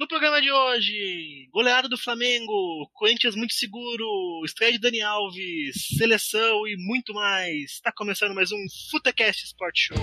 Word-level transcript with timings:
No 0.00 0.08
programa 0.08 0.40
de 0.40 0.50
hoje, 0.50 1.46
goleada 1.52 1.86
do 1.86 1.98
Flamengo, 1.98 2.88
Corinthians 2.94 3.36
muito 3.36 3.52
seguro, 3.52 4.42
estreia 4.46 4.72
de 4.72 4.78
Dani 4.78 5.02
Alves, 5.02 5.88
seleção 5.98 6.66
e 6.66 6.74
muito 6.78 7.12
mais. 7.12 7.72
Está 7.72 7.92
começando 7.92 8.34
mais 8.34 8.50
um 8.50 8.56
Futecast 8.90 9.44
Sport 9.44 9.76
Show. 9.76 9.98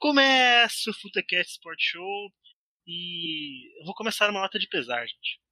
Começa 0.00 0.90
o 0.90 0.94
Futecast 0.94 1.52
Sport 1.52 1.78
Show 1.80 2.32
e 2.84 3.78
eu 3.80 3.84
vou 3.84 3.94
começar 3.94 4.28
uma 4.28 4.40
nota 4.40 4.58
de 4.58 4.66
pesar, 4.66 5.06
gente. 5.06 5.47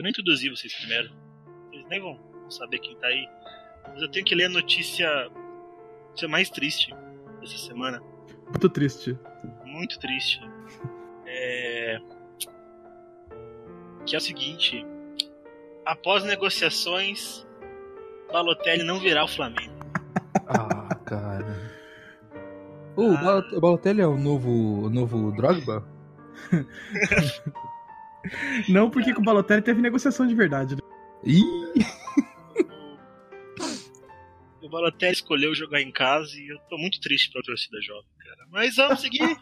Vou 0.00 0.02
nem 0.04 0.12
introduzir 0.12 0.48
vocês 0.48 0.74
primeiro. 0.74 1.10
Vocês 1.68 1.86
nem 1.90 2.00
vão 2.00 2.18
saber 2.48 2.78
quem 2.78 2.96
tá 2.96 3.06
aí. 3.06 3.28
Mas 3.86 4.00
eu 4.00 4.10
tenho 4.10 4.24
que 4.24 4.34
ler 4.34 4.46
a 4.46 4.48
notícia, 4.48 5.06
notícia 6.08 6.26
mais 6.26 6.48
triste 6.48 6.94
dessa 7.38 7.58
semana. 7.58 8.00
Muito 8.46 8.70
triste. 8.70 9.18
Muito 9.62 9.98
triste. 9.98 10.40
É... 11.26 12.00
Que 14.06 14.14
é 14.14 14.18
o 14.18 14.22
seguinte. 14.22 14.86
Após 15.84 16.24
negociações, 16.24 17.46
Balotelli 18.32 18.84
não 18.84 18.98
virá 19.00 19.24
o 19.24 19.28
Flamengo. 19.28 19.78
Ah, 20.52 20.94
cara. 21.04 21.72
Uh, 22.96 23.14
ah. 23.16 23.42
o 23.52 23.60
Balotelli 23.60 24.00
é 24.00 24.06
o 24.06 24.16
novo, 24.16 24.86
o 24.86 24.90
novo 24.90 25.30
Drogba? 25.32 25.86
Não, 28.68 28.90
porque 28.90 29.14
com 29.14 29.20
o 29.20 29.24
Balotelli 29.24 29.62
teve 29.62 29.80
negociação 29.80 30.26
de 30.26 30.34
verdade. 30.34 30.76
Né? 30.76 30.82
Ih! 31.24 31.42
o 34.62 34.68
Balotelli 34.68 35.12
escolheu 35.12 35.54
jogar 35.54 35.80
em 35.80 35.90
casa 35.90 36.30
e 36.36 36.48
eu 36.52 36.58
tô 36.68 36.76
muito 36.76 37.00
triste 37.00 37.30
pra 37.32 37.42
torcida 37.42 37.80
jovem, 37.80 38.10
cara. 38.18 38.46
Mas 38.50 38.76
vamos 38.76 39.00
seguir! 39.00 39.20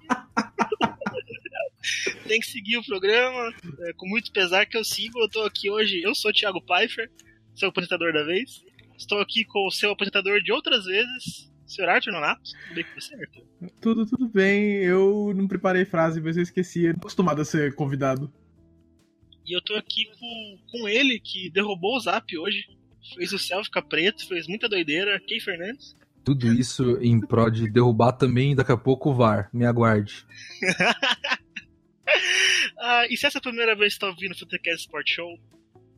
Tem 2.26 2.40
que 2.40 2.46
seguir 2.46 2.76
o 2.76 2.84
programa. 2.84 3.52
É, 3.80 3.92
com 3.94 4.06
muito 4.06 4.30
pesar 4.32 4.66
que 4.66 4.76
eu 4.76 4.84
sigo. 4.84 5.18
Eu 5.18 5.30
tô 5.30 5.42
aqui 5.42 5.70
hoje. 5.70 6.02
Eu 6.02 6.14
sou 6.14 6.30
o 6.30 6.34
Thiago 6.34 6.60
Pfeiffer, 6.60 7.10
seu 7.54 7.70
apresentador 7.70 8.12
da 8.12 8.24
vez. 8.24 8.62
Estou 8.96 9.20
aqui 9.20 9.44
com 9.44 9.66
o 9.66 9.70
seu 9.70 9.92
apresentador 9.92 10.42
de 10.42 10.52
outras 10.52 10.84
vezes, 10.84 11.48
Senhor 11.64 11.88
Arthur 11.88 12.12
Nonato, 12.12 12.42
tudo 12.42 12.74
bem 12.74 12.84
com 12.84 13.00
você, 13.00 13.14
Arthur? 13.14 13.44
Tudo, 13.80 14.06
tudo 14.06 14.28
bem. 14.28 14.76
Eu 14.76 15.32
não 15.36 15.46
preparei 15.46 15.84
frase, 15.84 16.20
mas 16.20 16.36
eu 16.36 16.42
esqueci. 16.42 16.86
Eu 16.86 16.92
acostumado 16.92 17.40
a 17.40 17.44
ser 17.44 17.74
convidado. 17.74 18.32
E 19.48 19.56
eu 19.56 19.62
tô 19.62 19.74
aqui 19.76 20.04
com, 20.20 20.58
com 20.70 20.86
ele, 20.86 21.18
que 21.18 21.48
derrubou 21.48 21.96
o 21.96 22.00
Zap 22.00 22.36
hoje. 22.36 22.66
Fez 23.14 23.32
o 23.32 23.38
céu 23.38 23.64
ficar 23.64 23.80
preto, 23.80 24.28
fez 24.28 24.46
muita 24.46 24.68
doideira. 24.68 25.18
Key 25.20 25.40
Fernandes. 25.40 25.96
Tudo 26.22 26.52
isso 26.52 26.98
em 27.00 27.18
prol 27.18 27.50
de 27.50 27.70
derrubar 27.70 28.12
também 28.12 28.54
daqui 28.54 28.72
a 28.72 28.76
pouco 28.76 29.08
o 29.08 29.14
VAR. 29.14 29.48
Me 29.50 29.64
aguarde. 29.64 30.26
ah, 32.78 33.06
e 33.08 33.16
se 33.16 33.24
essa 33.24 33.38
é 33.38 33.40
a 33.40 33.42
primeira 33.42 33.74
vez 33.74 33.94
que 33.94 34.00
você 34.00 34.00
tá 34.00 34.08
ouvindo 34.08 34.32
o 34.32 34.38
Futecast 34.38 34.82
Sport 34.82 35.08
Show, 35.08 35.38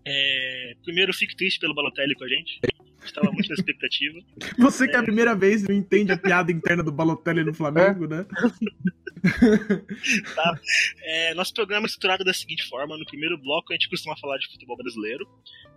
é... 0.05 0.75
primeiro 0.83 1.13
fique 1.13 1.37
triste 1.37 1.59
pelo 1.59 1.75
Balotelli 1.75 2.15
com 2.15 2.25
a 2.25 2.29
gente. 2.29 2.61
Estava 3.05 3.31
muito 3.33 3.49
na 3.49 3.55
expectativa. 3.55 4.19
Você 4.59 4.87
que 4.87 4.95
é 4.95 4.99
a 4.99 5.03
primeira 5.03 5.35
vez 5.35 5.67
não 5.67 5.75
entende 5.75 6.13
a 6.13 6.19
piada 6.19 6.53
interna 6.53 6.83
do 6.83 6.93
Balotelli 6.93 7.43
no 7.43 7.55
Flamengo, 7.55 8.07
né? 8.07 8.27
tá. 10.35 10.61
É, 11.03 11.35
nosso 11.35 11.55
programa 11.55 11.87
é 11.87 11.89
estruturado 11.89 12.25
da 12.25 12.35
seguinte 12.35 12.69
forma: 12.69 12.99
no 12.99 13.07
primeiro 13.07 13.39
bloco 13.39 13.73
a 13.73 13.75
gente 13.75 13.89
costuma 13.89 14.17
falar 14.19 14.37
de 14.39 14.49
futebol 14.53 14.77
brasileiro. 14.77 15.27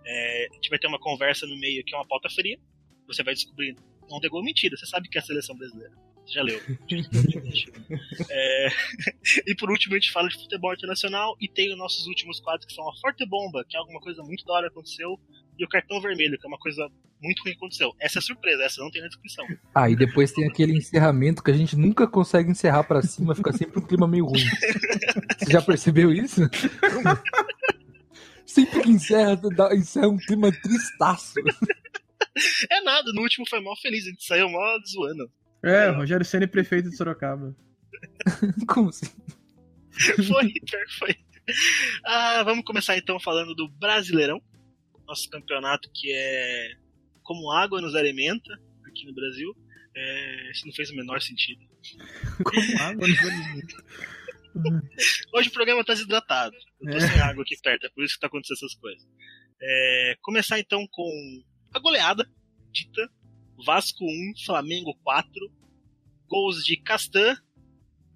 É, 0.04 0.48
a 0.50 0.54
gente 0.54 0.68
vai 0.68 0.78
ter 0.78 0.86
uma 0.86 1.00
conversa 1.00 1.46
no 1.46 1.58
meio 1.58 1.82
que 1.82 1.94
é 1.94 1.98
uma 1.98 2.06
pauta 2.06 2.28
fria. 2.28 2.58
Você 3.06 3.22
vai 3.22 3.34
descobrir. 3.34 3.74
Não 4.08 4.20
tem 4.20 4.28
gol 4.28 4.44
mentira, 4.44 4.76
você 4.76 4.86
sabe 4.86 5.08
que 5.08 5.16
é 5.16 5.20
a 5.20 5.24
seleção 5.24 5.56
brasileira. 5.56 5.94
Já 6.26 6.42
leu. 6.42 6.60
é, 8.30 8.68
e 9.46 9.54
por 9.56 9.70
último 9.70 9.94
a 9.94 9.98
gente 9.98 10.10
fala 10.10 10.28
de 10.28 10.36
futebol 10.36 10.72
internacional 10.72 11.36
e 11.40 11.48
tem 11.48 11.70
os 11.70 11.78
nossos 11.78 12.06
últimos 12.06 12.40
quadros 12.40 12.66
que 12.66 12.72
são 12.72 12.88
a 12.88 12.96
Forte 12.96 13.26
Bomba, 13.26 13.64
que 13.68 13.76
é 13.76 13.80
alguma 13.80 14.00
coisa 14.00 14.22
muito 14.22 14.44
da 14.44 14.54
hora 14.54 14.68
aconteceu, 14.68 15.18
e 15.58 15.64
o 15.64 15.68
cartão 15.68 16.00
vermelho, 16.00 16.38
que 16.38 16.46
é 16.46 16.48
uma 16.48 16.58
coisa 16.58 16.88
muito 17.22 17.42
ruim 17.42 17.52
que 17.52 17.58
aconteceu. 17.58 17.92
Essa 18.00 18.18
é 18.18 18.20
a 18.20 18.22
surpresa, 18.22 18.62
essa 18.64 18.82
não 18.82 18.90
tem 18.90 19.02
na 19.02 19.08
descrição. 19.08 19.46
Ah, 19.74 19.88
e 19.88 19.96
depois 19.96 20.32
tem 20.32 20.46
aquele 20.46 20.76
encerramento 20.76 21.42
que 21.42 21.50
a 21.50 21.54
gente 21.54 21.76
nunca 21.76 22.06
consegue 22.06 22.50
encerrar 22.50 22.84
para 22.84 23.02
cima, 23.02 23.34
fica 23.34 23.52
sempre 23.52 23.78
um 23.78 23.86
clima 23.86 24.08
meio 24.08 24.26
ruim. 24.26 24.44
Você 25.38 25.52
já 25.52 25.62
percebeu 25.62 26.12
isso? 26.12 26.40
sempre 28.46 28.82
que 28.82 28.90
encerra, 28.90 29.40
encerra 29.72 30.08
um 30.08 30.18
clima 30.18 30.50
tristaço. 30.52 31.34
É 32.70 32.80
nada, 32.82 33.12
no 33.12 33.22
último 33.22 33.48
foi 33.48 33.60
mal 33.60 33.76
feliz, 33.76 34.06
a 34.06 34.10
gente 34.10 34.24
saiu 34.24 34.48
mal 34.50 34.78
zoando. 34.86 35.30
É, 35.64 35.88
Rogério 35.90 36.24
Senna 36.24 36.46
prefeito 36.46 36.90
de 36.90 36.96
Sorocaba. 36.96 37.54
Como 38.68 38.90
assim? 38.90 39.06
Foi, 40.26 40.52
foi. 40.98 41.16
Ah, 42.04 42.42
vamos 42.42 42.64
começar 42.64 42.96
então 42.96 43.18
falando 43.20 43.54
do 43.54 43.68
Brasileirão 43.68 44.42
nosso 45.06 45.28
campeonato 45.28 45.90
que 45.94 46.12
é 46.12 46.72
como 47.22 47.50
água 47.50 47.80
nos 47.80 47.94
alimenta 47.94 48.52
aqui 48.86 49.06
no 49.06 49.14
Brasil. 49.14 49.54
É, 49.96 50.50
isso 50.50 50.66
não 50.66 50.74
fez 50.74 50.90
o 50.90 50.96
menor 50.96 51.20
sentido. 51.20 51.62
como 52.42 52.82
água 52.82 53.06
nos 53.06 53.18
alimenta. 53.18 53.76
Hoje 55.34 55.48
o 55.48 55.52
programa 55.52 55.80
está 55.80 55.94
desidratado. 55.94 56.54
Eu 56.80 56.90
tô 56.90 56.96
é. 56.96 57.00
sem 57.00 57.20
água 57.20 57.42
aqui 57.42 57.56
perto, 57.62 57.86
é 57.86 57.90
por 57.90 58.04
isso 58.04 58.14
que 58.14 58.20
tá 58.20 58.26
acontecendo 58.26 58.56
essas 58.56 58.74
coisas. 58.74 59.06
É, 59.60 60.16
começar 60.20 60.58
então 60.58 60.86
com 60.90 61.42
a 61.72 61.78
goleada 61.78 62.28
dita: 62.72 63.08
Vasco 63.64 64.04
1, 64.04 64.44
Flamengo 64.44 64.94
4. 65.02 65.52
Gols 66.28 66.64
de 66.64 66.76
Castan, 66.76 67.36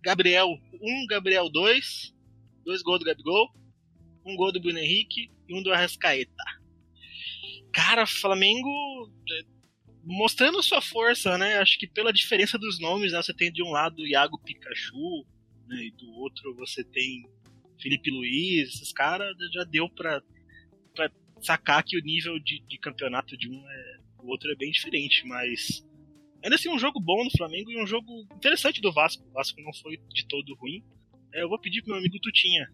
Gabriel 0.02 0.48
1, 0.80 1.06
Gabriel 1.06 1.48
2. 1.48 2.14
Dois 2.64 2.82
gols 2.82 2.98
do 2.98 3.04
Gabigol. 3.04 3.48
Um 4.24 4.36
gol 4.36 4.52
do 4.52 4.60
Bruno 4.60 4.78
Henrique 4.78 5.30
e 5.48 5.54
um 5.54 5.62
do 5.62 5.72
Arrascaeta. 5.72 6.32
Cara, 7.72 8.06
Flamengo 8.06 8.68
é, 9.30 9.42
mostrando 10.04 10.62
sua 10.62 10.82
força, 10.82 11.38
né? 11.38 11.58
Acho 11.58 11.78
que 11.78 11.86
pela 11.86 12.12
diferença 12.12 12.58
dos 12.58 12.78
nomes, 12.78 13.12
né? 13.12 13.22
Você 13.22 13.32
tem 13.32 13.50
de 13.50 13.62
um 13.62 13.70
lado 13.70 14.06
Iago 14.06 14.38
Pikachu, 14.38 15.24
né? 15.66 15.84
E 15.84 15.90
do 15.92 16.10
outro 16.12 16.54
você 16.54 16.84
tem 16.84 17.24
Felipe 17.80 18.10
Luiz, 18.10 18.74
esses 18.74 18.92
caras 18.92 19.34
já 19.52 19.64
deu 19.64 19.88
pra, 19.88 20.20
pra 20.94 21.10
sacar 21.40 21.82
que 21.84 21.96
o 21.96 22.02
nível 22.02 22.38
de, 22.38 22.60
de 22.66 22.78
campeonato 22.78 23.36
de 23.36 23.48
um 23.48 23.70
é, 23.70 23.98
o 24.28 24.32
outro 24.32 24.50
é 24.52 24.54
bem 24.54 24.70
diferente, 24.70 25.26
mas 25.26 25.84
ainda 26.42 26.56
assim 26.56 26.68
um 26.68 26.78
jogo 26.78 27.00
bom 27.00 27.24
no 27.24 27.30
Flamengo 27.30 27.70
e 27.70 27.82
um 27.82 27.86
jogo 27.86 28.26
interessante 28.36 28.80
do 28.80 28.92
Vasco. 28.92 29.24
O 29.26 29.32
Vasco 29.32 29.60
não 29.60 29.72
foi 29.72 29.98
de 30.14 30.26
todo 30.28 30.54
ruim. 30.56 30.84
É, 31.34 31.42
eu 31.42 31.48
vou 31.48 31.58
pedir 31.58 31.82
pro 31.82 31.90
meu 31.90 31.98
amigo 31.98 32.18
Tutinha 32.20 32.68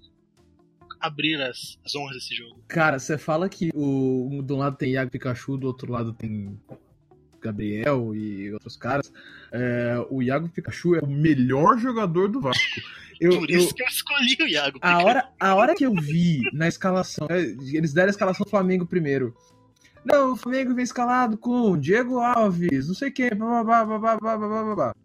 abrir 1.01 1.41
as, 1.41 1.79
as 1.85 1.95
honras 1.95 2.17
desse 2.17 2.35
jogo. 2.35 2.63
Cara, 2.69 2.99
você 2.99 3.19
fala 3.19 3.49
que 3.49 3.71
o, 3.75 4.41
do 4.43 4.57
lado 4.57 4.77
tem 4.77 4.93
Iago 4.93 5.11
Pikachu, 5.11 5.57
do 5.57 5.67
outro 5.67 5.93
lado 5.93 6.13
tem 6.13 6.59
Gabriel 7.41 8.15
e 8.15 8.53
outros 8.53 8.77
caras. 8.77 9.13
É, 9.53 9.97
o 10.11 10.23
Iago 10.23 10.49
Pikachu 10.49 10.97
é 10.97 11.01
o 11.01 11.07
melhor 11.07 11.79
jogador 11.79 12.29
do 12.29 12.41
Vasco. 12.41 12.81
Eu, 13.21 13.39
Por 13.39 13.51
isso 13.51 13.69
eu, 13.69 13.75
que 13.75 13.83
eu 13.83 13.87
escolhi 13.87 14.37
o 14.41 14.49
Iago 14.49 14.81
Pikachu. 14.81 15.01
A 15.01 15.05
hora, 15.05 15.29
a 15.39 15.55
hora 15.55 15.75
que 15.75 15.85
eu 15.85 15.95
vi 15.95 16.41
na 16.53 16.67
escalação, 16.67 17.29
é, 17.31 17.43
eles 17.43 17.93
deram 17.93 18.09
a 18.09 18.11
escalação 18.11 18.45
do 18.45 18.51
Flamengo 18.51 18.87
primeiro. 18.87 19.35
Não, 20.05 20.33
o 20.33 20.37
Flamengo 20.37 20.75
vem 20.75 20.85
escalado 20.85 21.39
com 21.39 21.79
Diego 21.79 22.19
Alves, 22.19 22.89
não 22.89 22.95
sei 22.95 23.11
quem, 23.11 23.31
blá, 23.31 23.65
blá, 23.65 23.85
blá, 23.85 23.99
blá, 23.99 24.19
blá, 24.19 24.37
blá, 24.37 24.75
blá. 24.75 24.97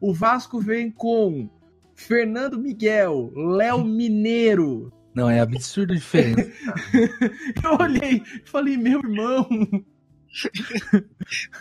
O 0.00 0.12
Vasco 0.14 0.60
vem 0.60 0.90
com 0.90 1.48
Fernando 1.94 2.58
Miguel, 2.58 3.32
Léo 3.34 3.82
Mineiro, 3.84 4.92
não, 5.14 5.30
é 5.30 5.40
absurdo 5.40 5.92
a 5.92 5.96
diferença. 5.96 6.50
eu 7.62 7.78
olhei 7.80 8.20
e 8.20 8.48
falei, 8.48 8.76
meu 8.76 8.98
irmão. 8.98 9.46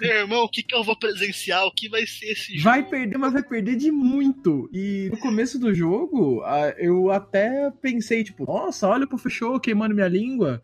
meu 0.01 0.11
irmão, 0.11 0.43
o 0.43 0.49
que, 0.49 0.63
que 0.63 0.73
eu 0.73 0.83
vou 0.83 0.97
presenciar? 0.97 1.63
O 1.63 1.71
que 1.71 1.87
vai 1.87 2.07
ser 2.07 2.31
esse 2.31 2.53
jogo? 2.53 2.63
Vai 2.63 2.83
perder, 2.83 3.17
mas 3.19 3.31
vai 3.31 3.43
perder 3.43 3.75
de 3.75 3.91
muito. 3.91 4.67
E 4.73 5.09
no 5.11 5.19
começo 5.19 5.59
do 5.59 5.71
jogo, 5.71 6.43
eu 6.77 7.11
até 7.11 7.69
pensei, 7.79 8.23
tipo, 8.23 8.43
nossa, 8.45 8.87
olha 8.87 9.05
pro 9.05 9.19
fechou 9.19 9.59
queimando 9.59 9.93
minha 9.93 10.07
língua. 10.07 10.63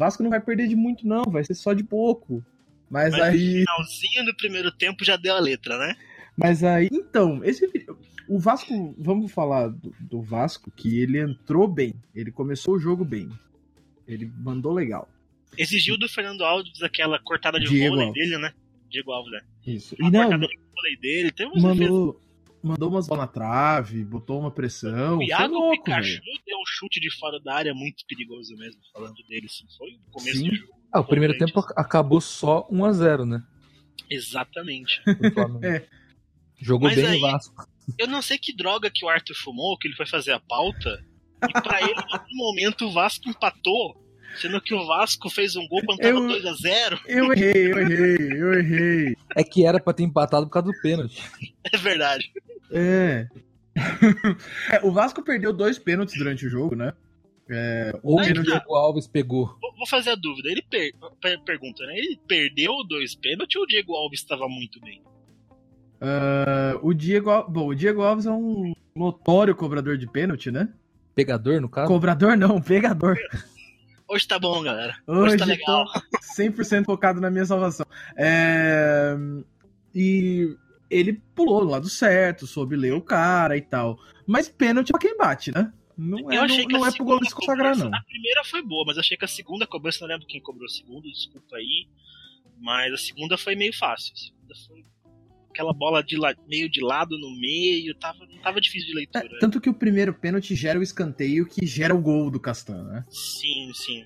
Vasco 0.00 0.22
não 0.22 0.30
vai 0.30 0.40
perder 0.40 0.66
de 0.66 0.74
muito, 0.74 1.06
não, 1.06 1.24
vai 1.24 1.44
ser 1.44 1.52
só 1.52 1.74
de 1.74 1.84
pouco. 1.84 2.42
Mas, 2.88 3.12
mas 3.12 3.20
aí. 3.20 3.60
No 3.60 3.66
finalzinho 3.66 4.24
do 4.24 4.34
primeiro 4.34 4.72
tempo 4.72 5.04
já 5.04 5.14
deu 5.14 5.36
a 5.36 5.38
letra, 5.38 5.76
né? 5.76 5.94
Mas 6.34 6.64
aí, 6.64 6.88
então, 6.90 7.44
esse 7.44 7.66
o 8.26 8.38
Vasco, 8.38 8.94
vamos 8.96 9.30
falar 9.30 9.68
do, 9.68 9.94
do, 10.00 10.22
Vasco, 10.22 10.70
que 10.70 10.98
ele 11.00 11.20
entrou 11.20 11.68
bem. 11.68 11.92
Ele 12.14 12.32
começou 12.32 12.76
o 12.76 12.78
jogo 12.78 13.04
bem. 13.04 13.28
Ele 14.08 14.32
mandou 14.38 14.72
legal. 14.72 15.06
Exigiu 15.58 15.98
do 15.98 16.08
Fernando 16.08 16.44
Alves 16.44 16.82
aquela 16.82 17.18
cortada 17.18 17.60
de 17.60 17.66
Diego 17.66 17.90
vôlei 17.90 18.06
Alves. 18.06 18.22
dele, 18.22 18.38
né? 18.40 18.54
Diego 18.88 19.12
Alves, 19.12 19.32
né? 19.32 19.40
Isso. 19.66 19.94
Uma 20.00 20.08
e 20.08 20.12
não, 20.12 20.22
cortada 20.22 20.46
de 20.46 20.60
vôlei 20.74 20.96
dele. 20.96 21.30
Tem 21.30 21.50
mandou, 21.60 22.18
mandou 22.62 22.88
umas 22.90 23.06
bolas 23.06 23.24
na 23.26 23.32
trave, 23.32 24.04
botou 24.04 24.40
uma 24.40 24.50
pressão. 24.50 25.18
O 25.18 25.22
Iago 25.22 25.54
foi 25.54 25.62
louco, 25.62 25.84
Pikachu 25.84 26.10
velho. 26.20 26.40
deu 26.46 26.58
um 26.58 26.66
chute 26.66 27.00
de 27.00 27.10
fora 27.18 27.40
da 27.40 27.54
área 27.54 27.74
muito 27.74 28.04
perigoso 28.06 28.54
mesmo, 28.56 28.80
falando 28.92 29.14
dele, 29.28 29.46
assim. 29.46 29.64
Foi 29.78 29.88
o 29.90 30.10
começo 30.10 30.38
Sim. 30.38 30.48
do 30.50 30.54
jogo. 30.56 30.72
Ah, 30.92 31.00
o 31.00 31.04
primeiro 31.04 31.36
tempo 31.38 31.60
acabou 31.76 32.20
só 32.20 32.66
1x0, 32.70 33.24
né? 33.24 33.42
Exatamente. 34.08 35.00
É. 35.64 35.86
Jogou 36.62 36.88
Mas 36.88 36.96
bem 36.96 37.06
aí- 37.06 37.16
o 37.18 37.20
Vasco. 37.20 37.64
Eu 37.98 38.06
não 38.06 38.20
sei 38.22 38.38
que 38.38 38.54
droga 38.54 38.90
que 38.92 39.04
o 39.04 39.08
Arthur 39.08 39.34
fumou, 39.34 39.76
que 39.78 39.88
ele 39.88 39.96
foi 39.96 40.06
fazer 40.06 40.32
a 40.32 40.38
pauta, 40.40 41.04
e 41.48 41.52
pra 41.62 41.80
ele, 41.80 41.92
em 41.98 42.12
algum 42.12 42.36
momento, 42.36 42.86
o 42.86 42.92
Vasco 42.92 43.28
empatou, 43.28 43.96
sendo 44.36 44.60
que 44.60 44.74
o 44.74 44.86
Vasco 44.86 45.28
fez 45.30 45.56
um 45.56 45.66
gol 45.68 45.80
quando 45.84 45.98
tava 45.98 46.14
Eu- 46.18 46.26
2x0. 46.26 47.00
Eu 47.06 47.32
errei, 47.32 47.72
eu 47.72 47.78
errei, 47.78 48.32
eu 48.42 48.52
errei. 48.54 49.16
É 49.36 49.42
que 49.44 49.64
era 49.64 49.80
pra 49.80 49.92
ter 49.92 50.02
empatado 50.04 50.46
por 50.46 50.52
causa 50.52 50.70
do 50.72 50.80
pênalti. 50.80 51.22
É 51.72 51.76
verdade. 51.76 52.30
É. 52.72 53.26
É, 54.70 54.80
o 54.84 54.90
Vasco 54.92 55.22
perdeu 55.22 55.52
dois 55.52 55.78
pênaltis 55.78 56.16
durante 56.18 56.44
o 56.46 56.50
jogo, 56.50 56.74
né? 56.74 56.92
É, 57.48 57.92
o 58.02 58.12
Ou 58.12 58.16
o 58.16 58.20
Aí. 58.20 58.32
Diego 58.32 58.74
Alves 58.74 59.06
pegou. 59.06 59.56
Vou 59.76 59.86
fazer 59.88 60.10
a 60.10 60.14
dúvida. 60.14 60.48
Ele 60.50 60.62
per- 60.62 60.92
per- 61.20 61.40
pergunta, 61.44 61.84
né? 61.86 61.94
Ele 61.96 62.18
perdeu 62.28 62.72
dois 62.88 63.14
pênaltis 63.14 63.56
ou 63.56 63.62
o 63.62 63.66
Diego 63.66 63.94
Alves 63.94 64.20
estava 64.20 64.48
muito 64.48 64.80
bem? 64.80 65.00
Ah, 66.00 66.78
o 66.82 66.92
Diego, 66.94 67.30
bom, 67.48 67.68
o 67.68 67.74
Diego 67.74 68.02
Alves 68.02 68.26
é 68.26 68.30
um 68.30 68.72
notório 68.94 69.54
cobrador 69.54 69.96
de 69.98 70.06
pênalti, 70.06 70.50
né? 70.50 70.68
Pegador, 71.14 71.60
no 71.60 71.68
caso? 71.68 71.88
Cobrador 71.88 72.36
não, 72.36 72.60
pegador. 72.60 73.16
Hoje 74.10 74.26
tá 74.26 74.38
bom, 74.38 74.60
galera. 74.62 74.96
Hoje, 75.06 75.20
Hoje 75.20 75.36
tá 75.36 75.44
legal. 75.44 75.84
tô 75.92 76.00
100% 76.42 76.84
focado 76.84 77.20
na 77.20 77.30
minha 77.30 77.44
salvação. 77.46 77.86
É, 78.16 79.14
E 79.94 80.56
ele 80.90 81.22
pulou 81.34 81.60
do 81.64 81.70
lado 81.70 81.88
certo, 81.88 82.46
soube 82.46 82.74
ler 82.74 82.92
o 82.92 83.00
cara 83.00 83.56
e 83.56 83.60
tal. 83.60 83.98
Mas 84.26 84.48
pênalti 84.48 84.90
é 84.90 84.92
pra 84.92 85.00
quem 85.00 85.16
bate, 85.16 85.52
né? 85.52 85.72
Não 85.96 86.30
é, 86.30 86.38
eu 86.38 86.42
achei 86.42 86.62
não, 86.62 86.66
que 86.66 86.72
não 86.72 86.86
é 86.86 86.92
pro 86.92 87.04
gol 87.04 87.24
se 87.24 87.34
consagrar, 87.34 87.76
não. 87.76 87.94
A 87.94 88.02
primeira 88.02 88.42
foi 88.44 88.62
boa, 88.62 88.84
mas 88.86 88.98
achei 88.98 89.16
que 89.16 89.24
a 89.24 89.28
segunda 89.28 89.66
cobrança, 89.66 89.98
não 90.00 90.08
lembro 90.08 90.26
quem 90.26 90.40
cobrou 90.40 90.64
a 90.66 90.68
segunda, 90.68 91.06
desculpa 91.08 91.56
aí. 91.56 91.86
Mas 92.58 92.92
a 92.92 92.96
segunda 92.96 93.38
foi 93.38 93.54
meio 93.54 93.72
fácil. 93.76 94.12
A 94.12 94.16
segunda 94.16 94.54
foi 94.66 94.84
aquela 95.60 95.72
bola 95.74 96.02
de 96.02 96.16
la- 96.16 96.34
meio 96.48 96.68
de 96.70 96.80
lado 96.80 97.18
no 97.18 97.30
meio, 97.38 97.94
tava, 97.94 98.26
tava 98.42 98.60
difícil 98.60 98.86
de 98.88 98.92
É, 98.92 98.96
leitura. 98.96 99.38
tanto 99.40 99.60
que 99.60 99.68
o 99.68 99.74
primeiro 99.74 100.14
pênalti 100.14 100.54
gera 100.54 100.78
o 100.78 100.82
escanteio 100.82 101.46
que 101.46 101.66
gera 101.66 101.94
o 101.94 102.00
gol 102.00 102.30
do 102.30 102.40
Castan, 102.40 102.82
né? 102.84 103.04
Sim, 103.10 103.70
sim. 103.74 104.04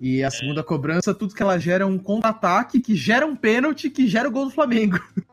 E 0.00 0.22
a 0.22 0.30
segunda 0.30 0.62
cobrança, 0.62 1.14
tudo 1.14 1.34
que 1.34 1.42
ela 1.42 1.58
gera 1.58 1.84
é 1.84 1.86
um 1.86 1.98
contra-ataque 1.98 2.80
que 2.80 2.94
gera 2.96 3.24
um 3.26 3.36
pênalti 3.36 3.88
que 3.88 4.06
gera 4.08 4.28
o 4.28 4.32
gol 4.32 4.46
do 4.46 4.50
Flamengo. 4.50 4.98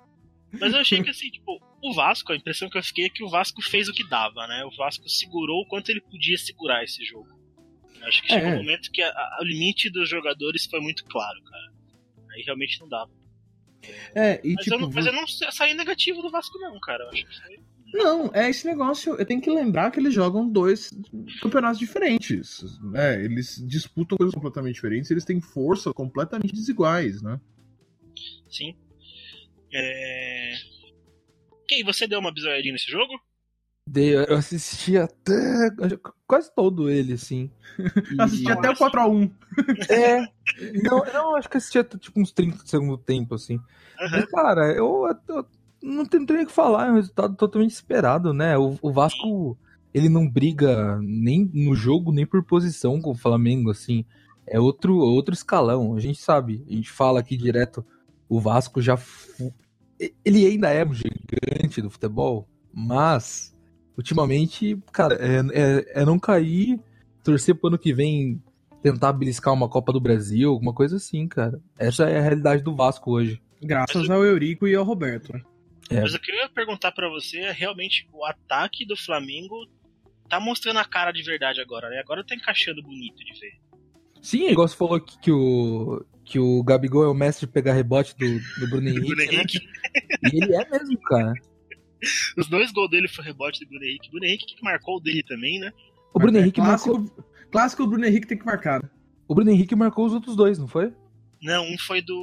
Mas 0.54 0.72
eu 0.74 0.80
achei 0.80 1.02
que 1.02 1.10
assim, 1.10 1.30
tipo, 1.32 1.60
o 1.82 1.94
Vasco, 1.94 2.32
a 2.32 2.36
impressão 2.36 2.70
que 2.70 2.78
eu 2.78 2.84
fiquei 2.84 3.06
é 3.06 3.10
que 3.10 3.24
o 3.24 3.30
Vasco 3.30 3.62
fez 3.62 3.90
o 3.90 3.94
que 3.94 4.08
dava, 4.08 4.46
né? 4.48 4.64
O 4.66 4.76
Vasco 4.78 5.10
segurou 5.10 5.62
o 5.64 5.66
quanto 5.68 5.90
ele 5.90 6.00
podia 6.00 6.38
segurar 6.38 6.84
esse 6.84 7.04
jogo. 7.04 7.28
Eu 8.00 8.08
Acho 8.08 8.22
que 8.22 8.28
chegou 8.30 8.50
É. 8.50 8.54
um 8.54 8.58
momento 8.58 8.92
que 8.92 9.02
a- 9.02 9.10
a- 9.10 9.40
o 9.42 9.46
limite 9.46 9.90
dos 9.90 10.08
jogadores 10.10 10.66
foi 10.66 10.80
muito 10.80 11.04
claro, 11.06 11.42
cara. 11.44 11.74
Aí 12.36 12.44
realmente 12.44 12.80
não 12.80 12.88
dava. 12.88 13.10
É, 14.16 14.40
e 14.44 14.54
Mas, 14.54 14.64
tipo. 14.64 14.76
eu, 14.76 14.80
não, 14.82 14.90
mas 14.92 15.06
eu 15.06 15.14
não 15.14 15.28
sa- 15.28 15.52
saí 15.52 15.74
negativo 15.74 16.22
do 16.22 16.30
Vasco, 16.32 16.58
não, 16.60 16.80
cara. 16.80 17.04
Eu 17.04 17.10
acho 17.10 17.26
que 17.26 17.42
foi. 17.42 17.60
Não, 17.94 18.32
é 18.34 18.50
esse 18.50 18.66
negócio. 18.66 19.14
Eu 19.16 19.26
tenho 19.26 19.40
que 19.40 19.52
lembrar 19.52 19.92
que 19.92 20.00
eles 20.00 20.14
jogam 20.14 20.50
dois 20.50 20.92
campeonatos 21.42 21.78
diferentes. 21.78 22.64
né? 22.82 23.24
Eles 23.24 23.64
disputam 23.68 24.18
coisas 24.18 24.34
completamente 24.34 24.76
diferentes, 24.76 25.12
eles 25.12 25.26
têm 25.26 25.40
força 25.40 25.94
completamente 25.94 26.54
desiguais, 26.54 27.22
né? 27.22 27.40
Sim. 28.50 28.76
É. 29.72 30.54
Quem, 31.68 31.84
você 31.84 32.08
deu 32.08 32.20
uma 32.20 32.32
bisoiadinha 32.34 32.74
nesse 32.74 32.90
jogo? 32.92 33.14
Dei- 33.88 34.16
Eu 34.16 34.38
assisti 34.38 34.98
até. 34.98 35.70
quase 36.26 36.54
todo 36.56 36.90
ele, 36.90 37.14
assim. 37.14 37.50
E- 38.12 38.18
Eu 38.18 38.24
assisti 38.24 38.52
até 38.52 38.70
o 38.70 38.72
Nossa. 38.72 38.90
4x1. 38.90 39.32
É. 39.90 40.22
Não, 40.84 41.04
não, 41.14 41.36
acho 41.36 41.50
que 41.50 41.58
assisti 41.58 41.80
até 41.80 41.98
tipo 41.98 42.20
uns 42.20 42.32
30 42.32 42.64
do 42.64 42.70
segundo 42.70 42.98
tempo, 42.98 43.36
assim. 43.36 43.60
Mas, 44.12 44.26
cara, 44.26 44.72
eu, 44.74 45.06
eu 45.28 45.46
não 45.82 46.06
tenho 46.06 46.26
nem 46.28 46.44
o 46.44 46.48
que 46.48 46.52
falar, 46.52 46.88
é 46.88 46.92
um 46.92 46.96
resultado 46.96 47.36
totalmente 47.36 47.72
esperado, 47.72 48.34
né? 48.34 48.58
O, 48.58 48.78
o 48.82 48.92
Vasco, 48.92 49.58
ele 49.94 50.10
não 50.10 50.30
briga 50.30 51.00
nem 51.02 51.50
no 51.54 51.76
jogo, 51.76 52.12
nem 52.12 52.26
por 52.26 52.44
posição 52.44 53.02
com 53.02 53.12
o 53.12 53.16
Flamengo, 53.18 53.70
assim. 53.72 54.06
É 54.48 54.60
outro, 54.60 54.98
outro 54.98 55.34
escalão, 55.34 55.96
a 55.96 56.00
gente 56.00 56.20
sabe. 56.22 56.64
A 56.70 56.74
gente 56.74 56.90
fala 56.92 57.20
aqui 57.20 57.38
direto, 57.38 57.86
o 58.28 58.40
Vasco 58.40 58.82
já. 58.82 58.98
Ele 60.26 60.46
ainda 60.46 60.70
é 60.70 60.84
um 60.86 60.94
gigante 60.94 61.82
do 61.82 61.90
futebol, 61.90 62.48
mas, 62.74 63.53
ultimamente, 63.98 64.78
cara, 64.92 65.16
é, 65.16 65.40
é, 65.54 66.02
é 66.02 66.06
não 66.06 66.20
cair, 66.20 66.80
torcer 67.24 67.56
pro 67.56 67.68
ano 67.68 67.78
que 67.78 67.94
vem 67.94 68.42
tentar 68.82 69.14
beliscar 69.14 69.54
uma 69.54 69.70
Copa 69.70 69.94
do 69.94 70.02
Brasil, 70.02 70.50
alguma 70.50 70.74
coisa 70.74 70.98
assim, 70.98 71.28
cara. 71.28 71.60
Essa 71.78 72.04
é 72.10 72.18
a 72.18 72.22
realidade 72.22 72.64
do 72.64 72.76
Vasco 72.76 73.12
hoje. 73.12 73.42
Graças 73.62 74.10
ao 74.10 74.26
Eurico 74.26 74.68
e 74.68 74.76
ao 74.76 74.84
Roberto. 74.84 75.32
né? 75.32 75.42
É. 75.90 76.02
Mas 76.02 76.14
eu 76.14 76.20
queria 76.20 76.50
perguntar 76.50 76.92
pra 76.92 77.08
você, 77.10 77.40
é 77.40 77.52
realmente 77.52 78.08
o 78.12 78.26
ataque 78.26 78.86
do 78.86 78.98
Flamengo 78.98 79.56
tá 80.30 80.40
mostrando 80.40 80.80
a 80.80 80.86
cara 80.86 81.12
de 81.12 81.24
verdade 81.24 81.62
agora, 81.62 81.90
né? 81.90 82.00
Agora 82.00 82.26
tá 82.26 82.36
encaixando 82.36 82.82
bonito 82.84 83.18
de 83.18 83.40
ver. 83.40 83.54
Sim, 84.22 84.50
igual 84.50 84.68
você 84.68 84.76
falou 84.76 85.00
que, 85.00 85.20
que 85.20 85.32
o, 85.32 86.06
que 86.26 86.40
o 86.40 86.64
Gabigol 86.64 87.04
é 87.04 87.08
o 87.08 87.14
mestre 87.14 87.46
de 87.46 87.52
pegar 87.52 87.74
rebote 87.74 88.16
do, 88.18 88.40
do 88.60 88.70
Bruno 88.70 88.88
Henrique, 88.90 89.06
Bruno 89.08 89.26
né? 89.26 89.34
Henrique, 89.34 89.60
E 90.24 90.44
ele 90.44 90.56
é 90.56 90.70
mesmo, 90.70 91.00
cara. 91.02 91.34
os 92.38 92.48
dois 92.48 92.72
gols 92.72 92.90
dele 92.90 93.08
foi 93.08 93.24
rebote 93.26 93.60
do 93.64 93.70
Bruno 93.70 93.86
Henrique. 93.86 94.10
Bruno 94.10 94.26
Henrique 94.26 94.56
que 94.56 94.64
marcou 94.64 94.98
o 94.98 95.00
dele 95.00 95.24
também, 95.24 95.60
né? 95.60 95.72
O 96.14 96.20
Bruno 96.20 96.38
É 96.38 96.42
Henrique 96.42 96.62
clássico, 96.62 96.98
marcou. 97.00 97.26
clássico 97.52 97.84
o 97.84 97.88
Bruno 97.88 98.06
Henrique 98.06 98.28
tem 98.28 98.38
que 98.38 98.46
marcar. 98.46 98.82
né? 98.84 98.90
O 99.28 99.34
Bruno 99.36 99.50
Henrique 99.52 99.76
marcou 99.76 100.06
os 100.06 100.14
outros 100.14 100.36
dois, 100.36 100.60
não 100.60 100.68
foi? 100.68 100.94
Não, 101.42 101.66
um 101.66 101.78
foi 101.78 102.02
do. 102.02 102.14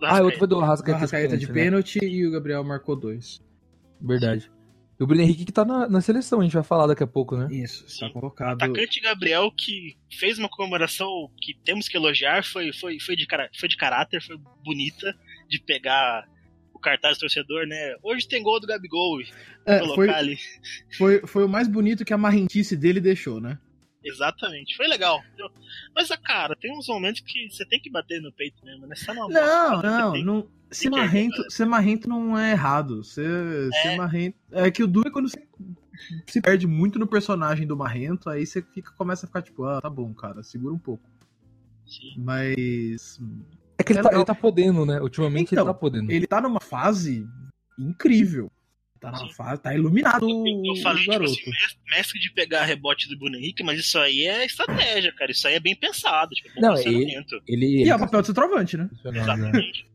do 0.00 0.06
Ah, 0.06 0.20
o 0.20 0.24
outro 0.24 0.38
foi 0.38 0.46
do 0.48 0.58
O 0.58 0.60
Arrascaeta, 0.60 0.98
Arrascaeta 0.98 1.36
de 1.36 1.46
né? 1.48 1.52
pênalti 1.54 1.98
e 2.02 2.26
o 2.26 2.30
Gabriel 2.30 2.62
marcou 2.62 2.94
dois. 2.94 3.40
Verdade. 4.00 4.50
E 4.98 5.02
o 5.02 5.06
Bruno 5.06 5.22
Henrique 5.22 5.44
que 5.46 5.52
tá 5.52 5.64
na, 5.64 5.88
na 5.88 6.00
seleção, 6.00 6.40
a 6.40 6.44
gente 6.44 6.52
vai 6.52 6.62
falar 6.62 6.86
daqui 6.86 7.02
a 7.02 7.06
pouco, 7.06 7.36
né? 7.36 7.48
Isso, 7.50 7.86
está 7.86 8.06
Sim. 8.06 8.12
convocado. 8.12 8.62
atacante 8.62 9.00
Gabriel, 9.00 9.50
que 9.50 9.96
fez 10.12 10.38
uma 10.38 10.48
comemoração 10.48 11.08
que 11.40 11.54
temos 11.64 11.88
que 11.88 11.96
elogiar, 11.96 12.44
foi, 12.44 12.70
foi, 12.72 13.00
foi, 13.00 13.16
de, 13.16 13.26
cara- 13.26 13.48
foi 13.58 13.68
de 13.68 13.76
caráter, 13.76 14.22
foi 14.22 14.36
bonita, 14.64 15.16
de 15.48 15.58
pegar 15.58 16.26
cartaz 16.80 17.16
do 17.16 17.20
torcedor, 17.20 17.66
né? 17.66 17.94
Hoje 18.02 18.26
tem 18.28 18.42
gol 18.42 18.60
do 18.60 18.66
Gabigol, 18.66 19.20
É, 19.66 19.84
foi, 19.94 20.08
ali. 20.10 20.38
foi, 20.96 21.20
foi 21.26 21.44
o 21.44 21.48
mais 21.48 21.68
bonito 21.68 22.04
que 22.04 22.12
a 22.12 22.18
marrentice 22.18 22.76
dele 22.76 23.00
deixou, 23.00 23.40
né? 23.40 23.58
Exatamente, 24.02 24.74
foi 24.76 24.86
legal. 24.88 25.22
Mas, 25.94 26.10
ah, 26.10 26.16
cara, 26.16 26.56
tem 26.56 26.72
uns 26.76 26.88
momentos 26.88 27.20
que 27.20 27.50
você 27.50 27.66
tem 27.66 27.78
que 27.78 27.90
bater 27.90 28.20
no 28.22 28.32
peito 28.32 28.64
mesmo, 28.64 28.86
né? 28.86 28.94
Numa 29.08 29.28
Não, 29.28 29.82
não, 29.82 30.06
você 30.08 30.12
tem- 30.12 30.24
não. 30.24 30.48
Ser 30.70 30.88
marrento, 30.88 31.50
ser 31.50 31.64
marrento 31.66 32.08
não 32.08 32.38
é 32.38 32.52
errado. 32.52 33.02
Ser, 33.02 33.68
ser 33.82 33.96
marrento. 33.96 34.38
É 34.52 34.70
que 34.70 34.82
o 34.84 34.86
duro 34.86 35.08
é 35.08 35.10
quando 35.12 35.28
você 35.28 35.42
se 36.28 36.40
perde 36.40 36.66
muito 36.66 36.96
no 36.98 37.06
personagem 37.08 37.66
do 37.66 37.76
marrento, 37.76 38.30
aí 38.30 38.46
você 38.46 38.62
fica, 38.62 38.90
começa 38.92 39.26
a 39.26 39.28
ficar 39.28 39.42
tipo, 39.42 39.64
ah, 39.64 39.80
tá 39.82 39.90
bom, 39.90 40.14
cara, 40.14 40.42
segura 40.44 40.72
um 40.72 40.78
pouco. 40.78 41.02
Sim. 41.84 42.14
Mas. 42.16 43.18
É 43.80 43.84
que 43.84 43.92
ele 43.92 43.98
É 44.00 44.02
tá, 44.02 44.10
ele 44.12 44.24
tá 44.24 44.34
podendo, 44.34 44.84
né? 44.84 45.00
Ultimamente 45.00 45.52
Então, 45.52 45.64
ele 45.64 45.72
tá 45.72 45.78
podendo. 45.78 46.10
Ele 46.12 46.26
tá 46.26 46.40
numa 46.40 46.60
fase 46.60 47.26
incrível. 47.78 48.50
Tá 49.00 49.10
numa 49.10 49.28
Sim. 49.28 49.32
fase, 49.32 49.62
tá 49.62 49.74
iluminado 49.74 50.28
Eu, 50.28 50.44
eu 50.66 50.72
o 50.74 50.82
falei, 50.82 51.00
tipo 51.00 51.10
garoto. 51.12 51.30
assim, 51.32 51.50
mes- 51.50 51.78
mestre 51.96 52.20
de 52.20 52.30
pegar 52.34 52.64
rebote 52.64 53.08
do 53.08 53.18
Bruno 53.18 53.36
Henrique, 53.36 53.62
mas 53.62 53.80
isso 53.80 53.98
aí 53.98 54.26
é 54.26 54.44
estratégia, 54.44 55.10
cara. 55.14 55.30
Isso 55.30 55.48
aí 55.48 55.54
é 55.54 55.60
bem 55.60 55.74
pensado. 55.74 56.30
Tipo, 56.34 56.50
é 56.50 56.54
bom 56.54 56.60
Não, 56.60 56.70
posicionamento. 56.74 57.42
Ele, 57.48 57.64
E 57.66 57.80
ele 57.80 57.88
é 57.90 57.96
o 57.96 57.98
papel 57.98 58.20
do 58.20 58.26
centroavante, 58.26 58.76
né? 58.76 58.90
né? 59.04 59.10
Exatamente. 59.20 59.86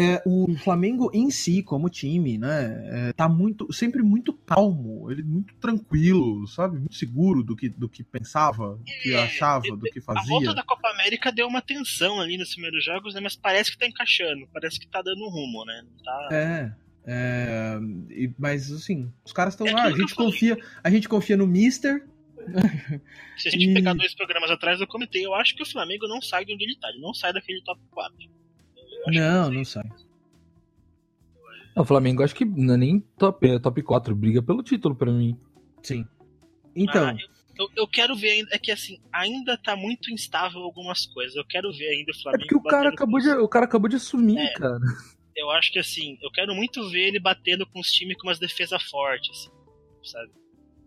É, 0.00 0.22
o 0.24 0.54
Flamengo 0.58 1.10
em 1.12 1.28
si, 1.28 1.60
como 1.60 1.90
time, 1.90 2.38
né, 2.38 3.08
é, 3.08 3.12
tá 3.14 3.28
muito, 3.28 3.72
sempre 3.72 4.00
muito 4.00 4.32
calmo, 4.32 5.10
ele 5.10 5.24
muito 5.24 5.54
tranquilo, 5.56 6.46
sabe, 6.46 6.78
muito 6.78 6.94
seguro 6.94 7.42
do 7.42 7.56
que, 7.56 7.68
do 7.68 7.88
que 7.88 8.04
pensava, 8.04 8.76
do 8.76 8.84
que 8.84 9.12
É, 9.12 9.24
achava, 9.24 9.64
do 9.76 9.80
que 9.80 9.98
A 10.06 10.14
volta 10.14 10.24
fazia. 10.46 10.54
da 10.54 10.62
Copa 10.62 10.88
América 10.90 11.32
deu 11.32 11.48
uma 11.48 11.60
tensão 11.60 12.20
ali 12.20 12.38
nos 12.38 12.52
primeiros 12.52 12.84
jogos, 12.84 13.12
né? 13.14 13.20
Mas 13.20 13.34
parece 13.34 13.72
que 13.72 13.78
tá 13.78 13.86
encaixando, 13.88 14.46
parece 14.52 14.78
que 14.78 14.86
tá 14.86 15.02
dando 15.02 15.24
um 15.24 15.30
rumo, 15.30 15.64
né? 15.64 15.82
Tá... 16.04 16.28
É, 16.30 16.72
é, 17.04 17.78
mas 18.38 18.70
assim, 18.70 19.12
os 19.24 19.32
caras 19.32 19.54
estão 19.54 19.66
É 19.66 19.72
lá, 19.72 19.82
a 19.86 19.90
gente 19.90 20.14
confia, 20.14 20.56
a 20.84 20.90
gente 20.90 21.08
confia 21.08 21.36
no 21.36 21.46
Mister. 21.46 22.06
Se 23.36 23.48
a 23.48 23.50
gente 23.50 23.68
E- 23.70 23.74
pegar 23.74 23.94
dois 23.94 24.14
programas 24.14 24.50
atrás, 24.50 24.80
eu 24.80 24.86
comentei, 24.86 25.26
eu 25.26 25.34
acho 25.34 25.56
que 25.56 25.62
o 25.62 25.66
Flamengo 25.66 26.06
não 26.06 26.22
sai 26.22 26.44
de 26.44 26.54
onde 26.54 26.64
ele 26.64 26.76
tá, 26.78 26.88
ele 26.88 27.00
não 27.00 27.12
sai 27.12 27.32
daquele 27.32 27.60
top 27.62 27.80
4. 27.90 28.37
Não, 29.06 29.50
que- 29.50 29.56
não 29.56 29.64
sai. 29.64 29.88
O 31.76 31.84
Flamengo 31.84 32.22
acho 32.24 32.34
que 32.34 32.44
não 32.44 32.74
é 32.74 32.76
nem 32.76 33.00
top, 33.18 33.46
é 33.48 33.58
top 33.58 33.82
4, 33.82 34.14
briga 34.14 34.42
pelo 34.42 34.62
título 34.62 34.96
pra 34.96 35.12
mim. 35.12 35.38
Sim. 35.82 36.04
Então, 36.74 37.06
Ah, 37.06 37.16
eu, 37.56 37.68
eu- 37.76 37.86
quero 37.88 38.16
ver 38.16 38.30
ainda, 38.30 38.48
é 38.52 38.58
que 38.58 38.72
assim, 38.72 38.98
ainda 39.12 39.56
tá 39.56 39.76
muito 39.76 40.12
instável 40.12 40.60
algumas 40.60 41.06
coisas. 41.06 41.36
Eu 41.36 41.44
quero 41.44 41.70
ver 41.72 41.86
ainda 41.88 42.10
o 42.12 42.16
É 42.16 42.22
Flamengo. 42.22 42.42
porque 42.48 42.56
o 42.56 42.62
cara 42.62 42.88
acabou 42.88 43.20
de, 43.20 43.30
o 43.30 43.48
cara 43.48 43.64
acabou 43.64 43.88
de 43.88 43.96
assumir, 43.96 44.38
É. 44.38 44.52
cara. 44.54 44.78
eu 45.36 45.50
acho 45.52 45.72
que 45.72 45.78
assim, 45.78 46.18
eu 46.20 46.32
quero 46.32 46.52
muito 46.52 46.90
ver 46.90 47.06
ele 47.08 47.20
batendo 47.20 47.64
com 47.64 47.78
os 47.78 47.86
times 47.92 48.16
com 48.16 48.26
umas 48.26 48.40
defesas 48.40 48.82
fortes, 48.82 49.30
assim, 49.30 49.50
sabe? 50.02 50.32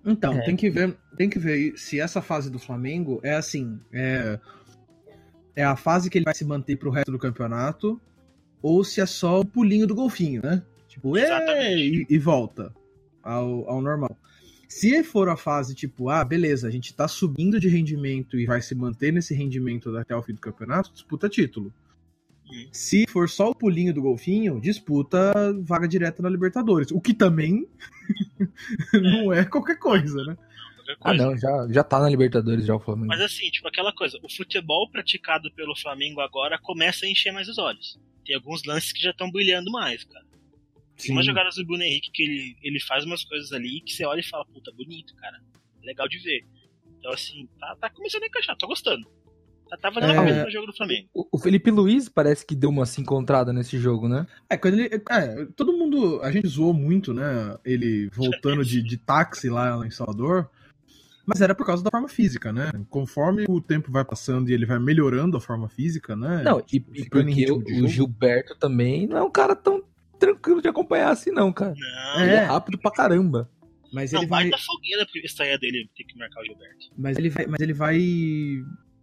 Então, 0.05 0.33
É. 0.33 0.41
tem 0.43 0.57
que 0.57 0.69
ver, 0.69 0.97
tem 1.15 1.29
que 1.29 1.39
ver 1.39 1.77
se 1.77 2.01
essa 2.01 2.21
fase 2.21 2.51
do 2.51 2.59
Flamengo 2.59 3.21
é 3.23 3.33
assim, 3.35 3.79
é, 3.93 4.37
é 5.55 5.63
a 5.63 5.75
fase 5.75 6.09
que 6.09 6.17
ele 6.17 6.25
vai 6.25 6.35
se 6.35 6.45
manter 6.45 6.77
pro 6.77 6.91
resto 6.91 7.11
do 7.11 7.19
campeonato, 7.19 7.99
ou 8.61 8.83
se 8.83 9.01
é 9.01 9.05
só 9.05 9.39
o 9.39 9.45
pulinho 9.45 9.87
do 9.87 9.95
golfinho, 9.95 10.41
né? 10.43 10.63
Tipo, 10.87 11.17
e, 11.17 12.05
e 12.09 12.17
volta 12.17 12.73
ao, 13.23 13.69
ao 13.69 13.81
normal. 13.81 14.15
Se 14.67 15.03
for 15.03 15.27
a 15.27 15.35
fase 15.35 15.75
tipo, 15.75 16.09
ah, 16.09 16.23
beleza, 16.23 16.67
a 16.67 16.71
gente 16.71 16.93
tá 16.93 17.07
subindo 17.07 17.59
de 17.59 17.67
rendimento 17.67 18.39
e 18.39 18.45
vai 18.45 18.61
se 18.61 18.73
manter 18.73 19.11
nesse 19.11 19.33
rendimento 19.33 19.95
até 19.97 20.15
o 20.15 20.23
fim 20.23 20.33
do 20.33 20.39
campeonato, 20.39 20.93
disputa 20.93 21.27
título. 21.27 21.73
Se 22.71 23.05
for 23.09 23.29
só 23.29 23.49
o 23.49 23.55
pulinho 23.55 23.93
do 23.93 24.01
golfinho, 24.01 24.59
disputa 24.59 25.33
vaga 25.61 25.87
direta 25.87 26.21
na 26.21 26.29
Libertadores. 26.29 26.91
O 26.91 27.01
que 27.01 27.13
também 27.13 27.67
não 28.93 29.31
é 29.31 29.43
qualquer 29.45 29.77
coisa, 29.77 30.23
né? 30.23 30.37
Qualquer 30.97 31.21
Ah, 31.21 31.25
coisa. 31.25 31.25
não, 31.25 31.37
já, 31.67 31.73
já 31.73 31.83
tá 31.83 31.99
na 31.99 32.09
Libertadores 32.09 32.65
já 32.65 32.75
o 32.75 32.79
Flamengo. 32.79 33.07
Mas 33.07 33.21
assim, 33.21 33.49
tipo, 33.49 33.67
aquela 33.67 33.93
coisa, 33.93 34.17
o 34.23 34.29
futebol 34.31 34.89
praticado 34.89 35.51
pelo 35.53 35.75
Flamengo 35.75 36.21
agora 36.21 36.57
começa 36.59 37.05
a 37.05 37.09
encher 37.09 37.31
mais 37.31 37.47
os 37.47 37.57
olhos. 37.57 37.99
Tem 38.25 38.35
alguns 38.35 38.63
lances 38.65 38.91
que 38.91 39.01
já 39.01 39.11
estão 39.11 39.31
brilhando 39.31 39.71
mais, 39.71 40.03
cara. 40.03 40.25
Tem 40.97 41.11
umas 41.11 41.25
jogadas 41.25 41.55
do 41.55 41.65
Bruno 41.65 41.81
Henrique 41.83 42.11
que 42.11 42.21
ele, 42.23 42.55
ele 42.61 42.79
faz 42.79 43.03
umas 43.05 43.23
coisas 43.23 43.51
ali 43.51 43.81
que 43.81 43.93
você 43.93 44.05
olha 44.05 44.19
e 44.19 44.23
fala, 44.27 44.45
puta, 44.45 44.71
bonito, 44.71 45.15
cara. 45.15 45.39
Legal 45.83 46.07
de 46.07 46.19
ver. 46.19 46.45
Então, 46.99 47.11
assim, 47.11 47.47
tá, 47.59 47.75
tá 47.81 47.89
começando 47.89 48.21
a 48.23 48.27
encaixar, 48.27 48.55
tô 48.55 48.67
gostando. 48.67 49.09
Tá, 49.67 49.77
tá 49.77 49.89
valendo 49.89 50.19
a 50.19 50.23
É. 50.23 50.25
pena 50.25 50.47
o 50.47 50.51
jogo 50.51 50.67
do 50.67 50.73
Flamengo. 50.75 51.07
O 51.15 51.27
o 51.31 51.39
Felipe 51.39 51.71
Luiz 51.71 52.07
parece 52.09 52.45
que 52.45 52.53
deu 52.53 52.69
uma 52.69 52.85
se 52.85 52.99
encontrada 53.01 53.51
nesse 53.53 53.79
jogo, 53.79 54.07
né? 54.07 54.27
É, 54.49 54.57
quando 54.57 54.77
ele. 54.77 55.01
É, 55.09 55.45
todo 55.55 55.71
mundo. 55.73 56.21
A 56.21 56.29
gente 56.31 56.45
zoou 56.47 56.73
muito, 56.73 57.13
né? 57.13 57.57
Ele 57.65 58.09
voltando 58.13 58.63
de, 58.65 58.83
de 58.83 58.97
táxi 58.97 59.49
lá 59.49 59.81
em 59.87 59.89
Salvador. 59.89 60.51
Mas 61.25 61.41
era 61.41 61.53
por 61.53 61.65
causa 61.65 61.83
da 61.83 61.89
forma 61.91 62.07
física, 62.07 62.51
né? 62.51 62.71
Conforme 62.89 63.45
o 63.47 63.61
tempo 63.61 63.91
vai 63.91 64.03
passando 64.03 64.49
e 64.49 64.53
ele 64.53 64.65
vai 64.65 64.79
melhorando 64.79 65.37
a 65.37 65.41
forma 65.41 65.69
física, 65.69 66.15
né? 66.15 66.41
Não, 66.43 66.59
e, 66.59 66.63
tipo, 66.63 66.95
e 66.95 67.07
porque 67.09 67.51
o, 67.51 67.57
o. 67.57 67.87
Gilberto 67.87 68.55
também 68.55 69.05
não 69.07 69.17
é 69.17 69.23
um 69.23 69.31
cara 69.31 69.55
tão 69.55 69.83
tranquilo 70.19 70.61
de 70.61 70.67
acompanhar 70.67 71.11
assim, 71.11 71.31
não, 71.31 71.51
cara. 71.51 71.73
Não, 71.77 72.21
Ele 72.21 72.31
é 72.31 72.35
É. 72.35 72.43
rápido 72.43 72.77
pra 72.79 72.91
caramba. 72.91 73.49
Mas 73.93 74.11
não 74.13 74.21
ele 74.21 74.29
vai 74.29 74.43
vai. 74.43 74.51
dar 74.51 74.57
fogueira 74.59 75.05
porque 75.05 75.19
estreia 75.25 75.57
dele 75.59 75.89
ter 75.95 76.03
que 76.05 76.17
marcar 76.17 76.41
o 76.41 76.45
Gilberto. 76.45 76.87
Mas 76.97 77.17
ele 77.17 77.29
vai. 77.29 77.45
Mas 77.45 77.59
ele 77.61 77.73
vai. 77.73 77.99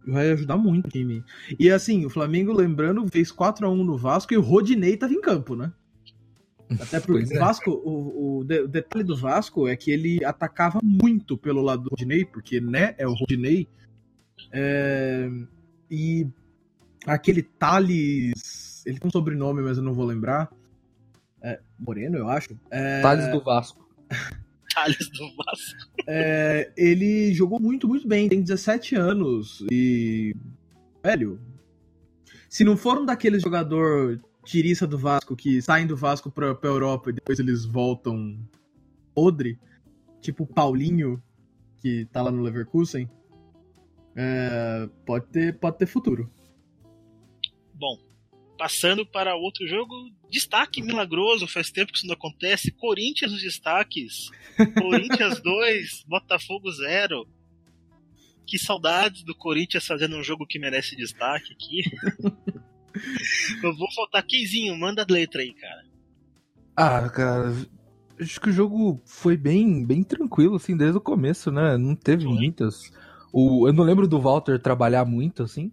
Vai 0.07 0.31
ajudar 0.31 0.57
muito 0.57 0.87
o 0.87 0.89
time. 0.89 1.23
E 1.59 1.69
assim, 1.69 2.05
o 2.05 2.09
Flamengo, 2.09 2.51
lembrando, 2.53 3.05
fez 3.11 3.31
4x1 3.31 3.83
no 3.83 3.97
Vasco 3.97 4.33
e 4.33 4.37
o 4.37 4.41
Rodinei 4.41 4.97
tava 4.97 5.13
em 5.13 5.21
campo, 5.21 5.55
né? 5.55 5.71
Até 6.79 6.99
porque 7.01 7.11
Pois 7.21 7.31
o 7.31 7.35
é. 7.35 7.39
Vasco, 7.39 7.71
o, 7.71 8.39
o 8.39 8.43
de- 8.43 8.61
o 8.61 8.67
detalhe 8.67 9.03
do 9.03 9.15
Vasco 9.15 9.67
é 9.67 9.75
que 9.75 9.89
ele 9.91 10.23
atacava 10.23 10.79
muito 10.83 11.37
pelo 11.37 11.61
lado 11.61 11.83
do 11.83 11.89
Rodinei, 11.91 12.25
porque, 12.25 12.59
né, 12.61 12.95
é 12.97 13.07
o 13.07 13.13
Rodinei. 13.13 13.67
É, 14.51 15.29
e 15.89 16.27
aquele 17.05 17.41
Thales. 17.43 18.83
Ele 18.85 18.99
tem 18.99 19.07
um 19.07 19.11
sobrenome, 19.11 19.61
mas 19.61 19.77
eu 19.77 19.83
não 19.83 19.93
vou 19.93 20.05
lembrar. 20.05 20.49
É, 21.41 21.59
Moreno, 21.77 22.17
eu 22.17 22.29
acho. 22.29 22.49
É, 22.71 23.01
Thales 23.01 23.31
do 23.31 23.41
Vasco. 23.43 23.87
Thales 24.73 25.09
do 25.09 25.35
Vasco. 25.35 25.89
é, 26.07 26.71
ele 26.77 27.33
jogou 27.33 27.59
muito, 27.59 27.87
muito 27.87 28.07
bem. 28.07 28.29
Tem 28.29 28.41
17 28.41 28.95
anos. 28.95 29.63
E. 29.71 30.35
Velho. 31.03 31.39
Se 32.49 32.63
não 32.63 32.75
for 32.75 32.97
um 32.97 33.05
daqueles 33.05 33.43
jogador 33.43 34.19
tirista 34.43 34.87
do 34.87 34.97
Vasco 34.97 35.35
que 35.35 35.61
saem 35.61 35.87
do 35.87 35.95
Vasco 35.95 36.31
pra, 36.31 36.55
pra 36.55 36.69
Europa 36.69 37.09
e 37.09 37.13
depois 37.13 37.39
eles 37.39 37.65
voltam 37.65 38.37
podre, 39.13 39.59
tipo 40.21 40.43
o 40.43 40.47
Paulinho, 40.47 41.21
que 41.81 42.05
tá 42.05 42.21
lá 42.21 42.31
no 42.31 42.41
Leverkusen, 42.41 43.09
é, 44.15 44.89
pode, 45.05 45.27
ter, 45.27 45.57
pode 45.59 45.77
ter 45.77 45.85
futuro. 45.85 46.29
Bom, 47.73 47.97
passando 48.57 49.05
para 49.05 49.35
outro 49.35 49.65
jogo, 49.67 49.93
destaque 50.29 50.81
milagroso, 50.81 51.47
faz 51.47 51.71
tempo 51.71 51.91
que 51.91 51.99
isso 51.99 52.07
não 52.07 52.13
acontece. 52.13 52.71
Corinthians 52.71 53.31
nos 53.31 53.41
destaques. 53.41 54.29
Corinthians 54.77 55.39
2, 55.43 56.03
Botafogo 56.07 56.69
0. 56.71 57.27
Que 58.45 58.57
saudades 58.57 59.23
do 59.23 59.33
Corinthians 59.35 59.85
fazendo 59.85 60.17
um 60.17 60.23
jogo 60.23 60.45
que 60.45 60.59
merece 60.59 60.95
destaque 60.95 61.53
aqui. 61.53 61.83
Eu 63.63 63.75
vou 63.75 63.91
faltar 63.93 64.23
Keizinho, 64.25 64.77
manda 64.77 65.03
a 65.03 65.11
letra 65.13 65.41
aí, 65.41 65.53
cara. 65.53 65.83
Ah, 66.75 67.09
cara, 67.09 67.53
acho 68.19 68.39
que 68.39 68.49
o 68.49 68.53
jogo 68.53 69.01
foi 69.05 69.35
bem, 69.35 69.85
bem 69.85 70.03
tranquilo, 70.03 70.55
assim, 70.55 70.77
desde 70.77 70.97
o 70.97 71.01
começo, 71.01 71.51
né? 71.51 71.77
Não 71.77 71.95
teve 71.95 72.23
Foi. 72.23 72.33
muitas. 72.33 72.91
O, 73.31 73.67
eu 73.67 73.73
não 73.73 73.83
lembro 73.83 74.07
do 74.07 74.19
Walter 74.19 74.59
trabalhar 74.59 75.05
muito, 75.05 75.43
assim. 75.43 75.71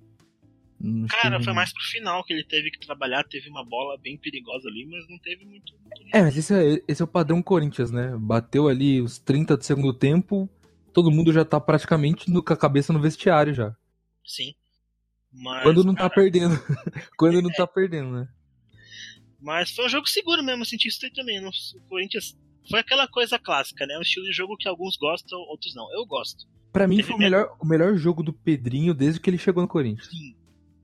Que 0.79 1.07
Cara, 1.09 1.39
não- 1.39 1.43
foi 1.45 1.55
mais 1.55 1.73
pro 1.73 1.83
final 1.85 2.23
que 2.25 2.35
ele 2.35 2.45
teve 2.45 2.71
que 2.71 2.79
trabalhar, 2.79 3.25
teve 3.25 3.49
uma 3.49 3.65
bola 3.65 3.97
bem 3.99 4.19
perigosa 4.19 4.69
ali, 4.69 4.85
mas 4.85 5.09
não 5.09 5.19
teve 5.19 5.45
muito. 5.47 5.73
muito 5.83 6.03
É, 6.15 6.23
mas 6.23 6.37
esse 6.37 6.53
é, 6.53 6.83
esse 6.87 7.01
é 7.01 7.05
o 7.05 7.09
padrão 7.09 7.41
Corinthians, 7.43 7.91
né? 7.91 8.15
Bateu 8.19 8.69
ali 8.69 9.01
os 9.01 9.19
30 9.19 9.57
do 9.57 9.65
segundo 9.65 9.95
tempo, 9.95 10.51
todo 10.93 11.11
mundo 11.11 11.33
já 11.33 11.45
tá 11.47 11.59
praticamente 11.59 12.31
no- 12.31 12.43
com 12.43 12.53
a 12.53 12.57
cabeça 12.57 12.93
no 12.93 13.01
vestiário 13.01 13.55
já. 13.55 13.75
Sim. 14.25 14.53
Mas, 15.33 15.63
Quando 15.63 15.85
não 15.85 15.95
tá 15.95 16.09
cara, 16.09 16.15
perdendo. 16.15 16.55
Quando 17.17 17.43
não 17.43 17.51
tá 17.51 17.67
perdendo, 17.67 18.11
né? 18.11 18.29
Mas 19.41 19.71
foi 19.71 19.87
um 19.87 19.89
jogo 19.89 20.09
seguro 20.09 20.43
mesmo, 20.43 20.63
eu 20.63 20.67
senti 20.67 20.89
isso 20.89 21.05
aí 21.05 21.13
também. 21.13 21.45
O 21.47 21.51
Corinthians 21.89 22.37
foi 22.69 22.81
aquela 22.81 23.07
coisa 23.07 23.39
clássica, 23.39 23.87
né? 23.87 23.97
Um 23.99 24.03
estilo 24.03 24.27
de 24.27 24.33
jogo 24.33 24.57
que 24.57 24.69
alguns 24.69 24.97
gostam, 24.97 25.39
outros 25.39 25.75
não. 25.75 25.93
Eu 25.93 26.05
gosto. 26.07 26.47
Pra 26.73 26.87
mim 26.87 26.97
Teve 26.97 27.09
foi 27.09 27.17
o 27.17 27.19
mesmo. 27.19 27.31
melhor, 27.31 27.57
o 27.61 27.67
melhor 27.67 27.97
jogo 27.97 28.23
do 28.23 28.33
Pedrinho 28.33 28.93
desde 28.93 29.21
que 29.21 29.31
ele 29.31 29.39
chegou 29.39 29.63
no 29.63 29.69
Corinthians. 29.69 30.09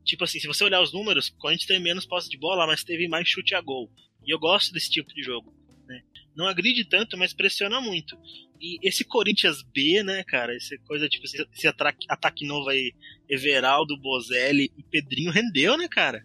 Tipo 0.04 0.25
assim, 0.25 0.38
se 0.38 0.46
você 0.46 0.64
olhar 0.64 0.80
os 0.80 0.92
números, 0.92 1.28
o 1.28 1.37
Corinthians 1.38 1.66
teve 1.66 1.80
menos 1.80 2.06
posse 2.06 2.28
de 2.28 2.38
bola, 2.38 2.66
mas 2.66 2.84
teve 2.84 3.08
mais 3.08 3.28
chute 3.28 3.54
a 3.54 3.61
gol. 3.61 3.90
E 4.25 4.32
eu 4.32 4.38
gosto 4.38 4.72
desse 4.72 4.90
tipo 4.90 5.12
de 5.12 5.22
jogo. 5.22 5.52
Né? 5.92 6.02
Não 6.34 6.46
agride 6.46 6.84
tanto, 6.84 7.16
mas 7.18 7.32
pressiona 7.32 7.80
muito. 7.80 8.16
E 8.61 8.78
esse 8.82 9.04
Corinthians 9.04 9.62
B, 9.62 10.02
né, 10.02 10.25
cara? 10.25 10.54
Essa 10.56 10.76
coisa, 10.87 11.08
tipo, 11.08 11.25
esse, 11.25 11.46
esse 11.52 11.66
ataque, 11.66 12.06
ataque 12.08 12.46
novo 12.46 12.68
aí, 12.68 12.94
Everaldo, 13.28 13.99
Bozelli 13.99 14.70
e 14.76 14.82
Pedrinho 14.82 15.30
rendeu, 15.30 15.76
né, 15.76 15.88
cara? 15.88 16.25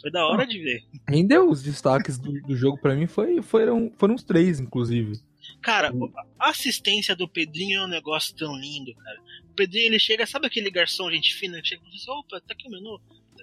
Foi 0.00 0.10
da 0.10 0.24
hora 0.26 0.46
de 0.46 0.60
ver. 0.60 0.82
Rendeu 1.08 1.50
os 1.50 1.62
destaques 1.62 2.18
do, 2.18 2.32
do 2.42 2.56
jogo 2.56 2.78
pra 2.78 2.94
mim, 2.94 3.08
foi, 3.08 3.42
foram, 3.42 3.92
foram 3.98 4.14
os 4.14 4.22
três, 4.22 4.60
inclusive. 4.60 5.20
Cara, 5.60 5.90
a 6.38 6.50
assistência 6.50 7.16
do 7.16 7.28
Pedrinho 7.28 7.80
é 7.80 7.84
um 7.84 7.88
negócio 7.88 8.36
tão 8.36 8.56
lindo, 8.56 8.94
cara. 8.94 9.20
O 9.50 9.54
Pedrinho, 9.54 9.86
ele 9.86 9.98
chega, 9.98 10.24
sabe 10.24 10.46
aquele 10.46 10.70
garçom, 10.70 11.10
gente 11.10 11.34
fina, 11.34 11.60
que 11.60 11.68
chega 11.68 11.82
e 11.82 11.84
fala 11.84 11.96
assim, 11.96 12.10
opa, 12.10 12.40
tá 12.40 12.54
aqui 12.54 12.68
o 12.68 12.70
menu, 12.70 13.00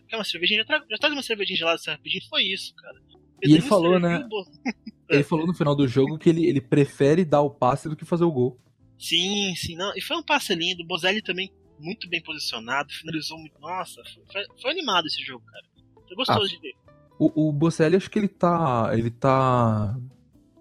quer 0.07 0.15
uma 0.15 0.23
cervejinha? 0.23 0.59
Já, 0.59 0.65
tra 0.65 0.85
já 0.89 0.97
traz 0.97 1.13
uma 1.13 1.23
cervejinha 1.23 1.57
gelada 1.57 1.81
rapidinho. 1.87 2.23
Foi 2.29 2.43
isso, 2.43 2.73
cara. 2.75 2.95
E 2.95 3.17
ele 3.17 3.53
Pedrinho 3.55 3.63
falou, 3.63 3.99
né? 3.99 4.27
Ele 5.09 5.23
falou 5.23 5.45
no 5.45 5.53
final 5.53 5.75
do 5.75 5.87
jogo 5.87 6.17
que 6.17 6.29
ele, 6.29 6.45
ele 6.45 6.61
prefere 6.61 7.23
dar 7.23 7.41
o 7.41 7.49
passe 7.49 7.87
do 7.89 7.95
que 7.95 8.05
fazer 8.05 8.23
o 8.23 8.31
gol. 8.31 8.59
Sim, 8.97 9.53
sim, 9.55 9.75
não. 9.75 9.91
E 9.95 10.01
foi 10.01 10.17
um 10.17 10.23
passe 10.23 10.53
lindo. 10.55 10.83
O 10.83 10.87
Bozelli 10.87 11.21
também 11.21 11.51
muito 11.79 12.09
bem 12.09 12.21
posicionado, 12.23 12.91
finalizou 12.91 13.37
muito. 13.37 13.59
Nossa, 13.59 14.01
foi, 14.31 14.43
foi 14.61 14.71
animado 14.71 15.05
esse 15.07 15.21
jogo, 15.23 15.43
cara. 15.45 15.63
Foi 16.07 16.15
gostoso 16.15 16.45
Ah. 16.45 16.47
de 16.47 16.59
ver. 16.59 16.73
O, 17.19 17.49
o 17.49 17.51
Bocelli, 17.53 17.95
acho 17.95 18.09
que 18.09 18.19
ele 18.19 18.27
tá. 18.27 18.89
Ele 18.93 19.11
tá. 19.11 19.95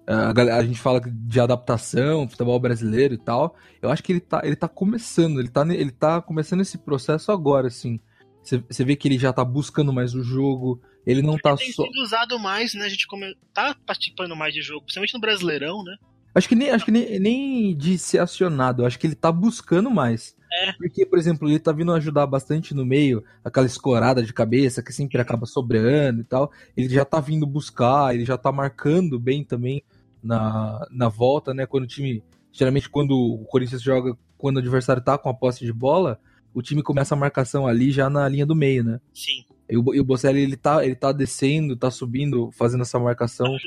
A, 0.06 0.32
galera- 0.34 0.58
a 0.58 0.64
gente 0.64 0.78
fala 0.78 1.00
de 1.00 1.40
adaptação, 1.40 2.28
futebol 2.28 2.60
brasileiro 2.60 3.14
e 3.14 3.18
tal. 3.18 3.56
Eu 3.80 3.90
acho 3.90 4.02
que 4.02 4.12
ele 4.12 4.20
tá, 4.20 4.42
ele 4.44 4.54
tá 4.56 4.68
começando, 4.68 5.40
ele 5.40 5.48
tá, 5.48 5.62
ele 5.74 5.90
tá 5.90 6.20
começando 6.20 6.60
esse 6.60 6.76
processo 6.76 7.32
agora, 7.32 7.68
assim. 7.68 7.98
Você 8.42 8.84
vê 8.84 8.94
que 8.94 9.08
ele 9.08 9.18
já 9.18 9.32
tá 9.32 9.42
buscando 9.42 9.90
mais 9.92 10.14
o 10.14 10.22
jogo, 10.22 10.82
ele 11.06 11.22
não 11.22 11.36
tá 11.36 11.56
Tem 11.56 11.72
só. 11.72 11.84
sido 11.84 12.02
usado 12.02 12.38
mais, 12.38 12.74
né? 12.74 12.84
A 12.84 12.88
gente 12.88 13.06
come... 13.06 13.36
tá 13.52 13.76
participando 13.86 14.34
mais 14.34 14.54
de 14.54 14.62
jogo, 14.62 14.82
principalmente 14.82 15.14
no 15.14 15.20
Brasileirão, 15.20 15.82
né? 15.82 15.96
Acho 16.34 16.48
que 16.48 16.54
nem, 16.56 16.70
acho 16.70 16.84
que 16.84 16.90
nem, 16.90 17.18
nem 17.20 17.76
de 17.76 17.96
ser 17.96 18.18
acionado, 18.18 18.84
acho 18.84 18.98
que 18.98 19.06
ele 19.06 19.14
tá 19.14 19.30
buscando 19.30 19.90
mais. 19.90 20.36
É. 20.52 20.72
Porque, 20.72 21.06
por 21.06 21.18
exemplo, 21.18 21.48
ele 21.48 21.58
tá 21.58 21.72
vindo 21.72 21.92
ajudar 21.92 22.26
bastante 22.26 22.74
no 22.74 22.84
meio, 22.84 23.24
aquela 23.44 23.66
escorada 23.66 24.22
de 24.22 24.32
cabeça 24.32 24.82
que 24.82 24.92
sempre 24.92 25.20
acaba 25.20 25.46
sobrando 25.46 26.20
e 26.20 26.24
tal. 26.24 26.50
Ele 26.76 26.88
já 26.88 27.04
tá 27.04 27.20
vindo 27.20 27.46
buscar, 27.46 28.14
ele 28.14 28.24
já 28.24 28.36
tá 28.36 28.50
marcando 28.50 29.18
bem 29.18 29.44
também 29.44 29.82
na, 30.22 30.86
na 30.90 31.08
volta, 31.08 31.52
né? 31.52 31.66
Quando 31.66 31.84
o 31.84 31.88
time. 31.88 32.22
Geralmente, 32.52 32.88
quando 32.88 33.16
o 33.16 33.44
Corinthians 33.46 33.82
joga, 33.82 34.16
quando 34.38 34.56
o 34.56 34.60
adversário 34.60 35.02
tá 35.02 35.18
com 35.18 35.28
a 35.28 35.34
posse 35.34 35.64
de 35.64 35.72
bola, 35.72 36.20
o 36.52 36.62
time 36.62 36.82
começa 36.82 37.14
a 37.14 37.18
marcação 37.18 37.66
ali 37.66 37.90
já 37.90 38.08
na 38.08 38.28
linha 38.28 38.46
do 38.46 38.54
meio, 38.54 38.84
né? 38.84 39.00
Sim, 39.12 39.44
E 39.68 39.76
o, 39.76 39.94
e 39.94 40.00
o 40.00 40.04
Bocelli, 40.04 40.40
ele 40.40 40.56
tá, 40.56 40.84
ele 40.84 40.94
tá 40.94 41.10
descendo, 41.12 41.76
tá 41.76 41.90
subindo, 41.90 42.50
fazendo 42.52 42.82
essa 42.82 42.98
marcação. 42.98 43.46
tá. 43.46 43.58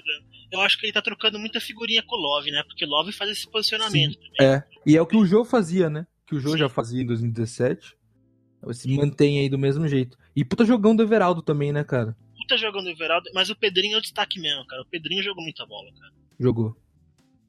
Eu 0.51 0.61
acho 0.61 0.79
que 0.79 0.85
ele 0.85 0.93
tá 0.93 1.01
trocando 1.01 1.37
muita 1.37 1.59
figurinha 1.59 2.01
com 2.03 2.15
o 2.15 2.19
Love, 2.19 2.51
né? 2.51 2.63
Porque 2.67 2.85
o 2.85 2.87
Love 2.87 3.11
faz 3.11 3.29
esse 3.31 3.49
posicionamento 3.49 4.15
também. 4.17 4.35
É, 4.53 4.63
e 4.85 4.95
é 4.95 5.01
o 5.01 5.05
que 5.05 5.17
o 5.17 5.25
Jô 5.25 5.43
fazia, 5.43 5.89
né? 5.89 6.07
Que 6.25 6.35
o 6.35 6.39
Jô 6.39 6.51
Sim. 6.51 6.57
já 6.59 6.69
fazia 6.69 7.01
em 7.01 7.05
2017. 7.05 7.97
Se 8.73 8.95
mantém 8.95 9.39
aí 9.39 9.49
do 9.49 9.57
mesmo 9.57 9.87
jeito. 9.87 10.17
E 10.35 10.43
puta 10.45 10.63
jogão 10.65 10.95
do 10.95 11.03
Everaldo 11.03 11.41
também, 11.41 11.71
né, 11.73 11.83
cara? 11.83 12.15
puta 12.37 12.57
jogando 12.57 12.85
o 12.85 12.89
Everaldo, 12.89 13.29
mas 13.33 13.49
o 13.49 13.55
Pedrinho 13.57 13.95
é 13.95 13.97
o 13.97 14.01
destaque 14.01 14.39
mesmo, 14.39 14.65
cara. 14.67 14.81
O 14.81 14.85
Pedrinho 14.85 15.21
jogou 15.21 15.43
muita 15.43 15.65
bola, 15.65 15.91
cara. 15.99 16.13
Jogou. 16.39 16.77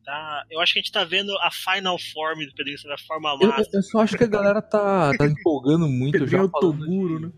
Tá, 0.05 0.45
eu 0.51 0.59
acho 0.61 0.73
que 0.73 0.79
a 0.81 0.83
gente 0.83 0.91
tá 0.91 1.05
vendo 1.05 1.31
a 1.39 1.51
final 1.53 1.97
form 2.13 2.45
do 2.47 2.53
Pedrinho, 2.55 2.79
sabe? 2.79 2.95
A 2.95 2.99
forma 2.99 3.37
Eu, 3.41 3.49
massa. 3.49 3.71
eu 3.73 3.83
só 3.83 4.01
acho 4.01 4.17
que 4.17 4.25
a 4.25 4.29
galera 4.29 4.61
tá, 4.61 5.13
tá 5.17 5.25
empolgando 5.27 5.87
muito 5.87 6.13
Pedrinho 6.13 6.31
já 6.31 6.39
é 6.39 6.43
o 6.43 6.49
falando 6.49 6.79
Toguro, 6.81 7.19
de- 7.21 7.27
né? 7.27 7.33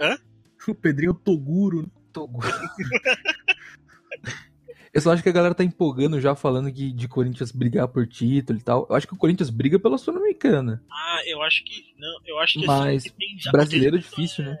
Hã? 0.00 0.18
O 0.72 0.74
Pedrinho 0.74 1.10
é 1.10 1.12
o 1.12 1.14
Toguro, 1.14 1.82
né? 1.82 1.88
Toguro. 2.12 2.48
Eu 4.94 5.00
só 5.00 5.12
acho 5.12 5.24
que 5.24 5.28
a 5.28 5.32
galera 5.32 5.56
tá 5.56 5.64
empolgando 5.64 6.20
já 6.20 6.36
falando 6.36 6.72
que, 6.72 6.92
de 6.92 7.08
Corinthians 7.08 7.50
brigar 7.50 7.88
por 7.88 8.06
título 8.06 8.56
e 8.60 8.62
tal. 8.62 8.86
Eu 8.88 8.94
acho 8.94 9.08
que 9.08 9.14
o 9.14 9.16
Corinthians 9.18 9.50
briga 9.50 9.76
pela 9.76 9.98
Sul-Americana. 9.98 10.84
Ah, 10.88 11.20
eu 11.26 11.42
acho 11.42 11.64
que. 11.64 11.92
Não, 11.98 12.20
eu 12.24 12.38
acho 12.38 12.60
que 12.60 12.64
Mas 12.66 13.04
assim, 13.04 13.16
tem- 13.18 13.36
Brasileiro 13.50 13.96
é 13.96 13.98
difícil, 13.98 14.44
né? 14.44 14.56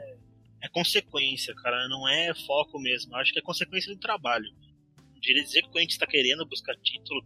É 0.60 0.68
consequência, 0.68 1.54
cara. 1.54 1.86
Não 1.88 2.08
é 2.08 2.34
foco 2.34 2.80
mesmo. 2.80 3.14
Eu 3.14 3.20
acho 3.20 3.32
que 3.32 3.38
é 3.38 3.42
consequência 3.42 3.94
do 3.94 4.00
trabalho. 4.00 4.46
De 5.20 5.34
dizer 5.34 5.62
que 5.62 5.68
o 5.68 5.70
Corinthians 5.70 5.98
tá 5.98 6.06
querendo 6.06 6.44
buscar 6.44 6.74
título. 6.82 7.24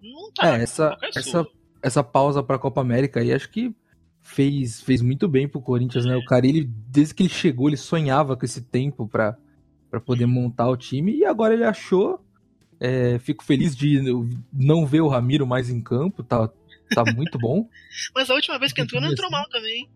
Não 0.00 0.32
tá. 0.32 0.58
É, 0.58 0.62
essa, 0.62 0.96
é 1.02 1.08
essa, 1.14 1.46
essa 1.82 2.02
pausa 2.02 2.42
pra 2.42 2.58
Copa 2.58 2.80
América 2.80 3.20
aí 3.20 3.30
acho 3.30 3.50
que 3.50 3.76
fez, 4.22 4.80
fez 4.80 5.02
muito 5.02 5.28
bem 5.28 5.48
pro 5.48 5.60
Corinthians, 5.60 6.04
né? 6.04 6.16
O 6.16 6.24
cara, 6.24 6.46
ele, 6.46 6.64
desde 6.88 7.14
que 7.14 7.24
ele 7.24 7.28
chegou, 7.28 7.68
ele 7.68 7.76
sonhava 7.76 8.36
com 8.36 8.44
esse 8.44 8.62
tempo 8.62 9.06
pra, 9.06 9.36
pra 9.90 10.00
poder 10.00 10.26
montar 10.26 10.68
o 10.68 10.76
time 10.76 11.16
e 11.16 11.24
agora 11.24 11.54
ele 11.54 11.64
achou. 11.64 12.24
É, 12.80 13.18
fico 13.20 13.44
feliz 13.44 13.76
de 13.76 14.00
não 14.52 14.84
ver 14.84 15.02
o 15.02 15.08
Ramiro 15.08 15.46
mais 15.46 15.70
em 15.70 15.80
campo, 15.80 16.24
tá, 16.24 16.50
tá 16.92 17.04
muito 17.14 17.38
bom. 17.38 17.68
Mas 18.14 18.28
a 18.28 18.34
última 18.34 18.58
vez 18.58 18.72
que 18.72 18.80
entrou, 18.80 19.00
não 19.00 19.12
entrou 19.12 19.30
mal 19.30 19.48
também. 19.48 19.88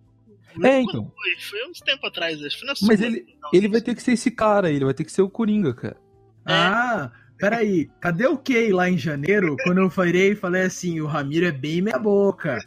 É, 0.62 0.80
então. 0.80 1.12
Foi, 1.14 1.36
foi 1.40 1.68
uns 1.68 1.80
tempo 1.80 2.06
atrás, 2.06 2.40
acho 2.42 2.56
que 2.56 2.64
foi 2.64 2.68
na 2.68 2.74
Mas 2.82 3.00
ele, 3.00 3.26
não, 3.42 3.50
ele 3.52 3.68
vai 3.68 3.80
ter 3.80 3.94
que 3.94 4.02
ser 4.02 4.12
esse 4.12 4.30
cara, 4.30 4.70
ele 4.70 4.84
vai 4.84 4.94
ter 4.94 5.04
que 5.04 5.12
ser 5.12 5.22
o 5.22 5.28
Coringa, 5.28 5.74
cara. 5.74 5.96
É. 6.46 6.52
Ah, 6.52 7.12
peraí. 7.36 7.90
Cadê 8.00 8.26
o 8.26 8.38
Kay 8.38 8.72
lá 8.72 8.88
em 8.88 8.96
janeiro? 8.96 9.56
Quando 9.64 9.78
eu 9.78 9.90
falei, 9.90 10.34
falei 10.34 10.62
assim, 10.62 11.00
o 11.00 11.06
Ramiro 11.06 11.46
é 11.46 11.52
bem 11.52 11.82
meia 11.82 11.98
boca. 11.98 12.58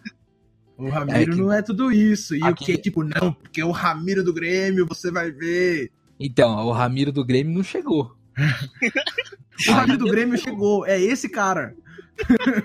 O 0.80 0.90
Ramiro 0.90 1.18
É 1.18 1.26
que- 1.26 1.32
não 1.36 1.52
é 1.54 1.62
tudo 1.62 1.92
isso. 1.92 2.36
E 2.36 2.44
Aqui- 2.44 2.64
o 2.64 2.68
Kay, 2.68 2.78
tipo, 2.78 3.04
não, 3.04 3.34
porque 3.34 3.62
o 3.64 3.72
Ramiro 3.72 4.24
do 4.24 4.34
Grêmio, 4.34 4.86
você 4.88 5.12
vai 5.12 5.32
ver. 5.32 5.92
Então, 6.20 6.66
o 6.66 6.72
Ramiro 6.72 7.12
do 7.12 7.24
Grêmio 7.26 7.54
não 7.54 7.64
chegou. 7.64 8.16
O 9.68 9.72
Ramiro 9.74 9.98
do 9.98 10.06
Grêmio 10.06 10.38
chegou. 10.38 10.86
É 10.86 10.98
esse 11.00 11.28
cara. 11.28 11.76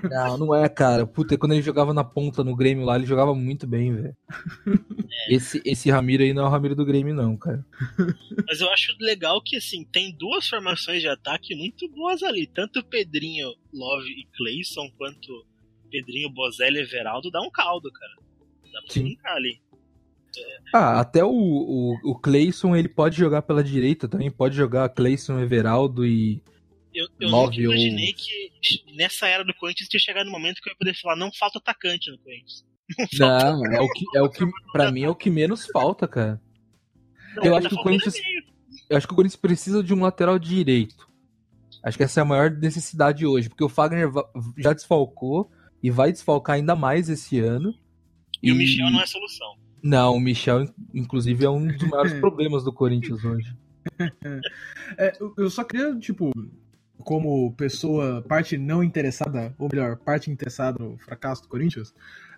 Não, 0.08 0.38
não 0.38 0.54
é, 0.54 0.68
cara. 0.68 1.04
Puta, 1.04 1.36
quando 1.36 1.50
ele 1.52 1.60
jogava 1.62 1.92
na 1.92 2.04
ponta 2.04 2.44
no 2.44 2.54
Grêmio 2.54 2.84
lá, 2.84 2.94
ele 2.96 3.04
jogava 3.04 3.34
muito 3.34 3.66
bem, 3.66 3.92
velho. 3.94 4.16
Esse, 5.28 5.60
esse 5.64 5.90
Ramiro 5.90 6.22
aí 6.22 6.32
não 6.32 6.44
é 6.44 6.46
o 6.46 6.50
Ramiro 6.50 6.76
do 6.76 6.84
Grêmio, 6.84 7.12
não, 7.14 7.36
cara. 7.36 7.64
Mas 8.46 8.60
eu 8.60 8.70
acho 8.70 8.94
legal 9.00 9.42
que, 9.42 9.56
assim, 9.56 9.84
tem 9.84 10.12
duas 10.16 10.48
formações 10.48 11.00
de 11.02 11.08
ataque 11.08 11.54
muito 11.56 11.88
boas 11.88 12.22
ali. 12.22 12.46
Tanto 12.46 12.78
o 12.78 12.84
Pedrinho, 12.84 13.48
Love 13.72 14.08
e 14.08 14.26
Clayson, 14.36 14.88
quanto 14.96 15.44
Pedrinho, 15.90 16.30
Bozelli 16.30 16.78
e 16.78 16.82
Everaldo 16.82 17.30
dá 17.30 17.40
um 17.40 17.50
caldo, 17.50 17.90
cara. 17.92 18.12
Dá 18.72 18.80
pra 18.82 18.90
Sim. 18.92 19.02
brincar 19.04 19.34
ali. 19.36 19.60
Ah, 20.74 20.98
até 21.00 21.24
o, 21.24 21.30
o, 21.30 21.94
o 22.10 22.18
Cleison, 22.18 22.74
ele 22.74 22.88
pode 22.88 23.16
jogar 23.16 23.42
pela 23.42 23.62
direita 23.62 24.08
também. 24.08 24.30
Pode 24.30 24.56
jogar 24.56 24.88
Cleison, 24.88 25.38
Everaldo 25.38 26.04
e. 26.04 26.42
Eu, 26.92 27.06
eu 27.20 27.30
nunca 27.30 27.54
ou- 27.56 27.60
imaginei 27.60 28.12
que 28.12 28.52
nessa 28.96 29.26
era 29.26 29.44
do 29.44 29.54
Corinthians 29.54 29.88
tinha 29.88 30.00
chegado 30.00 30.26
no 30.26 30.32
momento 30.32 30.60
que 30.60 30.68
eu 30.68 30.72
ia 30.72 30.76
poder 30.78 30.94
falar, 31.00 31.16
não 31.16 31.32
falta 31.32 31.58
atacante 31.58 32.10
no 32.10 32.18
Corinthians. 32.18 32.64
Não, 33.18 33.64
é 33.64 33.80
o 33.80 33.88
que, 33.88 34.04
é 34.14 34.20
o 34.22 34.28
que 34.28 34.44
pra 34.70 34.92
mim 34.92 35.04
é 35.04 35.08
o 35.08 35.14
que 35.14 35.30
menos 35.30 35.66
falta, 35.66 36.06
cara. 36.06 36.38
Não, 37.36 37.44
Eu 37.46 37.56
acho 37.56 37.68
que 37.70 37.74
o 37.74 37.82
Corinthians-. 37.82 38.20
Eu 38.90 38.96
acho 38.98 39.06
que 39.06 39.12
o 39.14 39.16
Corinthians 39.16 39.40
precisa 39.40 39.82
de 39.82 39.94
um 39.94 40.02
lateral 40.02 40.38
direito. 40.38 41.08
Acho 41.82 41.96
que 41.96 42.04
essa 42.04 42.20
é 42.20 42.22
a 42.22 42.26
maior 42.26 42.50
necessidade 42.50 43.24
hoje, 43.24 43.48
porque 43.48 43.64
o 43.64 43.70
Fagner 43.70 44.10
já 44.58 44.74
desfalcou 44.74 45.50
e 45.84 45.90
vai 45.90 46.10
desfalcar 46.10 46.56
ainda 46.56 46.74
mais 46.74 47.10
esse 47.10 47.38
ano. 47.38 47.74
E 48.42 48.50
o 48.50 48.54
Michel 48.54 48.90
não 48.90 49.02
é 49.02 49.06
solução. 49.06 49.54
Não, 49.82 50.14
o 50.14 50.18
Michel, 50.20 50.62
in- 50.62 50.68
inclusive, 50.94 51.44
é 51.44 51.50
um 51.50 51.66
dos 51.66 51.76
maiores 51.90 52.14
problemas 52.14 52.64
do 52.64 52.72
Corinthians 52.72 53.22
hoje. 53.22 53.54
É, 54.96 55.12
eu- 55.20 55.34
eu 55.36 55.50
só 55.50 55.62
queria, 55.62 55.94
tipo, 55.98 56.30
como 57.00 57.52
pessoa, 57.52 58.22
parte 58.22 58.56
não 58.56 58.82
interessada, 58.82 59.54
ou 59.58 59.68
melhor, 59.70 59.96
parte 59.98 60.30
interessada 60.30 60.82
no 60.82 60.96
fracasso 60.96 61.42
do 61.42 61.48
Corinthians, 61.48 61.92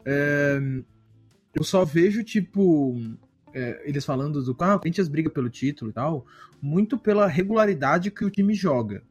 é, 0.04 0.58
eu 1.54 1.62
só 1.62 1.84
vejo, 1.84 2.24
tipo, 2.24 2.96
é, 3.54 3.80
eles 3.88 4.04
falando 4.04 4.42
do 4.42 4.56
ah, 4.58 4.74
o 4.74 4.78
Corinthians 4.80 5.06
briga 5.08 5.30
pelo 5.30 5.48
título 5.48 5.92
e 5.92 5.94
tal, 5.94 6.26
muito 6.60 6.98
pela 6.98 7.28
regularidade 7.28 8.10
que 8.10 8.24
o 8.24 8.30
time 8.30 8.54
joga. 8.54 9.04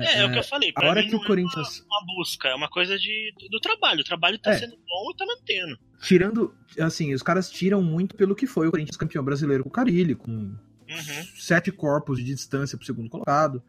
É, 0.00 0.20
é, 0.20 0.26
o 0.26 0.32
que 0.32 0.38
eu 0.38 0.44
falei. 0.44 0.72
A 0.76 0.86
hora 0.86 1.02
que 1.02 1.14
o 1.14 1.18
não 1.18 1.24
Corinthians. 1.24 1.80
é 1.80 1.82
uma, 1.84 1.98
uma 1.98 2.06
busca, 2.16 2.48
é 2.48 2.54
uma 2.54 2.68
coisa 2.68 2.98
de, 2.98 3.32
do 3.50 3.60
trabalho. 3.60 4.00
O 4.00 4.04
trabalho 4.04 4.38
tá 4.38 4.52
É. 4.52 4.58
sendo 4.58 4.72
bom 4.76 5.10
e 5.12 5.16
tá 5.16 5.24
mantendo. 5.26 5.78
Tirando, 6.02 6.54
assim, 6.80 7.14
os 7.14 7.22
caras 7.22 7.50
tiram 7.50 7.82
muito 7.82 8.14
pelo 8.14 8.34
que 8.34 8.46
foi 8.46 8.68
o 8.68 8.70
Corinthians 8.70 8.96
campeão 8.96 9.24
brasileiro 9.24 9.62
com 9.64 9.68
o 9.70 9.72
Carilli, 9.72 10.14
com 10.14 10.30
Uhum. 10.30 11.24
sete 11.36 11.72
corpos 11.72 12.18
de 12.18 12.24
distância 12.24 12.76
pro 12.76 12.86
segundo 12.86 13.08
colocado. 13.08 13.62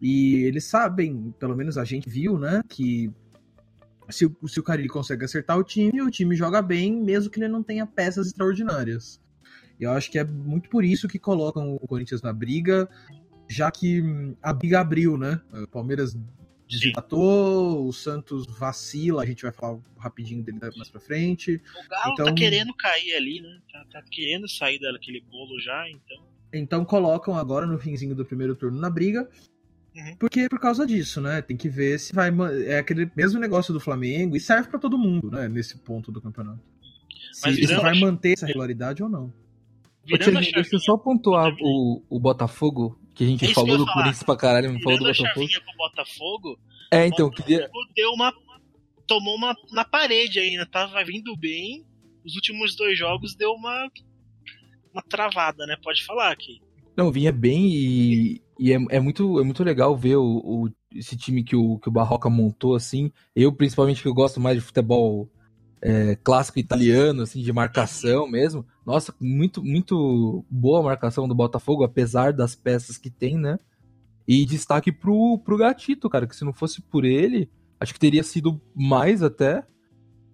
E 0.00 0.42
eles 0.44 0.64
sabem, 0.64 1.32
pelo 1.38 1.54
menos 1.56 1.78
a 1.78 1.84
gente 1.84 2.08
viu, 2.08 2.36
né, 2.38 2.62
que 2.68 3.10
se, 4.10 4.26
o- 4.26 4.48
se 4.48 4.58
o 4.58 4.62
Carilli 4.62 4.88
consegue 4.88 5.24
acertar 5.24 5.56
o 5.56 5.62
time, 5.64 6.02
o 6.02 6.10
time 6.10 6.34
joga 6.34 6.60
bem, 6.60 6.92
mesmo 7.00 7.30
que 7.30 7.38
ele 7.38 7.48
não 7.48 7.62
tenha 7.62 7.86
peças 7.86 8.26
extraordinárias. 8.26 9.20
E 9.78 9.84
eu 9.84 9.92
acho 9.92 10.10
que 10.10 10.18
é 10.18 10.24
muito 10.24 10.68
por 10.68 10.84
isso 10.84 11.06
que 11.08 11.18
colocam 11.18 11.74
o 11.76 11.86
Corinthians 11.86 12.20
na 12.22 12.32
briga, 12.32 12.88
já 13.52 13.70
que 13.70 14.00
hum, 14.02 14.34
a 14.42 14.52
briga 14.52 14.80
abriu, 14.80 15.16
né? 15.16 15.40
O 15.52 15.66
Palmeiras 15.66 16.16
desempatou, 16.68 17.86
o 17.86 17.92
Santos 17.92 18.46
vacila, 18.46 19.22
a 19.22 19.26
gente 19.26 19.42
vai 19.42 19.52
falar 19.52 19.78
rapidinho 19.98 20.42
dele 20.42 20.58
mais 20.76 20.88
pra 20.88 21.00
frente. 21.00 21.56
O 21.56 21.88
Galo 21.88 22.14
tá 22.14 22.22
Então- 22.22 22.34
querendo 22.34 22.74
cair 22.74 23.14
ali, 23.14 23.40
né? 23.40 23.58
Tá, 23.72 23.84
tá 23.92 24.02
querendo 24.10 24.48
sair 24.48 24.78
daquele 24.78 25.20
bolo 25.30 25.60
já, 25.60 25.88
então. 25.90 26.24
Então 26.52 26.84
colocam 26.84 27.36
agora 27.36 27.66
no 27.66 27.78
finzinho 27.78 28.14
do 28.14 28.24
primeiro 28.24 28.54
turno 28.54 28.78
na 28.80 28.90
briga. 28.90 29.28
Uhum. 29.94 30.16
Porque 30.18 30.40
é 30.40 30.48
por 30.48 30.58
causa 30.58 30.86
disso, 30.86 31.20
né? 31.20 31.42
Tem 31.42 31.56
que 31.56 31.68
ver 31.68 31.98
se 31.98 32.14
vai. 32.14 32.30
É 32.66 32.78
aquele 32.78 33.10
mesmo 33.14 33.38
negócio 33.38 33.74
do 33.74 33.80
Flamengo 33.80 34.34
e 34.36 34.40
serve 34.40 34.68
pra 34.68 34.78
todo 34.78 34.96
mundo, 34.98 35.30
né? 35.30 35.48
Nesse 35.48 35.76
ponto 35.78 36.10
do 36.10 36.20
campeonato. 36.20 36.60
Se, 37.32 37.42
Mas 37.46 37.56
se 37.56 37.76
vai 37.76 37.98
manter 38.00 38.32
essa 38.32 38.46
regularidade 38.46 39.02
ou 39.02 39.08
não. 39.08 39.26
Ô, 40.04 40.16
Virando 40.16 40.40
deixa 40.40 40.74
eu 40.76 40.80
só 40.80 40.96
pontuar 40.96 41.54
o, 41.60 42.02
o 42.08 42.18
Botafogo, 42.18 42.98
que 43.14 43.24
a 43.24 43.26
gente 43.26 43.44
É 43.44 43.48
que 43.48 43.54
falou 43.54 43.76
do. 43.78 43.86
Corinthians 43.86 44.22
pra 44.22 44.36
caralho, 44.36 44.72
não 44.72 44.80
falou 44.80 44.98
do 44.98 45.04
Botafogo. 45.04 45.48
Botafogo, 45.76 46.58
É, 46.90 47.06
então, 47.06 47.26
o 47.26 47.30
queria. 47.30 47.68
Deu 47.94 48.10
uma. 48.12 48.32
tomou 49.06 49.36
uma 49.36 49.54
na 49.72 49.84
parede 49.84 50.38
ainda, 50.38 50.66
tava 50.66 51.02
vindo 51.04 51.36
bem. 51.36 51.84
Os 52.24 52.34
últimos 52.36 52.76
dois 52.76 52.96
jogos 52.98 53.34
deu 53.34 53.52
uma. 53.52 53.90
uma 54.92 55.02
travada, 55.02 55.66
né? 55.66 55.76
Pode 55.82 56.04
falar 56.04 56.30
aqui. 56.32 56.60
Não, 56.96 57.10
vinha 57.10 57.32
bem 57.32 57.66
e, 57.72 58.42
e 58.58 58.72
é, 58.72 58.76
é 58.90 59.00
muito, 59.00 59.40
é 59.40 59.42
muito 59.44 59.64
legal 59.64 59.96
ver 59.96 60.16
o, 60.16 60.24
o- 60.44 60.70
esse 60.94 61.16
time 61.16 61.42
que 61.42 61.56
o, 61.56 61.78
que 61.78 61.88
o 61.88 61.92
Barroca 61.92 62.28
montou, 62.28 62.74
assim. 62.74 63.10
Eu, 63.34 63.50
principalmente, 63.52 64.02
que 64.02 64.08
eu 64.08 64.12
gosto 64.14 64.38
mais 64.38 64.56
de 64.56 64.62
futebol 64.62 65.26
é, 65.80 66.16
clássico 66.16 66.58
italiano, 66.58 67.22
assim, 67.22 67.42
de 67.42 67.50
marcação 67.52 68.28
mesmo. 68.28 68.66
Nossa, 68.84 69.14
muito, 69.20 69.62
muito 69.62 70.44
boa 70.50 70.80
a 70.80 70.82
marcação 70.82 71.28
do 71.28 71.34
Botafogo, 71.34 71.84
apesar 71.84 72.32
das 72.32 72.54
peças 72.54 72.98
que 72.98 73.10
tem, 73.10 73.38
né? 73.38 73.58
E 74.26 74.44
destaque 74.44 74.90
pro, 74.90 75.38
pro 75.38 75.56
Gatito, 75.56 76.08
cara, 76.10 76.26
que 76.26 76.34
se 76.34 76.44
não 76.44 76.52
fosse 76.52 76.80
por 76.82 77.04
ele, 77.04 77.48
acho 77.78 77.92
que 77.92 78.00
teria 78.00 78.22
sido 78.22 78.60
mais 78.74 79.22
até. 79.22 79.64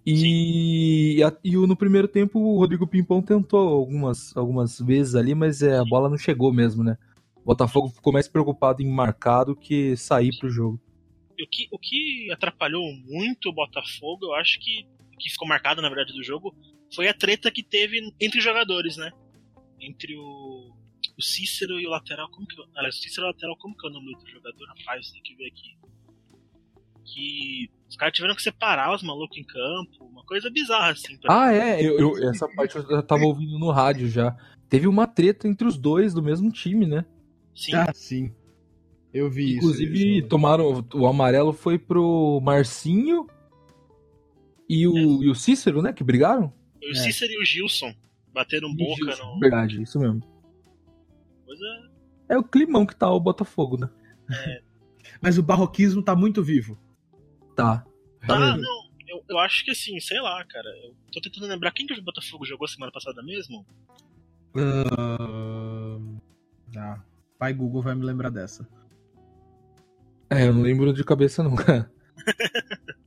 E, 0.06 1.20
e, 1.44 1.56
no 1.56 1.76
primeiro 1.76 2.08
tempo 2.08 2.38
o 2.38 2.58
Rodrigo 2.58 2.86
Pimpão 2.86 3.20
tentou 3.20 3.68
algumas, 3.68 4.34
algumas 4.34 4.78
vezes 4.80 5.14
ali, 5.14 5.34
mas 5.34 5.60
é, 5.60 5.76
a 5.78 5.84
bola 5.84 6.08
não 6.08 6.16
chegou 6.16 6.52
mesmo, 6.52 6.82
né? 6.82 6.96
O 7.36 7.44
Botafogo 7.44 7.90
ficou 7.90 8.12
mais 8.12 8.26
preocupado 8.26 8.82
em 8.82 8.90
marcar 8.90 9.44
do 9.44 9.54
que 9.54 9.96
sair 9.96 10.36
pro 10.38 10.48
jogo. 10.48 10.80
O 11.32 11.46
que, 11.50 11.68
o 11.70 11.78
que 11.78 12.30
atrapalhou 12.32 12.82
muito 13.04 13.50
o 13.50 13.54
Botafogo, 13.54 14.26
eu 14.26 14.34
acho 14.34 14.58
que. 14.60 14.86
que 15.18 15.30
ficou 15.30 15.46
marcado, 15.46 15.82
na 15.82 15.88
verdade, 15.88 16.12
do 16.12 16.24
jogo, 16.24 16.54
foi 16.94 17.08
a 17.08 17.14
treta 17.14 17.50
que 17.50 17.62
teve 17.62 18.12
entre 18.20 18.38
os 18.38 18.44
jogadores, 18.44 18.96
né? 18.96 19.10
Entre 19.80 20.16
o. 20.16 20.76
O 21.16 21.22
Cícero 21.22 21.80
e 21.80 21.86
o 21.86 21.90
lateral. 21.90 22.28
Como 22.30 22.46
que. 22.46 22.54
Aliás, 22.76 22.96
o 22.96 23.00
Cícero 23.00 23.26
e 23.26 23.30
o 23.30 23.32
lateral, 23.32 23.56
como 23.56 23.76
que 23.76 23.86
é 23.86 23.90
o 23.90 23.92
nome 23.92 24.06
do 24.06 24.12
outro 24.18 24.30
jogador? 24.30 24.66
Rapaz, 24.68 25.10
tem 25.10 25.22
que 25.22 25.34
ver 25.34 25.46
aqui. 25.48 25.76
Que. 27.04 27.70
Os 27.88 27.96
caras 27.96 28.14
tiveram 28.14 28.34
que 28.34 28.42
separar 28.42 28.94
os 28.94 29.02
malucos 29.02 29.36
em 29.38 29.44
campo. 29.44 30.04
Uma 30.04 30.22
coisa 30.24 30.50
bizarra, 30.50 30.90
assim. 30.92 31.16
pra- 31.18 31.44
Ah, 31.46 31.52
é, 31.52 31.82
eu, 31.84 31.98
eu- 31.98 32.28
essa 32.30 32.46
parte 32.48 32.76
eu 32.76 32.82
já 32.86 33.02
tava 33.02 33.24
ouvindo 33.24 33.58
no 33.58 33.70
rádio 33.70 34.08
já. 34.08 34.36
Teve 34.68 34.86
uma 34.86 35.06
treta 35.06 35.48
entre 35.48 35.66
os 35.66 35.78
dois 35.78 36.12
do 36.12 36.22
mesmo 36.22 36.52
time, 36.52 36.86
né? 36.86 37.04
Sim. 37.56 37.74
Ah, 37.74 37.92
sim. 37.94 38.30
Eu 39.12 39.30
vi 39.30 39.56
Inclusive, 39.56 40.18
isso. 40.18 40.28
tomaram. 40.28 40.86
O 40.94 41.06
amarelo 41.06 41.52
foi 41.54 41.78
pro 41.78 42.40
Marcinho 42.42 43.26
e 44.68 44.86
o, 44.86 45.22
e 45.24 45.30
o 45.30 45.34
Cícero, 45.34 45.80
né? 45.80 45.92
Que 45.94 46.04
brigaram? 46.04 46.52
O 46.82 46.94
Cícero 46.94 47.32
e 47.32 47.42
o 47.42 47.44
Gilson 47.44 47.94
bateram 48.32 48.74
boca 48.74 49.04
Gilson, 49.12 49.34
no. 49.34 49.40
Verdade, 49.40 49.82
isso 49.82 49.98
mesmo. 49.98 50.22
Souza. 51.44 51.90
É 52.28 52.36
o 52.36 52.44
climão 52.44 52.86
que 52.86 52.94
tá 52.94 53.10
o 53.10 53.20
Botafogo, 53.20 53.78
né? 53.78 53.88
Mas 55.20 55.38
o 55.38 55.42
barroquismo 55.42 56.02
tá 56.02 56.14
muito 56.14 56.42
vivo. 56.42 56.78
Tá. 57.56 57.84
Ah, 58.22 58.56
não. 58.56 58.88
Eu, 59.08 59.24
eu 59.30 59.38
acho 59.38 59.64
que 59.64 59.70
assim, 59.70 59.98
sei 60.00 60.20
lá, 60.20 60.44
cara. 60.44 60.68
Eu 60.84 60.94
tô 61.12 61.20
tentando 61.20 61.46
lembrar 61.46 61.72
quem 61.72 61.86
que 61.86 61.94
o 61.94 62.02
Botafogo 62.02 62.44
jogou 62.44 62.68
semana 62.68 62.92
passada 62.92 63.22
mesmo. 63.22 63.66
Ahn, 64.54 66.18
Ah, 66.76 67.02
pai 67.38 67.54
Google 67.54 67.82
vai 67.82 67.94
me 67.94 68.04
lembrar 68.04 68.30
dessa. 68.30 68.68
É, 70.30 70.46
eu 70.46 70.52
não 70.52 70.62
lembro 70.62 70.92
de 70.92 71.02
cabeça 71.04 71.42
nunca. 71.42 71.90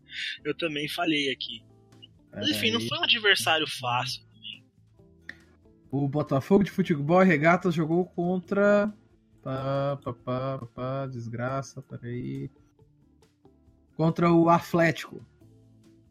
Eu 0.44 0.56
também 0.58 0.90
falhei 0.90 1.32
aqui. 1.32 1.64
Mas 2.34 2.50
enfim, 2.50 2.72
não 2.72 2.78
Peraí. 2.80 2.88
foi 2.90 2.98
um 3.00 3.04
adversário 3.04 3.68
fácil. 3.68 4.24
O 5.92 6.08
Botafogo 6.08 6.64
de 6.64 6.72
Futebol 6.72 7.22
e 7.22 7.26
Regatas 7.26 7.74
jogou 7.76 8.06
contra. 8.06 8.94
Pá, 9.44 9.98
pá, 10.04 10.14
pá, 10.14 10.58
pá, 10.60 10.66
pá, 10.74 11.08
desgraça, 11.08 11.82
peraí. 11.82 12.50
Contra 13.98 14.32
o 14.32 14.50
Atlético. 14.50 15.26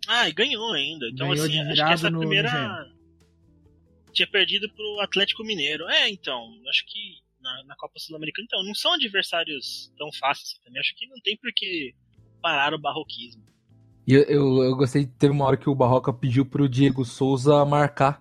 Ah, 0.06 0.28
e 0.28 0.32
ganhou 0.32 0.72
ainda. 0.72 1.06
Então, 1.08 1.28
Ganhou 1.28 1.44
assim, 1.46 1.52
de 1.52 1.60
acho 1.60 1.86
que 1.86 1.92
essa 1.92 2.10
no- 2.10 2.14
no 2.16 2.18
primeira. 2.20 2.90
Tinha 4.12 4.26
perdido 4.26 4.68
pro 4.74 5.00
Atlético 5.00 5.44
Mineiro. 5.44 5.88
É, 5.88 6.10
então, 6.10 6.52
acho 6.68 6.84
que 6.86 7.18
na, 7.40 7.64
na 7.64 7.76
Copa 7.76 7.98
Sul-Americana, 7.98 8.44
então, 8.46 8.62
não 8.64 8.74
são 8.74 8.92
adversários 8.94 9.90
tão 9.96 10.12
fáceis 10.12 10.50
assim 10.50 10.62
também. 10.64 10.80
Acho 10.80 10.94
que 10.96 11.06
não 11.06 11.20
tem 11.22 11.36
por 11.36 11.50
que 11.54 11.94
parar 12.42 12.74
o 12.74 12.78
barroquismo. 12.78 13.44
E 14.10 14.14
eu, 14.14 14.22
eu, 14.22 14.62
eu 14.64 14.76
gostei, 14.76 15.06
teve 15.06 15.32
uma 15.32 15.44
hora 15.44 15.56
que 15.56 15.68
o 15.70 15.74
Barroca 15.74 16.12
pediu 16.12 16.44
pro 16.44 16.68
Diego 16.68 17.04
Souza 17.04 17.64
marcar. 17.64 18.20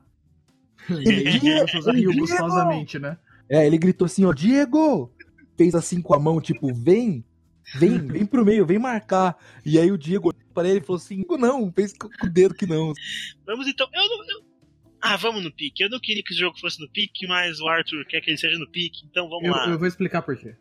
E 0.90 1.10
aí, 1.10 1.54
as 1.62 1.72
pessoas 1.72 1.96
riu 1.96 2.14
gostosamente, 2.16 3.00
né? 3.00 3.18
É, 3.50 3.66
ele 3.66 3.78
gritou 3.78 4.06
assim, 4.06 4.26
ó, 4.26 4.34
Diego! 4.34 5.12
Fez 5.58 5.74
assim 5.76 6.02
com 6.02 6.14
a 6.14 6.20
mão, 6.20 6.40
tipo, 6.40 6.74
vem, 6.74 7.24
vem, 7.76 7.98
vem 7.98 8.26
pro 8.26 8.46
meio, 8.46 8.66
vem 8.66 8.80
marcar. 8.80 9.36
E 9.66 9.78
aí 9.80 9.92
o 9.92 9.98
Diego 9.98 10.30
olhou 10.30 10.54
pra 10.54 10.68
ele 10.70 10.80
e 10.80 10.84
falou 10.84 10.98
assim, 10.98 11.26
não, 11.38 11.72
fez 11.74 11.92
com 11.94 12.08
com 12.10 12.28
o 12.28 12.30
dedo 12.30 12.54
que 12.54 12.66
não. 12.66 12.94
Vamos 13.46 13.68
então. 13.68 13.88
Eu 13.94 14.02
não. 14.08 14.18
eu- 14.30 14.46
Ah, 15.02 15.18
vamos 15.18 15.44
no 15.44 15.52
pique. 15.52 15.84
Eu 15.84 15.90
não 15.90 16.00
queria 16.00 16.24
que 16.24 16.34
o 16.34 16.38
jogo 16.38 16.58
fosse 16.60 16.80
no 16.80 16.90
pique, 16.90 17.28
mas 17.28 17.60
o 17.60 17.68
Arthur 17.68 18.06
quer 18.06 18.22
que 18.22 18.30
ele 18.30 18.38
seja 18.38 18.58
no 18.60 18.70
pique, 18.70 19.02
então 19.10 19.28
vamos 19.28 19.46
Eu, 19.46 19.52
lá. 19.52 19.68
eu 19.70 19.78
vou 19.80 19.88
explicar 19.88 20.22
por 20.22 20.38
quê. 20.38 20.56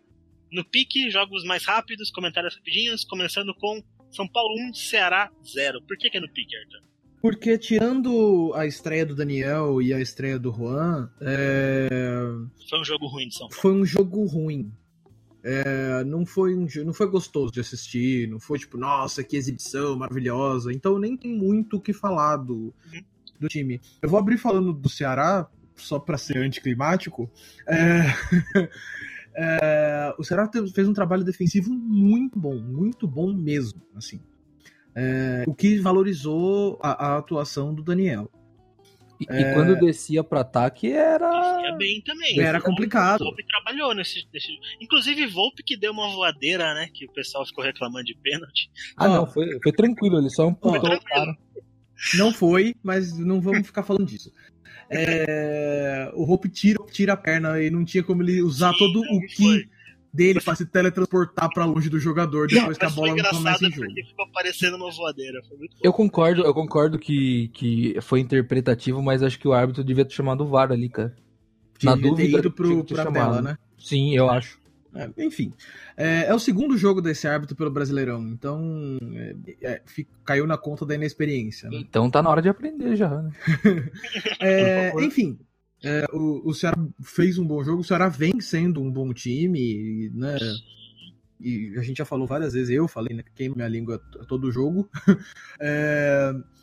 No 0.50 0.64
pique, 0.64 1.10
jogos 1.10 1.44
mais 1.44 1.64
rápidos, 1.64 2.10
comentários 2.10 2.56
rapidinhos, 2.56 3.04
começando 3.04 3.54
com 3.54 3.82
São 4.10 4.26
Paulo 4.28 4.54
1, 4.70 4.74
Ceará 4.74 5.30
0. 5.44 5.82
Por 5.82 5.96
que, 5.96 6.10
que 6.10 6.18
é 6.18 6.20
no 6.20 6.28
pique, 6.30 6.56
Arthur? 6.56 6.82
Porque 7.20 7.58
tirando 7.58 8.52
a 8.54 8.64
estreia 8.66 9.04
do 9.04 9.14
Daniel 9.14 9.82
e 9.82 9.92
a 9.92 10.00
estreia 10.00 10.38
do 10.38 10.52
Juan, 10.52 11.10
é, 11.20 11.88
Foi 12.70 12.80
um 12.80 12.84
jogo 12.84 13.06
ruim 13.08 13.26
de 13.28 13.34
São 13.34 13.48
Paulo. 13.48 13.60
foi 13.60 13.72
um 13.72 13.84
jogo 13.84 14.24
ruim. 14.24 14.72
É, 15.42 16.04
não, 16.04 16.24
foi 16.26 16.54
um, 16.54 16.66
não 16.84 16.92
foi 16.92 17.08
gostoso 17.08 17.52
de 17.52 17.60
assistir, 17.60 18.28
não 18.28 18.38
foi 18.38 18.58
tipo, 18.58 18.76
nossa, 18.76 19.24
que 19.24 19.36
exibição 19.36 19.96
maravilhosa. 19.96 20.72
Então 20.72 20.98
nem 20.98 21.16
tem 21.16 21.32
muito 21.32 21.76
o 21.76 21.80
que 21.80 21.92
falar 21.92 22.36
do, 22.36 22.72
do 23.38 23.48
time. 23.48 23.80
Eu 24.00 24.08
vou 24.08 24.18
abrir 24.18 24.36
falando 24.38 24.72
do 24.72 24.88
Ceará, 24.88 25.48
só 25.74 25.98
pra 25.98 26.18
ser 26.18 26.38
anticlimático. 26.38 27.30
É, 27.66 28.02
é, 29.40 30.14
o 30.18 30.24
Ceará 30.24 30.51
fez 30.74 30.88
um 30.88 30.92
trabalho 30.92 31.22
defensivo 31.22 31.72
muito 31.72 32.37
bom, 32.38 32.57
muito 32.57 33.07
bom 33.07 33.33
mesmo. 33.33 33.81
Assim. 33.94 34.20
É, 34.96 35.44
o 35.46 35.55
que 35.55 35.79
valorizou 35.79 36.77
a, 36.83 37.07
a 37.07 37.18
atuação 37.18 37.72
do 37.72 37.83
Daniel. 37.83 38.29
E, 39.20 39.24
e 39.24 39.55
quando 39.55 39.79
descia 39.79 40.22
pra 40.24 40.40
ataque 40.40 40.92
era... 40.92 41.29
Ia 41.62 41.77
bem 41.77 42.01
também. 42.03 42.40
Era 42.40 42.61
complicado. 42.61 43.20
O 43.20 43.24
Volpe 43.24 43.44
trabalhou 43.46 43.94
nesse, 43.94 44.27
nesse. 44.33 44.48
Inclusive, 44.81 45.27
Volpe 45.27 45.62
que 45.62 45.77
deu 45.77 45.92
uma 45.92 46.09
voadeira, 46.09 46.74
né? 46.74 46.88
Que 46.92 47.05
o 47.05 47.12
pessoal 47.12 47.46
ficou 47.46 47.62
reclamando 47.62 48.05
de 48.05 48.16
pênalti. 48.16 48.70
Ah, 48.96 49.09
Ó. 49.09 49.16
não, 49.16 49.27
foi, 49.27 49.59
foi 49.62 49.72
tranquilo, 49.72 50.18
ele 50.18 50.31
só 50.31 50.48
amputou 50.48 50.81
Foi 50.81 50.96
o 50.96 51.01
cara. 51.01 51.37
Não 52.16 52.33
foi, 52.33 52.74
mas 52.83 53.16
não 53.18 53.40
vamos 53.40 53.66
ficar 53.66 53.83
falando 53.83 54.07
disso. 54.07 54.33
É, 54.90 56.11
o 56.14 56.31
Hope 56.31 56.48
tira, 56.48 56.79
tira 56.90 57.12
a 57.12 57.16
perna 57.16 57.61
e 57.62 57.70
não 57.70 57.85
tinha 57.85 58.03
como 58.03 58.22
ele 58.22 58.42
usar 58.42 58.72
Sim, 58.72 58.79
todo 58.79 59.05
não, 59.05 59.12
o 59.16 59.20
não 59.20 59.27
ki 59.27 59.68
dele 60.12 60.40
pra 60.40 60.55
se 60.55 60.64
teletransportar 60.64 61.51
pra 61.53 61.64
longe 61.66 61.90
do 61.90 61.98
jogador 61.98 62.48
depois 62.48 62.79
que 62.79 62.85
a 62.85 62.90
bola 62.90 63.11
começa 63.11 63.37
engraçado 63.37 63.66
em 63.66 63.70
jogo. 63.70 63.92
ficou 64.09 64.27
parecendo 64.33 64.77
uma 64.77 64.90
voadeira. 64.90 65.42
Foi 65.46 65.59
muito 65.59 65.77
Eu 65.83 65.92
concordo, 65.92 66.42
eu 66.42 66.55
concordo 66.55 66.98
que, 66.98 67.48
que 67.48 67.96
foi 68.01 68.20
interpretativo, 68.20 69.03
mas 69.03 69.22
acho 69.22 69.38
que 69.38 69.46
o 69.46 69.53
árbitro 69.53 69.85
devia 69.85 70.05
ter 70.05 70.14
chamado 70.14 70.44
o 70.44 70.48
VAR 70.48 70.72
ali, 70.72 70.88
cara. 70.88 71.14
Na 71.83 71.94
Devia 71.94 72.11
ter 72.11 72.16
dúvida, 72.16 72.38
ido 72.38 72.51
pro, 72.51 72.85
pra 72.85 73.05
chamado. 73.05 73.12
tela, 73.12 73.42
né? 73.42 73.59
Sim, 73.79 74.16
eu 74.16 74.29
acho. 74.29 74.57
É, 74.94 75.11
enfim, 75.18 75.53
é, 75.96 76.27
é 76.27 76.35
o 76.35 76.38
segundo 76.38 76.77
jogo 76.77 77.03
desse 77.03 77.29
árbitro 77.29 77.55
pelo 77.55 77.70
Brasileirão, 77.70 78.27
então 78.29 78.98
é, 79.14 79.35
é, 79.62 79.83
caiu 80.24 80.46
na 80.46 80.57
conta 80.57 80.87
da 80.87 80.94
inexperiência. 80.94 81.68
Né? 81.68 81.79
Então 81.79 82.11
tá 82.11 82.22
na 82.22 82.31
hora 82.31 82.42
de 82.42 82.48
aprender 82.48 82.96
já, 82.96 83.22
né? 83.22 83.33
É, 84.40 84.92
enfim, 85.03 85.38
é, 85.85 86.05
o, 86.12 86.48
o 86.48 86.55
Ceará 86.55 86.77
fez 87.03 87.38
um 87.38 87.46
bom 87.46 87.62
jogo, 87.62 87.81
o 87.81 87.85
Ceará 87.85 88.09
vem 88.09 88.40
sendo 88.40 88.81
um 88.81 88.90
bom 88.90 89.12
time, 89.12 90.11
né? 90.14 90.38
E 91.40 91.74
a 91.79 91.83
gente 91.83 91.98
já 91.98 92.05
falou 92.05 92.27
várias 92.27 92.55
vezes, 92.55 92.70
eu 92.70 92.88
falei, 92.88 93.16
né? 93.16 93.22
Queima 93.35 93.57
minha 93.57 93.68
língua 93.68 93.98
todo 94.27 94.51
jogo. 94.51 94.88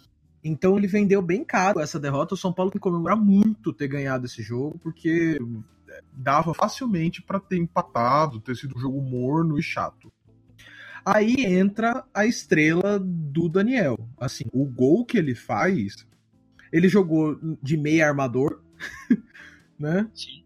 Então 0.47 0.77
ele 0.77 0.85
vendeu 0.85 1.23
bem 1.23 1.43
caro 1.43 1.79
essa 1.79 1.99
derrota. 1.99 2.35
O 2.35 2.37
São 2.37 2.53
Paulo 2.53 2.69
tem 2.69 2.79
que 2.79 2.83
comemorar 2.83 3.17
muito 3.17 3.73
ter 3.73 3.87
ganhado 3.87 4.27
esse 4.27 4.43
jogo, 4.43 4.77
porque 4.77 5.39
dava 6.13 6.53
facilmente 6.53 7.21
pra 7.21 7.39
ter 7.39 7.57
empatado, 7.57 8.39
ter 8.39 8.55
sido 8.55 8.75
um 8.75 8.79
jogo 8.79 9.01
morno 9.01 9.59
e 9.59 9.63
chato. 9.63 10.11
Aí 11.05 11.45
entra 11.45 12.03
a 12.13 12.25
estrela 12.25 12.99
do 12.99 13.47
Daniel. 13.47 14.09
Assim, 14.17 14.45
o 14.51 14.65
gol 14.65 15.05
que 15.05 15.17
ele 15.17 15.35
faz, 15.35 16.07
ele 16.71 16.89
jogou 16.89 17.39
de 17.61 17.77
meia 17.77 18.07
armador, 18.07 18.61
né? 19.77 20.09
Sim. 20.13 20.43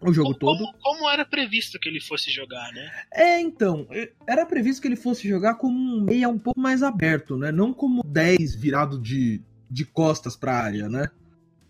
O 0.00 0.12
jogo 0.12 0.30
como, 0.30 0.38
todo. 0.38 0.58
Como, 0.58 0.78
como 0.82 1.08
era 1.08 1.24
previsto 1.24 1.78
que 1.78 1.88
ele 1.88 2.00
fosse 2.00 2.30
jogar, 2.32 2.72
né? 2.72 2.90
É, 3.12 3.40
então, 3.40 3.86
era 4.26 4.44
previsto 4.44 4.82
que 4.82 4.88
ele 4.88 4.96
fosse 4.96 5.28
jogar 5.28 5.54
como 5.54 5.78
um 5.78 6.02
meia 6.02 6.28
um 6.28 6.38
pouco 6.38 6.58
mais 6.58 6.82
aberto, 6.82 7.36
né? 7.36 7.52
Não 7.52 7.72
como 7.72 8.02
10 8.02 8.56
virado 8.56 9.00
de, 9.00 9.40
de 9.70 9.84
costas 9.84 10.34
pra 10.34 10.56
área, 10.56 10.88
né? 10.88 11.08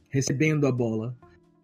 Recebendo 0.08 0.66
a 0.66 0.72
bola. 0.72 1.14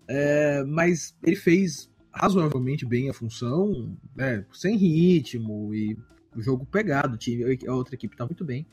É, 0.09 0.65
mas 0.65 1.15
ele 1.23 1.37
fez 1.37 1.91
razoavelmente 2.11 2.87
bem 2.87 3.11
a 3.11 3.15
função, 3.15 3.95
né? 4.17 4.45
Sem 4.53 4.77
ritmo 4.77 5.75
e 5.75 5.97
o 6.35 6.41
jogo 6.43 6.65
pegado, 6.67 7.17
time, 7.17 7.59
a 7.67 7.75
outra 7.75 7.95
equipe 7.95 8.17
tá 8.17 8.25
muito 8.25 8.45
bem. 8.45 8.67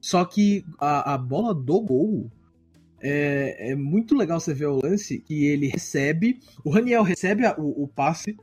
Só 0.00 0.24
que 0.24 0.64
a, 0.78 1.14
a 1.14 1.18
bola 1.18 1.54
do 1.54 1.80
gol 1.80 2.30
é, 3.00 3.72
é 3.72 3.74
muito 3.74 4.16
legal 4.16 4.40
você 4.40 4.54
ver 4.54 4.66
o 4.66 4.80
lance 4.82 5.18
que 5.18 5.44
ele 5.46 5.66
recebe, 5.68 6.40
o 6.64 6.70
Raniel 6.70 7.02
recebe 7.02 7.44
a- 7.46 7.54
o, 7.58 7.84
o 7.84 7.88
passe 7.88 8.36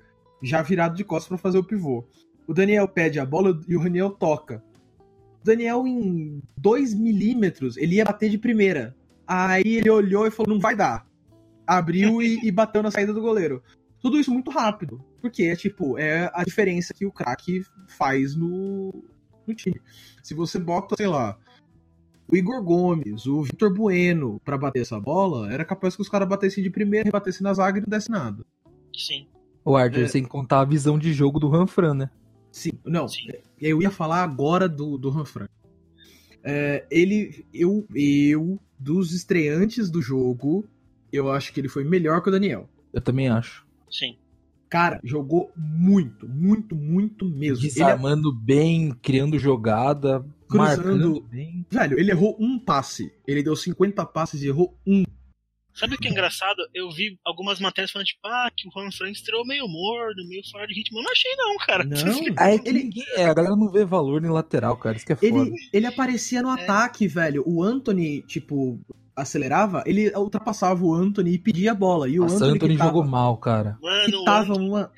já 0.44 0.62
virado 0.62 0.96
de 0.96 1.04
costas 1.04 1.28
para 1.30 1.38
fazer 1.38 1.58
o 1.58 1.64
pivô. 1.64 2.04
O 2.48 2.54
Daniel 2.54 2.88
pede 2.88 3.20
a 3.20 3.26
bola 3.26 3.60
e 3.68 3.76
o 3.76 3.80
Raniel 3.80 4.12
toca. 4.12 4.64
O 5.42 5.44
Daniel, 5.46 5.86
em 5.88 6.42
2 6.58 6.94
milímetros, 6.94 7.78
ele 7.78 7.96
ia 7.96 8.06
bater 8.06 8.30
de 8.30 8.38
primeira. 8.38 8.96
Aí 9.26 9.64
ele 9.66 9.90
olhou 9.90 10.28
e 10.28 10.32
falou: 10.32 10.54
não 10.54 10.60
vai 10.60 10.76
dar. 10.76 11.08
Abriu 11.78 12.22
e, 12.22 12.40
e 12.46 12.52
bateu 12.52 12.84
na 12.84 12.92
saída 12.92 13.14
do 13.14 13.22
goleiro. 13.22 13.64
Tudo 14.02 14.20
isso 14.20 14.32
muito 14.32 14.52
rápido. 14.52 15.04
Porque 15.22 15.44
é 15.44 15.56
tipo, 15.56 15.98
é 15.98 16.30
a 16.34 16.44
diferença 16.44 16.94
que 16.94 17.06
o 17.06 17.12
craque 17.12 17.64
faz 17.88 18.36
no, 18.36 18.92
no 19.48 19.54
time. 19.54 19.80
Se 20.24 20.34
você 20.34 20.60
bota, 20.60 20.96
sei 20.98 21.08
lá, 21.08 21.38
o 22.28 22.36
Igor 22.36 22.64
Gomes, 22.64 23.26
o 23.26 23.44
Vitor 23.44 23.74
Bueno 23.74 24.42
pra 24.44 24.58
bater 24.58 24.82
essa 24.82 25.00
bola, 25.00 25.52
era 25.54 25.64
capaz 25.64 25.96
que 25.96 26.02
os 26.02 26.10
caras 26.10 26.28
batessem 26.28 26.64
de 26.64 26.70
primeira, 26.70 27.06
rebatessem 27.06 27.44
na 27.44 27.54
zaga 27.54 27.78
e 27.78 27.82
não 27.82 27.88
desse 27.90 28.10
nada. 28.10 28.44
Sim. 28.96 29.28
O 29.64 29.78
Arthur, 29.78 30.04
É. 30.04 30.08
sem 30.08 30.24
contar 30.24 30.62
a 30.62 30.66
visão 30.66 30.98
de 30.98 31.14
jogo 31.14 31.40
do 31.40 31.48
Ranfran, 31.48 31.94
né? 31.94 32.10
Sim, 32.52 32.72
não. 32.86 33.08
Sim. 33.08 33.28
Eu 33.60 33.82
ia 33.82 33.92
falar 33.92 34.24
agora 34.24 34.68
do, 34.68 34.98
do 34.98 35.10
Ranfran. 35.10 35.48
É, 36.44 36.86
ele, 36.90 37.46
eu, 37.54 37.86
eu, 37.94 38.60
dos 38.80 39.14
estreantes 39.14 39.92
do 39.92 40.02
jogo, 40.02 40.66
eu 41.12 41.32
acho 41.32 41.54
que 41.54 41.60
ele 41.60 41.70
foi 41.70 41.84
melhor 41.84 42.22
que 42.22 42.30
o 42.30 42.32
Daniel. 42.32 42.70
Eu 42.94 43.02
também 43.02 43.30
acho. 43.30 43.66
Sim. 43.90 44.18
Cara, 44.70 45.02
jogou 45.04 45.52
muito, 45.56 46.28
muito, 46.30 46.76
muito 46.78 47.26
mesmo. 47.26 47.58
Ele, 47.58 47.68
é 47.68 47.74
Desarmando 47.74 48.34
bem, 48.34 48.92
criando 49.02 49.38
jogada, 49.38 50.26
Cruzando. 50.48 50.78
marcando 50.78 51.22
bem. 51.24 51.66
velho, 51.70 52.00
ele 52.00 52.12
errou 52.12 52.38
um 52.40 52.58
passe. 52.58 53.12
Ele 53.28 53.44
deu 53.44 53.54
50 53.54 54.06
passes 54.06 54.42
e 54.42 54.48
errou 54.48 54.74
um. 54.88 55.04
Sabe 55.74 55.96
o 55.96 55.98
que 55.98 56.08
é 56.08 56.12
engraçado? 56.12 56.58
Eu 56.74 56.90
vi 56.90 57.18
algumas 57.26 57.60
matérias 57.60 57.92
falando, 57.92 58.08
tipo, 58.08 58.26
ah, 58.26 58.50
que 58.56 58.68
o 58.68 58.72
Juan 58.72 58.92
Fran 58.92 59.10
estreou 59.10 59.46
meio 59.46 59.68
morno, 59.68 60.28
meio 60.28 60.42
fora 60.50 60.66
de 60.68 60.74
ritmo. 60.74 61.00
Eu 61.00 61.04
não 61.04 61.12
achei, 61.12 61.36
não, 61.36 61.58
cara. 61.58 61.84
Não, 61.84 61.98
é 62.46 62.58
que 62.58 62.70
ele, 62.70 62.90
é, 63.16 63.26
a 63.26 63.34
galera 63.34 63.56
não 63.58 63.70
vê 63.70 63.84
valor 63.84 64.24
em 64.24 64.30
lateral, 64.30 64.78
cara. 64.78 64.96
Isso 64.96 65.06
que 65.06 65.14
é 65.14 65.16
foda. 65.18 65.28
ele, 65.28 65.54
ele 65.74 65.86
aparecia 65.86 66.42
no 66.42 66.50
ataque, 66.50 67.08
velho. 67.10 67.44
O 67.46 67.62
Anthony, 67.62 68.22
tipo, 68.22 68.80
acelerava, 69.16 69.84
ele 69.86 70.12
ultrapassava 70.16 70.84
o 70.84 70.94
Anthony 70.94 71.34
e 71.34 71.40
pedia 71.40 71.72
a 71.72 71.76
bola. 71.76 72.08
E 72.08 72.20
o 72.20 72.24
Nossa, 72.24 72.36
Anthony, 72.36 72.56
Anthony 72.56 72.74
que 72.74 72.78
tava, 72.80 72.90
jogou 72.90 73.06
mal, 73.06 73.38
cara. 73.38 73.78
Mano, 73.82 74.24
tava 74.24 74.52
Anthony 74.54 74.70
uma, 74.70 74.92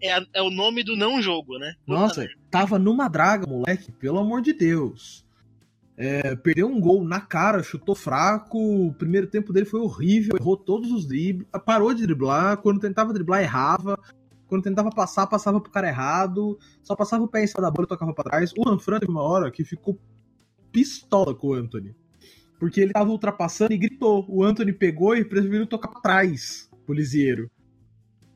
é, 0.00 0.18
é- 0.18 0.26
é 0.34 0.42
o 0.42 0.50
nome 0.50 0.82
do 0.84 0.96
não 0.96 1.20
jogo, 1.20 1.58
né? 1.58 1.74
Puta 1.86 1.98
Nossa, 2.00 2.20
merda. 2.20 2.34
tava 2.50 2.78
numa 2.78 3.08
draga, 3.08 3.46
moleque, 3.46 3.90
pelo 3.92 4.18
amor 4.18 4.40
de 4.42 4.52
Deus. 4.52 5.24
É, 5.96 6.34
perdeu 6.34 6.66
um 6.66 6.80
gol 6.80 7.04
na 7.04 7.20
cara, 7.20 7.62
chutou 7.62 7.94
fraco. 7.94 8.58
O 8.58 8.94
primeiro 8.94 9.26
tempo 9.26 9.52
dele 9.52 9.66
foi 9.66 9.80
horrível, 9.80 10.36
errou 10.38 10.56
todos 10.56 10.90
os 10.90 11.06
dribles, 11.06 11.46
parou 11.64 11.92
de 11.94 12.02
driblar. 12.02 12.56
Quando 12.56 12.80
tentava 12.80 13.12
driblar, 13.12 13.42
errava. 13.42 13.98
Quando 14.48 14.62
tentava 14.62 14.90
passar, 14.90 15.26
passava 15.26 15.60
pro 15.60 15.70
cara 15.70 15.88
errado. 15.88 16.58
Só 16.82 16.96
passava 16.96 17.22
o 17.24 17.28
pé 17.28 17.44
em 17.44 17.46
cima 17.46 17.62
da 17.62 17.70
bola 17.70 17.84
e 17.84 17.88
tocava 17.88 18.12
pra 18.14 18.24
trás. 18.24 18.52
O 18.56 18.68
Ranfran 18.68 18.98
teve 19.00 19.12
uma 19.12 19.22
hora 19.22 19.50
que 19.50 19.64
ficou 19.64 19.98
pistola 20.70 21.34
com 21.34 21.48
o 21.48 21.54
Anthony. 21.54 21.94
Porque 22.62 22.80
ele 22.80 22.92
tava 22.92 23.10
ultrapassando 23.10 23.72
e 23.72 23.76
gritou. 23.76 24.24
O 24.28 24.44
Anthony 24.44 24.72
pegou 24.72 25.16
e 25.16 25.24
preferiu 25.24 25.66
tocar 25.66 25.88
pra 25.88 26.00
trás 26.00 26.70
pro 26.86 26.94
Lisieiro. 26.94 27.50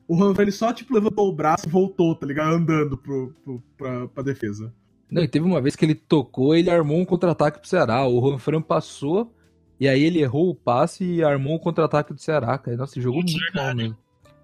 O 0.05 0.17
Ranfran 0.17 0.41
ele 0.41 0.51
só 0.51 0.73
tipo 0.73 0.93
levantou 0.93 1.29
o 1.29 1.33
braço 1.33 1.65
e 1.65 1.71
voltou, 1.71 2.13
tá 2.13 2.25
ligado? 2.27 2.53
Andando 2.53 2.97
pro, 2.97 3.33
pro, 3.41 3.63
pra, 3.77 4.07
pra 4.09 4.23
defesa. 4.23 4.73
Não, 5.09 5.23
e 5.23 5.29
teve 5.29 5.45
uma 5.45 5.61
vez 5.61 5.77
que 5.77 5.85
ele 5.85 5.95
tocou, 5.95 6.53
ele 6.53 6.69
armou 6.69 6.99
um 6.99 7.05
contra-ataque 7.05 7.59
pro 7.61 7.69
Ceará. 7.69 8.05
O 8.05 8.19
Ranfran 8.19 8.61
passou, 8.61 9.33
e 9.79 9.87
aí 9.87 10.03
ele 10.03 10.19
errou 10.19 10.49
o 10.49 10.55
passe 10.55 11.05
e 11.05 11.23
armou 11.23 11.55
um 11.55 11.59
contra-ataque 11.59 12.13
do 12.13 12.19
Ceará, 12.19 12.57
cara. 12.57 12.75
Nossa, 12.75 12.97
ele 12.97 13.03
jogou 13.03 13.21
Putz, 13.21 13.31
muito 13.31 13.55
mal 13.55 13.65
verdade. 13.67 13.95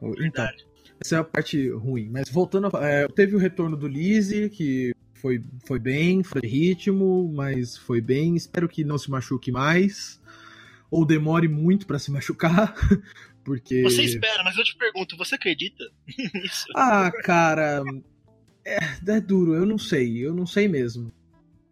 mesmo. 0.02 0.26
Então, 0.26 0.48
essa 1.04 1.16
é 1.18 1.20
a 1.20 1.24
parte 1.26 1.70
ruim. 1.72 2.08
Mas 2.10 2.30
voltando, 2.30 2.68
a- 2.74 2.86
é, 2.90 3.06
teve 3.10 3.36
o 3.36 3.40
retorno 3.40 3.76
do 3.76 3.86
Lise, 3.90 4.50
que 4.50 4.94
foi, 5.24 5.42
foi 5.66 5.80
bem, 5.80 6.22
foi 6.22 6.42
de 6.42 6.48
ritmo, 6.50 7.32
mas 7.34 7.78
foi 7.78 8.02
bem. 8.02 8.36
Espero 8.36 8.68
que 8.68 8.84
não 8.84 8.98
se 8.98 9.10
machuque 9.10 9.54
mais. 9.54 10.22
Ou 10.92 11.06
demore 11.06 11.48
muito 11.48 11.88
pra 11.88 11.98
se 11.98 12.12
machucar. 12.12 12.76
Porque. 13.42 13.82
Você 13.84 14.04
espera, 14.04 14.44
mas 14.44 14.58
eu 14.58 14.66
te 14.66 14.76
pergunto, 14.76 15.16
você 15.16 15.36
acredita 15.36 15.82
nisso? 16.36 16.66
Ah, 16.76 17.10
cara. 17.24 17.82
É, 18.66 18.80
é 19.08 19.22
duro, 19.22 19.54
eu 19.54 19.66
não 19.66 19.78
sei, 19.78 20.26
eu 20.26 20.34
não 20.34 20.46
sei 20.46 20.68
mesmo. 20.68 21.10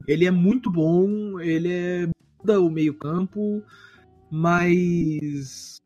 Ele 0.08 0.26
é 0.26 0.32
muito 0.32 0.72
bom, 0.72 1.38
ele 1.42 1.74
é 1.74 2.08
muda 2.40 2.62
o 2.62 2.70
meio-campo, 2.70 3.62
mas. 4.32 5.82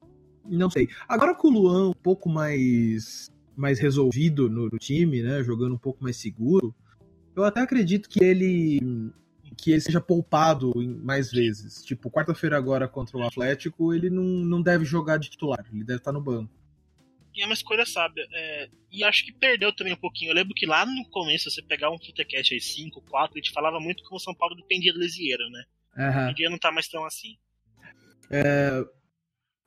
Não 0.47 0.69
sei. 0.69 0.87
Agora 1.09 1.33
com 1.33 1.47
o 1.47 1.51
Luan 1.51 1.89
um 1.89 1.93
pouco 1.93 2.29
mais, 2.29 3.27
mais 3.57 3.79
resolvido 3.79 4.47
no, 4.51 4.69
no 4.69 4.77
time, 4.77 5.23
né? 5.23 5.43
Jogando 5.43 5.73
um 5.73 5.79
pouco 5.79 6.03
mais 6.03 6.17
seguro, 6.17 6.75
eu 7.35 7.43
até 7.43 7.61
acredito 7.61 8.09
que 8.09 8.23
ele. 8.23 9.11
Que 9.57 9.71
ele 9.71 9.81
seja 9.81 10.01
poupado 10.01 10.73
mais 11.01 11.31
vezes. 11.31 11.83
Tipo, 11.83 12.11
quarta-feira 12.11 12.57
agora 12.57 12.87
contra 12.87 13.17
o 13.17 13.23
Atlético, 13.23 13.93
ele 13.93 14.09
não, 14.09 14.23
não 14.23 14.61
deve 14.61 14.83
jogar 14.83 15.17
de 15.17 15.29
titular, 15.29 15.65
ele 15.71 15.83
deve 15.83 15.99
estar 15.99 16.11
no 16.11 16.21
banco. 16.21 16.53
E 17.33 17.41
é 17.41 17.45
uma 17.45 17.53
escolha 17.53 17.85
sábia. 17.85 18.27
É, 18.33 18.69
e 18.91 19.03
acho 19.03 19.25
que 19.25 19.31
perdeu 19.31 19.73
também 19.73 19.93
um 19.93 19.97
pouquinho. 19.97 20.31
Eu 20.31 20.35
lembro 20.35 20.53
que 20.53 20.65
lá 20.65 20.85
no 20.85 21.05
começo, 21.09 21.49
você 21.49 21.61
pegar 21.61 21.89
um 21.89 21.97
Futecast 21.97 22.53
aí 22.53 22.61
5, 22.61 23.01
4, 23.01 23.33
a 23.33 23.41
gente 23.41 23.53
falava 23.53 23.79
muito 23.79 24.03
como 24.03 24.17
o 24.17 24.19
São 24.19 24.35
Paulo 24.35 24.55
dependia 24.55 24.93
do 24.93 24.99
Lisieiro, 24.99 25.49
né? 25.49 25.63
Aham. 25.97 26.31
Hoje 26.31 26.49
não 26.49 26.57
tá 26.57 26.71
mais 26.71 26.87
tão 26.87 27.05
assim. 27.05 27.37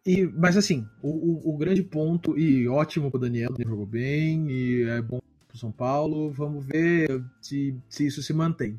E, 0.08 0.24
mas 0.26 0.56
assim, 0.56 0.86
o, 1.02 1.08
o, 1.08 1.54
o 1.54 1.58
grande 1.58 1.82
ponto, 1.82 2.38
e 2.38 2.66
ótimo 2.66 3.10
pro 3.10 3.20
Daniel, 3.20 3.54
ele 3.58 3.68
jogou 3.68 3.84
bem, 3.84 4.50
e 4.50 4.82
é 4.84 5.02
bom 5.02 5.20
pro 5.48 5.58
São 5.58 5.72
Paulo. 5.72 6.30
Vamos 6.30 6.64
ver 6.64 7.24
se, 7.40 7.74
se 7.88 8.06
isso 8.06 8.22
se 8.22 8.32
mantém. 8.32 8.78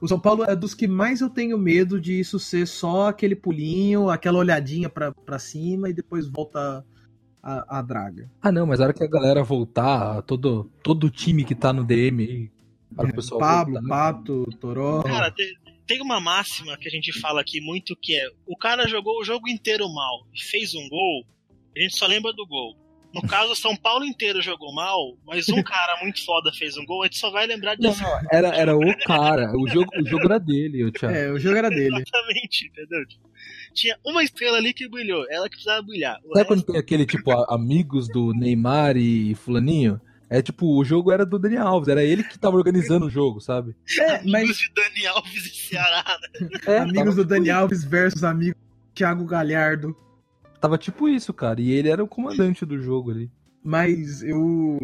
O 0.00 0.08
São 0.08 0.18
Paulo 0.18 0.44
é 0.44 0.56
dos 0.56 0.74
que 0.74 0.86
mais 0.88 1.20
eu 1.20 1.28
tenho 1.30 1.58
medo 1.58 2.00
de 2.00 2.18
isso 2.18 2.38
ser 2.38 2.66
só 2.66 3.08
aquele 3.08 3.36
pulinho, 3.36 4.08
aquela 4.08 4.38
olhadinha 4.38 4.88
pra, 4.88 5.12
pra 5.12 5.38
cima 5.38 5.88
e 5.88 5.92
depois 5.92 6.26
volta 6.26 6.84
a, 7.42 7.78
a 7.78 7.82
draga. 7.82 8.30
Ah, 8.40 8.50
não, 8.50 8.66
mas 8.66 8.80
a 8.80 8.84
hora 8.84 8.92
que 8.94 9.04
a 9.04 9.08
galera 9.08 9.42
voltar, 9.42 10.22
todo, 10.22 10.70
todo 10.82 11.04
o 11.04 11.10
time 11.10 11.44
que 11.44 11.54
tá 11.54 11.72
no 11.72 11.84
DM 11.84 12.22
aí, 12.24 12.50
para 12.94 13.08
o 13.08 13.14
pessoal 13.14 13.40
Pablo, 13.40 13.74
voltar, 13.74 13.88
Pato, 13.88 14.44
Toró. 14.60 15.02
Cara, 15.02 15.30
te- 15.30 15.58
tem 15.86 16.00
uma 16.00 16.20
máxima 16.20 16.76
que 16.78 16.88
a 16.88 16.90
gente 16.90 17.12
fala 17.20 17.40
aqui 17.40 17.60
muito 17.60 17.96
que 18.00 18.14
é: 18.16 18.26
o 18.46 18.56
cara 18.56 18.88
jogou 18.88 19.20
o 19.20 19.24
jogo 19.24 19.48
inteiro 19.48 19.88
mal 19.92 20.26
e 20.34 20.42
fez 20.42 20.74
um 20.74 20.88
gol, 20.88 21.24
a 21.76 21.80
gente 21.80 21.96
só 21.96 22.06
lembra 22.06 22.32
do 22.32 22.46
gol. 22.46 22.76
No 23.14 23.22
caso, 23.22 23.52
o 23.52 23.56
São 23.56 23.76
Paulo 23.76 24.04
inteiro 24.04 24.42
jogou 24.42 24.74
mal, 24.74 25.16
mas 25.24 25.48
um 25.48 25.62
cara 25.62 25.98
muito 26.02 26.24
foda 26.24 26.50
fez 26.52 26.76
um 26.76 26.84
gol, 26.84 27.02
a 27.02 27.06
gente 27.06 27.18
só 27.18 27.30
vai 27.30 27.46
lembrar 27.46 27.76
Não, 27.78 27.90
disso. 27.90 28.02
não, 28.02 28.18
era, 28.30 28.48
era 28.48 28.76
o 28.76 28.98
cara. 29.06 29.52
O 29.56 29.68
jogo, 29.68 29.88
o 29.96 30.04
jogo 30.04 30.24
era 30.24 30.38
dele, 30.40 30.84
o 30.84 30.90
Thiago. 30.92 31.14
É, 31.14 31.30
o 31.30 31.38
jogo 31.38 31.56
era 31.56 31.68
dele. 31.70 31.96
Exatamente, 31.96 32.66
entendeu? 32.66 33.00
Tinha 33.72 33.96
uma 34.04 34.22
estrela 34.22 34.58
ali 34.58 34.72
que 34.74 34.88
brilhou, 34.88 35.24
ela 35.30 35.44
que 35.48 35.56
precisava 35.56 35.82
brilhar. 35.82 36.18
O 36.24 36.32
Sabe 36.34 36.46
quando 36.46 36.58
resto- 36.60 36.72
tem 36.72 36.80
aquele 36.80 37.06
tipo 37.06 37.30
amigos 37.52 38.08
do 38.08 38.32
Neymar 38.34 38.96
e 38.96 39.34
Fulaninho? 39.36 40.00
É 40.30 40.40
tipo, 40.42 40.76
o 40.76 40.84
jogo 40.84 41.12
era 41.12 41.24
do 41.24 41.38
Daniel 41.38 41.66
Alves, 41.68 41.88
era 41.88 42.02
ele 42.02 42.24
que 42.24 42.38
tava 42.38 42.56
organizando 42.56 43.06
o 43.06 43.10
jogo, 43.10 43.40
sabe? 43.40 43.76
É, 44.00 44.16
amigos 44.16 44.32
mas 44.32 44.56
de 44.56 44.72
Dani 44.74 45.06
Alves 45.06 45.46
e 45.46 45.50
Ceará, 45.54 46.18
né? 46.40 46.48
É, 46.66 46.78
amigos 46.78 47.04
tava, 47.04 47.16
do 47.16 47.24
Dani 47.24 47.50
Alves 47.50 47.84
versus 47.84 48.24
amigos 48.24 48.56
do 48.56 48.94
Thiago 48.94 49.24
Galhardo. 49.26 49.94
Tava 50.64 50.78
tipo 50.78 51.06
isso, 51.08 51.32
cara. 51.34 51.60
E 51.60 51.70
ele 51.70 51.90
era 51.90 52.02
o 52.02 52.08
comandante 52.08 52.64
do 52.64 52.80
jogo 52.80 53.10
ali. 53.10 53.30
Mas 53.62 54.22
eu. 54.22 54.78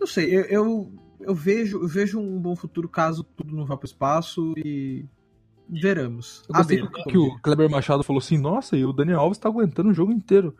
Não 0.00 0.06
sei, 0.06 0.34
eu, 0.34 0.42
eu, 0.44 0.92
eu 1.20 1.34
vejo, 1.34 1.82
eu 1.82 1.88
vejo 1.88 2.18
um 2.18 2.40
bom 2.40 2.56
futuro 2.56 2.88
caso 2.88 3.22
tudo 3.22 3.54
não 3.54 3.66
vá 3.66 3.76
pro 3.76 3.86
espaço 3.86 4.54
e. 4.56 5.04
Veramos. 5.68 6.42
Eu 6.48 6.54
gostei 6.56 6.86
que, 6.86 7.02
que 7.04 7.18
o 7.18 7.38
Kleber 7.40 7.70
Machado 7.70 8.02
falou 8.02 8.20
assim: 8.20 8.36
Nossa, 8.38 8.76
e 8.76 8.84
o 8.84 8.92
Daniel 8.92 9.20
Alves 9.20 9.38
tá 9.38 9.48
aguentando 9.48 9.90
o 9.90 9.94
jogo 9.94 10.12
inteiro. 10.12 10.54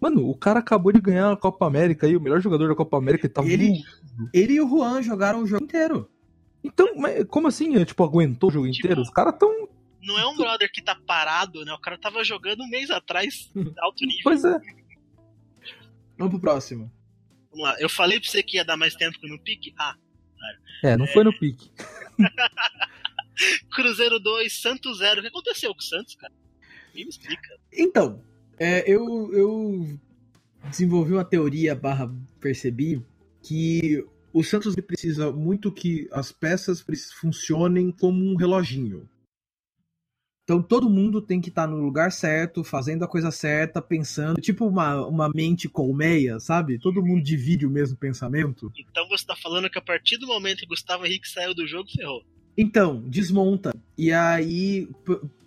Mano, 0.00 0.28
o 0.28 0.36
cara 0.36 0.60
acabou 0.60 0.92
de 0.92 1.00
ganhar 1.00 1.32
a 1.32 1.36
Copa 1.36 1.66
América 1.66 2.06
aí, 2.06 2.16
o 2.16 2.20
melhor 2.20 2.40
jogador 2.40 2.68
da 2.68 2.74
Copa 2.74 2.96
América, 2.98 3.26
ele 3.26 3.32
tá 3.34 3.42
Ele- 3.44 3.68
voando. 3.68 4.30
Ele 4.32 4.52
e 4.54 4.60
o 4.60 4.68
Juan 4.68 5.02
jogaram 5.02 5.42
o 5.42 5.46
jogo 5.46 5.64
inteiro. 5.64 6.08
Então, 6.62 6.86
como 7.28 7.48
assim? 7.48 7.76
É, 7.76 7.84
Tipo, 7.84 8.04
aguentou 8.04 8.48
o 8.48 8.52
jogo 8.52 8.66
Tipo, 8.70 8.78
inteiro? 8.86 9.02
Os 9.02 9.10
caras 9.10 9.34
tão. 9.38 9.68
Não 10.08 10.18
é 10.18 10.26
um 10.26 10.34
brother 10.34 10.72
que 10.72 10.80
tá 10.80 10.94
parado, 10.94 11.66
né? 11.66 11.72
O 11.74 11.78
cara 11.78 11.98
tava 11.98 12.24
jogando 12.24 12.62
um 12.62 12.68
mês 12.68 12.88
atrás, 12.88 13.52
alto 13.78 14.06
nível. 14.06 14.22
Pois 14.22 14.42
é. 14.42 14.58
Vamos 16.16 16.32
pro 16.32 16.40
próximo. 16.40 16.90
Vamos 17.50 17.66
lá. 17.66 17.76
Eu 17.78 17.90
falei 17.90 18.18
pra 18.18 18.26
você 18.26 18.42
que 18.42 18.56
ia 18.56 18.64
dar 18.64 18.78
mais 18.78 18.94
tempo 18.94 19.20
que 19.20 19.28
no 19.28 19.38
pique. 19.38 19.74
Ah, 19.78 19.94
É, 20.82 20.96
não 20.96 21.06
foi 21.08 21.24
no 21.24 21.38
pique. 21.38 21.70
Cruzeiro 23.70 24.18
2, 24.18 24.50
Santos 24.50 24.98
0. 24.98 25.18
O 25.18 25.22
que 25.22 25.28
aconteceu 25.28 25.74
com 25.74 25.80
o 25.80 25.84
Santos, 25.84 26.14
cara? 26.14 26.32
Me 26.94 27.02
explica. 27.02 27.60
Então, 27.70 28.24
é, 28.58 28.90
eu, 28.90 29.30
eu 29.34 30.00
desenvolvi 30.70 31.12
uma 31.12 31.24
teoria 31.24 31.74
barra 31.74 32.10
percebi 32.40 33.04
que 33.42 34.02
o 34.32 34.42
Santos 34.42 34.74
precisa 34.74 35.30
muito 35.30 35.70
que 35.70 36.08
as 36.10 36.32
peças 36.32 36.82
funcionem 37.20 37.92
como 37.92 38.24
um 38.24 38.36
reloginho. 38.36 39.06
Então 40.48 40.62
todo 40.62 40.88
mundo 40.88 41.20
tem 41.20 41.42
que 41.42 41.50
estar 41.50 41.66
no 41.66 41.76
lugar 41.76 42.10
certo, 42.10 42.64
fazendo 42.64 43.04
a 43.04 43.06
coisa 43.06 43.30
certa, 43.30 43.82
pensando, 43.82 44.40
tipo 44.40 44.66
uma, 44.66 45.06
uma 45.06 45.28
mente 45.28 45.68
colmeia, 45.68 46.40
sabe? 46.40 46.78
Todo 46.78 47.04
mundo 47.04 47.22
divide 47.22 47.66
o 47.66 47.70
mesmo 47.70 47.98
pensamento. 47.98 48.72
Então 48.74 49.06
você 49.10 49.26
tá 49.26 49.36
falando 49.36 49.68
que 49.68 49.76
a 49.76 49.82
partir 49.82 50.16
do 50.16 50.26
momento 50.26 50.60
que 50.60 50.66
Gustavo 50.66 51.04
Henrique 51.04 51.28
saiu 51.28 51.54
do 51.54 51.66
jogo, 51.66 51.90
ferrou. 51.94 52.24
Então, 52.56 53.02
desmonta. 53.06 53.76
E 53.98 54.10
aí, 54.10 54.88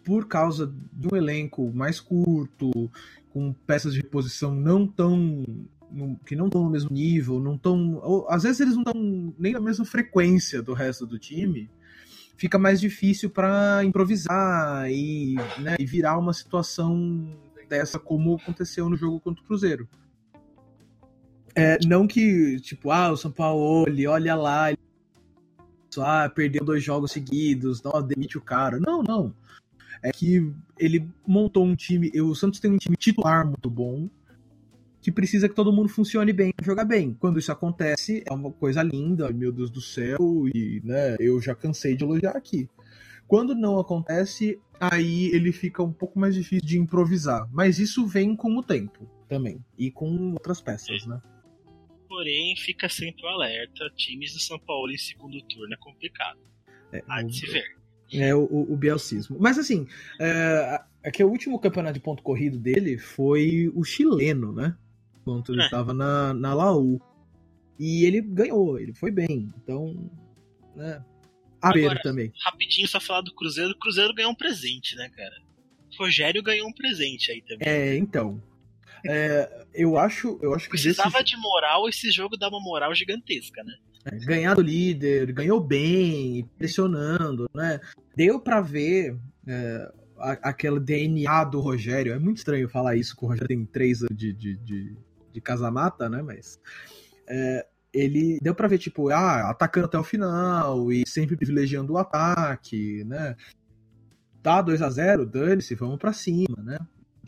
por 0.06 0.28
causa 0.28 0.72
de 0.94 1.08
um 1.12 1.18
elenco 1.18 1.74
mais 1.74 2.00
curto, 2.00 2.72
com 3.32 3.54
peças 3.54 3.94
de 3.94 4.02
reposição 4.02 4.54
não 4.54 4.86
tão. 4.86 5.44
que 6.28 6.36
não 6.36 6.46
estão 6.46 6.64
no 6.64 6.70
mesmo 6.70 6.94
nível, 6.94 7.40
não 7.40 7.56
estão. 7.56 8.28
Às 8.30 8.44
vezes 8.44 8.60
eles 8.60 8.76
não 8.76 8.84
estão 8.84 9.34
nem 9.40 9.54
na 9.54 9.60
mesma 9.60 9.84
frequência 9.84 10.62
do 10.62 10.76
resto 10.76 11.08
do 11.08 11.18
time. 11.18 11.72
Fica 12.38 12.58
mais 12.58 12.80
difícil 12.80 13.30
para 13.30 13.84
improvisar 13.84 14.90
e, 14.90 15.36
né, 15.60 15.76
e 15.80 15.86
virar 15.86 16.18
uma 16.18 16.34
situação 16.34 17.38
dessa 17.70 18.00
como 18.00 18.36
aconteceu 18.36 18.90
no 18.90 18.96
jogo 18.96 19.20
contra 19.20 19.44
o 19.44 19.46
Cruzeiro. 19.46 19.88
É, 21.56 21.78
não 21.86 22.08
que, 22.08 22.60
tipo, 22.60 22.92
ah, 22.92 23.12
o 23.12 23.18
São 23.18 23.32
Paulo, 23.32 23.86
ele 23.88 24.08
olha 24.08 24.36
lá, 24.36 24.74
ah, 26.00 26.30
perdeu 26.30 26.64
dois 26.64 26.84
jogos 26.84 27.12
seguidos, 27.12 27.82
não, 27.82 28.02
demite 28.02 28.38
o 28.38 28.42
cara. 28.42 28.80
Não, 28.80 29.04
não. 29.04 29.34
É 30.02 30.12
que 30.12 30.52
ele 30.80 31.08
montou 31.28 31.66
um 31.66 31.76
time. 31.76 32.12
O 32.22 32.34
Santos 32.34 32.60
tem 32.60 32.72
um 32.72 32.78
time 32.78 32.96
titular 32.96 33.46
muito 33.46 33.70
bom, 33.70 34.10
que 35.02 35.12
precisa 35.12 35.50
que 35.50 35.56
todo 35.56 35.74
mundo 35.74 35.90
funcione 35.90 36.32
bem 36.32 36.54
jogar 36.62 36.86
bem. 36.86 37.14
Quando 37.14 37.40
isso 37.40 37.52
acontece, 37.52 38.24
é 38.26 38.34
uma 38.34 38.52
coisa 38.52 38.84
linda, 38.84 39.32
meu 39.32 39.52
Deus 39.52 39.70
do 39.70 39.82
céu, 39.82 40.20
e 40.54 40.82
né, 40.84 41.16
eu 41.20 41.42
já 41.42 41.56
cansei 41.56 41.96
de 41.96 42.04
elogiar 42.04 42.32
aqui. 42.32 42.70
Quando 43.28 43.56
não 43.56 43.80
acontece, 43.80 44.60
aí 44.80 45.28
ele 45.34 45.52
fica 45.52 45.82
um 45.82 45.94
pouco 45.94 46.20
mais 46.20 46.36
difícil 46.36 46.68
de 46.68 46.78
improvisar. 46.78 47.48
Mas 47.52 47.80
isso 47.80 48.06
vem 48.06 48.36
com 48.36 48.58
o 48.58 48.62
tempo 48.62 49.10
também. 49.28 49.64
E 49.78 49.90
com 49.90 50.34
outras 50.34 50.62
peças, 50.62 51.06
né? 51.06 51.22
Porém, 52.10 52.56
fica 52.58 52.90
sempre 52.90 53.24
o 53.26 53.30
alerta. 53.30 53.90
Times 53.96 54.34
do 54.34 54.40
São 54.40 54.60
Paulo 54.60 54.92
em 54.92 54.98
segundo 54.98 55.42
turno 55.44 55.74
é 55.74 55.78
complicado. 55.78 56.40
É, 56.92 57.02
Há 57.08 57.24
de 57.24 57.40
se 57.40 57.48
ver. 57.48 57.64
É 58.14 58.36
o, 58.36 58.44
o, 58.44 58.74
o 58.74 58.76
bielcismo. 58.76 59.38
Mas 59.40 59.58
assim, 59.58 59.88
é, 60.20 60.82
é 61.02 61.10
que 61.10 61.24
o 61.24 61.30
último 61.30 61.58
campeonato 61.58 61.94
de 61.94 62.02
ponto 62.02 62.22
corrido 62.22 62.60
dele 62.60 62.98
foi 62.98 63.72
o 63.74 63.84
chileno, 63.86 64.52
né? 64.52 64.76
Quando 65.24 65.54
ele 65.54 65.62
É. 65.64 65.70
tava 65.70 65.94
na, 65.94 66.34
na 66.34 66.54
Laú. 66.54 67.00
E 67.80 68.06
ele 68.06 68.22
ganhou, 68.22 68.80
ele 68.80 68.94
foi 68.94 69.12
bem. 69.12 69.52
Então, 69.64 70.10
né? 70.76 71.04
Agora- 71.62 72.00
também. 72.02 72.32
Rapidinho, 72.44 72.88
só 72.88 73.00
falar 73.00 73.22
do 73.22 73.34
Cruzeiro. 73.34 73.72
O 73.72 73.78
Cruzeiro 73.80 74.14
ganhou 74.14 74.32
um 74.32 74.36
presente, 74.36 74.96
né, 74.96 75.10
cara? 75.10 75.36
O 76.00 76.04
Rogério 76.04 76.42
ganhou 76.42 76.68
um 76.68 76.74
presente 76.74 77.32
aí 77.32 77.42
também. 77.42 77.68
É, 77.68 77.96
então. 77.98 78.42
É, 79.06 79.66
eu 79.74 79.98
acho, 79.98 80.40
eu 80.42 80.54
acho 80.54 80.66
que 80.70 80.74
desse- 80.74 80.86
Precisava 80.96 81.24
de 81.24 81.36
moral, 81.38 81.88
esse 81.90 82.12
jogo 82.12 82.38
dá 82.38 82.48
uma 82.50 82.60
moral 82.62 82.94
gigantesca, 82.94 83.64
né? 83.64 83.74
É, 84.06 84.16
ganhar 84.26 84.56
do 84.56 84.62
líder, 84.62 85.32
ganhou 85.32 85.60
bem, 85.60 86.48
pressionando, 86.58 87.48
né? 87.54 87.80
Deu 88.16 88.40
pra 88.40 88.62
ver 88.62 89.18
é, 89.48 89.92
a- 90.20 90.50
aquele 90.50 90.80
DNA 90.80 91.44
do 91.46 91.60
Rogério. 91.60 92.14
É 92.14 92.20
muito 92.20 92.38
estranho 92.38 92.70
falar 92.70 92.96
isso, 92.96 93.16
que 93.16 93.24
o 93.26 93.28
Rogério 93.28 93.48
tem 93.48 93.66
três 93.66 94.02
anos 94.04 94.16
de, 94.16 94.32
de, 94.34 94.56
de, 94.58 94.96
de 95.32 95.42
casamata, 95.42 96.10
né? 96.10 96.22
Mas 96.22 96.60
é, 97.28 97.66
ele 97.94 98.40
deu 98.42 98.56
pra 98.56 98.68
ver, 98.68 98.78
tipo, 98.78 99.10
ah, 99.10 99.50
atacando 99.50 99.86
até 99.86 99.98
o 99.98 100.04
final 100.04 100.92
e 100.92 101.04
sempre 101.08 101.36
privilegiando 101.36 101.94
o 101.94 101.98
ataque, 101.98 103.04
né? 103.06 103.36
Tá 104.42 104.62
2 104.62 104.82
a 104.82 104.90
0 104.90 105.26
dane-se, 105.26 105.76
vamos 105.76 105.98
pra 105.98 106.14
cima, 106.14 106.58
né? 106.64 106.80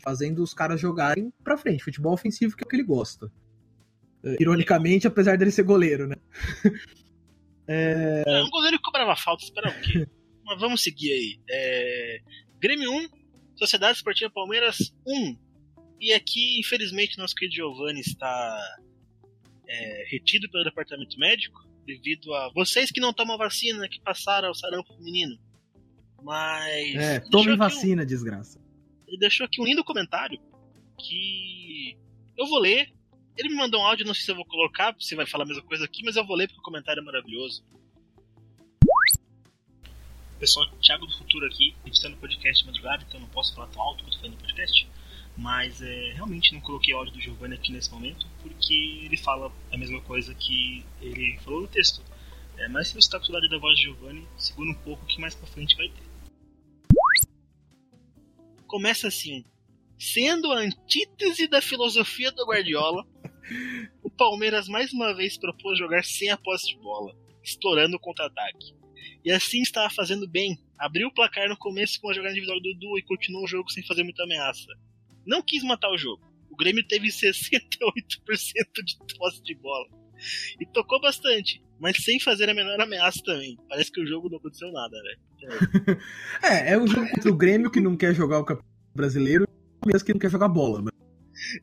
Fazendo 0.02 0.42
os 0.42 0.52
caras 0.52 0.80
jogarem 0.80 1.32
pra 1.42 1.56
frente, 1.56 1.84
futebol 1.84 2.12
ofensivo, 2.12 2.56
que 2.56 2.64
é 2.64 2.66
o 2.66 2.68
que 2.68 2.76
ele 2.76 2.82
gosta. 2.82 3.30
É, 4.24 4.36
Ironicamente, 4.40 5.06
apesar 5.06 5.36
dele 5.36 5.50
ser 5.50 5.62
goleiro, 5.62 6.06
né? 6.06 6.16
É, 7.66 8.42
um 8.42 8.50
goleiro 8.50 8.76
que 8.76 8.82
cobrava 8.82 9.16
falta, 9.16 9.42
espera 9.42 9.70
o 9.70 9.80
quê? 9.80 10.06
Mas 10.44 10.60
vamos 10.60 10.82
seguir 10.82 11.10
aí. 11.10 11.40
É, 11.48 12.18
Grêmio 12.60 12.92
1, 12.92 13.08
Sociedade 13.56 13.96
Esportiva 13.96 14.30
Palmeiras 14.30 14.92
1. 15.06 15.36
E 16.04 16.12
aqui, 16.12 16.60
infelizmente, 16.60 17.16
nosso 17.16 17.34
querido 17.34 17.54
Giovanni 17.54 18.00
está 18.00 18.76
é, 19.66 20.04
retido 20.10 20.50
pelo 20.50 20.62
departamento 20.62 21.18
médico 21.18 21.66
devido 21.86 22.34
a 22.34 22.52
vocês 22.52 22.90
que 22.90 23.00
não 23.00 23.10
tomam 23.10 23.38
vacina, 23.38 23.88
que 23.88 23.98
passaram 24.02 24.50
o 24.50 24.54
sarampo 24.54 24.94
feminino. 24.94 25.38
Mas. 26.22 26.94
É, 26.94 27.20
tome 27.20 27.44
aqui 27.44 27.52
um- 27.52 27.56
vacina, 27.56 28.04
desgraça. 28.04 28.60
ele 29.08 29.16
deixou 29.16 29.46
aqui 29.46 29.62
um 29.62 29.64
lindo 29.64 29.82
comentário 29.82 30.38
que 31.00 31.96
eu 32.36 32.46
vou 32.48 32.58
ler. 32.58 32.92
Ele 33.34 33.48
me 33.48 33.54
mandou 33.56 33.80
um 33.80 33.84
áudio, 33.84 34.04
não 34.06 34.12
sei 34.12 34.24
se 34.26 34.30
eu 34.30 34.36
vou 34.36 34.44
colocar, 34.44 34.94
se 35.00 35.16
vai 35.16 35.26
falar 35.26 35.44
a 35.44 35.48
mesma 35.48 35.62
coisa 35.62 35.86
aqui, 35.86 36.02
mas 36.04 36.16
eu 36.16 36.26
vou 36.26 36.36
ler 36.36 36.48
porque 36.48 36.60
o 36.60 36.64
comentário 36.64 37.00
é 37.00 37.02
maravilhoso. 37.02 37.64
Pessoal, 40.38 40.70
Thiago 40.82 41.06
do 41.06 41.16
Futuro 41.16 41.46
aqui, 41.46 41.74
editando 41.86 42.18
podcast 42.18 42.62
de 42.62 42.66
madrugada, 42.66 43.02
então 43.08 43.18
não 43.18 43.28
posso 43.28 43.54
falar 43.54 43.68
tão 43.68 43.80
alto 43.80 44.04
quanto 44.04 44.16
falei 44.16 44.32
no 44.32 44.36
podcast. 44.36 44.86
Mas 45.36 45.82
é, 45.82 46.12
realmente 46.14 46.52
não 46.52 46.60
coloquei 46.60 46.94
áudio 46.94 47.12
do 47.12 47.20
Giovanni 47.20 47.54
aqui 47.54 47.72
nesse 47.72 47.90
momento, 47.90 48.26
porque 48.40 48.74
ele 49.04 49.16
fala 49.16 49.52
a 49.72 49.76
mesma 49.76 50.00
coisa 50.02 50.34
que 50.34 50.84
ele 51.00 51.38
falou 51.40 51.62
no 51.62 51.68
texto. 51.68 52.02
É, 52.56 52.68
mas 52.68 52.88
se 52.88 52.94
você 52.94 53.00
está 53.00 53.18
com 53.18 53.24
saudade 53.24 53.48
da 53.48 53.58
voz 53.58 53.76
de 53.76 53.82
Giovanni, 53.82 54.26
segura 54.36 54.70
um 54.70 54.74
pouco 54.74 55.04
que 55.06 55.20
mais 55.20 55.34
pra 55.34 55.46
frente 55.48 55.76
vai 55.76 55.88
ter. 55.88 56.02
Começa 58.66 59.08
assim. 59.08 59.44
Sendo 59.98 60.52
a 60.52 60.58
antítese 60.58 61.48
da 61.48 61.60
filosofia 61.60 62.30
do 62.30 62.46
Guardiola, 62.46 63.04
o 64.02 64.10
Palmeiras 64.10 64.68
mais 64.68 64.92
uma 64.92 65.14
vez 65.14 65.36
propôs 65.36 65.78
jogar 65.78 66.04
sem 66.04 66.30
a 66.30 66.36
posse 66.36 66.68
de 66.68 66.76
bola, 66.78 67.14
explorando 67.42 67.96
o 67.96 68.00
contra-ataque. 68.00 68.74
E 69.24 69.32
assim 69.32 69.62
estava 69.62 69.88
fazendo 69.90 70.28
bem. 70.28 70.58
Abriu 70.78 71.08
o 71.08 71.14
placar 71.14 71.48
no 71.48 71.56
começo 71.56 72.00
com 72.00 72.10
a 72.10 72.12
jogada 72.12 72.32
individual 72.32 72.60
do 72.60 72.74
Dudu 72.74 72.98
e 72.98 73.02
continuou 73.02 73.44
o 73.44 73.48
jogo 73.48 73.70
sem 73.70 73.84
fazer 73.86 74.02
muita 74.02 74.22
ameaça. 74.24 74.68
Não 75.26 75.42
quis 75.42 75.62
matar 75.62 75.90
o 75.90 75.98
jogo. 75.98 76.22
O 76.50 76.56
Grêmio 76.56 76.86
teve 76.86 77.08
68% 77.10 77.44
de 78.84 78.96
posse 79.16 79.42
de 79.42 79.54
bola. 79.56 79.86
E 80.60 80.66
tocou 80.66 81.00
bastante, 81.00 81.60
mas 81.80 81.96
sem 82.02 82.20
fazer 82.20 82.48
a 82.48 82.54
menor 82.54 82.80
ameaça 82.80 83.20
também. 83.24 83.58
Parece 83.68 83.90
que 83.90 84.00
o 84.00 84.06
jogo 84.06 84.28
não 84.28 84.38
aconteceu 84.38 84.70
nada, 84.72 84.96
velho. 85.02 85.20
É, 86.42 86.72
é 86.72 86.78
um 86.78 86.86
jogo 86.86 87.06
contra 87.10 87.30
o 87.30 87.36
Grêmio 87.36 87.70
que 87.70 87.80
não 87.80 87.96
quer 87.96 88.14
jogar 88.14 88.38
o 88.38 88.44
Campeonato 88.44 88.72
Brasileiro 88.94 89.42
e 89.42 89.44
o 89.44 89.80
Palmeiras 89.80 90.02
que 90.02 90.12
não 90.12 90.20
quer 90.20 90.30
jogar 90.30 90.48
bola, 90.48 90.80
né? 90.80 90.90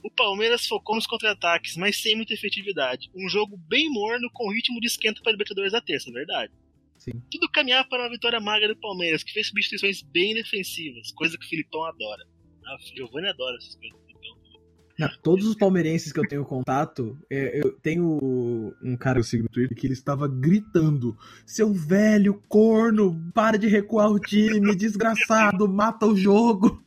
O 0.04 0.12
Palmeiras 0.12 0.67
focou 0.67 0.95
nos 0.95 1.08
contra-ataques, 1.08 1.76
mas 1.78 2.00
sem 2.00 2.15
muita 2.15 2.34
efetividade. 2.34 3.10
Um 3.15 3.28
jogo 3.30 3.58
bem 3.58 3.89
morno 3.89 4.30
com 4.34 4.52
ritmo 4.52 4.80
de 4.80 4.88
esquenta 4.88 5.21
para 5.24 5.32
Libertadores 5.32 5.71
da 5.71 5.82
terça, 5.82 6.12
verdade. 6.12 6.54
Sim. 7.00 7.13
Tudo 7.32 7.50
caminhava 7.50 7.88
para 7.88 8.04
uma 8.04 8.10
vitória 8.12 8.39
magra 8.39 8.67
do 8.67 8.80
Palmeiras, 8.80 9.24
que 9.24 9.34
fez 9.34 9.47
substituições 9.47 10.04
bem 10.04 10.36
defensivas, 10.36 11.12
coisa 11.13 11.38
que 11.38 11.45
o 11.45 11.50
Filipão 11.50 11.84
adora. 11.86 12.24
Ah, 12.65 12.76
o 12.76 12.95
Giovanni 12.95 13.28
adora 13.28 13.58
essas 13.58 13.76
coisas 13.76 14.00
Filipão. 14.06 14.38
Não, 15.00 15.10
todos 15.24 15.47
os 15.47 15.56
palmeirenses 15.56 16.12
que 16.12 16.19
eu 16.19 16.28
tenho 16.28 16.45
contato, 16.45 17.17
é, 17.30 17.60
eu 17.60 17.71
tenho 17.80 18.76
um 18.84 18.95
cara 18.95 19.15
que 19.15 19.19
eu 19.21 19.24
sigo 19.24 19.43
no 19.43 19.50
Twitter 19.50 19.76
que 19.76 19.88
ele 19.88 19.93
estava 19.93 20.28
gritando: 20.28 21.17
Seu 21.45 21.74
velho 21.74 22.41
corno, 22.47 23.32
para 23.34 23.58
de 23.58 23.67
recuar 23.67 24.12
o 24.12 24.19
time, 24.19 24.76
desgraçado, 24.76 25.67
mata 25.67 26.06
o 26.06 26.15
jogo. 26.15 26.86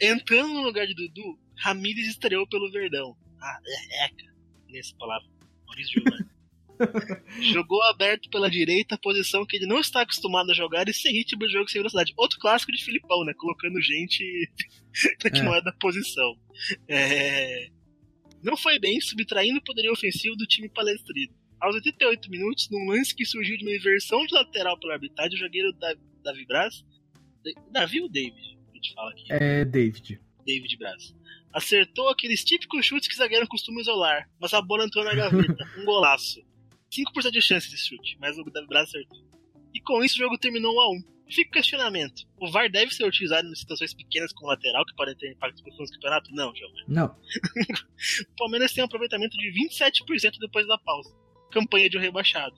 Entrando 0.00 0.52
no 0.52 0.62
lugar 0.62 0.86
de 0.86 0.94
Dudu, 0.94 1.38
Ramírez 1.56 2.06
estreou 2.08 2.46
pelo 2.46 2.70
Verdão. 2.70 3.16
Ah, 3.40 3.58
é, 3.66 4.06
é. 4.06 4.10
Nessa 4.68 4.94
palavra. 4.96 5.26
Maurício 5.66 6.02
Giovanni. 6.02 6.37
Jogou 7.52 7.82
aberto 7.84 8.28
pela 8.30 8.50
direita, 8.50 8.98
posição 8.98 9.44
que 9.46 9.56
ele 9.56 9.66
não 9.66 9.78
está 9.80 10.02
acostumado 10.02 10.50
a 10.50 10.54
jogar 10.54 10.88
e 10.88 10.92
sem 10.94 11.12
ritmo 11.12 11.46
de 11.46 11.52
jogo 11.52 11.68
sem 11.68 11.80
velocidade. 11.80 12.12
Outro 12.16 12.38
clássico 12.38 12.72
de 12.72 12.84
Filipão, 12.84 13.24
né? 13.24 13.32
Colocando 13.36 13.80
gente 13.80 14.22
que 15.20 15.38
É. 15.38 15.42
não 15.42 15.54
é 15.54 15.62
da 15.62 15.72
posição. 15.72 16.34
É, 16.88 17.68
Não 18.42 18.56
foi 18.56 18.78
bem, 18.78 19.00
subtraindo 19.00 19.58
o 19.58 19.64
poderio 19.64 19.92
ofensivo 19.92 20.36
do 20.36 20.46
time 20.46 20.68
palestrino. 20.68 21.32
Aos 21.60 21.74
88 21.74 22.30
minutos, 22.30 22.68
num 22.70 22.86
lance 22.90 23.14
que 23.14 23.24
surgiu 23.24 23.56
de 23.56 23.64
uma 23.64 23.74
inversão 23.74 24.24
de 24.26 24.32
lateral 24.34 24.78
pela 24.78 24.94
arbitragem, 24.94 25.36
o 25.36 25.40
zagueiro 25.40 25.72
Da- 25.72 25.96
Davi 26.22 26.46
Braz. 26.46 26.84
Davi 27.72 28.00
ou 28.00 28.08
David? 28.08 28.58
A 28.70 28.74
gente 28.76 28.94
fala 28.94 29.10
aqui. 29.10 29.24
É, 29.30 29.64
David. 29.64 30.20
David 30.46 30.76
Braz. 30.76 31.14
Acertou 31.52 32.08
aqueles 32.10 32.44
típicos 32.44 32.84
chutes 32.86 33.08
que 33.08 33.16
zagueiro 33.16 33.48
costuma 33.48 33.80
isolar, 33.80 34.28
mas 34.40 34.52
a 34.54 34.60
bola 34.62 34.84
entrou 34.84 35.04
na 35.04 35.14
gaveta. 35.14 35.66
Um 35.78 35.84
golaço. 35.84 36.40
5% 36.90 37.30
de 37.30 37.42
chance 37.42 37.70
desse 37.70 37.88
chute, 37.88 38.16
mas 38.20 38.38
o 38.38 38.44
David 38.44 38.68
Braz 38.68 38.88
acertou. 38.88 39.18
E 39.74 39.80
com 39.80 40.02
isso 40.02 40.16
o 40.16 40.18
jogo 40.18 40.38
terminou 40.38 40.74
1 40.74 40.80
a 40.80 40.90
1 40.90 41.18
Fica 41.30 41.50
o 41.50 41.52
questionamento. 41.52 42.26
O 42.40 42.50
VAR 42.50 42.70
deve 42.70 42.90
ser 42.90 43.04
utilizado 43.04 43.46
em 43.46 43.54
situações 43.54 43.92
pequenas 43.92 44.32
como 44.32 44.48
lateral, 44.48 44.84
que 44.86 44.94
podem 44.94 45.14
ter 45.14 45.30
impacto 45.30 45.62
profundo 45.62 45.84
no 45.84 45.92
campeonato? 45.92 46.34
Não, 46.34 46.54
Giovanni. 46.54 46.84
Não. 46.88 47.06
O 48.32 48.36
Palmeiras 48.36 48.72
tem 48.72 48.82
um 48.82 48.86
aproveitamento 48.86 49.36
de 49.36 49.52
27% 49.52 50.38
depois 50.40 50.66
da 50.66 50.78
pausa. 50.78 51.14
Campanha 51.52 51.90
de 51.90 51.98
um 51.98 52.00
rebaixado. 52.00 52.56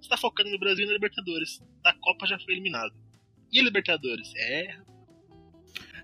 Está 0.00 0.16
focando 0.16 0.50
no 0.50 0.58
Brasil 0.58 0.84
e 0.84 0.88
na 0.88 0.94
Libertadores. 0.94 1.62
Da 1.82 1.92
Copa 1.94 2.26
já 2.26 2.38
foi 2.40 2.54
eliminado. 2.54 2.92
E 3.52 3.60
a 3.60 3.62
Libertadores? 3.62 4.32
É, 4.34 4.76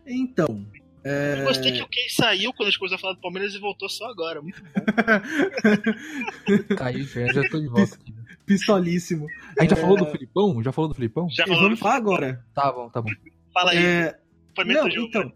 Então. 0.07 0.65
É... 1.09 1.41
Eu 1.41 1.45
gostei 1.45 1.71
que 1.73 1.83
o 1.83 1.89
Key 1.89 2.09
saiu 2.11 2.53
quando 2.53 2.67
a 2.69 2.71
gente 2.71 2.79
começou 2.81 2.97
a 2.97 3.01
falar 3.01 3.13
do 3.15 3.21
Palmeiras 3.21 3.55
e 3.55 3.59
voltou 3.61 3.89
só 3.89 4.07
agora. 4.07 4.43
Muito 4.43 4.61
bom. 4.61 4.71
Caiu, 6.77 7.05
já, 7.05 7.27
já 7.33 7.49
tô 7.49 7.61
de 7.61 7.69
volta 7.69 7.95
aqui. 7.95 8.13
né? 8.13 8.23
Pistolíssimo. 8.45 9.27
A 9.59 9.63
gente 9.63 9.71
já 9.71 9.77
É. 9.77 9.81
falou 9.81 9.97
do 9.97 10.07
Filipão? 10.07 10.63
Já 10.63 10.73
falou 10.73 10.89
do 10.89 10.95
Filipão? 10.95 11.29
Já 11.31 11.47
falou 11.47 11.63
vamos 11.63 11.79
falar 11.79 11.97
agora. 11.97 12.45
Tá 12.55 12.73
bom, 12.73 12.89
tá 12.91 13.01
bom. 13.03 13.11
Fala 13.53 13.71
aí, 13.73 13.79
É, 13.79 14.19
Não, 14.67 14.91
jogo. 14.91 15.07
então. 15.09 15.33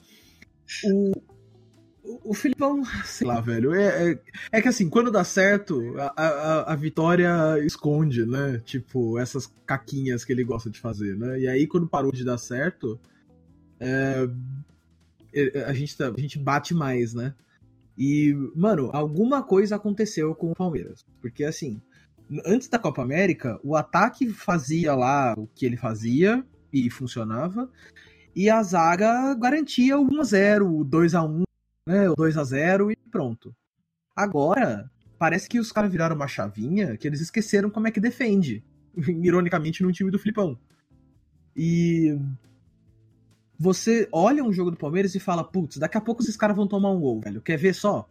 O, 0.85 1.13
o, 2.03 2.31
o 2.31 2.35
Filipão, 2.35 2.83
sei 3.05 3.27
lá, 3.27 3.41
velho. 3.41 3.75
É, 3.75 4.13
é, 4.13 4.19
é 4.53 4.63
que 4.63 4.69
assim, 4.69 4.89
quando 4.89 5.11
dá 5.11 5.25
certo, 5.25 5.95
a, 5.99 6.13
a, 6.23 6.73
a 6.73 6.77
vitória 6.77 7.31
esconde, 7.65 8.25
né? 8.27 8.61
Tipo, 8.65 9.19
essas 9.19 9.53
caquinhas 9.67 10.25
que 10.25 10.33
ele 10.33 10.45
gosta 10.45 10.71
de 10.71 10.79
fazer, 10.79 11.17
né? 11.17 11.41
E 11.41 11.49
aí, 11.49 11.67
quando 11.67 11.89
parou 11.89 12.13
de 12.13 12.25
dar 12.25 12.39
certo, 12.39 12.99
é, 13.81 14.25
é, 14.25 14.29
a, 15.67 15.73
gente, 15.73 15.97
tá- 15.97 16.09
a 16.09 16.21
gente 16.21 16.39
bate 16.39 16.75
mais, 16.75 17.15
né? 17.15 17.35
E, 17.97 18.35
mano, 18.55 18.91
alguma 18.93 19.43
coisa 19.43 19.77
aconteceu 19.77 20.35
com 20.35 20.51
o 20.51 20.55
Palmeiras. 20.55 21.05
Porque, 21.21 21.45
assim, 21.45 21.81
antes 22.47 22.69
da 22.69 22.79
Copa 22.79 23.03
América, 23.03 23.61
o 23.63 23.77
ataque 23.77 24.29
fazia 24.31 24.95
lá 24.95 25.35
o 25.37 25.47
que 25.47 25.67
ele 25.67 25.77
fazia 25.77 26.45
e 26.73 26.89
funcionava. 26.91 27.71
E 28.35 28.49
a 28.49 28.63
zaga 28.63 29.35
garantia 29.35 29.99
o 29.99 30.09
1x0, 30.09 30.63
o 30.63 30.85
2x1, 30.85 31.43
né, 31.87 32.09
o 32.09 32.15
2x0 32.15 32.93
e 32.93 32.97
pronto. 33.11 33.55
Agora, 34.15 34.91
parece 35.19 35.49
que 35.49 35.59
os 35.59 35.73
caras 35.73 35.91
viraram 35.91 36.17
uma 36.17 36.29
chavinha 36.29 36.97
que 36.97 37.07
eles 37.07 37.21
esqueceram 37.21 37.69
como 37.71 37.89
é 37.89 37.91
que 37.91 38.01
defende. 38.01 38.65
Ironicamente, 38.97 39.83
no 39.83 39.93
time 39.93 40.11
do 40.11 40.19
Filipão. 40.19 40.59
E 41.57 42.17
você 43.63 44.09
olha 44.11 44.43
um 44.43 44.51
jogo 44.51 44.71
do 44.71 44.77
Palmeiras 44.79 45.15
e 45.15 45.21
fala, 45.21 45.45
putz, 45.45 45.77
daqui 45.77 45.99
a 45.99 46.01
pouco 46.01 46.23
esses 46.23 46.35
caras 46.35 46.57
vão 46.57 46.67
tomar 46.67 46.91
um 46.93 46.99
gol, 46.99 47.21
velho. 47.21 47.43
Quer 47.43 47.59
ver 47.59 47.75
só? 47.75 48.09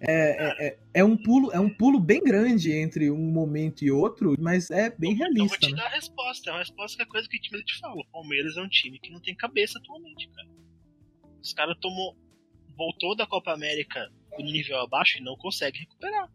É, 0.00 0.66
é, 0.66 0.78
é, 0.92 1.04
um 1.04 1.16
pulo, 1.16 1.52
é 1.52 1.60
um 1.60 1.70
pulo 1.70 2.00
bem 2.00 2.20
grande 2.20 2.72
entre 2.72 3.12
um 3.12 3.30
momento 3.30 3.84
e 3.84 3.92
outro, 3.92 4.34
mas 4.40 4.72
é 4.72 4.90
bem 4.90 5.12
eu, 5.12 5.18
realista. 5.18 5.44
Eu 5.44 5.48
vou 5.48 5.58
te 5.58 5.70
né? 5.70 5.76
dar 5.76 5.86
a 5.86 5.94
resposta. 5.94 6.50
É 6.50 6.52
uma 6.52 6.58
resposta 6.58 6.96
que 6.96 7.02
é 7.04 7.06
coisa 7.06 7.28
que 7.28 7.36
o 7.36 7.40
time 7.40 7.64
te 7.64 7.78
fala. 7.78 7.94
O 7.94 8.06
Palmeiras 8.06 8.56
é 8.56 8.60
um 8.60 8.68
time 8.68 8.98
que 8.98 9.12
não 9.12 9.20
tem 9.20 9.36
cabeça 9.36 9.78
atualmente, 9.78 10.28
cara. 10.30 10.48
Os 11.40 11.52
caras 11.52 11.76
tomou. 11.80 12.16
Voltou 12.76 13.14
da 13.14 13.28
Copa 13.28 13.52
América 13.52 14.10
no 14.36 14.46
nível 14.46 14.80
abaixo 14.80 15.18
e 15.18 15.22
não 15.22 15.36
consegue 15.36 15.78
recuperar. 15.78 16.28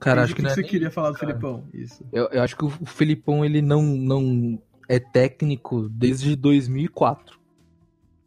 Cara, 0.00 0.22
Entendi 0.22 0.24
acho 0.24 0.34
que, 0.34 0.40
o 0.40 0.42
não 0.42 0.50
é 0.50 0.54
você 0.54 0.64
queria 0.64 0.90
falar 0.90 1.12
do 1.12 1.16
cara. 1.16 1.28
Filipão. 1.28 1.68
Isso. 1.72 2.04
Eu, 2.12 2.26
eu 2.30 2.42
acho 2.42 2.56
que 2.56 2.64
o 2.64 2.70
Felipão 2.70 3.44
ele 3.44 3.62
não, 3.62 3.82
não 3.82 4.60
é 4.90 4.98
técnico 4.98 5.88
desde 5.88 6.34
2004, 6.34 7.38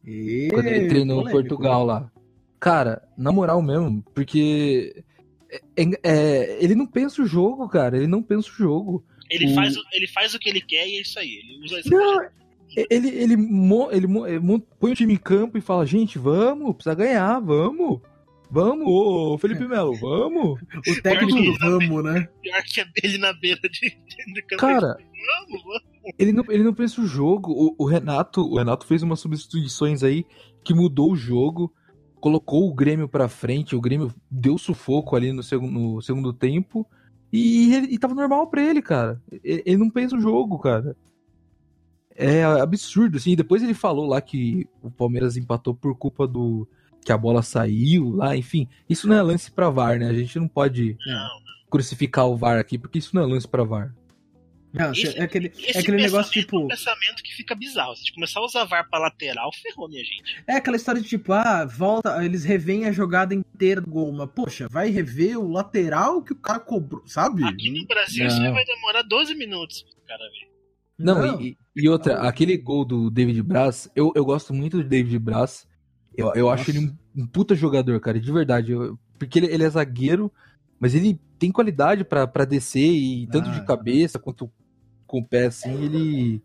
E... 0.05 0.47
quando 0.49 0.65
ele 0.67 0.87
treinou 0.87 1.17
polêmico, 1.23 1.39
Portugal 1.49 1.85
lá. 1.85 2.11
Cara, 2.59 3.01
na 3.17 3.31
moral 3.33 3.61
mesmo, 3.61 4.01
porque 4.15 5.03
é- 5.51 5.61
é- 5.75 5.99
é, 6.03 6.63
ele 6.63 6.73
não 6.75 6.85
pensa 6.87 7.21
o 7.21 7.25
jogo, 7.25 7.67
cara. 7.67 7.97
Ele 7.97 8.07
não 8.07 8.23
pensa 8.23 8.47
o 8.49 8.53
jogo. 8.53 9.03
Ele, 9.29 9.51
O- 9.51 9.55
faz, 9.55 9.75
o- 9.75 9.83
ele 9.91 10.07
faz 10.07 10.33
o 10.33 10.39
que 10.39 10.47
ele 10.49 10.61
quer 10.61 10.87
e 10.87 10.95
é 10.95 11.01
isso 11.01 11.19
aí. 11.19 11.29
Ele 11.43 11.65
usa 11.65 11.81
Não, 11.85 12.21
ele, 12.89 13.09
ele, 13.09 13.35
mo- 13.35 13.89
ele 13.91 14.07
mo- 14.07 14.25
eh, 14.25 14.39
mon- 14.39 14.59
põe 14.79 14.93
o 14.93 14.95
time 14.95 15.13
em 15.13 15.17
campo 15.17 15.57
e 15.57 15.61
fala: 15.61 15.85
gente, 15.85 16.17
vamos, 16.17 16.73
precisa 16.75 16.95
ganhar, 16.95 17.39
vamos. 17.41 17.99
Vamos, 18.53 18.85
ô 18.87 19.35
Felipe 19.39 19.67
Melo, 19.67 19.95
vamos. 19.95 20.61
O 20.61 21.01
técnico 21.01 21.41
do 21.41 21.53
ramo, 21.57 22.03
né? 22.03 22.27
Pior 22.39 22.63
que 22.63 22.81
é 22.81 22.85
ele 23.01 23.17
na 23.17 23.33
beira 23.33 23.59
de. 23.67 23.97
Cara, 24.59 24.95
Vamos, 25.25 25.63
vamos. 25.63 25.81
ele 26.19 26.31
não, 26.31 26.43
ele 26.47 26.63
não 26.63 26.71
pensa 26.71 27.01
o 27.01 27.07
jogo. 27.07 27.51
O, 27.51 27.83
o 27.83 27.87
Renato, 27.87 28.41
o 28.41 28.57
Renato 28.59 28.85
fez 28.85 29.01
umas 29.01 29.19
substituições 29.19 30.03
aí 30.03 30.23
que 30.63 30.71
mudou 30.71 31.13
o 31.13 31.15
jogo, 31.15 31.73
colocou 32.21 32.69
o 32.69 32.73
Grêmio 32.75 33.09
pra 33.09 33.27
frente, 33.27 33.75
o 33.75 33.81
Grêmio 33.81 34.13
deu 34.29 34.55
sufoco 34.59 35.15
ali 35.15 35.33
no 35.33 35.41
segundo, 35.41 35.71
no 35.71 36.01
segundo 36.03 36.31
tempo 36.31 36.87
e, 37.31 37.73
ele, 37.73 37.87
e 37.87 37.97
tava 37.97 38.13
normal 38.13 38.45
pra 38.51 38.61
ele, 38.61 38.83
cara. 38.83 39.19
Ele, 39.43 39.63
ele 39.65 39.77
não 39.77 39.89
pensa 39.89 40.15
o 40.15 40.21
jogo, 40.21 40.59
cara. 40.59 40.95
É 42.15 42.43
absurdo, 42.43 43.17
assim. 43.17 43.35
Depois 43.35 43.63
ele 43.63 43.73
falou 43.73 44.05
lá 44.05 44.21
que 44.21 44.69
o 44.79 44.91
Palmeiras 44.91 45.37
empatou 45.37 45.73
por 45.73 45.97
culpa 45.97 46.27
do 46.27 46.67
que 47.03 47.11
a 47.11 47.17
bola 47.17 47.41
saiu 47.41 48.09
lá, 48.15 48.35
enfim. 48.35 48.67
Isso 48.89 49.07
não 49.07 49.15
é 49.15 49.21
lance 49.21 49.51
pra 49.51 49.69
VAR, 49.69 49.99
né? 49.99 50.07
A 50.09 50.13
gente 50.13 50.37
não 50.39 50.47
pode 50.47 50.97
Não. 51.05 51.29
crucificar 51.69 52.27
o 52.27 52.35
VAR 52.37 52.59
aqui, 52.59 52.77
porque 52.77 52.99
isso 52.99 53.15
não 53.15 53.23
é 53.23 53.25
lance 53.25 53.47
pra 53.47 53.63
VAR. 53.63 53.93
Não, 54.71 54.91
Esse- 54.91 55.15
é 55.19 55.21
aquele, 55.21 55.49
Esse 55.55 55.77
é 55.77 55.81
aquele 55.81 55.97
negócio 55.97 56.33
pensamento 56.33 56.37
é 56.37 56.41
tipo. 56.41 56.59
um 56.65 56.67
pensamento 56.67 57.21
que 57.23 57.31
fica 57.35 57.53
bizarro. 57.53 57.93
Se 57.95 58.01
a 58.01 58.05
gente 58.05 58.13
começar 58.15 58.39
a 58.39 58.43
usar 58.45 58.63
VAR 58.65 58.89
pra 58.89 58.97
lateral, 58.97 59.51
ferrou, 59.53 59.87
minha 59.87 60.03
gente. 60.03 60.41
É 60.47 60.55
aquela 60.55 60.75
história 60.77 60.99
de 60.99 61.07
tipo, 61.07 61.31
ah, 61.31 61.63
volta, 61.65 62.25
eles 62.25 62.43
revêem 62.43 62.85
a 62.87 62.91
jogada 62.91 63.35
inteira 63.35 63.79
do 63.79 63.87
gol, 63.87 64.11
mas 64.11 64.27
poxa, 64.33 64.67
vai 64.71 64.89
rever 64.89 65.37
o 65.37 65.47
lateral 65.47 66.23
que 66.23 66.33
o 66.33 66.35
cara 66.35 66.59
cobrou, 66.59 67.03
sabe? 67.05 67.43
Aqui 67.43 67.69
no 67.69 67.85
Brasil, 67.85 68.25
Não. 68.25 68.33
isso 68.33 68.41
aí 68.41 68.51
vai 68.51 68.65
demorar 68.65 69.03
12 69.03 69.35
minutos 69.35 69.83
pro 69.83 70.01
cara 70.07 70.23
ver. 70.23 70.51
Não, 70.97 71.39
E, 71.41 71.55
e 71.75 71.87
outra, 71.89 72.21
aquele 72.21 72.57
gol 72.57 72.83
do 72.83 73.11
David 73.11 73.43
Braz, 73.43 73.87
eu, 73.95 74.11
eu 74.15 74.25
gosto 74.25 74.53
muito 74.55 74.77
do 74.77 74.83
David 74.83 75.19
Braz. 75.19 75.67
Eu, 76.15 76.31
eu 76.35 76.49
acho 76.49 76.69
ele 76.71 76.79
um, 76.79 76.95
um 77.23 77.27
puta 77.27 77.55
jogador, 77.55 77.99
cara, 77.99 78.19
de 78.19 78.31
verdade. 78.31 78.71
Eu- 78.71 78.97
porque 79.17 79.39
ele, 79.39 79.47
ele 79.47 79.63
é 79.63 79.69
zagueiro, 79.69 80.31
mas 80.79 80.93
ele 80.95 81.19
tem 81.39 81.51
qualidade 81.51 82.03
pra 82.03 82.27
pra 82.27 82.45
descer 82.45 82.91
e 82.91 83.27
tanto 83.27 83.49
Ah. 83.49 83.53
de 83.53 83.65
cabeça 83.65 84.19
quanto 84.19 84.51
com 85.07 85.19
o 85.19 85.25
pé 85.27 85.45
assim, 85.47 85.71
ele. 85.83 86.41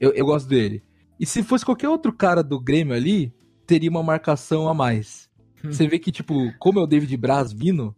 Eu, 0.00 0.12
eu 0.12 0.24
gosto 0.26 0.48
dele. 0.48 0.82
E 1.18 1.26
se 1.26 1.42
fosse 1.42 1.64
qualquer 1.64 1.88
outro 1.88 2.12
cara 2.12 2.42
do 2.42 2.60
Grêmio 2.60 2.94
ali, 2.94 3.32
teria 3.66 3.90
uma 3.90 4.02
marcação 4.02 4.68
a 4.68 4.74
mais. 4.74 5.28
Hum. 5.64 5.72
Você 5.72 5.86
vê 5.88 5.98
que, 5.98 6.12
tipo, 6.12 6.34
como 6.58 6.78
é 6.78 6.82
o 6.82 6.86
David 6.86 7.16
Braz 7.16 7.52
vindo, 7.52 7.94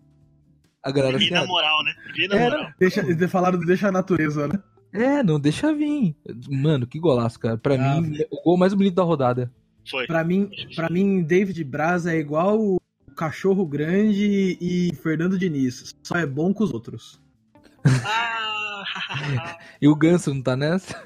a 0.83 0.91
galera 0.91 1.17
assim, 1.19 1.31
na 1.31 1.45
moral, 1.47 1.85
né? 1.85 1.93
Vi 2.17 2.27
na 2.29 2.37
É, 2.37 2.45
moral. 2.51 2.71
Deixa, 2.79 3.01
eles 3.01 3.31
falaram 3.31 3.59
do 3.59 3.67
deixa 3.67 3.89
a 3.89 3.93
natureza, 3.93 4.49
né? 4.49 4.59
é, 4.93 5.23
não 5.23 5.39
deixa 5.39 5.73
vir. 5.75 6.17
Mano, 6.51 6.87
que 6.87 6.99
golaço, 6.99 7.39
cara. 7.39 7.59
Pra 7.59 7.75
Ah, 7.75 8.01
mim, 8.01 8.17
o 8.31 8.43
gol 8.43 8.57
mais 8.57 8.73
bonito 8.75 8.95
da 8.95 9.03
rodada. 9.03 9.53
Foi. 9.89 10.07
Pra 10.07 10.23
mim, 10.25 10.51
pra 10.75 10.89
mim, 10.91 11.23
David 11.23 11.63
Braz 11.65 12.07
é 12.07 12.17
igual 12.17 12.61
o 12.61 12.81
Cachorro 13.17 13.67
Grande 13.67 14.57
e 14.61 14.95
Fernando 15.03 15.39
Diniz. 15.39 15.95
Só 16.03 16.17
é 16.17 16.27
bom 16.27 16.53
com 16.53 16.65
os 16.65 16.73
outros. 16.73 17.21
Ah, 18.05 18.85
E 19.81 19.89
o 19.89 19.95
Ganso 19.95 20.33
não 20.35 20.43
tá 20.43 20.57
nessa? 20.57 21.03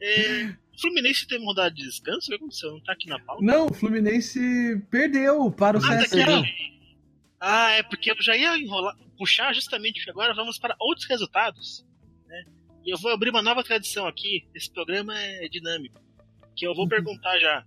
é, 0.00 0.44
o 0.74 0.80
Fluminense 0.80 1.26
teve 1.26 1.44
rodada 1.44 1.74
de 1.74 1.82
descanso? 1.82 2.26
O 2.26 2.28
que 2.30 2.34
aconteceu? 2.34 2.72
Não 2.72 2.80
tá 2.80 2.92
aqui 2.92 3.08
na 3.08 3.18
pauta? 3.18 3.44
Não, 3.44 3.66
o 3.66 3.74
Fluminense 3.74 4.38
perdeu 4.90 5.50
para 5.50 5.78
o 5.78 5.84
Ah, 5.84 5.88
tá 5.88 6.00
aqui, 6.02 6.20
ó. 6.20 6.42
Ah, 7.40 7.70
é 7.72 7.82
porque 7.82 8.10
eu 8.10 8.16
já 8.20 8.36
ia 8.36 8.56
enrolar, 8.56 8.96
puxar 9.18 9.54
justamente, 9.54 9.96
porque 9.96 10.10
agora 10.10 10.34
vamos 10.34 10.58
para 10.58 10.76
outros 10.80 11.06
resultados. 11.06 11.84
Né? 12.26 12.44
E 12.84 12.90
eu 12.90 12.98
vou 12.98 13.12
abrir 13.12 13.30
uma 13.30 13.42
nova 13.42 13.62
tradição 13.62 14.06
aqui. 14.06 14.46
Esse 14.54 14.70
programa 14.72 15.16
é 15.18 15.48
dinâmico. 15.48 16.00
Que 16.56 16.66
eu 16.66 16.74
vou 16.74 16.88
perguntar 16.88 17.38
já. 17.38 17.64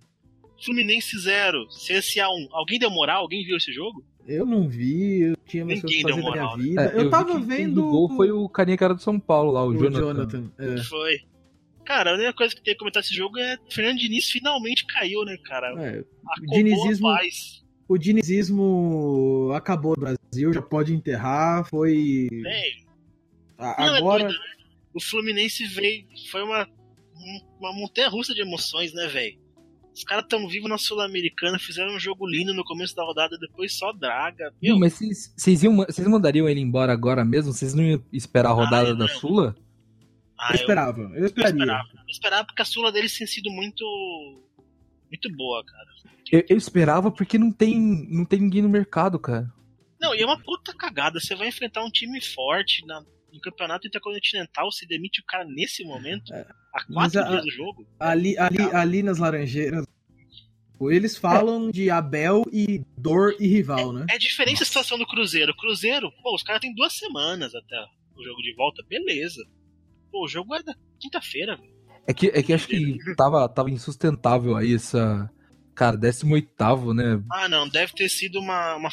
Fluminense 0.64 1.18
0, 1.18 1.66
CSA 1.68 2.28
1. 2.28 2.48
Alguém 2.52 2.78
deu 2.78 2.90
moral? 2.90 3.22
Alguém 3.22 3.44
viu 3.44 3.56
esse 3.56 3.72
jogo? 3.72 4.04
Eu 4.26 4.44
não 4.44 4.68
vi, 4.68 5.22
eu 5.22 5.36
tinha 5.46 5.64
mais 5.64 5.82
Ninguém 5.82 6.02
coisas 6.02 6.20
fazer 6.20 6.28
moral, 6.28 6.56
na 6.58 6.62
minha 6.62 6.80
É, 6.80 6.84
vida. 6.88 6.98
eu, 6.98 7.04
vi 7.04 7.10
tava 7.10 7.38
vendo. 7.40 7.74
do 7.76 7.88
gol 7.90 8.08
foi 8.16 8.30
o 8.30 8.48
carinha 8.48 8.76
que 8.76 8.84
era 8.84 8.94
do 8.94 9.00
São 9.00 9.18
Paulo 9.18 9.50
lá, 9.52 9.64
o, 9.64 9.68
o 9.68 9.74
Jonathan. 9.78 10.00
Jonathan. 10.00 10.52
é. 10.58 10.76
Foi. 10.84 11.20
Cara, 11.84 12.10
a 12.10 12.14
única 12.14 12.32
coisa 12.34 12.54
que 12.54 12.62
tem 12.62 12.74
que 12.74 12.78
comentar 12.78 13.02
desse 13.02 13.14
jogo 13.14 13.38
é 13.38 13.56
Fernando 13.70 13.98
Diniz 13.98 14.30
finalmente 14.30 14.84
caiu, 14.86 15.24
né, 15.24 15.36
cara? 15.44 15.68
É, 15.82 16.04
Acabou 16.26 16.56
dinizismo- 16.56 17.08
o 17.88 17.98
dinizismo 17.98 19.50
acabou 19.54 19.96
no 19.96 20.02
Brasil, 20.02 20.52
já 20.52 20.62
pode 20.62 20.92
enterrar. 20.94 21.66
Foi. 21.68 22.28
Não, 23.58 23.66
é 23.66 23.98
Agora. 23.98 24.24
doido, 24.24 24.38
né? 24.38 24.44
O 24.94 25.00
Fluminense 25.02 25.64
veio. 25.66 26.04
Foi 26.30 26.42
uma, 26.42 26.64
um- 26.64 26.79
uma 27.58 27.72
montanha 27.72 28.08
russa 28.08 28.34
de 28.34 28.40
emoções, 28.42 28.92
né, 28.92 29.06
velho? 29.06 29.38
Os 29.94 30.04
caras 30.04 30.24
tão 30.28 30.46
vivos 30.48 30.70
na 30.70 30.78
Sul-Americana, 30.78 31.58
fizeram 31.58 31.94
um 31.96 32.00
jogo 32.00 32.26
lindo 32.26 32.54
no 32.54 32.64
começo 32.64 32.94
da 32.94 33.02
rodada, 33.04 33.36
depois 33.38 33.76
só 33.76 33.92
draga. 33.92 34.52
Meu, 34.62 34.74
Não, 34.74 34.80
mas 34.80 34.94
vocês- 34.94 35.34
vocês 35.36 35.62
iam- 35.64 35.76
vocês 35.76 36.06
mandariam 36.06 36.48
ele 36.48 36.60
embora 36.60 36.92
agora 36.92 37.24
mesmo? 37.24 37.52
Vocês 37.52 37.74
não 37.74 37.82
iam 37.82 38.02
esperar 38.12 38.50
a 38.50 38.54
rodada 38.54 38.90
Ah, 38.90 38.94
da 38.94 38.98
não. 39.00 39.08
Sula? 39.08 39.56
ah, 40.38 40.50
Eu 40.52 40.54
esperava, 40.56 41.00
eu 41.00 41.14
Eu 41.14 41.26
esperaria. 41.26 41.58
esperava. 41.58 41.88
Eu 41.92 42.04
esperava 42.08 42.44
porque 42.46 42.62
a 42.62 42.64
Sula 42.64 42.92
deles 42.92 43.16
tem 43.18 43.26
sido 43.26 43.50
muito. 43.50 43.84
Muito 45.10 45.36
boa, 45.36 45.64
cara. 45.64 45.86
Eu, 46.30 46.44
eu 46.48 46.56
esperava 46.56 47.10
porque 47.10 47.36
não 47.36 47.50
tem, 47.50 47.76
não 48.08 48.24
tem 48.24 48.38
ninguém 48.40 48.62
no 48.62 48.68
mercado, 48.68 49.18
cara. 49.18 49.52
Não, 50.00 50.14
e 50.14 50.22
é 50.22 50.24
uma 50.24 50.38
puta 50.40 50.72
cagada. 50.72 51.18
Você 51.18 51.34
vai 51.34 51.48
enfrentar 51.48 51.84
um 51.84 51.90
time 51.90 52.20
forte 52.20 52.86
na, 52.86 53.02
no 53.32 53.40
campeonato 53.40 53.86
intercontinental, 53.86 54.70
se 54.72 54.86
demite 54.86 55.20
o 55.20 55.24
cara 55.24 55.44
nesse 55.44 55.84
momento, 55.84 56.32
É. 56.34 56.40
há 56.74 56.84
Mas 56.88 57.12
quatro 57.12 57.20
a- 57.20 57.28
dias 57.30 57.44
do 57.44 57.50
jogo. 57.50 57.86
Ali, 57.98 58.36
ali, 58.38 58.58
ali 58.72 59.02
nas 59.02 59.18
Laranjeiras, 59.18 59.84
eles 60.82 61.16
falam 61.16 61.70
de 61.70 61.90
Abel 61.90 62.42
e 62.52 62.82
dor 62.96 63.34
e 63.38 63.46
rival, 63.46 63.92
né? 63.92 64.06
É 64.10 64.16
diferente 64.18 64.54
Nossa. 64.60 64.62
a 64.64 64.66
situação 64.66 64.98
do 64.98 65.06
Cruzeiro. 65.06 65.52
O 65.52 65.56
Cruzeiro, 65.56 66.10
pô, 66.22 66.34
os 66.34 66.42
caras 66.42 66.60
têm 66.60 66.74
duas 66.74 66.94
semanas 66.94 67.54
até 67.54 67.76
o 68.16 68.24
jogo 68.24 68.40
de 68.42 68.54
volta, 68.54 68.82
beleza. 68.88 69.42
Pô, 70.10 70.24
o 70.24 70.28
jogo 70.28 70.54
é 70.54 70.62
da 70.62 70.74
quinta-feira, 70.98 71.56
velho. 71.56 71.70
É 72.06 72.14
que, 72.14 72.28
é 72.28 72.42
que 72.42 72.52
acho 72.52 72.66
que 72.66 72.96
tava, 73.14 73.46
tava 73.48 73.70
insustentável 73.70 74.56
aí 74.56 74.74
essa. 74.74 75.30
Cara, 75.74 75.96
18, 75.96 76.92
né? 76.94 77.22
Ah, 77.30 77.48
não, 77.48 77.68
deve 77.68 77.92
ter 77.92 78.08
sido 78.08 78.40
uma. 78.40 78.76
uma 78.76 78.90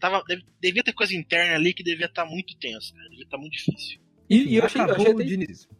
tava, 0.00 0.22
deve- 0.26 0.44
devia 0.60 0.82
ter 0.82 0.92
coisa 0.92 1.14
interna 1.14 1.54
ali 1.56 1.72
que 1.74 1.82
devia 1.84 2.06
estar 2.06 2.24
muito 2.24 2.56
tenso, 2.58 2.94
cara. 2.94 3.08
Devia 3.10 3.24
estar 3.24 3.38
muito 3.38 3.52
difícil. 3.52 4.00
E, 4.28 4.54
e 4.54 4.56
eu, 4.56 4.64
achei, 4.64 4.80
eu, 4.80 4.90
achei 4.94 5.06
o 5.12 5.14
até, 5.14 5.24
dinizismo. 5.24 5.72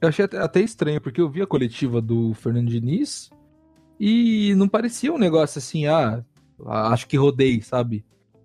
eu 0.00 0.08
achei 0.08 0.24
até- 0.24 0.38
até 0.38 0.60
estranho, 0.60 1.00
porque 1.00 1.20
eu 1.20 1.30
vi 1.30 1.40
a 1.42 1.46
coletiva 1.46 2.00
do 2.00 2.34
Fernando 2.34 2.68
Diniz 2.68 3.30
e 3.98 4.54
não 4.56 4.68
parecia 4.68 5.12
um 5.12 5.18
negócio 5.18 5.58
assim, 5.58 5.86
ah, 5.86 6.24
acho 6.66 7.06
que 7.06 7.16
rodei, 7.16 7.60
sabe? 7.62 8.04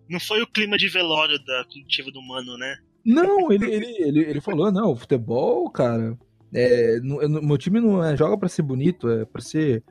Não 0.09 0.19
foi 0.19 0.41
o 0.41 0.47
clima 0.47 0.78
de 0.78 0.88
velório 0.88 1.38
da 1.43 1.65
coletiva 1.65 2.11
do 2.11 2.21
Mano, 2.21 2.57
né? 2.57 2.78
Não, 3.05 3.51
ele, 3.51 3.65
ele, 3.71 3.86
ele, 3.99 4.19
ele 4.21 4.41
falou, 4.41 4.71
não, 4.71 4.95
futebol, 4.95 5.69
cara, 5.69 6.17
é, 6.53 6.99
não- 7.01 7.21
eu 7.21 7.28
não- 7.30 7.41
meu 7.41 7.57
time 7.57 7.80
não 7.82 8.03
é, 8.03 8.15
joga 8.15 8.38
pra 8.38 8.47
ser 8.49 8.61
bonito, 8.61 9.09
é 9.09 9.25
pra 9.25 9.41
ser 9.41 9.84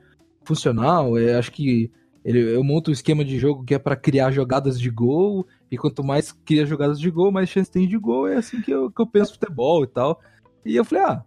funcional, 0.45 1.17
é, 1.17 1.35
acho 1.35 1.51
que 1.51 1.91
ele, 2.27 2.53
eu 2.53 2.61
monto 2.61 2.91
um 2.91 2.93
esquema 2.93 3.23
de 3.23 3.39
jogo 3.39 3.63
que 3.63 3.73
é 3.73 3.79
pra 3.79 3.95
criar 3.95 4.31
jogadas 4.31 4.77
de 4.77 4.89
gol, 4.89 5.47
e 5.71 5.77
quanto 5.77 6.03
mais 6.03 6.33
cria 6.33 6.65
jogadas 6.65 6.99
de 6.99 7.09
gol, 7.09 7.31
mais 7.31 7.47
chance 7.47 7.71
tem 7.71 7.87
de 7.87 7.97
gol, 7.97 8.27
é 8.27 8.35
assim 8.35 8.61
que 8.61 8.69
eu, 8.69 8.91
que 8.91 9.01
eu 9.01 9.07
penso 9.07 9.31
futebol 9.33 9.85
e 9.85 9.87
tal. 9.87 10.21
E 10.65 10.75
eu 10.75 10.83
falei, 10.83 11.05
ah, 11.05 11.23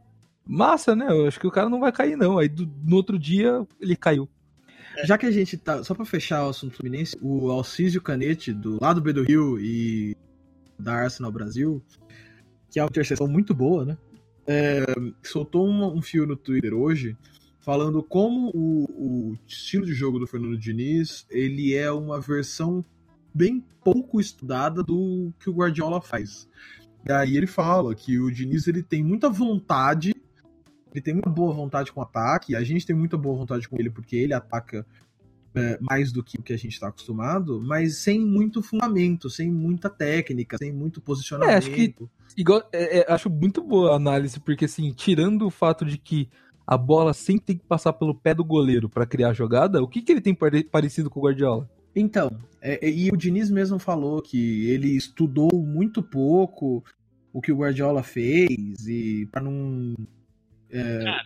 massa, 0.47 0.95
né, 0.95 1.07
eu 1.09 1.27
acho 1.27 1.41
que 1.41 1.47
o 1.47 1.51
cara 1.51 1.71
não 1.71 1.81
vai 1.81 1.91
cair 1.91 2.17
não, 2.19 2.37
aí 2.37 2.51
do- 2.51 2.71
no 2.85 2.97
outro 2.97 3.19
dia 3.19 3.67
ele 3.81 3.97
caiu. 3.97 4.29
Já 5.05 5.17
que 5.17 5.25
a 5.25 5.31
gente 5.31 5.57
tá. 5.57 5.83
Só 5.83 5.95
pra 5.95 6.05
fechar 6.05 6.45
o 6.45 6.51
assunto 6.51 6.77
Fluminense, 6.77 7.17
o 7.23 7.51
Alcísio 7.51 8.03
Canete, 8.03 8.53
do 8.53 8.77
lado 8.79 9.01
B 9.01 9.13
do 9.15 9.23
Rio 9.23 9.59
e 9.59 10.15
da 10.79 10.93
Arsenal 10.95 11.33
Brasil, 11.33 11.83
que 12.71 12.79
é 12.79 12.83
uma 12.83 12.89
interseção 12.89 13.27
muito 13.27 13.55
boa, 13.55 13.87
né? 13.87 13.97
É, 14.47 14.85
soltou 15.23 15.67
um, 15.67 15.97
um 15.97 16.03
fio 16.03 16.27
no 16.27 16.37
Twitter 16.37 16.75
hoje 16.75 17.17
falando 17.61 18.03
como 18.03 18.51
o, 18.55 18.85
o 19.31 19.39
estilo 19.47 19.85
de 19.85 19.93
jogo 19.93 20.19
do 20.19 20.27
Fernando 20.27 20.59
Diniz 20.59 21.27
ele 21.31 21.75
é 21.75 21.91
uma 21.91 22.21
versão 22.21 22.85
bem 23.33 23.65
pouco 23.83 24.21
estudada 24.21 24.83
do 24.83 25.33
que 25.39 25.49
o 25.49 25.53
Guardiola 25.53 26.01
faz. 26.01 26.49
E 27.07 27.13
aí 27.13 27.37
ele 27.37 27.47
fala 27.47 27.95
que 27.95 28.19
o 28.19 28.31
Diniz 28.31 28.67
ele 28.67 28.83
tem 28.83 29.03
muita 29.03 29.31
vontade, 29.31 30.15
ele 30.93 31.03
tem 31.03 31.15
muita 31.15 31.31
boa 31.31 31.55
vontade 31.55 31.93
com 31.93 32.01
o 32.01 32.03
ataque, 32.03 32.57
a 32.57 32.63
gente 32.63 32.87
tem 32.87 32.97
muita 32.97 33.17
boa 33.17 33.37
vontade 33.37 33.69
com 33.69 33.77
ele 33.79 33.91
porque 33.91 34.17
ele 34.17 34.35
ataca 34.35 34.87
é, 35.55 35.79
mais 35.81 36.13
do 36.13 36.23
que 36.23 36.39
o 36.39 36.43
que 36.43 36.53
a 36.53 36.57
gente 36.57 36.73
está 36.73 36.89
acostumado, 36.89 37.61
mas 37.61 37.99
sem 37.99 38.21
muito 38.21 38.63
fundamento, 38.63 39.29
sem 39.29 39.51
muita 39.51 39.89
técnica, 39.89 40.57
sem 40.59 40.73
muito 40.73 41.01
posicionamento. 41.01 41.55
É, 41.55 41.57
acho 41.57 41.71
que 41.71 41.95
igual, 42.37 42.63
é, 42.73 43.01
é, 43.01 43.13
acho 43.13 43.29
muito 43.29 43.63
boa 43.63 43.93
a 43.93 43.97
análise, 43.97 44.39
porque 44.39 44.67
assim, 44.67 44.93
tirando 44.93 45.47
o 45.47 45.51
fato 45.51 45.85
de 45.85 45.99
que 45.99 46.29
a 46.71 46.79
bola 46.79 47.13
sempre 47.13 47.47
tem 47.47 47.57
que 47.59 47.65
passar 47.65 47.93
pelo 47.93 48.15
pé 48.15 48.33
do 48.33 48.45
goleiro 48.45 48.89
para 48.89 49.05
criar 49.05 49.31
a 49.31 49.33
jogada, 49.33 49.83
o 49.83 49.89
que, 49.89 50.01
que 50.01 50.13
ele 50.13 50.21
tem 50.21 50.33
parecido 50.71 51.11
com 51.11 51.19
o 51.19 51.25
Guardiola? 51.25 51.69
Então, 51.97 52.31
é, 52.63 52.89
e 52.89 53.11
o 53.11 53.17
Diniz 53.17 53.51
mesmo 53.51 53.77
falou 53.81 54.23
que 54.23 54.71
ele 54.71 54.97
estudou 54.97 55.51
muito 55.53 56.01
pouco 56.01 56.85
o 57.33 57.43
que 57.43 57.51
o 57.51 57.57
Guardiola 57.57 58.05
fez 58.05 58.87
e 58.87 59.27
para 59.33 59.43
não 59.43 59.97
é, 60.71 61.03
Cara, 61.03 61.23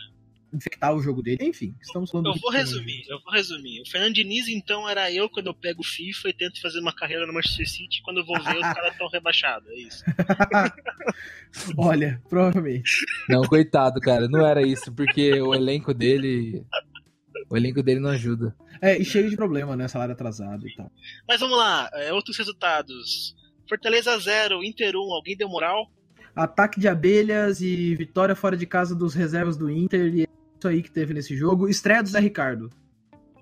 infectar 0.55 0.95
o 0.95 1.01
jogo 1.01 1.23
dele. 1.23 1.45
Enfim, 1.45 1.75
estamos 1.81 2.11
falando. 2.11 2.27
Eu 2.29 2.41
vou 2.41 2.51
resumir, 2.51 3.05
eu 3.09 3.21
vou 3.23 3.33
resumir. 3.33 3.83
O 3.83 3.91
Fernando 3.91 4.15
Diniz, 4.15 4.49
então, 4.49 4.89
era 4.89 5.11
eu 5.13 5.29
quando 5.29 5.49
eu 5.49 5.55
pego 5.55 5.83
FIFA 5.83 6.29
e 6.29 6.33
tento 6.33 6.61
fazer 6.61 6.81
uma 6.81 6.95
carreira 6.95 7.27
no 7.27 7.33
Manchester 7.33 7.69
City. 7.69 8.03
Quando 8.03 8.19
eu 8.19 8.27
vou 8.27 8.41
ver, 8.41 8.57
os 8.57 8.61
caras 8.61 8.93
estão 8.93 9.09
rebaixados. 9.09 9.69
É 9.69 9.75
isso. 9.75 10.05
Olha, 11.77 12.23
provavelmente. 12.29 13.05
Não, 13.29 13.43
coitado, 13.43 14.01
cara. 14.01 14.29
Não 14.29 14.47
era 14.47 14.63
isso, 14.67 14.93
porque 14.93 15.41
o 15.41 15.55
elenco 15.55 15.93
dele. 15.93 16.65
O 17.51 17.57
elenco 17.57 17.83
dele 17.83 18.01
não 18.01 18.11
ajuda. 18.11 18.55
É, 18.81 18.99
e 18.99 19.05
cheio 19.05 19.31
de 19.31 19.37
problema, 19.37 19.77
né? 19.77 19.89
Salário 19.89 20.13
atrasado 20.13 20.67
e 20.67 20.75
tal. 20.75 20.91
Mas 21.29 21.41
vamos 21.41 21.57
lá, 21.57 21.91
é, 21.95 22.13
outros 22.13 22.37
resultados. 22.37 23.35
Fortaleza 23.69 24.19
0, 24.19 24.63
Inter 24.63 24.95
1, 24.95 24.99
alguém 25.13 25.37
deu 25.37 25.49
moral? 25.49 25.91
Ataque 26.35 26.81
de 26.81 26.89
abelhas 26.89 27.61
e 27.61 27.95
vitória 27.95 28.35
fora 28.35 28.57
de 28.57 28.67
casa 28.67 28.95
dos 28.95 29.15
reservas 29.15 29.57
do 29.57 29.71
Inter. 29.71 30.15
E 30.15 30.29
isso 30.59 30.69
aí 30.69 30.83
que 30.83 30.91
teve 30.91 31.13
nesse 31.15 31.37
jogo. 31.37 31.69
Estreia 31.69 32.03
do 32.03 32.09
Zé 32.09 32.21
Ricardo. 32.21 32.71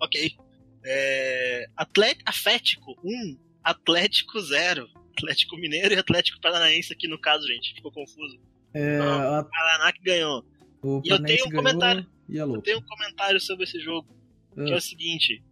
Ok. 0.01 0.37
É, 0.85 1.67
Atlet 1.77 2.19
Atlético 2.25 2.97
1, 3.05 3.39
Atlético 3.63 4.41
0. 4.41 4.89
Atlético 5.17 5.57
Mineiro 5.57 5.95
e 5.95 5.99
Atlético 5.99 6.41
Paranaense 6.41 6.93
aqui 6.93 7.07
no 7.07 7.19
caso, 7.19 7.47
gente. 7.47 7.75
Ficou 7.75 7.93
confuso. 7.93 8.41
É, 8.75 8.99
Não, 8.99 9.35
a- 9.37 9.41
o 9.41 9.45
Paraná 9.45 9.93
que 9.93 10.03
ganhou. 10.03 10.45
o 10.83 11.03
E 11.05 11.11
eu 11.11 11.23
tenho 11.23 11.47
um 11.47 11.51
comentário. 11.51 12.07
A 12.29 12.33
Eu 12.33 12.63
tenho 12.63 12.79
um 12.79 12.83
comentário 12.83 13.39
sobre 13.41 13.65
esse 13.65 13.79
jogo. 13.79 14.09
Que 14.55 14.71
é 14.71 14.75
Ah. 14.75 14.79
o 14.79 14.81
seguinte. 14.81 15.43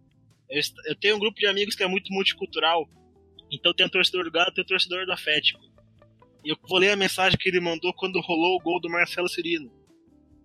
Eu, 0.49 0.61
eu 0.87 0.95
tenho 0.95 1.15
um 1.15 1.19
grupo 1.19 1.39
de 1.39 1.45
amigos 1.45 1.75
que 1.75 1.83
é 1.83 1.87
muito 1.87 2.11
multicultural. 2.11 2.89
Então 3.51 3.73
tem 3.73 3.85
um 3.85 3.89
torcedor 3.89 4.23
do 4.25 4.31
Galo 4.31 4.49
e 4.49 4.53
tem 4.55 4.63
um 4.63 4.67
torcedor 4.67 5.05
do 5.05 5.11
Atlético. 5.13 5.59
E 6.43 6.49
eu 6.51 6.57
vou 6.67 6.79
ler 6.79 6.89
a 6.91 6.95
mensagem 6.95 7.37
que 7.37 7.47
ele 7.47 7.59
mandou 7.59 7.93
quando 7.93 8.19
rolou 8.19 8.57
o 8.57 8.63
gol 8.63 8.81
do 8.81 8.89
Marcelo 8.89 9.29
Cirino. 9.29 9.71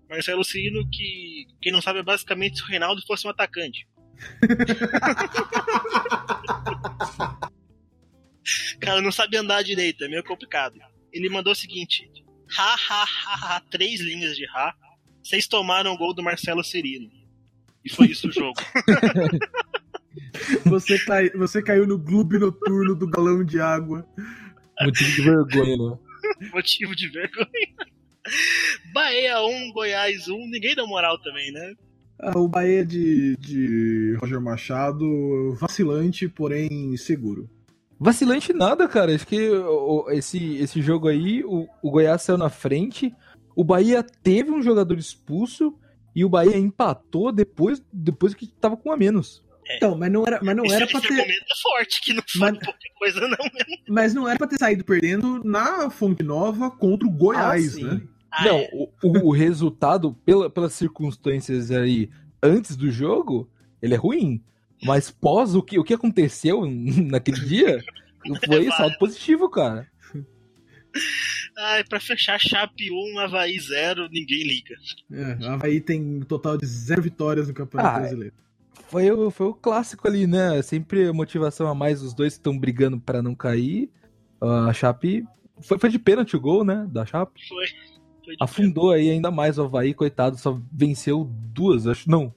Marcelo 0.09 0.45
Cirino, 0.45 0.89
que 0.91 1.47
quem 1.61 1.73
não 1.73 1.83
sabe 1.83 1.99
é 1.99 2.03
basicamente 2.03 2.57
se 2.59 2.63
o 2.63 2.67
Reinaldo 2.67 3.03
fosse 3.07 3.27
um 3.27 3.31
atacante. 3.31 3.87
Cara, 8.81 9.01
não 9.01 9.11
sabe 9.11 9.37
andar 9.37 9.63
direito, 9.63 10.05
é 10.05 10.09
meio 10.09 10.23
complicado. 10.23 10.79
Ele 11.13 11.29
mandou 11.29 11.53
o 11.53 11.57
seguinte: 11.57 12.09
ha 12.57 12.75
ha 12.75 13.05
ha 13.05 13.57
ha, 13.57 13.61
três 13.71 14.01
linhas 14.01 14.37
de 14.37 14.47
ha. 14.47 14.75
Vocês 15.23 15.47
tomaram 15.49 15.93
o 15.93 15.99
gol 15.99 16.15
do 16.15 16.23
Marcelo 16.23 16.63
Cirino. 16.63 17.11
E 17.85 17.91
foi 17.91 18.07
isso 18.09 18.29
o 18.29 18.33
jogo. 18.33 18.61
Você, 20.65 20.99
cai- 21.05 21.31
você 21.31 21.63
caiu 21.63 21.87
no 21.87 22.03
clube 22.03 22.39
noturno 22.39 22.95
do 22.95 23.07
galão 23.09 23.45
de 23.45 23.61
água. 23.61 24.07
Motivo 24.81 25.11
de 25.11 25.23
vergonha, 25.23 25.77
né? 25.77 25.99
Motivo 26.53 26.97
de 26.97 27.09
vergonha. 27.09 27.47
Bahia 28.93 29.41
1, 29.43 29.73
Goiás 29.73 30.29
1, 30.29 30.51
ninguém 30.51 30.75
deu 30.75 30.87
moral 30.87 31.19
também, 31.21 31.51
né? 31.53 31.73
Ah, 32.19 32.39
o 32.39 32.49
Bahia 32.49 32.85
de, 32.85 33.37
de 33.37 34.17
Roger 34.21 34.41
Machado, 34.41 35.55
vacilante, 35.61 36.29
porém 36.29 36.97
seguro. 36.97 37.49
Vacilante 37.99 38.53
nada, 38.53 38.89
cara. 38.89 39.15
Acho 39.15 39.27
que 39.27 39.51
esse, 40.11 40.57
esse 40.57 40.81
jogo 40.83 41.09
aí, 41.09 41.43
o, 41.45 41.67
o 41.83 41.91
Goiás 41.91 42.23
saiu 42.23 42.39
na 42.39 42.49
frente, 42.51 43.15
o 43.55 43.63
Bahia 43.65 44.03
teve 44.23 44.51
um 44.51 44.63
jogador 44.63 44.99
expulso 44.99 45.75
e 46.15 46.25
o 46.25 46.29
Bahia 46.29 46.57
empatou 46.57 47.31
depois, 47.33 47.83
depois 47.93 48.35
que 48.35 48.47
tava 48.47 48.77
com 48.77 48.89
um 48.89 48.93
a 48.93 48.97
menos. 48.97 49.45
Então, 49.77 49.97
mas 49.99 50.13
não 50.13 50.25
era, 50.27 50.41
mas 50.43 50.57
não 50.57 50.65
esse, 50.65 50.75
era 50.77 50.87
pra 50.87 50.99
esse 51.01 51.09
ter, 51.09 51.15
argumento 51.15 51.43
é 51.43 51.61
forte, 51.61 52.01
que 52.01 52.13
não 52.15 52.23
foi 52.29 52.41
Mas- 52.53 52.59
pouca 52.65 52.79
coisa, 52.99 53.21
não. 53.29 53.37
mas 53.89 54.15
não 54.15 54.29
era 54.29 54.39
para 54.39 54.47
ter 54.47 54.59
saído 54.59 54.85
perdendo 54.85 55.43
na 55.45 55.91
Fonte 55.91 56.23
Nova 56.23 56.71
contra 56.71 57.07
o 57.07 57.11
Goiás, 57.11 57.67
Ah, 57.67 57.71
sim. 57.77 57.85
né? 57.85 58.01
Ah, 58.39 58.45
Não, 58.45 58.59
é. 58.59 58.71
o, 58.73 58.89
o- 59.03 59.29
o 59.29 59.31
resultado, 59.33 60.13
pela, 60.25 60.51
pelas 60.51 60.75
circunstâncias 60.75 61.71
aí 61.71 62.11
antes 62.43 62.77
do 62.77 62.91
jogo, 62.91 63.49
ele 63.81 63.95
é 63.95 63.97
ruim. 63.97 64.43
Mas 64.83 65.11
pós 65.11 65.55
o 65.55 65.63
que, 65.63 65.79
o 65.79 65.85
que 65.85 65.95
aconteceu 65.95 66.63
naquele 67.11 67.41
dia, 67.41 67.83
foi 68.45 68.71
saldo 68.77 68.99
positivo, 68.99 69.49
cara. 69.49 69.89
Ai, 71.59 71.85
pra 71.85 71.99
fechar, 72.01 72.39
Chape 72.39 72.91
1, 72.91 73.19
Havaí 73.19 73.59
0, 73.59 74.09
ninguém 74.11 74.43
liga. 74.43 74.75
É, 75.11 75.47
Havaí 75.47 75.81
tem 75.81 76.03
um 76.03 76.21
total 76.21 76.57
de 76.59 76.67
zero 76.67 77.03
vitórias 77.03 77.49
no 77.49 77.55
Campeonato 77.55 77.97
Ah, 77.97 78.01
Brasileiro. 78.01 78.35
Foi 78.89 79.11
o, 79.11 79.31
foi 79.31 79.47
o 79.49 79.55
clássico 79.55 80.07
ali, 80.07 80.27
né? 80.27 80.61
Sempre 80.63 81.09
a 81.09 81.13
motivação 81.13 81.67
a 81.67 81.75
mais, 81.75 82.03
os 82.03 82.13
dois 82.15 82.35
estão 82.35 82.57
brigando 82.59 83.01
pra 83.01 83.23
não 83.23 83.35
cair. 83.35 83.91
A 84.41 84.73
Chape. 84.73 85.25
Foi, 85.63 85.79
foi 85.79 85.89
de 85.91 85.99
pênalti 85.99 86.37
o 86.37 86.41
gol, 86.41 86.63
né? 86.63 86.87
Da 86.91 87.05
Chape. 87.07 87.41
Foi. 87.49 87.65
Afundou 88.41 88.91
aí 88.91 89.11
ainda 89.11 89.31
mais 89.31 89.59
o 89.59 89.65
Havaí, 89.65 89.95
coitado, 89.95 90.37
só 90.39 90.61
venceu 90.73 91.25
duas, 91.53 91.87
acho. 91.87 92.11
Não. 92.11 92.35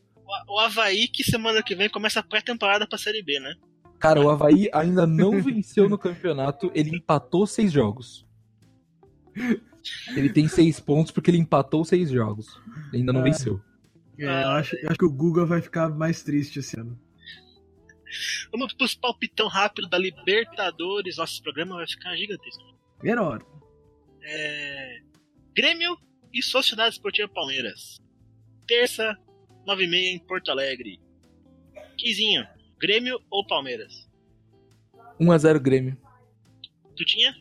O, 0.48 0.60
Havaí, 0.60 1.08
que 1.08 1.24
semana 1.24 1.64
que 1.64 1.76
vem 1.76 1.90
começa 1.90 2.20
a 2.20 2.24
pré-temporada 2.24 2.88
pra 2.88 2.98
Série 2.98 3.24
B, 3.24 3.40
né? 3.40 3.54
Cara, 4.00 4.22
o 4.22 4.30
Havaí 4.30 4.70
ainda 4.74 5.06
não 5.08 5.42
venceu 5.42 5.90
no 5.90 5.98
campeonato, 5.98 6.72
ele 6.74 6.96
empatou 6.96 7.46
seis 7.48 7.72
jogos. 7.72 8.26
Ele 10.16 10.30
tem 10.30 10.48
seis 10.48 10.80
pontos 10.80 11.12
porque 11.12 11.32
ele 11.32 11.38
empatou 11.38 11.84
seis 11.86 12.10
jogos. 12.10 12.60
Ele 12.92 13.00
ainda 13.02 13.14
não 13.14 13.22
Ah. 13.22 13.24
venceu. 13.24 13.60
É, 14.20 14.26
eu, 14.44 14.50
acho, 14.50 14.76
eu 14.76 14.90
acho 14.90 14.98
que 14.98 15.06
o 15.06 15.12
Guga 15.12 15.46
vai 15.46 15.62
ficar 15.62 15.90
mais 15.90 16.22
triste 16.24 16.60
esse 16.60 16.78
ano. 16.80 17.00
Vamos 18.52 18.74
pros 18.74 18.94
palpitão 18.96 19.48
rápido 19.48 19.88
da 19.88 19.98
Libertadores. 19.98 21.18
Nossa, 21.18 21.34
esse 21.34 21.42
programa 21.44 21.76
vai 21.76 21.88
ficar 21.88 22.16
gigantesco. 22.18 22.62
Menor. 23.02 23.46
É... 24.22 25.02
Grêmio 25.56 25.98
e 26.34 26.42
Sociedade 26.44 26.96
Esportiva 26.96 27.28
Palmeiras. 27.28 28.00
Terça, 28.68 29.18
9h30 29.68 29.94
em 29.96 30.20
Porto 30.20 30.52
Alegre. 30.52 31.00
Quizinho, 31.98 32.46
Grêmio 32.80 33.20
ou 33.30 33.46
Palmeiras? 33.46 34.08
1x0 35.20 35.60
Grêmio. 35.60 35.98
Tu 36.96 37.04
tinha? 37.06 37.34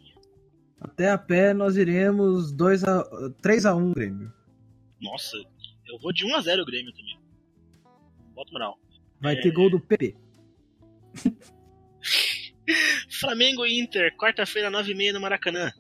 Até 0.81 1.11
a 1.11 1.19
pé 1.19 1.53
nós 1.53 1.77
iremos 1.77 2.53
2 2.53 2.85
a 2.85 3.05
3 3.43 3.67
a 3.67 3.75
1 3.75 3.93
Grêmio. 3.93 4.33
Nossa, 5.01 5.37
eu 5.87 5.99
vou 6.01 6.13
de 6.13 6.25
1x0 6.25 6.63
o 6.63 6.67
Grêmio 6.67 6.93
também. 6.93 7.19
Bota 8.35 8.53
moral. 8.53 8.79
Vai 9.21 9.37
É. 9.37 9.41
ter 9.41 9.53
gol 9.53 9.71
do 9.71 9.81
PP. 9.81 10.17
Flamengo 13.21 13.65
e 13.67 13.81
Inter, 13.81 14.15
quarta-feira, 14.17 14.71
9h30 14.71 15.13
no 15.15 15.21
Maracanã. 15.21 15.73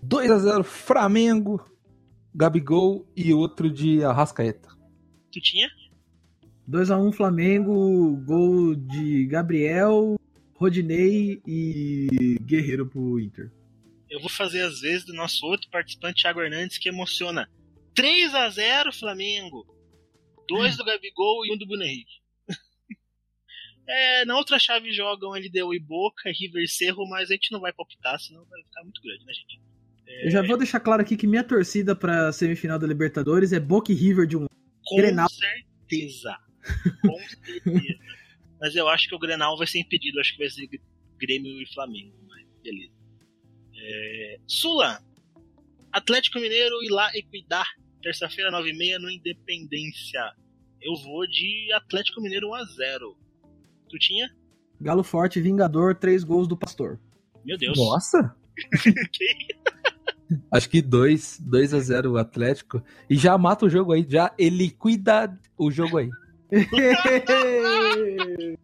Quizinho, 0.00 0.36
2x0 0.36 0.64
Flamengo, 0.64 1.64
Gabigol 2.34 3.06
e 3.16 3.32
outro 3.32 3.70
de 3.70 4.04
Arrascaeta. 4.04 4.68
tu 5.32 5.40
tinha? 5.40 5.68
2 6.66 6.90
a 6.90 6.98
1 6.98 7.12
Flamengo, 7.12 8.16
gol 8.24 8.76
de 8.76 9.26
Gabriel, 9.26 10.16
Rodinei 10.54 11.42
e 11.46 12.38
Guerreiro 12.42 12.86
pro 12.86 13.18
Inter. 13.18 13.50
Eu 14.08 14.20
vou 14.20 14.28
fazer 14.28 14.62
as 14.62 14.80
vezes 14.80 15.04
do 15.04 15.12
nosso 15.12 15.44
outro 15.46 15.68
participante, 15.70 16.22
Thiago 16.22 16.40
Hernandes, 16.40 16.78
que 16.78 16.88
emociona. 16.88 17.50
3x0 17.94 18.92
Flamengo. 18.96 19.66
Dois 20.48 20.76
do 20.76 20.84
Gabigol 20.84 21.44
e 21.46 21.52
um 21.52 21.58
do 21.58 21.66
Bruno 21.66 21.82
Henrique. 21.82 22.20
É, 23.92 24.24
na 24.24 24.36
outra 24.36 24.56
chave 24.56 24.92
jogam 24.92 25.32
LDU 25.32 25.74
e 25.74 25.80
Boca, 25.80 26.30
River 26.30 26.62
e 26.62 26.68
Cerro, 26.68 27.08
mas 27.08 27.28
a 27.28 27.34
gente 27.34 27.50
não 27.50 27.58
vai 27.58 27.72
palpitar, 27.72 28.20
senão 28.20 28.44
vai 28.44 28.62
ficar 28.62 28.84
muito 28.84 29.02
grande, 29.02 29.24
né, 29.24 29.32
gente? 29.32 29.60
Eu 30.24 30.30
já 30.30 30.42
vou 30.42 30.56
deixar 30.56 30.80
claro 30.80 31.00
aqui 31.02 31.16
que 31.16 31.26
minha 31.26 31.42
torcida 31.44 31.94
pra 31.96 32.32
semifinal 32.32 32.78
da 32.78 32.86
Libertadores 32.86 33.52
é 33.52 33.60
Boca 33.60 33.90
e 33.90 33.94
River 33.94 34.26
de 34.26 34.36
um. 34.36 34.46
Com 34.84 34.96
Grenal. 34.96 35.28
certeza. 35.28 36.36
Com 37.02 37.18
certeza. 37.18 37.98
mas 38.60 38.74
eu 38.76 38.88
acho 38.88 39.08
que 39.08 39.14
o 39.14 39.18
Grenal 39.18 39.56
vai 39.56 39.66
ser 39.66 39.80
impedido, 39.80 40.20
acho 40.20 40.32
que 40.32 40.38
vai 40.38 40.50
ser 40.50 40.68
Grêmio 41.18 41.62
e 41.62 41.72
Flamengo, 41.72 42.14
mas 42.28 42.46
beleza. 42.62 42.92
É, 43.82 44.38
Sula, 44.46 45.00
Atlético 45.92 46.38
Mineiro 46.38 46.82
e 46.82 46.88
lá 46.90 47.10
Equidad. 47.14 47.66
terça-feira, 48.02 48.50
9h30 48.52 48.98
no 48.98 49.10
Independência. 49.10 50.32
Eu 50.82 50.94
vou 50.96 51.26
de 51.26 51.72
Atlético 51.74 52.20
Mineiro 52.20 52.48
1x0. 52.48 53.16
Tu 53.88 53.98
tinha? 53.98 54.30
Galo 54.80 55.02
Forte, 55.02 55.40
Vingador, 55.40 55.94
três 55.94 56.24
gols 56.24 56.46
do 56.48 56.56
Pastor. 56.56 56.98
Meu 57.44 57.56
Deus. 57.56 57.76
Nossa! 57.78 58.34
Que- 59.12 59.46
Acho 60.50 60.68
que 60.68 60.82
2 60.82 61.40
2 61.40 61.74
a 61.74 61.80
0 61.80 62.12
o 62.12 62.18
Atlético. 62.18 62.82
E 63.08 63.16
já 63.16 63.36
mata 63.36 63.66
o 63.66 63.70
jogo 63.70 63.92
aí. 63.92 64.06
Já 64.08 64.32
ele 64.38 64.70
cuida 64.70 65.36
o 65.56 65.70
jogo 65.70 65.98
aí. 65.98 66.10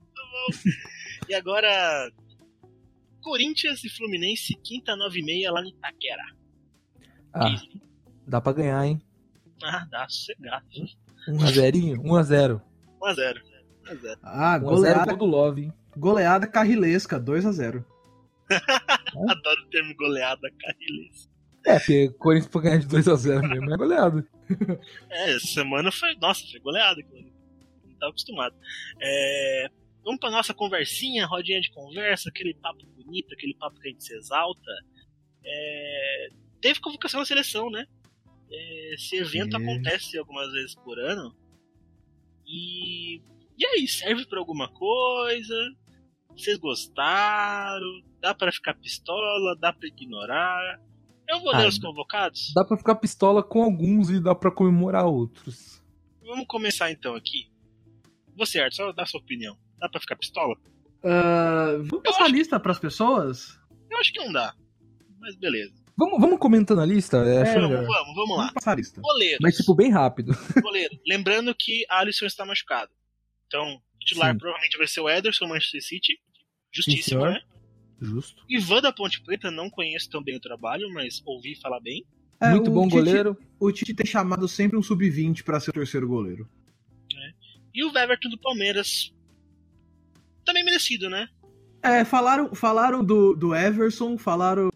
E 1.29 1.35
agora, 1.35 2.09
Corinthians 3.21 3.83
e 3.83 3.89
Fluminense, 3.89 4.55
quinta, 4.63 4.93
9h30 4.93 5.51
lá 5.51 5.61
no 5.61 5.69
Itaquera. 5.69 6.23
Ah, 7.35 7.57
dá 8.27 8.41
pra 8.41 8.53
ganhar, 8.53 8.87
hein? 8.87 9.03
Ah, 9.63 9.85
dá 9.91 10.07
sossegado. 10.09 10.65
1 11.29 11.43
a 11.43 11.47
0 11.51 11.77
1 12.01 12.15
a 12.15 12.23
0 12.23 12.63
1x0. 13.03 13.03
1x0. 13.03 14.19
ah, 14.23 14.53
1 14.53 14.53
a 14.53 14.59
0 14.59 14.61
goleada, 14.61 15.15
gol 15.15 15.17
do 15.17 15.25
Love, 15.25 15.63
hein? 15.63 15.73
goleada 15.97 16.47
carrilesca, 16.47 17.19
2x0. 17.21 17.85
Adoro 19.29 19.63
o 19.63 19.67
termo 19.71 19.95
goleada 19.97 20.49
carrilês. 20.61 21.29
É, 21.67 21.79
porque 21.79 22.11
Corinthians 22.11 22.53
foi 22.53 22.63
ganhar 22.63 22.79
de 22.79 22.87
2 22.87 23.09
a 23.09 23.17
0 23.17 23.49
mesmo, 23.49 23.75
é 23.75 23.77
goleado. 23.77 24.27
É, 25.11 25.35
essa 25.35 25.47
semana 25.49 25.91
foi. 25.91 26.15
Nossa, 26.17 26.41
foi 26.47 26.81
ali. 26.81 27.05
Não 27.85 27.99
tava 27.99 28.11
acostumado. 28.11 28.55
É, 29.01 29.69
vamos 30.05 30.21
pra 30.21 30.31
nossa 30.31 30.55
conversinha, 30.55 31.27
rodinha 31.27 31.61
de 31.61 31.73
conversa, 31.73 32.29
aquele 32.29 32.55
papo 32.55 32.87
bonito, 32.87 33.35
aquele 33.35 33.55
papo 33.55 33.81
que 33.81 33.89
a 33.89 33.91
gente 33.91 34.05
se 34.05 34.15
exalta. 34.15 34.71
É, 35.45 36.29
teve 36.61 36.79
convocação 36.79 37.19
na 37.19 37.27
seleção, 37.27 37.69
né? 37.69 37.85
É, 38.49 38.95
esse 38.95 39.17
evento 39.17 39.57
Sim. 39.57 39.65
acontece 39.65 40.17
algumas 40.17 40.53
vezes 40.53 40.77
por 40.77 40.99
ano. 41.01 41.37
E. 42.47 43.21
E 43.59 43.67
aí, 43.67 43.89
serve 43.89 44.25
pra 44.27 44.39
alguma 44.39 44.69
coisa? 44.69 45.55
Vocês 46.31 46.59
gostaram? 46.59 48.03
Dá 48.21 48.33
pra 48.35 48.53
ficar 48.53 48.75
pistola? 48.75 49.57
Dá 49.59 49.73
pra 49.73 49.89
ignorar? 49.89 50.81
Eu 51.29 51.41
vou 51.41 51.53
ler 51.53 51.65
Ah, 51.65 51.69
os 51.69 51.79
convocados? 51.79 52.53
Dá 52.55 52.65
pra 52.65 52.77
ficar 52.77 52.95
pistola 52.97 53.43
com 53.43 53.63
alguns 53.63 54.11
e 54.11 54.21
dá 54.21 54.35
pra 54.35 54.51
comemorar 54.51 55.07
outros. 55.07 55.83
Vamos 56.25 56.47
começar 56.47 56.91
então 56.91 57.15
aqui. 57.15 57.51
Você, 58.37 58.61
Arthur, 58.61 58.77
só 58.77 58.93
dá 58.93 59.07
sua 59.07 59.21
opinião. 59.21 59.57
Dá 59.79 59.89
pra 59.89 60.01
ficar 60.01 60.17
pistola? 60.17 60.57
Ah, 61.05 61.77
vamos 61.85 62.03
passar 62.03 62.25
a 62.25 62.29
lista 62.29 62.59
pras 62.61 62.79
pessoas? 62.79 63.59
Eu 63.91 63.99
acho 63.99 64.13
que 64.13 64.19
não 64.19 64.33
dá. 64.33 64.55
Mas 65.21 65.35
beleza. 65.37 65.75
Vamos, 65.99 66.21
vamos 66.21 66.39
comentando 66.39 66.81
a 66.81 66.87
lista? 66.87 67.17
É, 67.19 67.43
acho 67.43 67.53
É. 67.53 67.61
Vamos, 67.61 67.87
vamos, 67.87 68.15
vamos 68.15 68.31
lá. 68.31 68.37
Vamos 68.37 68.53
passar 68.53 68.73
a 68.73 68.75
lista. 68.75 69.01
Goleiro. 69.01 69.39
Mas, 69.41 69.57
tipo, 69.57 69.75
bem 69.75 69.91
rápido. 69.91 70.33
Goleiro. 70.63 70.99
Lembrando 71.07 71.55
que 71.59 71.87
Alisson 71.89 72.27
está 72.27 72.45
machucado. 72.45 72.91
Então, 73.47 73.81
titular 74.01 74.33
Sim. 74.33 74.39
provavelmente 74.39 74.77
vai 74.77 74.87
ser 74.87 75.01
o 75.01 75.09
Ederson, 75.09 75.47
Manchester 75.47 75.83
City. 75.83 76.21
Justíssimo, 76.71 77.21
senhor. 77.23 77.31
né? 77.33 77.41
Justo. 78.01 78.45
Ivan 78.49 78.81
da 78.83 78.93
Ponte 78.93 79.23
Preta, 79.23 79.51
não 79.51 79.71
conheço 79.71 80.11
tão 80.11 80.23
bem 80.23 80.37
o 80.37 80.41
trabalho, 80.41 80.93
mas 80.93 81.23
ouvi 81.25 81.55
falar 81.55 81.81
bem. 81.81 82.05
É, 82.41 82.51
Muito 82.51 82.71
o 82.71 82.75
bom 82.75 82.85
Tite- 82.85 82.97
goleiro. 82.97 83.39
O 83.59 83.73
Tite 83.73 83.95
tem 83.95 84.05
chamado 84.07 84.47
sempre 84.47 84.77
um 84.77 84.83
sub-20 84.83 85.43
pra 85.43 85.59
ser 85.59 85.71
o 85.71 85.75
terceiro 85.75 86.07
goleiro. 86.07 86.49
E 87.75 87.85
o 87.85 87.89
Everton 87.97 88.29
do 88.31 88.39
Palmeiras. 88.39 89.13
Também 90.45 90.65
merecido, 90.65 91.09
né? 91.11 91.29
É, 91.83 92.05
falaram, 92.05 92.55
falaram 92.55 93.05
do, 93.05 93.35
do 93.35 93.55
Everson, 93.55 94.17
falaram. 94.19 94.71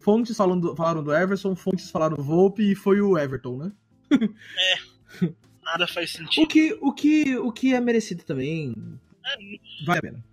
Fontes 0.00 0.36
falaram 0.36 0.60
do, 0.60 0.76
falaram 0.76 1.02
do 1.02 1.14
Everson, 1.14 1.54
fontes 1.56 1.90
falaram 1.90 2.16
do 2.16 2.22
Volpe 2.22 2.62
e 2.72 2.74
foi 2.74 3.00
o 3.00 3.16
Everton, 3.16 3.56
né? 3.56 3.72
Nada 5.64 5.86
faz 5.86 6.10
O 6.14 6.18
sentido. 6.18 6.46
que, 6.46 6.72
o 6.80 6.92
que, 6.92 7.36
o 7.38 7.50
que 7.52 7.74
é 7.74 7.80
merecido 7.80 8.22
também. 8.22 8.74
Vale 9.86 9.98
a 9.98 10.02
pena. 10.02 10.24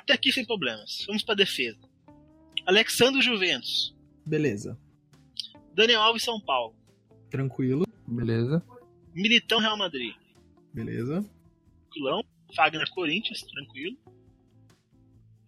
Até 0.00 0.14
aqui 0.14 0.32
sem 0.32 0.44
problemas. 0.46 1.04
Vamos 1.06 1.22
pra 1.22 1.34
defesa. 1.34 1.78
Alexandre 2.66 3.20
Juventus. 3.20 3.94
Beleza. 4.24 4.78
Daniel 5.74 6.00
Alves 6.00 6.24
São 6.24 6.40
Paulo. 6.40 6.74
Tranquilo. 7.30 7.86
Beleza. 8.06 8.62
Militão 9.14 9.58
Real 9.60 9.76
Madrid. 9.76 10.14
Beleza. 10.72 11.22
Tranquilão. 11.84 12.24
Fagner 12.56 12.88
Corinthians, 12.90 13.42
tranquilo. 13.42 13.96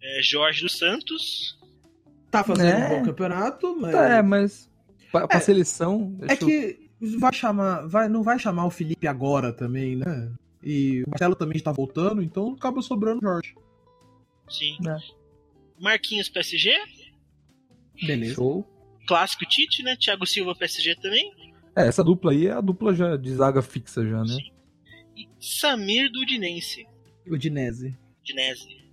É, 0.01 0.21
Jorge 0.21 0.61
dos 0.61 0.77
Santos. 0.77 1.57
Tá 2.29 2.43
fazendo 2.43 2.67
É. 2.67 2.85
um 2.87 2.99
bom 2.99 3.05
campeonato, 3.05 3.75
mas. 3.79 3.95
É, 3.95 4.21
mas 4.21 4.69
pra, 5.11 5.27
pra 5.27 5.37
É. 5.37 5.39
seleção. 5.39 6.15
É 6.21 6.27
deixa 6.27 6.43
eu- 6.43 6.47
que 6.47 7.17
vai 7.17 7.33
chamar, 7.33 7.87
vai, 7.87 8.07
não 8.07 8.21
vai 8.23 8.37
chamar 8.39 8.65
o 8.65 8.71
Felipe 8.71 9.07
agora 9.07 9.51
também, 9.51 9.95
né? 9.95 10.31
E 10.63 11.03
o 11.05 11.09
Marcelo 11.09 11.35
também 11.35 11.57
está 11.57 11.71
voltando, 11.71 12.21
então 12.21 12.53
acaba 12.53 12.81
sobrando 12.81 13.19
o 13.19 13.21
Jorge. 13.21 13.55
Sim. 14.53 14.77
É. 14.87 14.97
Marquinhos 15.81 16.29
PSG. 16.29 16.71
Beleza. 18.05 18.35
Show. 18.35 18.67
Clássico 19.07 19.45
Tite, 19.45 19.83
né? 19.83 19.95
Thiago 19.97 20.25
Silva 20.25 20.55
PSG 20.55 20.95
também. 20.95 21.31
É, 21.75 21.87
essa 21.87 22.03
dupla 22.03 22.31
aí 22.31 22.47
é 22.47 22.51
a 22.51 22.61
dupla 22.61 22.93
já 22.93 23.17
de 23.17 23.33
zaga 23.33 23.61
fixa 23.61 24.07
já, 24.07 24.21
né? 24.21 24.27
Sim. 24.35 24.51
E 25.17 25.27
Samir 25.39 26.11
do 26.11 26.21
Udinense. 26.21 26.85
O 27.27 27.37
Dinese. 27.37 27.97
Udinese. 28.21 28.83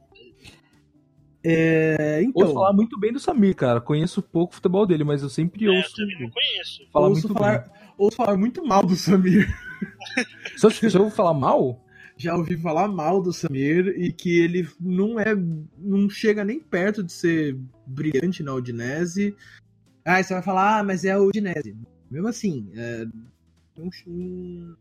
É, 1.43 2.19
Ouço 2.19 2.29
então, 2.29 2.53
falar 2.55 2.73
muito 2.73 2.99
bem 2.99 3.13
do 3.13 3.19
Samir, 3.19 3.55
cara. 3.57 3.81
Conheço 3.81 4.21
pouco 4.21 4.53
o 4.53 4.57
futebol 4.57 4.87
dele, 4.87 5.05
mas 5.05 5.23
eu 5.23 5.29
sempre 5.31 5.65
É, 5.65 5.69
eu 5.69 5.75
ouço 5.75 5.97
também 5.97 6.21
não 6.21 6.31
conheço. 6.31 6.87
falar 6.93 7.09
ouço 7.09 7.29
muito 7.29 7.39
falar, 7.39 7.93
ouço 7.97 8.17
falar 8.17 8.37
muito 8.37 8.65
mal 8.65 8.85
do 8.85 8.95
Samir. 8.95 9.49
Se 10.57 10.67
eu, 10.67 10.71
se 10.71 10.87
eu 10.87 11.03
vou 11.03 11.11
falar 11.11 11.33
mal, 11.33 11.83
Já 12.21 12.37
ouvi 12.37 12.55
falar 12.55 12.87
mal 12.87 13.23
do 13.23 13.33
Samir 13.33 13.89
e 13.97 14.13
que 14.13 14.41
ele 14.41 14.69
não 14.79 15.19
é. 15.19 15.35
não 15.79 16.11
chega 16.11 16.45
nem 16.45 16.61
perto 16.61 17.03
de 17.03 17.11
ser 17.11 17.59
brilhante 17.87 18.43
na 18.43 18.53
Udinese. 18.53 19.35
Aí 20.05 20.23
você 20.23 20.35
vai 20.35 20.43
falar, 20.43 20.81
ah, 20.81 20.85
mas 20.85 21.03
é 21.07 21.13
a 21.13 21.19
Udinese. 21.19 21.75
Mesmo 22.11 22.29
assim, 22.29 22.71
é, 22.75 23.07
não- 23.75 23.91
não- 24.07 24.77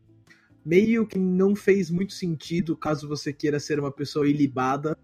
meio 0.65 1.07
que 1.07 1.17
não 1.17 1.55
fez 1.55 1.89
muito 1.89 2.11
sentido 2.11 2.75
caso 2.75 3.07
você 3.07 3.31
queira 3.31 3.57
ser 3.57 3.79
uma 3.79 3.91
pessoa 3.91 4.27
ilibada 4.27 4.97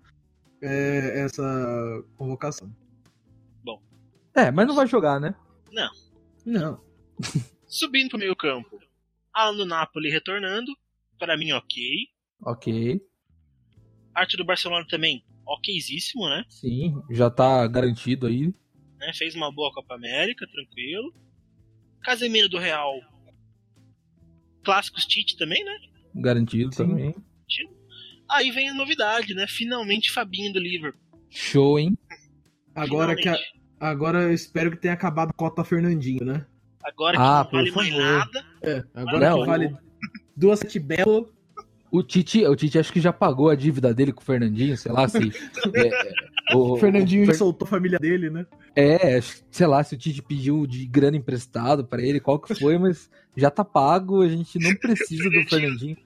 é, 0.62 1.22
essa 1.22 2.04
convocação. 2.18 2.70
é, 4.34 4.52
mas 4.52 4.68
não 4.68 4.76
vai 4.76 4.88
jogar, 4.88 5.22
né? 5.22 5.34
Não. 6.46 6.82
Subindo 7.66 8.10
pro 8.10 8.20
meio 8.20 8.36
campo. 8.36 8.78
Alan 9.34 9.56
do 9.56 9.66
Napoli 9.66 10.10
retornando. 10.10 10.70
Para 11.18 11.38
mim, 11.38 11.54
ok. 11.54 12.10
Ok. 12.42 13.02
Arte 14.14 14.38
do 14.38 14.46
Barcelona 14.46 14.86
também, 14.90 15.24
okzíssimo, 15.46 16.30
né? 16.30 16.44
Sim, 16.50 16.94
já 17.12 17.30
tá 17.30 17.66
garantido 17.68 18.28
aí. 18.28 18.54
né? 18.98 19.12
Fez 19.14 19.36
uma 19.36 19.52
boa 19.52 19.72
Copa 19.74 19.96
América, 19.96 20.48
tranquilo. 20.48 21.14
Casemiro 22.02 22.48
do 22.48 22.58
Real. 22.58 22.94
Clássicos 24.64 25.06
Tite 25.06 25.38
também, 25.38 25.64
né? 25.64 25.74
Garantido 26.16 26.74
Sim. 26.74 26.88
também. 26.88 27.16
Aí 28.30 28.50
vem 28.52 28.70
a 28.70 28.74
novidade, 28.74 29.36
né? 29.36 29.46
Finalmente 29.48 30.12
Fabinho 30.12 30.52
do 30.52 30.60
Liverpool. 30.60 31.00
Show, 31.30 31.78
hein? 31.80 31.96
Agora 32.74 33.16
que 33.16 33.28
a- 33.30 33.38
agora 33.80 34.24
eu 34.24 34.34
espero 34.34 34.72
que 34.72 34.78
tenha 34.78 34.94
acabado 34.96 35.30
a 35.30 35.34
cota 35.34 35.64
Fernandinho, 35.64 36.26
né? 36.26 36.46
Agora 36.84 37.18
que 37.18 37.22
Ah, 37.24 37.44
não 37.44 37.52
vale 37.52 37.72
mais 37.72 37.94
nada. 37.94 38.46
É, 38.64 38.84
agora 38.96 39.30
Não, 39.30 39.40
que 39.42 39.46
vale 39.46 39.78
duas 40.36 40.60
sete 40.60 40.80
belo. 40.80 41.32
O 41.98 42.04
Tite, 42.04 42.46
o 42.46 42.56
Tite 42.56 42.78
acho 42.80 42.92
que 42.92 43.00
já 43.00 43.14
pagou 43.14 43.50
a 43.50 43.56
dívida 43.56 43.94
dele 43.94 44.12
com 44.12 44.22
o 44.22 44.26
Fernandinho, 44.26 44.76
sei 44.78 44.92
lá 44.92 45.08
se. 45.08 45.32
é, 45.74 45.88
é, 46.52 46.56
o, 46.56 46.74
O 46.74 46.78
Fernandinho 46.78 47.24
o 47.24 47.26
Fer- 47.28 47.36
soltou 47.38 47.66
a 47.66 47.70
família 47.70 47.98
dele, 48.00 48.30
né? 48.30 48.46
É, 48.76 49.20
sei 49.22 49.68
lá, 49.68 49.84
se 49.84 49.96
o 49.96 49.98
Tite 49.98 50.22
pediu 50.22 50.66
de 50.68 50.86
grana 50.86 51.18
emprestado 51.18 51.86
pra 51.86 52.02
ele, 52.02 52.20
qual 52.20 52.40
que 52.40 52.54
foi, 52.56 52.78
mas 52.78 53.10
já 53.38 53.50
tá 53.50 53.64
pago, 53.64 54.22
a 54.22 54.28
gente 54.28 54.60
não 54.60 54.76
precisa 54.76 55.30
do 55.30 55.44
Fernandinho. 55.50 55.98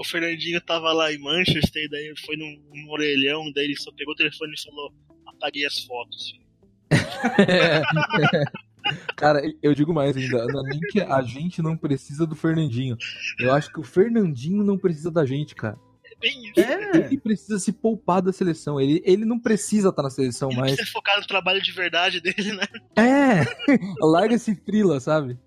O 0.00 0.04
Fernandinho 0.04 0.60
tava 0.60 0.92
lá 0.92 1.12
em 1.12 1.18
Manchester, 1.18 1.88
daí 1.90 2.12
foi 2.24 2.36
num, 2.36 2.60
num 2.74 2.90
orelhão, 2.90 3.50
daí 3.54 3.64
ele 3.66 3.76
só 3.76 3.90
pegou 3.92 4.14
o 4.14 4.16
telefone 4.16 4.54
e 4.54 4.62
falou: 4.62 4.92
apaguei 5.26 5.64
as 5.66 5.78
fotos. 5.80 6.30
filho." 6.30 6.44
Cara, 9.16 9.40
eu 9.62 9.74
digo 9.74 9.92
mais 9.94 10.16
ainda, 10.16 10.46
não 10.46 10.66
é 10.66 10.70
nem 10.70 10.80
que 10.80 11.00
a 11.00 11.22
gente 11.22 11.62
não 11.62 11.76
precisa 11.76 12.26
do 12.26 12.34
Fernandinho. 12.34 12.96
Eu 13.38 13.52
acho 13.52 13.72
que 13.72 13.80
o 13.80 13.84
Fernandinho 13.84 14.62
não 14.62 14.78
precisa 14.78 15.10
da 15.10 15.24
gente, 15.24 15.54
cara. 15.54 15.78
É 16.04 16.16
bem 16.20 16.50
isso. 16.50 16.60
É. 16.60 17.06
Ele 17.06 17.18
precisa 17.18 17.58
se 17.58 17.72
poupar 17.72 18.20
da 18.22 18.32
seleção. 18.32 18.80
Ele, 18.80 19.02
ele 19.04 19.24
não 19.24 19.38
precisa 19.38 19.88
estar 19.88 20.02
na 20.02 20.10
seleção 20.10 20.50
Ele 20.50 20.60
mais. 20.60 20.72
precisa 20.72 20.92
focar 20.92 21.18
no 21.18 21.26
trabalho 21.26 21.62
de 21.62 21.72
verdade 21.72 22.20
dele, 22.20 22.52
né? 22.52 22.66
É! 22.96 23.44
Larga 24.00 24.34
esse 24.34 24.54
frila, 24.54 25.00
sabe? 25.00 25.38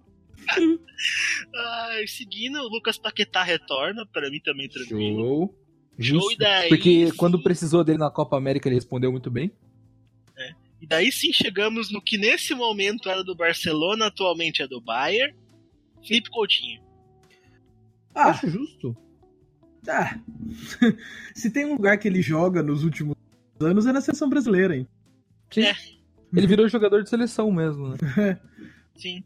Ai, 1.55 2.07
seguindo, 2.07 2.59
o 2.59 2.69
Lucas 2.69 2.97
Paquetá 2.97 3.43
retorna, 3.43 4.05
pra 4.11 4.29
mim 4.29 4.39
também 4.39 4.67
tranquilo. 4.69 5.19
Show. 5.19 5.55
Show, 5.99 6.19
Justo. 6.19 6.33
e 6.33 6.37
daí 6.37 6.69
Porque 6.69 7.07
sim. 7.07 7.15
quando 7.17 7.41
precisou 7.41 7.83
dele 7.83 7.97
na 7.97 8.11
Copa 8.11 8.37
América, 8.37 8.67
ele 8.67 8.75
respondeu 8.75 9.11
muito 9.11 9.31
bem. 9.31 9.51
E 10.81 10.85
daí 10.87 11.11
sim 11.11 11.33
chegamos 11.33 11.91
no 11.91 12.01
que 12.01 12.17
nesse 12.17 12.53
momento 12.53 13.09
era 13.09 13.23
do 13.23 13.35
Barcelona, 13.35 14.07
atualmente 14.07 14.61
é 14.61 14.67
do 14.67 14.79
Bayern. 14.79 15.35
Felipe 16.05 16.29
Coutinho. 16.29 16.81
Ah, 18.13 18.29
Acho 18.29 18.49
justo. 18.49 18.95
ah. 19.87 20.19
se 21.33 21.49
tem 21.49 21.65
um 21.65 21.73
lugar 21.73 21.97
que 21.97 22.07
ele 22.07 22.21
joga 22.21 22.61
nos 22.63 22.83
últimos 22.83 23.15
anos 23.59 23.85
é 23.85 23.91
na 23.91 24.01
seleção 24.01 24.29
brasileira, 24.29 24.75
hein? 24.75 24.87
Sim. 25.51 25.63
É. 25.63 25.75
Ele 26.35 26.47
virou 26.47 26.67
jogador 26.67 27.03
de 27.03 27.09
seleção 27.09 27.51
mesmo, 27.51 27.89
né? 27.89 27.97
Sim. 28.95 29.23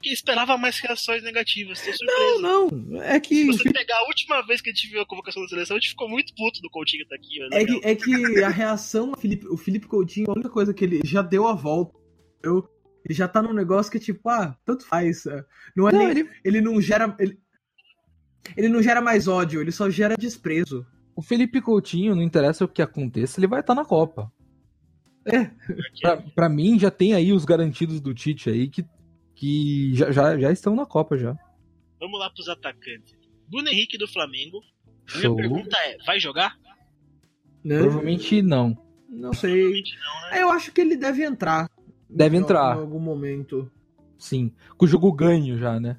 Ok, 0.00 0.12
esperava 0.12 0.56
mais 0.56 0.78
reações 0.78 1.22
negativas. 1.22 1.82
Não, 2.02 2.40
não. 2.70 3.02
É 3.02 3.14
Se 3.14 3.20
que. 3.20 3.44
você 3.46 3.70
pegar 3.70 3.98
a 3.98 4.06
última 4.06 4.40
vez 4.46 4.60
que 4.60 4.70
a 4.70 4.72
gente 4.72 4.88
viu 4.88 5.00
a 5.02 5.06
convocação 5.06 5.42
da 5.42 5.48
seleção, 5.48 5.76
a 5.76 5.80
gente 5.80 5.90
ficou 5.90 6.08
muito 6.08 6.34
puto 6.34 6.60
do 6.62 6.70
Coutinho 6.70 7.06
tá 7.06 7.14
aqui. 7.16 7.38
É 7.52 7.64
que, 7.64 7.80
é 7.84 7.94
que 7.94 8.42
a 8.42 8.48
reação, 8.48 9.12
do 9.12 9.18
Felipe, 9.18 9.46
o 9.48 9.56
Felipe 9.56 9.86
Coutinho, 9.86 10.30
a 10.30 10.32
única 10.34 10.48
coisa 10.48 10.72
que 10.72 10.84
ele 10.84 11.00
já 11.04 11.20
deu 11.22 11.46
a 11.46 11.52
volta. 11.54 11.98
Eu, 12.42 12.66
ele 13.04 13.14
já 13.14 13.28
tá 13.28 13.42
num 13.42 13.52
negócio 13.52 13.92
que 13.92 13.98
é 13.98 14.00
tipo, 14.00 14.26
ah, 14.30 14.56
tanto 14.64 14.86
faz. 14.86 15.26
é. 15.26 15.44
Não 15.76 15.88
é 15.88 15.92
Não, 15.92 15.98
nem, 15.98 16.10
ele- 16.10 16.30
ele... 16.44 16.60
não 16.62 16.80
gera. 16.80 17.14
Ele, 17.18 17.38
ele 18.56 18.68
não 18.68 18.82
gera 18.82 19.02
mais 19.02 19.28
ódio, 19.28 19.60
ele 19.60 19.70
só 19.72 19.90
gera 19.90 20.16
desprezo. 20.16 20.86
O 21.14 21.20
Felipe 21.20 21.60
Coutinho, 21.60 22.14
não 22.14 22.22
interessa 22.22 22.64
o 22.64 22.68
que 22.68 22.80
aconteça, 22.80 23.38
ele 23.38 23.46
vai 23.46 23.60
estar 23.60 23.74
na 23.74 23.84
Copa. 23.84 24.32
É. 25.26 25.50
Pra, 26.00 26.16
pra 26.16 26.48
mim, 26.48 26.78
já 26.78 26.90
tem 26.90 27.12
aí 27.12 27.30
os 27.34 27.44
garantidos 27.44 28.00
do 28.00 28.14
Tite 28.14 28.48
aí 28.48 28.66
que, 28.68 28.82
que 29.40 29.94
já, 29.94 30.12
já, 30.12 30.38
já 30.38 30.52
estão 30.52 30.76
na 30.76 30.84
Copa 30.84 31.16
já. 31.16 31.34
Vamos 31.98 32.20
lá 32.20 32.28
pros 32.28 32.46
atacantes. 32.46 33.16
Bruno 33.48 33.68
Henrique 33.70 33.96
do 33.96 34.06
Flamengo. 34.06 34.60
Minha 35.14 35.22
Show. 35.22 35.34
pergunta 35.36 35.76
é: 35.78 35.96
vai 36.04 36.20
jogar? 36.20 36.58
Né? 37.64 37.78
Provavelmente 37.78 38.42
não. 38.42 38.76
Não 39.08 39.32
sei. 39.32 39.50
Provavelmente 39.52 39.94
não, 39.98 40.30
né? 40.30 40.42
Eu 40.42 40.50
acho 40.50 40.70
que 40.72 40.80
ele 40.82 40.94
deve 40.96 41.24
entrar. 41.24 41.70
Deve 42.08 42.36
Em- 42.36 42.40
entrar. 42.40 42.76
Em 42.76 42.80
algum 42.80 43.00
momento. 43.00 43.70
Sim. 44.18 44.52
Com 44.76 44.84
o 44.84 44.88
jogo 44.88 45.10
ganho 45.12 45.56
já, 45.58 45.80
né? 45.80 45.98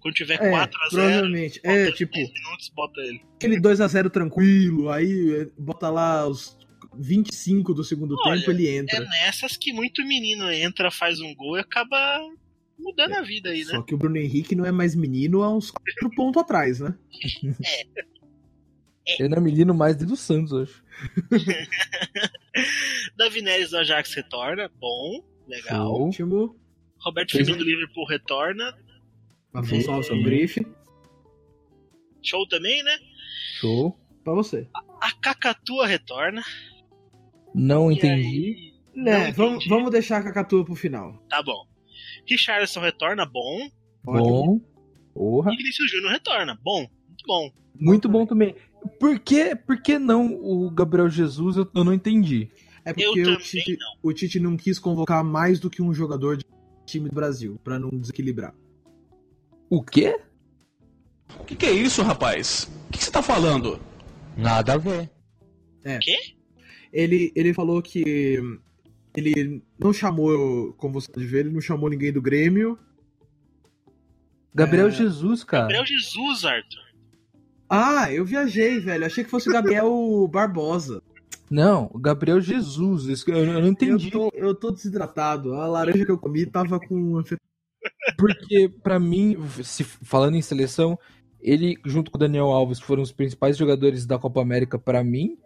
Quando 0.00 0.14
tiver 0.14 0.34
É, 0.42 0.50
4x0, 0.50 0.70
provavelmente. 0.90 1.60
É, 1.62 1.92
tipo, 1.92 2.16
minutos, 2.16 2.68
bota 2.74 3.00
ele. 3.00 3.22
aquele 3.36 3.60
2x0 3.60 4.10
tranquilo, 4.10 4.90
aí 4.90 5.42
é, 5.42 5.48
bota 5.58 5.88
lá 5.88 6.26
os 6.26 6.58
25 6.98 7.74
do 7.74 7.84
segundo 7.84 8.16
Olha, 8.24 8.38
tempo, 8.38 8.50
ele 8.50 8.68
É 8.68 8.76
entra. 8.76 9.00
nessas 9.00 9.56
que 9.56 9.72
muito 9.72 10.04
menino 10.06 10.50
entra, 10.50 10.90
faz 10.90 11.20
um 11.20 11.34
gol 11.34 11.56
e 11.56 11.60
acaba 11.60 12.18
mudando 12.78 13.14
a 13.14 13.22
vida 13.22 13.50
aí, 13.50 13.64
né? 13.64 13.70
Só 13.72 13.82
que 13.82 13.94
o 13.94 13.98
Bruno 13.98 14.16
Henrique 14.16 14.54
não 14.54 14.64
é 14.66 14.72
mais 14.72 14.94
menino 14.94 15.42
há 15.42 15.54
uns 15.54 15.70
4 15.70 16.10
pontos 16.16 16.42
atrás, 16.42 16.80
né? 16.80 16.94
Ele 19.18 19.28
não 19.28 19.36
é 19.36 19.40
menino 19.40 19.74
mais 19.74 19.96
desde 19.96 20.14
o 20.14 20.16
Santos, 20.16 20.52
acho. 20.54 20.82
Davi 23.16 23.42
Neres 23.42 23.70
do 23.70 23.76
Ajax 23.78 24.14
retorna, 24.14 24.70
bom, 24.80 25.22
legal. 25.46 25.92
Último. 26.00 26.56
Roberto 27.00 27.32
Fez 27.32 27.46
Firmino 27.46 27.62
do 27.64 27.70
Liverpool 27.70 28.06
retorna, 28.06 28.74
Afonso 29.52 29.90
Alves 29.90 30.10
é 30.10 30.14
brief. 30.22 30.56
show 32.22 32.46
também, 32.48 32.82
né? 32.82 32.98
Show. 33.60 34.00
Pra 34.24 34.32
você. 34.32 34.66
A 35.02 35.12
Cacatua 35.20 35.86
retorna. 35.86 36.42
Não 37.54 37.90
E 37.90 37.94
entendi. 37.94 38.14
aí, 38.26 38.74
Né, 38.94 39.26
Não 39.26 39.32
vamos, 39.32 39.54
entendi. 39.56 39.68
vamos 39.68 39.90
deixar 39.90 40.18
a 40.18 40.22
Cacatua 40.22 40.64
pro 40.64 40.74
final. 40.74 41.22
tá 41.28 41.42
bom. 41.42 41.66
Richardson 42.26 42.80
retorna, 42.80 43.24
bom. 43.26 43.68
Bom. 44.04 44.60
Porra. 45.12 45.52
E 45.52 45.56
Vinícius 45.56 45.90
Júnior 45.90 46.10
retorna, 46.12 46.58
bom, 46.62 46.80
muito 47.08 47.24
bom. 47.26 47.50
Muito 47.78 48.08
bom 48.08 48.26
também. 48.26 48.54
Por 49.00 49.18
que, 49.18 49.54
por 49.56 49.80
que 49.80 49.98
não 49.98 50.26
o 50.34 50.70
Gabriel 50.70 51.08
Jesus? 51.08 51.56
Eu, 51.56 51.68
eu 51.74 51.84
não 51.84 51.92
entendi. 51.94 52.50
É 52.84 52.90
Eu 52.90 52.94
porque 52.94 53.22
o 53.22 53.38
Tite, 53.38 53.78
não. 53.78 54.10
o 54.10 54.12
Tite 54.12 54.40
não 54.40 54.56
quis 54.56 54.78
convocar 54.78 55.24
mais 55.24 55.58
do 55.58 55.70
que 55.70 55.80
um 55.82 55.92
jogador 55.94 56.36
de 56.36 56.44
time 56.86 57.08
do 57.08 57.14
Brasil, 57.14 57.58
pra 57.64 57.78
não 57.78 57.88
desequilibrar. 57.90 58.54
O 59.70 59.82
quê? 59.82 60.20
O 61.40 61.44
que, 61.44 61.56
que 61.56 61.66
é 61.66 61.72
isso, 61.72 62.02
rapaz? 62.02 62.70
O 62.88 62.92
que, 62.92 62.98
que 62.98 63.04
você 63.04 63.10
tá 63.10 63.22
falando? 63.22 63.80
Nada 64.36 64.74
a 64.74 64.76
ver. 64.76 65.10
Ele, 66.94 67.32
ele 67.34 67.52
falou 67.52 67.82
que 67.82 68.40
ele 69.16 69.60
não 69.76 69.92
chamou, 69.92 70.72
como 70.74 70.94
você 70.94 71.10
pode 71.10 71.26
ver, 71.26 71.40
ele 71.40 71.50
não 71.50 71.60
chamou 71.60 71.90
ninguém 71.90 72.12
do 72.12 72.22
Grêmio. 72.22 72.78
Gabriel 74.54 74.86
É. 74.86 74.90
Jesus, 74.92 75.42
cara. 75.42 75.62
Gabriel 75.64 75.84
Jesus, 75.86 76.44
Arthur. 76.44 76.84
Ah, 77.68 78.12
eu 78.12 78.24
viajei, 78.24 78.78
velho. 78.78 79.04
Achei 79.04 79.24
que 79.24 79.30
fosse 79.30 79.48
o 79.48 79.52
Gabriel 79.52 79.90
Barbosa. 80.30 81.02
Não, 81.50 81.90
o 81.92 81.98
Gabriel 81.98 82.40
Jesus. 82.40 83.06
Isso 83.06 83.24
que 83.24 83.32
eu, 83.32 83.38
eu 83.38 83.60
não 83.60 83.68
entendi. 83.68 84.06
Eu 84.06 84.12
tô, 84.12 84.30
eu 84.32 84.54
tô 84.54 84.70
desidratado. 84.70 85.54
A 85.54 85.66
laranja 85.66 86.04
que 86.04 86.10
eu 86.12 86.18
comi 86.18 86.46
tava 86.46 86.78
com. 86.78 87.20
Porque, 88.16 88.68
pra 88.82 89.00
mim, 89.00 89.36
se 89.64 89.82
falando 89.82 90.36
em 90.36 90.42
seleção, 90.42 90.96
ele, 91.40 91.76
junto 91.84 92.12
com 92.12 92.16
o 92.16 92.20
Daniel 92.20 92.46
Alves, 92.46 92.78
foram 92.78 93.02
os 93.02 93.10
principais 93.10 93.56
jogadores 93.56 94.06
da 94.06 94.16
Copa 94.16 94.40
América 94.40 94.78
pra 94.78 95.02
mim. 95.02 95.36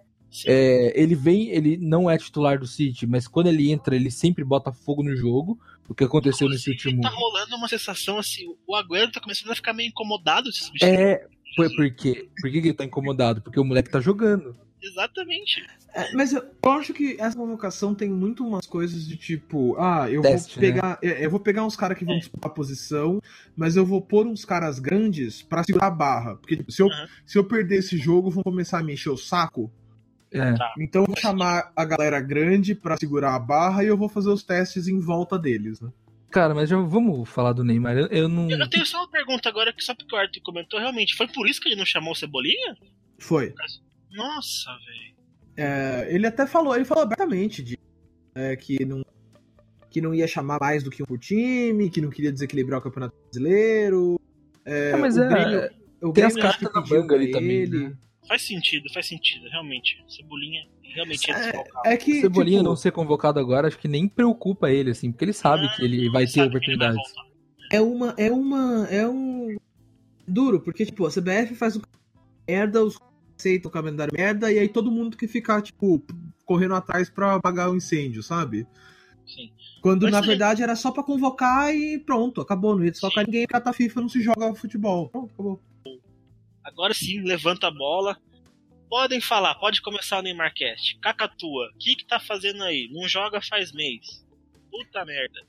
É, 0.46 0.92
ele 1.00 1.14
vem, 1.14 1.48
ele 1.48 1.76
não 1.76 2.08
é 2.08 2.18
titular 2.18 2.58
do 2.58 2.66
City, 2.66 3.06
mas 3.06 3.26
quando 3.26 3.46
ele 3.46 3.70
entra, 3.70 3.96
ele 3.96 4.10
sempre 4.10 4.44
bota 4.44 4.72
fogo 4.72 5.02
no 5.02 5.16
jogo. 5.16 5.58
O 5.88 5.94
que 5.94 6.04
aconteceu 6.04 6.48
nesse 6.48 6.70
Inclusive, 6.70 6.96
último. 6.96 7.02
Tá 7.02 7.08
rolando 7.08 7.56
uma 7.56 7.66
sensação 7.66 8.18
assim, 8.18 8.44
o 8.66 8.76
Agüero 8.76 9.10
tá 9.10 9.20
começando 9.20 9.50
a 9.50 9.54
ficar 9.54 9.72
meio 9.72 9.88
incomodado 9.88 10.50
de 10.50 10.58
substituir. 10.58 10.94
É, 10.94 11.26
foi 11.56 11.74
porque. 11.74 12.28
Por 12.40 12.50
que 12.50 12.58
ele 12.58 12.74
tá 12.74 12.84
incomodado? 12.84 13.40
Porque 13.40 13.58
o 13.58 13.64
moleque 13.64 13.90
tá 13.90 14.00
jogando. 14.00 14.54
Exatamente. 14.82 15.66
É, 15.94 16.12
mas 16.12 16.32
eu, 16.32 16.44
eu 16.62 16.70
acho 16.72 16.92
que 16.92 17.16
essa 17.18 17.36
convocação 17.36 17.94
tem 17.94 18.08
muito 18.08 18.46
umas 18.46 18.66
coisas 18.66 19.06
de 19.06 19.16
tipo, 19.16 19.76
ah, 19.78 20.08
eu 20.10 20.22
Teste, 20.22 20.54
vou 20.54 20.60
pegar, 20.60 20.98
é, 21.02 21.24
eu 21.24 21.30
vou 21.30 21.40
pegar 21.40 21.64
uns 21.64 21.74
caras 21.74 21.98
que 21.98 22.04
vão 22.04 22.16
disputar 22.18 22.50
a 22.50 22.54
posição, 22.54 23.20
mas 23.56 23.74
eu 23.74 23.84
vou 23.84 24.00
pôr 24.00 24.26
uns 24.26 24.44
caras 24.44 24.78
grandes 24.78 25.42
pra 25.42 25.64
segurar 25.64 25.88
a 25.88 25.90
barra, 25.90 26.36
porque 26.36 26.56
tipo, 26.58 26.70
se 26.70 26.82
eu, 26.82 26.86
Aham. 26.86 27.08
se 27.26 27.38
eu 27.38 27.44
perder 27.44 27.78
esse 27.78 27.96
jogo, 27.98 28.30
vão 28.30 28.44
começar 28.44 28.78
a 28.78 28.82
me 28.82 28.92
encher 28.92 29.10
o 29.10 29.16
saco. 29.16 29.72
É. 30.30 30.52
Tá. 30.54 30.74
Então 30.78 31.02
eu 31.02 31.06
vou 31.06 31.16
chamar 31.16 31.72
a 31.74 31.84
galera 31.84 32.20
grande 32.20 32.74
pra 32.74 32.96
segurar 32.96 33.34
a 33.34 33.38
barra 33.38 33.82
e 33.82 33.86
eu 33.86 33.96
vou 33.96 34.08
fazer 34.08 34.28
os 34.30 34.42
testes 34.42 34.86
em 34.88 35.00
volta 35.00 35.38
deles, 35.38 35.80
né? 35.80 35.90
Cara, 36.30 36.54
mas 36.54 36.68
já 36.68 36.76
vamos 36.76 37.26
falar 37.28 37.54
do 37.54 37.64
Neymar. 37.64 37.96
Eu, 37.96 38.06
eu 38.08 38.28
não. 38.28 38.50
Eu 38.50 38.68
tenho 38.68 38.84
só 38.84 38.98
uma 38.98 39.10
pergunta 39.10 39.48
agora, 39.48 39.72
que 39.72 39.82
só 39.82 39.94
porque 39.94 40.14
o 40.14 40.18
Arthur 40.18 40.42
comentou, 40.42 40.78
realmente, 40.78 41.16
foi 41.16 41.26
por 41.28 41.48
isso 41.48 41.60
que 41.60 41.68
ele 41.70 41.76
não 41.76 41.86
chamou 41.86 42.12
o 42.12 42.14
Cebolinha? 42.14 42.76
Foi. 43.18 43.54
Nossa, 44.12 44.70
velho. 44.86 45.16
É, 45.56 46.06
ele 46.14 46.26
até 46.26 46.46
falou, 46.46 46.76
ele 46.76 46.84
falou 46.84 47.02
abertamente 47.02 47.62
de 47.62 47.78
é, 48.34 48.54
que 48.56 48.84
não 48.84 49.02
que 49.90 50.02
não 50.02 50.14
ia 50.14 50.26
chamar 50.28 50.58
mais 50.60 50.82
do 50.82 50.90
que 50.90 51.02
um 51.02 51.06
por 51.06 51.18
time, 51.18 51.88
que 51.88 52.00
não 52.02 52.10
queria 52.10 52.30
desequilibrar 52.30 52.78
o 52.78 52.82
campeonato 52.82 53.16
brasileiro. 53.24 54.20
É, 54.66 54.90
É, 54.90 54.96
mas 54.96 55.16
o 55.16 55.22
é- 55.22 55.28
Grêmio, 55.28 55.70
o 56.02 56.12
tem 56.12 56.24
as 56.24 56.34
Grêmio 56.34 56.52
cartas 56.52 56.72
na 56.74 56.96
manga 56.96 57.14
ali 57.14 57.30
também, 57.30 57.66
né? 57.66 57.96
Faz 58.28 58.42
sentido, 58.42 58.92
faz 58.92 59.06
sentido, 59.06 59.48
realmente. 59.48 60.04
Cebolinha 60.06 60.66
realmente 60.82 61.30
é 61.30 61.34
É, 61.34 61.40
desfalcado. 61.40 61.88
é 61.88 61.96
que 61.96 62.20
Cebolinha 62.20 62.58
tipo, 62.58 62.68
não 62.68 62.76
ser 62.76 62.92
convocado 62.92 63.40
agora, 63.40 63.66
acho 63.68 63.78
que 63.78 63.88
nem 63.88 64.06
preocupa 64.06 64.70
ele, 64.70 64.90
assim, 64.90 65.10
porque 65.10 65.24
ele 65.24 65.32
sabe 65.32 65.64
Ah, 65.66 65.74
que 65.76 65.82
ele 65.84 66.10
vai 66.10 66.26
ter 66.26 66.40
ele 66.40 66.48
oportunidades. 66.48 67.02
é 67.72 67.80
uma 67.80 68.14
é 68.18 68.30
uma 68.30 68.86
é 68.90 69.08
um 69.08 69.56
duro, 70.26 70.60
porque 70.60 70.84
tipo, 70.84 71.06
a 71.06 71.10
CBF 71.10 71.54
faz 71.54 71.76
um 71.76 71.80
merda, 72.46 72.84
os 72.84 72.98
aceitam 73.38 73.68
o 73.68 73.72
calendário 73.72 74.12
merda 74.12 74.52
e 74.52 74.58
aí 74.58 74.68
todo 74.68 74.90
mundo 74.90 75.16
que 75.16 75.28
fica 75.28 75.60
tipo 75.62 76.02
correndo 76.44 76.74
atrás 76.74 77.08
pra 77.08 77.34
apagar 77.36 77.70
o 77.70 77.76
incêndio, 77.76 78.22
sabe? 78.22 78.66
Sim. 79.26 79.52
Quando 79.80 80.02
Mas 80.02 80.12
na 80.12 80.20
verdade 80.20 80.62
era 80.62 80.74
só 80.74 80.90
pra 80.90 81.02
convocar 81.02 81.72
e 81.74 81.98
pronto, 81.98 82.40
acabou, 82.40 82.74
não 82.76 82.84
ia 82.84 82.90
desfocar 82.90 83.24
ninguém, 83.24 83.46
porque 83.46 83.68
a 83.68 83.72
FIFA 83.72 84.00
não 84.00 84.08
se 84.08 84.20
joga 84.20 84.54
futebol. 84.54 85.08
Pronto, 85.08 85.30
acabou. 85.32 85.60
Agora 86.78 86.94
sim, 86.94 87.20
levanta 87.22 87.66
a 87.66 87.72
bola. 87.72 88.16
Podem 88.88 89.20
falar, 89.20 89.56
pode 89.56 89.82
começar 89.82 90.20
o 90.20 90.22
Neymarcast. 90.22 90.96
Cacatua, 91.00 91.70
o 91.74 91.76
que 91.76 91.96
que 91.96 92.06
tá 92.06 92.20
fazendo 92.20 92.62
aí? 92.62 92.88
Não 92.92 93.08
joga 93.08 93.40
faz 93.42 93.72
mês. 93.72 94.24
Puta 94.70 95.04
merda. 95.04 95.40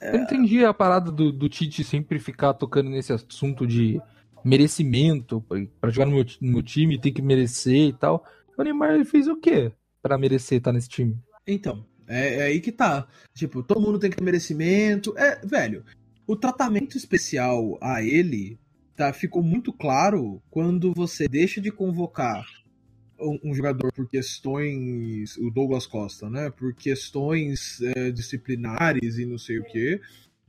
Eu 0.00 0.22
entendi 0.22 0.64
a 0.64 0.72
parada 0.72 1.12
do, 1.12 1.30
do 1.30 1.50
Tite 1.50 1.84
sempre 1.84 2.18
ficar 2.18 2.54
tocando 2.54 2.88
nesse 2.88 3.12
assunto 3.12 3.66
de 3.66 4.00
merecimento, 4.42 5.44
pra 5.78 5.90
jogar 5.90 6.06
no 6.06 6.16
meu, 6.16 6.24
no 6.40 6.52
meu 6.52 6.62
time 6.62 6.98
tem 6.98 7.12
que 7.12 7.20
merecer 7.20 7.88
e 7.88 7.92
tal. 7.92 8.24
O 8.56 8.62
Neymar 8.62 8.94
ele 8.94 9.04
fez 9.04 9.28
o 9.28 9.36
quê 9.36 9.70
pra 10.00 10.16
merecer 10.16 10.56
estar 10.58 10.72
nesse 10.72 10.88
time? 10.88 11.14
Então, 11.46 11.84
é, 12.06 12.36
é 12.36 12.42
aí 12.44 12.60
que 12.60 12.72
tá. 12.72 13.06
Tipo, 13.34 13.62
todo 13.62 13.82
mundo 13.82 13.98
tem 13.98 14.08
que 14.08 14.16
ter 14.16 14.24
merecimento. 14.24 15.12
É, 15.18 15.44
velho, 15.44 15.84
o 16.26 16.34
tratamento 16.34 16.96
especial 16.96 17.76
a 17.82 18.02
ele 18.02 18.58
tá, 18.98 19.12
ficou 19.12 19.42
muito 19.42 19.72
claro 19.72 20.42
quando 20.50 20.92
você 20.92 21.28
deixa 21.28 21.60
de 21.60 21.70
convocar 21.70 22.44
um, 23.20 23.38
um 23.44 23.54
jogador 23.54 23.92
por 23.92 24.08
questões. 24.08 25.36
O 25.36 25.50
Douglas 25.50 25.86
Costa, 25.86 26.28
né? 26.28 26.50
Por 26.50 26.74
questões 26.74 27.80
é, 27.80 28.10
disciplinares 28.10 29.18
e 29.18 29.24
não 29.24 29.38
sei 29.38 29.60
o 29.60 29.64
quê. 29.64 30.00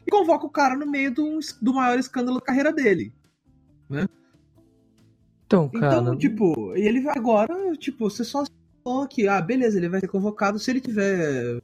E 0.06 0.10
convoca 0.10 0.46
o 0.46 0.50
cara 0.50 0.76
no 0.76 0.90
meio 0.90 1.14
do, 1.14 1.40
do 1.62 1.74
maior 1.74 2.00
escândalo 2.00 2.40
da 2.40 2.46
carreira 2.46 2.74
dele. 2.74 3.14
Então, 5.46 5.70
cara. 5.70 6.02
Então, 6.02 6.18
tipo, 6.18 6.76
e 6.76 6.82
ele 6.82 7.02
vai 7.02 7.18
agora, 7.18 7.56
tipo, 7.78 8.10
você 8.10 8.24
só 8.24 8.44
falou 8.84 9.08
que, 9.08 9.28
ah, 9.28 9.42
beleza, 9.42 9.78
ele 9.78 9.90
vai 9.90 10.00
ser 10.00 10.08
convocado 10.08 10.60
se 10.60 10.70
ele 10.72 10.82
tiver 10.82 11.62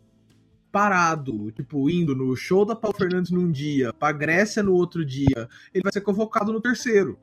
parado, 0.76 1.54
tipo, 1.54 1.90
indo 1.90 2.14
no 2.14 2.36
show 2.36 2.66
da 2.66 2.76
Paulo 2.76 2.98
Fernandes 2.98 3.32
num 3.32 3.50
dia, 3.50 3.94
pra 3.94 4.12
Grécia 4.12 4.62
no 4.62 4.74
outro 4.74 5.06
dia, 5.06 5.48
ele 5.74 5.82
vai 5.82 5.94
ser 5.94 6.02
convocado 6.02 6.52
no 6.52 6.60
terceiro. 6.60 7.18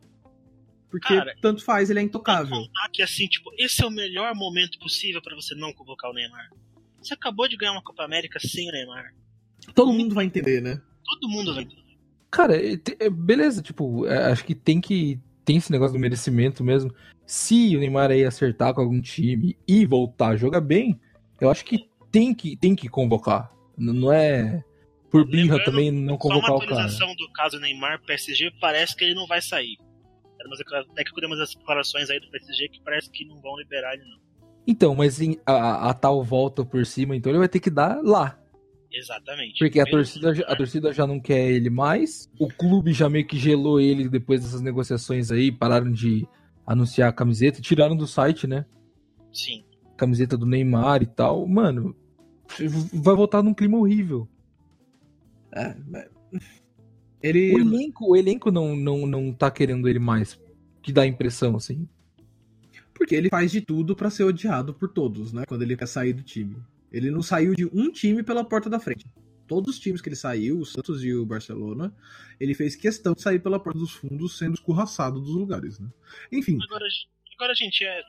Porque 0.91 1.15
Cara, 1.15 1.35
tanto 1.43 1.63
faz, 1.63 1.91
ele 1.91 1.99
é 1.99 2.01
Tem 2.01 2.07
intocável. 2.09 2.47
que 2.47 2.67
contar 2.67 2.89
que 2.91 3.03
assim, 3.03 3.27
tipo, 3.27 3.51
esse 3.59 3.85
é 3.85 3.87
o 3.87 3.91
melhor 3.91 4.35
momento 4.35 4.79
possível 4.79 5.21
pra 5.21 5.37
você 5.37 5.55
não 5.55 5.71
convocar 5.71 6.11
o 6.11 6.15
Neymar. 6.15 6.49
Você 7.03 7.13
acabou 7.13 7.47
de 7.47 7.59
ganhar 7.59 7.73
uma 7.73 7.83
Copa 7.83 8.03
América 8.03 8.41
sem 8.41 8.71
o 8.71 8.73
Neymar. 8.73 9.13
Todo 9.75 9.93
mundo 9.93 10.15
vai 10.15 10.25
entender, 10.25 10.63
né? 10.63 10.81
Todo 11.05 11.29
mundo 11.29 11.55
vai 11.55 11.65
entender. 11.65 11.99
Cara, 12.31 12.57
é, 12.57 12.81
é, 13.01 13.11
beleza, 13.11 13.61
tipo, 13.61 14.07
é, 14.07 14.33
acho 14.33 14.47
que 14.47 14.55
tem 14.55 14.81
que. 14.81 15.21
Tem 15.45 15.59
esse 15.59 15.71
negócio 15.71 15.93
do 15.93 16.01
merecimento 16.01 16.65
mesmo. 16.65 16.91
Se 17.27 17.77
o 17.77 17.81
Neymar 17.81 18.11
aí 18.11 18.25
acertar 18.25 18.73
com 18.73 18.81
algum 18.81 19.01
time 19.03 19.59
e 19.69 19.85
voltar 19.85 20.29
a 20.29 20.37
jogar 20.37 20.63
bem, 20.63 20.99
eu 21.39 21.51
acho 21.51 21.67
que 21.67 21.92
tem 22.13 22.33
que, 22.35 22.57
tem 22.57 22.77
que 22.77 22.89
convocar. 22.89 23.51
Não 23.77 24.13
é 24.13 24.63
por 25.11 25.27
birra 25.27 25.57
Lembrando, 25.57 25.65
também 25.65 25.91
não 25.91 26.19
Só 26.21 26.29
uma 26.29 26.35
convocar 26.41 26.55
o 26.55 26.59
cara. 26.61 26.73
atualização 26.73 27.15
do 27.17 27.33
caso 27.33 27.59
Neymar 27.59 28.01
PSG, 28.07 28.53
parece 28.61 28.95
que 28.97 29.05
ele 29.05 29.15
não 29.15 29.27
vai 29.27 29.41
sair. 29.43 29.77
Até 30.91 31.05
que 31.05 31.21
demos 31.21 31.39
as 31.41 31.55
declarações 31.55 32.11
aí 32.11 32.19
do 32.21 32.29
PSG 32.31 32.69
que 32.69 32.81
parece 32.83 33.11
que 33.11 33.25
não 33.25 33.41
vão 33.41 33.57
liberar 33.59 33.95
ele, 33.95 34.05
não. 34.05 34.19
Então, 34.67 34.95
mas 34.95 35.21
em- 35.21 35.39
a, 35.47 35.91
a 35.91 35.95
tal 35.95 36.23
volta 36.23 36.65
por 36.65 36.85
cima, 36.87 37.17
então 37.17 37.31
ele 37.31 37.39
vai 37.39 37.49
ter 37.49 37.61
que 37.61 37.71
dar 37.71 38.01
lá. 38.03 38.39
Exatamente. 38.93 39.59
Porque 39.59 39.81
a 39.81 39.87
torcida, 39.87 40.35
já- 40.35 40.45
a 40.47 40.55
torcida 40.57 40.93
já 40.93 41.07
não 41.07 41.19
quer 41.21 41.51
ele 41.51 41.71
mais. 41.71 42.31
O 42.39 42.49
clube 42.49 42.93
já 42.93 43.09
meio 43.09 43.27
que 43.27 43.39
gelou 43.39 43.81
ele 43.81 44.09
depois 44.09 44.43
dessas 44.43 44.61
negociações 44.61 45.31
aí. 45.31 45.51
Pararam 45.51 45.91
de 45.91 46.27
anunciar 46.67 47.09
a 47.09 47.13
camiseta. 47.13 47.61
Tiraram 47.63 47.97
do 47.97 48.07
site, 48.07 48.47
né? 48.47 48.67
Sim. 49.33 49.65
Camiseta 49.97 50.37
do 50.37 50.45
Neymar 50.47 51.03
e 51.03 51.07
tal. 51.07 51.47
Mano, 51.47 51.97
vai 52.93 53.15
voltar 53.15 53.43
num 53.43 53.55
clima 53.55 53.79
horrível. 53.79 54.29
É, 55.55 55.75
mas- 55.87 56.09
O 56.33 56.39
ele. 57.23 57.55
elenco, 57.55 58.11
o 58.11 58.17
elenco 58.17 58.51
não, 58.51 58.75
não, 58.75 59.07
não 59.07 59.33
tá 59.33 59.51
querendo 59.51 59.89
ele 59.89 59.99
mais. 59.99 60.41
Que 60.83 60.93
dá 60.93 61.03
a 61.03 61.07
impressão, 61.07 61.57
assim. 61.57 61.89
Porque 62.95 63.15
ele 63.15 63.29
faz 63.29 63.51
de 63.51 63.61
tudo 63.61 63.95
pra 63.95 64.11
ser 64.11 64.25
odiado 64.25 64.75
por 64.75 64.89
todos, 64.89 65.33
né? 65.33 65.45
Quando 65.47 65.63
ele 65.63 65.77
quer 65.77 65.87
sair 65.87 66.13
do 66.13 66.23
time. 66.23 66.57
Ele 66.93 67.11
não 67.11 67.23
saiu 67.23 67.55
de 67.55 67.67
um 67.67 67.91
time 67.91 68.23
pela 68.23 68.45
porta 68.45 68.69
da 68.69 68.79
frente. 68.79 69.07
Todos 69.47 69.75
os 69.75 69.81
times 69.81 70.01
que 70.01 70.09
ele 70.09 70.17
saiu, 70.17 70.59
o 70.61 70.67
Santos 70.67 71.05
e 71.05 71.13
o 71.13 71.27
Barcelona, 71.27 71.95
ele 72.39 72.55
fez 72.55 72.75
questão 72.77 73.13
de 73.15 73.23
sair 73.23 73.39
pela 73.39 73.59
porta 73.61 73.79
dos 73.79 73.93
fundos, 73.93 74.39
sendo 74.39 74.55
escorraçado 74.55 75.21
dos 75.21 75.35
lugares, 75.35 75.79
né? 75.79 75.89
Enfim, 76.31 76.59
Agora, 76.63 76.85
agora 77.37 77.55
gente, 77.55 77.85
é... 77.85 78.03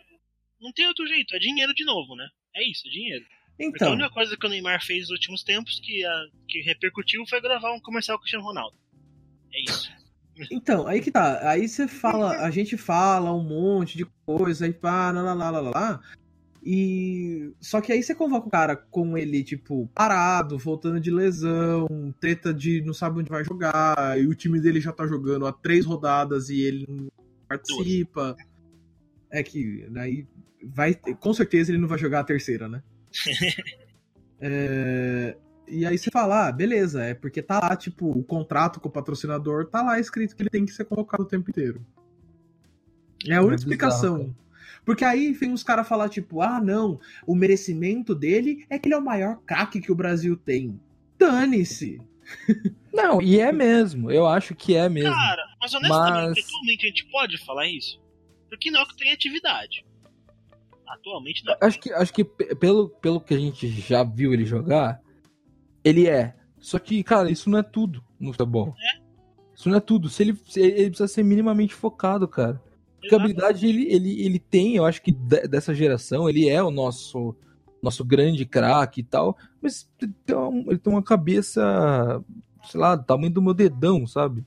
não 0.62 0.72
tem 0.72 0.88
outro 0.88 1.06
jeito. 1.08 1.36
É 1.36 1.40
dinheiro 1.40 1.74
de 1.74 1.84
novo, 1.86 2.16
né? 2.16 2.28
É 2.56 2.70
isso, 2.70 2.88
é 2.88 2.92
dinheiro. 2.92 3.26
A 3.60 3.64
então, 3.64 3.92
única 3.94 4.10
coisa 4.10 4.36
que 4.36 4.46
o 4.46 4.50
Neymar 4.50 4.84
fez 4.84 5.02
nos 5.02 5.12
últimos 5.12 5.44
tempos 5.44 5.80
que, 5.80 6.04
a- 6.06 6.26
que 6.48 6.62
repercutiu 6.62 7.24
foi 7.28 7.40
gravar 7.40 7.72
um 7.74 7.80
comercial 7.80 8.18
com 8.18 8.22
o 8.22 8.24
Cristiano 8.24 8.46
Ronaldo. 8.46 8.76
É 9.54 9.62
isso. 9.62 9.92
então, 10.52 10.88
aí 10.88 11.00
que 11.00 11.12
tá. 11.12 11.48
Aí 11.50 11.68
você 11.68 11.88
fala, 11.88 12.38
a 12.40 12.50
gente 12.50 12.76
fala 12.76 13.32
um 13.34 13.44
monte 13.44 13.98
de 13.98 14.06
coisa, 14.26 14.66
aí 14.66 14.74
pá, 14.74 15.12
lá, 15.12 15.22
lá, 15.22 15.34
lá, 15.34 15.50
lá, 15.50 15.60
lá. 15.70 16.02
E. 16.66 17.54
Só 17.60 17.82
que 17.82 17.92
aí 17.92 18.02
você 18.02 18.16
convoca 18.16 18.48
o 18.48 18.52
cara 18.52 18.76
com 18.76 19.18
ele, 19.18 19.44
tipo, 19.44 19.88
parado, 19.94 20.58
voltando 20.58 21.00
de 21.00 21.12
lesão, 21.12 21.88
treta 22.20 22.54
de 22.54 22.82
não 22.82 22.94
sabe 22.94 23.20
onde 23.20 23.30
vai 23.30 23.44
jogar, 23.44 24.20
e 24.20 24.26
o 24.26 24.34
time 24.34 24.60
dele 24.60 24.80
já 24.82 24.92
tá 24.92 25.06
jogando 25.06 25.46
há 25.46 25.54
três 25.54 25.86
rodadas 25.86 26.50
e 26.50 26.62
ele 26.62 26.86
não 26.88 27.12
participa. 27.48 28.36
É 29.30 29.44
que 29.44 29.86
daí 29.90 30.26
vai. 30.64 30.96
Com 30.96 31.34
certeza 31.34 31.72
ele 31.72 31.80
não 31.80 31.88
vai 31.88 32.00
jogar 32.00 32.22
a 32.22 32.24
terceira, 32.24 32.68
né? 32.68 32.82
É, 34.46 35.38
E 35.68 35.86
aí 35.86 35.98
você 35.98 36.12
fala, 36.12 36.48
ah, 36.48 36.52
beleza, 36.52 37.02
é 37.04 37.14
porque 37.14 37.42
tá 37.42 37.60
lá, 37.62 37.76
tipo, 37.78 38.10
o 38.10 38.24
contrato 38.24 38.80
com 38.82 38.90
o 38.90 38.92
patrocinador 38.92 39.66
tá 39.68 39.82
lá 39.82 40.00
escrito 40.00 40.36
que 40.36 40.44
ele 40.44 40.50
tem 40.50 40.66
que 40.66 40.74
ser 40.74 40.84
convocado 40.84 41.24
o 41.24 41.26
tempo 41.26 41.50
inteiro. 41.50 41.86
É 43.26 43.36
a 43.36 43.40
única 43.42 43.54
É 43.54 43.60
explicação. 43.60 44.36
Porque 44.86 45.06
aí 45.06 45.32
vem 45.32 45.54
os 45.54 45.64
caras 45.64 45.88
falar, 45.88 46.10
tipo, 46.10 46.42
ah, 46.42 46.60
não, 46.60 47.00
o 47.26 47.34
merecimento 47.34 48.14
dele 48.14 48.66
é 48.70 48.78
que 48.78 48.90
ele 48.90 48.96
é 48.96 48.98
o 48.98 49.02
maior 49.02 49.38
craque 49.46 49.80
que 49.80 49.92
o 49.92 49.96
Brasil 49.96 50.36
tem. 50.36 50.78
Dane-se! 51.18 52.02
Não, 52.94 53.22
e 53.22 53.40
é 53.40 53.52
mesmo. 53.52 54.12
Eu 54.12 54.26
acho 54.28 54.54
que 54.56 54.76
é 54.76 54.88
mesmo. 54.88 55.12
Cara, 55.14 55.44
mas 55.60 55.74
honestamente, 55.74 56.36
Mas- 56.36 56.46
atualmente 56.46 56.86
a 56.86 56.90
gente 56.90 57.06
pode 57.12 57.38
falar 57.46 57.68
isso? 57.68 58.00
Porque 58.50 58.70
não 58.72 58.82
é 58.82 58.86
que 58.86 58.96
tem 58.96 59.12
atividade. 59.12 59.86
Atualmente 60.88 61.44
não. 61.46 61.56
Acho 61.62 61.80
que, 61.80 61.92
acho 61.94 62.14
que 62.14 62.24
pe- 62.24 62.56
pelo, 62.56 62.90
pelo 62.90 63.20
que 63.22 63.34
a 63.34 63.40
gente 63.40 63.68
já 63.68 64.04
viu 64.04 64.34
ele 64.34 64.46
jogar, 64.46 65.02
ele 65.84 66.08
é. 66.08 66.36
Só 66.60 66.80
que, 66.80 67.04
cara, 67.04 67.30
isso 67.32 67.50
não 67.50 67.58
é 67.60 67.64
tudo 67.64 68.04
no 68.20 68.32
futebol. 68.32 68.74
Isso 69.56 69.70
não 69.70 69.78
é 69.78 69.82
tudo. 69.82 70.10
Se 70.10 70.24
ele, 70.24 70.36
se 70.46 70.60
ele 70.60 70.90
precisa 70.90 71.08
ser 71.08 71.24
minimamente 71.24 71.74
focado, 71.74 72.28
cara. 72.28 72.62
Porque 73.00 73.14
a 73.14 73.18
habilidade 73.18 73.68
ele, 73.68 73.92
ele, 73.94 74.22
ele 74.26 74.40
tem, 74.40 74.76
eu 74.76 74.86
acho 74.86 75.02
que 75.02 75.12
de- 75.12 75.48
dessa 75.48 75.74
geração, 75.74 76.30
ele 76.30 76.48
é 76.50 76.62
o 76.64 76.72
nosso 76.72 77.36
nosso 77.82 78.06
grande 78.06 78.46
craque 78.46 79.02
e 79.02 79.04
tal, 79.04 79.38
mas 79.62 79.90
ele 80.02 80.14
tem, 80.26 80.34
uma, 80.38 80.72
ele 80.72 80.78
tem 80.80 80.94
uma 80.94 81.04
cabeça, 81.04 82.24
sei 82.64 82.80
lá, 82.80 82.96
do 82.96 83.04
tamanho 83.04 83.30
do 83.34 83.42
meu 83.42 83.54
dedão, 83.54 84.08
sabe? 84.08 84.46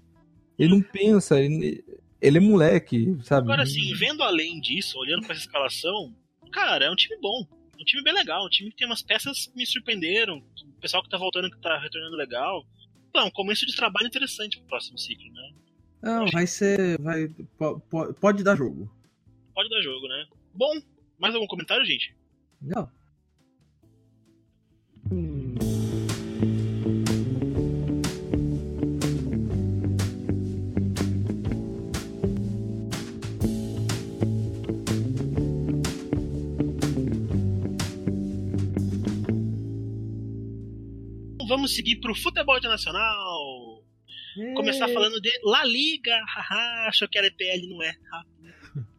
Ele 0.59 0.71
não 0.71 0.81
pensa, 0.81 1.39
ele, 1.39 1.85
ele 2.19 2.39
é 2.39 2.41
moleque, 2.41 3.15
sabe? 3.25 3.43
Agora, 3.47 3.65
assim, 3.65 3.93
vendo 3.95 4.23
além 4.23 4.59
disso, 4.59 4.99
olhando 4.99 5.21
pra 5.27 5.33
essa 5.35 5.43
escalação, 5.43 6.15
cara, 6.51 6.85
é 6.87 6.91
um 6.91 6.97
time 6.97 7.17
bom. 7.21 7.47
É 7.79 7.83
um 7.83 7.85
time 7.85 8.03
bem 8.03 8.15
legal. 8.15 8.45
Um 8.47 8.49
time 8.51 8.71
que 8.71 8.77
tem 8.77 8.87
umas 8.87 9.03
peças 9.03 9.47
que 9.47 9.57
me 9.57 9.67
surpreenderam. 9.67 10.39
O 10.39 10.81
pessoal 10.81 11.03
que 11.03 11.09
tá 11.11 11.17
voltando, 11.19 11.51
que 11.51 11.59
tá 11.59 11.79
retornando 11.79 12.17
legal. 12.17 12.65
É 13.15 13.23
um 13.23 13.31
começo 13.31 13.65
de 13.67 13.75
trabalho 13.75 14.07
interessante 14.07 14.59
pro 14.59 14.67
próximo 14.69 14.99
ciclo, 14.99 15.31
né? 15.33 15.53
Não, 16.03 16.27
vai 16.27 16.47
ser. 16.47 17.01
Vai, 17.01 17.29
po- 17.59 17.81
po- 17.81 18.13
pode 18.15 18.43
dar 18.45 18.57
jogo. 18.57 18.91
Pode 19.55 19.69
dar 19.71 19.81
jogo, 19.81 20.07
né? 20.07 20.27
Bom, 20.55 20.73
mais 21.19 21.35
algum 21.35 21.47
comentário, 21.47 21.85
gente? 21.85 22.15
Não. 22.61 22.91
Vamos 41.49 41.75
seguir 41.75 41.97
pro 41.97 42.15
futebol 42.15 42.57
internacional. 42.59 43.83
Começar 44.55 44.89
falando 44.89 45.21
de 45.21 45.31
La 45.45 45.65
Liga. 45.65 46.15
Haha, 46.27 46.89
achou 46.89 47.09
que 47.09 47.17
era 47.19 47.27
EPL, 47.27 47.67
não 47.69 47.83
é. 47.83 47.95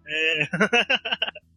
É. 0.08 0.48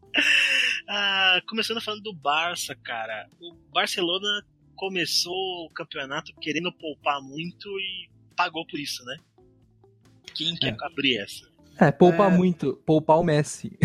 Ah, 0.88 1.40
começando 1.48 1.80
falando 1.80 2.02
do 2.02 2.12
Barça, 2.12 2.74
cara. 2.74 3.28
O 3.40 3.54
Barcelona 3.72 4.42
começou 4.74 5.66
o 5.66 5.70
campeonato 5.70 6.32
querendo 6.40 6.72
poupar 6.72 7.22
muito 7.22 7.68
e 7.78 8.10
pagou 8.36 8.66
por 8.66 8.78
isso, 8.78 9.04
né? 9.04 9.16
Quem 10.34 10.56
quer 10.56 10.74
abrir 10.82 11.18
essa? 11.18 11.48
É, 11.80 11.92
poupar 11.92 12.32
É. 12.32 12.36
muito, 12.36 12.74
poupar 12.84 13.20
o 13.20 13.24
Messi. 13.24 13.78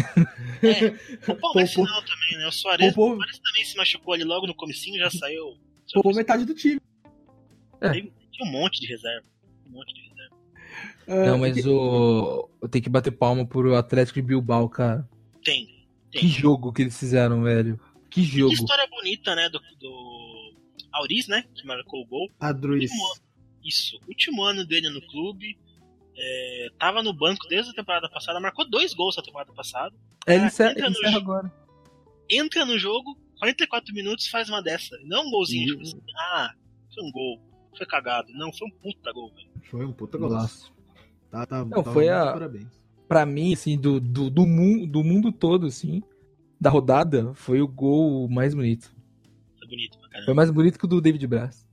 É, 0.63 0.89
poupar 1.25 1.51
o 1.51 1.53
Messi 1.55 1.75
Poupou- 1.75 1.93
não 1.93 2.03
também, 2.03 2.37
né? 2.39 2.47
O 2.47 2.51
Soares, 2.51 2.87
Poupou- 2.95 3.13
o 3.13 3.15
Soares 3.17 3.39
também 3.39 3.63
se 3.65 3.77
machucou 3.77 4.13
ali 4.15 4.23
logo 4.23 4.47
no 4.47 4.55
comecinho, 4.55 4.97
já 4.99 5.11
saiu. 5.11 5.57
Poupou 5.93 6.13
metade 6.15 6.43
do 6.43 6.55
time. 6.55 6.81
Tinha 7.79 8.47
um 8.49 8.51
monte 8.51 8.79
de 8.81 8.87
reserva. 8.87 9.25
Um 9.67 9.71
monte 9.71 9.93
de 9.93 10.01
reserva. 10.09 10.35
É, 11.07 11.25
Não, 11.27 11.37
mas 11.37 11.65
o. 11.65 12.49
Eu 12.61 12.67
tenho 12.69 12.83
que 12.83 12.89
bater 12.89 13.11
palma 13.11 13.45
pro 13.45 13.75
Atlético 13.75 14.19
de 14.21 14.27
Bilbao, 14.27 14.67
cara. 14.69 15.07
Tem. 15.43 15.67
Tem. 16.11 16.21
Que 16.21 16.27
jogo 16.27 16.73
que 16.73 16.81
eles 16.81 16.97
fizeram, 16.97 17.43
velho. 17.43 17.79
Que 18.09 18.21
Que 18.21 18.39
jogo. 18.39 18.53
história 18.53 18.87
bonita, 18.89 19.35
né? 19.35 19.49
Do, 19.49 19.59
do 19.79 20.55
Auris, 20.93 21.27
né? 21.27 21.43
Que 21.53 21.65
marcou 21.65 22.01
o 22.01 22.05
gol. 22.05 22.29
A 22.39 22.51
Druis. 22.51 22.91
Isso. 23.63 23.99
Último 24.07 24.43
ano 24.43 24.65
dele 24.65 24.89
no 24.89 25.01
clube. 25.07 25.57
É, 26.17 26.67
tava 26.79 27.03
no 27.03 27.13
banco 27.13 27.45
desde 27.49 27.71
a 27.71 27.73
temporada 27.73 28.09
passada. 28.09 28.39
Marcou 28.39 28.67
dois 28.69 28.93
gols 28.93 29.17
na 29.17 29.23
temporada 29.23 29.51
passada. 29.53 29.93
É, 30.25 30.35
ele 30.35 30.45
encerra, 30.45 30.71
entra 30.71 30.85
ele 30.85 30.89
no 30.93 30.99
encerra 30.99 31.11
jogo. 31.13 31.31
agora. 31.31 31.53
Entra 32.29 32.65
no 32.65 32.79
jogo, 32.79 33.17
44 33.39 33.93
minutos, 33.93 34.27
faz 34.27 34.49
uma 34.49 34.61
dessa. 34.61 34.97
Não 35.03 35.27
um 35.27 35.31
golzinho, 35.31 35.67
tipo 35.67 35.81
assim. 35.81 36.01
Ah, 36.17 36.53
foi 36.93 37.03
um 37.03 37.11
gol. 37.11 37.41
Foi 37.77 37.85
cagado. 37.85 38.31
Não, 38.33 38.51
foi 38.53 38.67
um 38.67 38.71
puta 38.71 39.11
gol, 39.11 39.31
velho. 39.33 39.49
Foi 39.69 39.85
um 39.85 39.91
puta 39.91 40.17
golaço. 40.17 40.73
Tá, 41.29 41.45
tá, 41.45 41.65
Não, 41.65 41.83
tá 41.83 41.91
foi 41.91 42.09
a- 42.09 42.31
Parabéns. 42.33 42.67
Pra 43.07 43.25
mim, 43.25 43.53
assim, 43.53 43.77
do, 43.77 43.99
do, 43.99 44.29
do, 44.29 44.45
mundo, 44.47 44.87
do 44.87 45.03
mundo 45.03 45.31
todo, 45.31 45.67
assim, 45.67 46.01
da 46.59 46.69
rodada, 46.69 47.33
foi 47.35 47.61
o 47.61 47.67
gol 47.67 48.27
mais 48.29 48.55
bonito. 48.55 48.91
Foi 49.59 49.67
bonito 49.67 49.99
pra 49.99 50.09
caramba. 50.09 50.25
Foi 50.25 50.33
mais 50.33 50.49
bonito 50.49 50.79
que 50.79 50.85
o 50.85 50.87
do 50.87 51.01
David 51.01 51.27
Braz. 51.27 51.67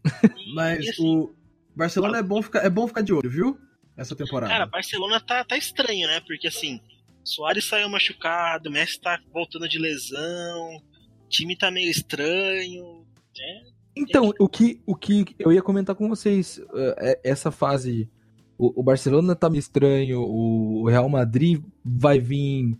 Mas 0.54 0.86
assim, 0.88 1.16
o 1.16 1.34
Barcelona 1.74 2.18
é 2.18 2.22
bom, 2.22 2.42
ficar, 2.42 2.60
é 2.64 2.68
bom 2.68 2.86
ficar 2.86 3.00
de 3.02 3.12
olho, 3.14 3.30
viu? 3.30 3.58
Essa 3.96 4.14
temporada. 4.16 4.52
Cara, 4.52 4.66
Barcelona 4.66 5.20
tá, 5.20 5.44
tá 5.44 5.56
estranho, 5.56 6.06
né? 6.08 6.20
Porque 6.26 6.48
assim, 6.48 6.80
Soares 7.24 7.64
saiu 7.66 7.88
machucado, 7.88 8.70
Messi 8.70 9.00
tá 9.00 9.18
voltando 9.32 9.68
de 9.68 9.78
lesão, 9.78 10.76
o 11.24 11.28
time 11.28 11.56
tá 11.56 11.70
meio 11.70 11.90
estranho. 11.90 13.06
É, 13.38 13.62
Então, 13.94 14.32
o 14.38 14.48
que, 14.48 14.80
o 14.86 14.96
que 14.96 15.34
eu 15.38 15.52
ia 15.52 15.62
comentar 15.62 15.94
com 15.94 16.08
vocês, 16.08 16.60
é, 16.98 17.20
essa 17.22 17.50
fase, 17.50 18.10
o, 18.56 18.80
o 18.80 18.82
Barcelona 18.82 19.36
tá 19.36 19.50
meio 19.50 19.60
estranho, 19.60 20.20
o 20.20 20.88
Real 20.88 21.08
Madrid 21.08 21.62
vai 21.84 22.18
vir 22.18 22.78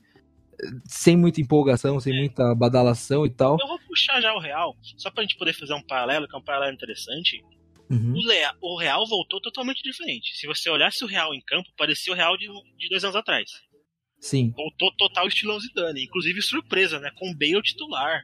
sem 0.87 1.17
muita 1.17 1.41
empolgação, 1.41 1.99
sem 2.01 2.17
muita 2.17 2.55
badalação 2.55 3.27
e 3.27 3.31
tal. 3.31 3.57
Eu 3.61 3.67
vou 3.67 3.79
puxar 3.81 4.21
já 4.21 4.33
o 4.35 4.39
Real, 4.39 4.77
só 4.97 5.11
pra 5.11 5.23
gente 5.23 5.37
poder 5.37 5.53
fazer 5.53 5.75
um 5.75 5.83
paralelo, 5.83 6.29
que 6.29 6.35
é 6.35 6.39
um 6.39 6.45
paralelo 6.45 6.75
interessante. 6.75 7.43
Uhum. 7.91 8.15
O 8.63 8.79
Real 8.79 9.07
voltou 9.07 9.41
totalmente 9.41 9.83
diferente. 9.83 10.35
Se 10.35 10.47
você 10.47 10.71
olhasse 10.71 11.05
o 11.05 11.07
Real 11.07 11.35
em 11.35 11.43
campo, 11.43 11.69
parecia 11.77 12.13
o 12.13 12.17
Real 12.17 12.37
de, 12.39 12.47
de 12.79 12.89
dois 12.89 13.05
anos 13.05 13.17
atrás. 13.17 13.51
Sim. 14.19 14.53
Voltou 14.57 14.91
total 14.97 15.27
estilão 15.27 15.59
Zidane. 15.59 16.05
Inclusive 16.05 16.41
surpresa, 16.41 16.99
né? 17.01 17.11
Com 17.19 17.31
o 17.31 17.37
Bale 17.37 17.61
titular. 17.61 18.23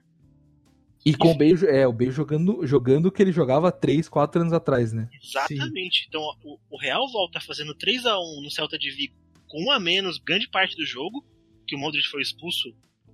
E 1.09 1.17
com 1.17 1.31
o 1.31 1.35
Bale, 1.35 1.67
é, 1.67 1.87
o 1.87 1.93
Bale 1.93 2.11
jogando, 2.11 2.67
jogando 2.67 3.07
o 3.07 3.13
que 3.13 3.23
ele 3.23 3.33
jogava 3.33 3.73
3, 3.73 4.09
4 4.09 4.41
anos 4.43 4.53
atrás, 4.53 4.93
né? 4.93 5.09
Exatamente. 5.23 6.07
Então 6.09 6.23
o, 6.45 6.59
o 6.71 6.79
Real 6.79 7.11
volta 7.11 7.41
fazendo 7.41 7.75
3 7.75 8.07
a 8.07 8.19
1 8.19 8.43
no 8.43 8.51
Celta 8.51 8.79
de 8.79 8.91
Vigo, 8.91 9.15
com 9.47 9.65
um 9.65 9.71
a 9.71 9.81
menos 9.81 10.19
grande 10.19 10.49
parte 10.49 10.77
do 10.77 10.85
jogo, 10.85 11.25
que 11.67 11.75
o 11.75 11.79
Modric 11.79 12.07
foi 12.09 12.23
expulso 12.23 12.69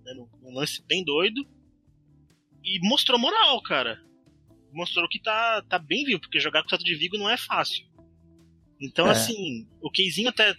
né, 0.04 0.12
num, 0.14 0.54
lance 0.54 0.82
bem 0.86 1.04
doido. 1.04 1.46
E 2.62 2.78
mostrou 2.88 3.18
moral, 3.18 3.60
cara. 3.62 4.00
Mostrou 4.72 5.08
que 5.08 5.20
tá, 5.20 5.62
tá 5.68 5.78
bem 5.78 6.04
vivo, 6.04 6.20
porque 6.20 6.40
jogar 6.40 6.62
com 6.62 6.66
o 6.66 6.70
Celta 6.70 6.84
de 6.84 6.94
Vigo 6.94 7.18
não 7.18 7.28
é 7.28 7.36
fácil. 7.36 7.86
Então, 8.80 9.06
É. 9.06 9.10
assim, 9.12 9.68
o 9.80 9.90
Keizinho 9.90 10.30
até 10.30 10.54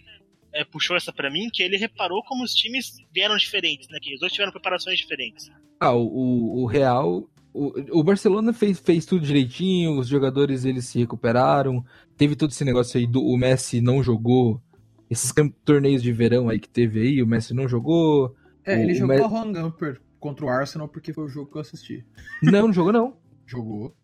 é, 0.52 0.64
puxou 0.64 0.96
essa 0.96 1.12
pra 1.12 1.30
mim, 1.30 1.50
que 1.52 1.62
ele 1.62 1.76
reparou 1.76 2.22
como 2.24 2.42
os 2.42 2.54
times 2.54 2.96
vieram 3.12 3.36
diferentes, 3.36 3.88
né? 3.88 3.98
Que 4.00 4.14
os 4.14 4.20
dois 4.20 4.32
tiveram 4.32 4.52
preparações 4.52 4.98
diferentes. 4.98 5.50
Ah, 5.80 5.92
o, 5.94 6.62
o, 6.62 6.66
Real. 6.66 7.28
O, 7.52 8.00
o 8.00 8.04
Barcelona 8.04 8.52
fez, 8.52 8.78
fez 8.78 9.06
tudo 9.06 9.24
direitinho, 9.24 9.98
os 9.98 10.08
jogadores 10.08 10.64
eles 10.64 10.84
se 10.86 10.98
recuperaram. 10.98 11.84
Teve 12.16 12.36
todo 12.36 12.50
esse 12.50 12.64
negócio 12.64 12.98
aí 12.98 13.06
do 13.06 13.22
o 13.22 13.36
Messi 13.36 13.80
não 13.80 14.02
jogou. 14.02 14.60
Esses 15.08 15.32
torneios 15.64 16.02
de 16.02 16.12
verão 16.12 16.48
aí 16.48 16.58
que 16.58 16.68
teve 16.68 17.00
aí, 17.00 17.22
o 17.22 17.26
Messi 17.26 17.54
não 17.54 17.68
jogou. 17.68 18.34
É, 18.64 18.76
O- 18.76 18.80
ele 18.80 18.94
jogou 18.94 19.16
Me- 19.16 19.22
a 19.24 19.28
Juan 19.28 19.52
Gamper 19.52 20.00
contra 20.18 20.44
o 20.44 20.48
Arsenal 20.48 20.88
porque 20.88 21.12
foi 21.12 21.24
o 21.24 21.28
jogo 21.28 21.50
que 21.50 21.56
eu 21.56 21.60
assisti. 21.60 22.04
Não, 22.42 22.66
não 22.66 22.72
jogou 22.72 22.92
não. 22.92 23.16
Jogou. 23.46 23.94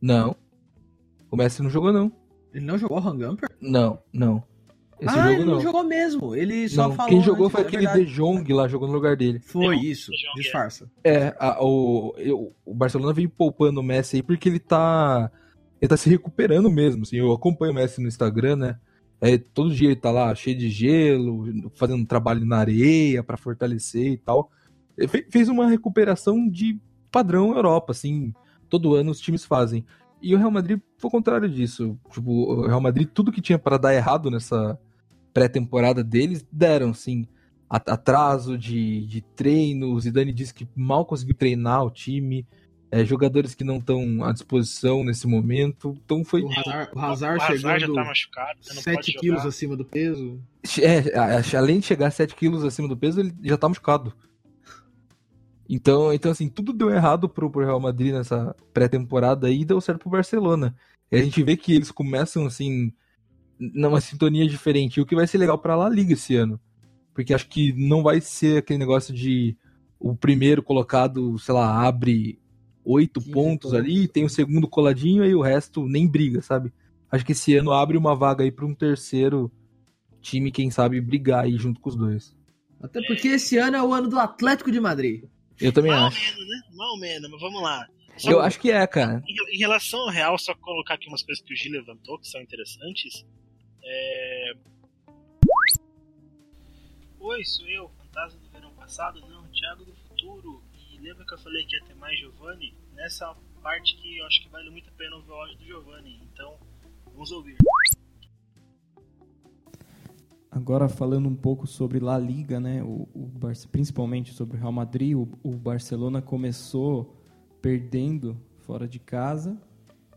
Não. 0.00 0.36
O 1.30 1.36
Messi 1.36 1.62
não 1.62 1.70
jogou 1.70 1.92
não. 1.92 2.12
Ele 2.54 2.64
não 2.64 2.78
jogou 2.78 2.98
a 2.98 3.00
Juan 3.00 3.16
Gamper? 3.18 3.48
Não, 3.60 3.98
não. 4.12 4.42
Esse 5.04 5.18
ah, 5.18 5.22
jogo 5.22 5.28
ele 5.30 5.44
não. 5.44 5.54
não 5.54 5.60
jogou 5.60 5.84
mesmo. 5.84 6.34
Ele 6.36 6.68
só 6.68 6.88
Não, 6.88 6.94
falou. 6.94 7.10
quem 7.10 7.20
jogou 7.22 7.46
antes, 7.46 7.52
foi 7.52 7.60
é 7.62 7.66
aquele 7.66 7.82
verdade. 7.86 8.04
De 8.06 8.12
Jong 8.14 8.52
lá, 8.52 8.68
jogou 8.68 8.86
no 8.88 8.94
lugar 8.94 9.16
dele. 9.16 9.40
Foi 9.40 9.78
De 9.78 9.90
isso. 9.90 10.10
Jong, 10.12 10.38
é. 10.38 10.42
Disfarça. 10.42 10.90
É, 11.04 11.34
a- 11.38 11.58
o, 11.64 12.14
eu- 12.18 12.54
o 12.64 12.74
Barcelona 12.74 13.12
veio 13.12 13.28
poupando 13.28 13.80
o 13.80 13.82
Messi 13.82 14.16
aí 14.16 14.22
porque 14.22 14.48
ele 14.48 14.58
tá. 14.60 15.30
Ele 15.80 15.88
tá 15.88 15.96
se 15.96 16.08
recuperando 16.08 16.70
mesmo. 16.70 17.02
Assim, 17.02 17.16
eu 17.16 17.32
acompanho 17.32 17.72
o 17.72 17.74
Messi 17.74 18.00
no 18.00 18.06
Instagram, 18.08 18.56
né? 18.56 18.76
É, 19.20 19.36
todo 19.38 19.74
dia 19.74 19.88
ele 19.88 19.96
tá 19.96 20.10
lá 20.10 20.34
cheio 20.34 20.56
de 20.56 20.68
gelo, 20.68 21.70
fazendo 21.74 22.00
um 22.00 22.04
trabalho 22.04 22.44
na 22.44 22.58
areia 22.58 23.22
pra 23.22 23.36
fortalecer 23.36 24.12
e 24.12 24.16
tal. 24.16 24.50
Ele 24.96 25.08
fe- 25.08 25.26
fez 25.30 25.48
uma 25.48 25.66
recuperação 25.68 26.48
de 26.48 26.78
padrão 27.10 27.54
Europa, 27.54 27.92
assim. 27.92 28.32
Todo 28.68 28.94
ano 28.94 29.10
os 29.10 29.20
times 29.20 29.44
fazem. 29.44 29.84
E 30.20 30.34
o 30.34 30.38
Real 30.38 30.50
Madrid 30.52 30.80
foi 30.98 31.08
o 31.08 31.10
contrário 31.10 31.48
disso. 31.48 31.98
Tipo, 32.12 32.30
o 32.30 32.66
Real 32.66 32.80
Madrid, 32.80 33.08
tudo 33.12 33.32
que 33.32 33.40
tinha 33.40 33.58
pra 33.58 33.76
dar 33.76 33.92
errado 33.92 34.30
nessa 34.30 34.78
pré-temporada 35.32 36.02
deles, 36.04 36.44
deram, 36.52 36.90
assim 36.90 37.26
a- 37.68 37.76
atraso 37.92 38.56
de, 38.58 39.06
de 39.06 39.20
treino. 39.34 39.92
O 39.92 40.00
Zidane 40.00 40.32
disse 40.32 40.52
que 40.54 40.68
mal 40.76 41.04
conseguiu 41.06 41.34
treinar 41.34 41.84
o 41.84 41.90
time. 41.90 42.46
é, 42.90 43.02
jogadores 43.06 43.54
que 43.54 43.64
não 43.64 43.78
estão 43.78 44.22
à 44.22 44.32
disposição 44.32 45.02
nesse 45.02 45.26
momento. 45.26 45.96
Então 46.04 46.22
foi. 46.22 46.42
O 46.42 46.50
Hazard, 46.52 46.90
o 46.94 46.98
O 46.98 47.00
Hazard 47.00 47.40
Hazard 47.42 47.58
já 47.62 47.78
chegando 47.78 47.94
tá 47.94 48.04
machucado, 48.04 48.58
você 48.60 48.74
não 48.74 48.82
pode 48.82 48.96
7 48.96 49.06
jogar. 49.06 49.20
quilos 49.20 49.46
acima 49.46 49.76
do 49.76 49.84
peso. 49.86 50.38
É, 50.80 51.56
além 51.56 51.80
de 51.80 51.86
chegar 51.86 52.08
a 52.08 52.10
7 52.10 52.34
quilos 52.36 52.62
acima 52.64 52.86
do 52.86 52.96
peso, 52.96 53.20
ele 53.20 53.34
já 53.42 53.56
tá 53.56 53.66
machucado. 53.68 54.12
Então, 55.68 56.12
então 56.12 56.30
assim, 56.30 56.48
tudo 56.48 56.72
deu 56.72 56.90
errado 56.90 57.28
pro, 57.28 57.50
pro 57.50 57.64
Real 57.64 57.80
Madrid 57.80 58.12
nessa 58.12 58.54
pré-temporada 58.74 59.46
aí 59.46 59.62
e 59.62 59.64
deu 59.64 59.80
certo 59.80 60.00
pro 60.00 60.10
Barcelona. 60.10 60.74
E 61.10 61.16
a 61.16 61.22
gente 61.22 61.42
vê 61.42 61.56
que 61.56 61.72
eles 61.74 61.90
começam, 61.90 62.44
assim, 62.46 62.92
numa 63.58 64.00
sintonia 64.00 64.46
diferente. 64.46 64.96
E 64.96 65.00
o 65.00 65.06
que 65.06 65.14
vai 65.14 65.26
ser 65.26 65.38
legal 65.38 65.58
pra 65.58 65.76
La 65.76 65.88
Liga 65.88 66.12
esse 66.12 66.34
ano. 66.36 66.60
Porque 67.14 67.34
acho 67.34 67.48
que 67.48 67.72
não 67.72 68.02
vai 68.02 68.20
ser 68.20 68.58
aquele 68.58 68.78
negócio 68.78 69.14
de 69.14 69.56
o 69.98 70.16
primeiro 70.16 70.62
colocado, 70.62 71.38
sei 71.38 71.54
lá, 71.54 71.86
abre 71.86 72.40
oito 72.84 73.20
15 73.20 73.32
pontos 73.32 73.70
pontos. 73.70 73.74
ali, 73.74 74.08
tem 74.08 74.24
o 74.24 74.28
segundo 74.28 74.66
coladinho 74.66 75.24
e 75.24 75.34
o 75.34 75.42
resto 75.42 75.86
nem 75.86 76.08
briga, 76.08 76.42
sabe? 76.42 76.72
Acho 77.10 77.24
que 77.24 77.32
esse 77.32 77.54
ano 77.54 77.72
abre 77.72 77.96
uma 77.96 78.14
vaga 78.14 78.42
aí 78.42 78.50
pra 78.50 78.66
um 78.66 78.74
terceiro 78.74 79.52
time, 80.20 80.50
quem 80.50 80.70
sabe, 80.70 81.00
brigar 81.00 81.44
aí 81.44 81.56
junto 81.56 81.80
com 81.80 81.90
os 81.90 81.96
dois. 81.96 82.34
Até 82.82 83.00
porque 83.06 83.28
esse 83.28 83.58
ano 83.58 83.76
é 83.76 83.82
o 83.82 83.92
ano 83.92 84.08
do 84.08 84.18
Atlético 84.18 84.72
de 84.72 84.80
Madrid. 84.80 85.24
Eu 85.60 85.72
também 85.72 85.92
Mal 85.92 86.06
acho. 86.06 86.18
menos, 86.18 86.48
né? 86.48 86.62
Mal 86.74 86.98
menos, 86.98 87.30
mas 87.30 87.40
vamos 87.40 87.62
lá. 87.62 87.86
Só 88.16 88.30
Eu 88.30 88.40
acho 88.40 88.58
que 88.58 88.70
é, 88.70 88.86
cara. 88.86 89.22
Em, 89.26 89.56
em 89.56 89.58
relação 89.58 90.00
ao 90.00 90.10
Real, 90.10 90.38
só 90.38 90.54
colocar 90.54 90.94
aqui 90.94 91.08
umas 91.08 91.22
coisas 91.22 91.44
que 91.44 91.52
o 91.52 91.56
Gil 91.56 91.72
levantou 91.72 92.18
que 92.18 92.28
são 92.28 92.40
interessantes. 92.40 93.24
É... 93.84 94.52
Oi, 97.20 97.44
sou 97.44 97.66
eu, 97.68 97.88
fantasma 97.90 98.40
do 98.40 98.48
verão 98.50 98.74
passado? 98.74 99.20
Não, 99.28 99.44
Thiago 99.48 99.84
do 99.84 99.94
futuro. 99.94 100.62
E 100.74 100.98
lembra 100.98 101.24
que 101.24 101.34
eu 101.34 101.38
falei 101.38 101.64
que 101.66 101.76
ia 101.76 101.84
ter 101.84 101.94
mais 101.94 102.18
Giovanni? 102.18 102.74
Nessa 102.94 103.34
parte 103.62 103.96
que 103.96 104.18
eu 104.18 104.26
acho 104.26 104.42
que 104.42 104.48
vale 104.48 104.70
muito 104.70 104.88
a 104.88 104.92
pena 104.92 105.16
ouvir 105.16 105.30
o 105.30 105.34
áudio 105.34 105.58
do 105.58 105.64
Giovanni. 105.64 106.20
Então, 106.32 106.58
vamos 107.12 107.30
ouvir. 107.30 107.56
Agora 110.50 110.88
falando 110.88 111.28
um 111.28 111.34
pouco 111.34 111.66
sobre 111.66 111.98
La 111.98 112.18
Liga, 112.18 112.60
né? 112.60 112.82
O, 112.82 113.08
o 113.14 113.30
principalmente 113.70 114.34
sobre 114.34 114.56
o 114.56 114.60
Real 114.60 114.72
Madrid, 114.72 115.16
o, 115.16 115.26
o 115.42 115.50
Barcelona 115.56 116.20
começou 116.20 117.16
perdendo 117.62 118.36
fora 118.58 118.86
de 118.86 118.98
casa, 118.98 119.56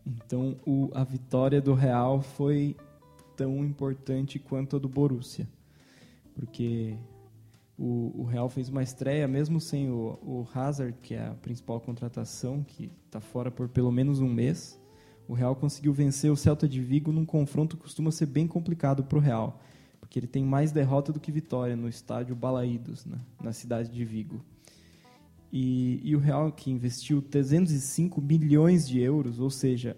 então 0.04 0.60
o- 0.66 0.90
a 0.94 1.04
vitória 1.04 1.60
do 1.60 1.74
Real 1.74 2.20
foi 2.20 2.76
tão 3.36 3.64
importante 3.64 4.38
quanto 4.38 4.76
a 4.76 4.78
do 4.78 4.88
Borussia, 4.88 5.48
porque 6.34 6.96
o, 7.78 8.22
o 8.22 8.24
Real 8.24 8.48
fez 8.48 8.68
uma 8.68 8.82
estreia 8.82 9.28
mesmo 9.28 9.60
sem 9.60 9.90
o, 9.90 10.18
o 10.22 10.48
Hazard, 10.54 10.96
que 11.02 11.14
é 11.14 11.26
a 11.26 11.34
principal 11.34 11.80
contratação, 11.80 12.64
que 12.64 12.90
está 13.04 13.20
fora 13.20 13.50
por 13.50 13.68
pelo 13.68 13.92
menos 13.92 14.20
um 14.20 14.28
mês. 14.28 14.80
O 15.28 15.34
Real 15.34 15.54
conseguiu 15.56 15.92
vencer 15.92 16.30
o 16.30 16.36
Celta 16.36 16.68
de 16.68 16.80
Vigo 16.80 17.12
num 17.12 17.26
confronto 17.26 17.76
que 17.76 17.82
costuma 17.82 18.10
ser 18.10 18.26
bem 18.26 18.46
complicado 18.46 19.04
para 19.04 19.18
o 19.18 19.20
Real 19.20 19.60
porque 20.06 20.20
ele 20.20 20.26
tem 20.28 20.44
mais 20.44 20.70
derrota 20.70 21.12
do 21.12 21.18
que 21.18 21.32
vitória 21.32 21.74
no 21.74 21.88
estádio 21.88 22.36
Balaídos, 22.36 23.04
né, 23.04 23.18
na 23.42 23.52
cidade 23.52 23.90
de 23.90 24.04
Vigo. 24.04 24.40
E, 25.52 26.00
e 26.04 26.14
o 26.14 26.18
Real, 26.18 26.52
que 26.52 26.70
investiu 26.70 27.20
305 27.20 28.20
milhões 28.20 28.86
de 28.86 29.00
euros, 29.00 29.40
ou 29.40 29.50
seja, 29.50 29.96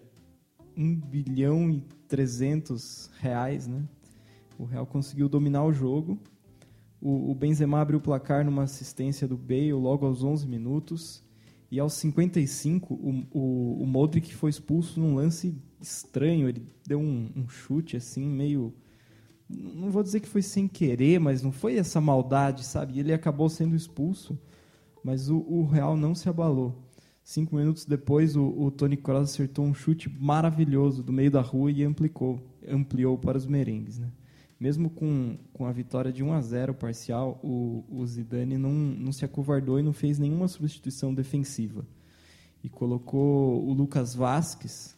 1 0.76 0.95
bilhão 0.97 1.70
e 1.70 1.84
300 2.09 3.11
reais, 3.20 3.66
né? 3.66 3.84
O 4.59 4.64
Real 4.64 4.86
conseguiu 4.86 5.28
dominar 5.28 5.64
o 5.64 5.72
jogo. 5.72 6.18
O, 7.00 7.30
o 7.30 7.34
Benzema 7.34 7.80
abriu 7.80 7.98
o 7.98 8.02
placar 8.02 8.44
numa 8.44 8.64
assistência 8.64 9.28
do 9.28 9.36
Bale 9.36 9.72
logo 9.74 10.04
aos 10.04 10.24
11 10.24 10.48
minutos. 10.48 11.22
E 11.70 11.78
aos 11.78 11.92
55, 11.92 12.94
o, 12.94 13.26
o, 13.30 13.82
o 13.82 13.86
Modric 13.86 14.34
foi 14.34 14.50
expulso 14.50 14.98
num 14.98 15.14
lance 15.14 15.54
estranho. 15.80 16.48
Ele 16.48 16.66
deu 16.86 16.98
um, 16.98 17.30
um 17.36 17.48
chute 17.48 17.96
assim, 17.96 18.26
meio 18.26 18.74
não 19.48 19.90
vou 19.90 20.02
dizer 20.02 20.20
que 20.20 20.28
foi 20.28 20.42
sem 20.42 20.68
querer, 20.68 21.18
mas 21.18 21.42
não 21.42 21.50
foi 21.50 21.76
essa 21.76 22.00
maldade, 22.00 22.64
sabe? 22.64 22.98
Ele 22.98 23.14
acabou 23.14 23.48
sendo 23.48 23.74
expulso, 23.74 24.38
mas 25.02 25.30
o, 25.30 25.38
o 25.38 25.66
Real 25.66 25.96
não 25.96 26.14
se 26.14 26.28
abalou. 26.28 26.76
Cinco 27.29 27.57
minutos 27.57 27.85
depois, 27.85 28.37
o, 28.37 28.43
o 28.43 28.70
Tony 28.70 28.97
Kroos 28.97 29.24
acertou 29.24 29.62
um 29.62 29.74
chute 29.74 30.09
maravilhoso 30.09 31.03
do 31.03 31.12
meio 31.12 31.31
da 31.31 31.43
rua 31.43 31.70
e 31.70 31.85
ampliou, 31.85 32.41
ampliou 32.66 33.18
para 33.18 33.37
os 33.37 33.45
merengues, 33.45 33.99
né? 33.99 34.11
Mesmo 34.59 34.89
com, 34.89 35.37
com 35.53 35.66
a 35.66 35.70
vitória 35.70 36.11
de 36.11 36.24
1 36.24 36.33
a 36.33 36.41
0 36.41 36.72
parcial, 36.72 37.39
o, 37.45 37.85
o 37.91 38.07
Zidane 38.07 38.57
não, 38.57 38.72
não 38.72 39.12
se 39.12 39.26
acovardou 39.26 39.79
e 39.79 39.83
não 39.83 39.93
fez 39.93 40.18
nenhuma 40.18 40.49
substituição 40.49 41.12
defensiva. 41.12 41.87
E 42.64 42.68
colocou 42.70 43.62
o 43.62 43.74
Lucas 43.74 44.14
Vasquez, 44.14 44.97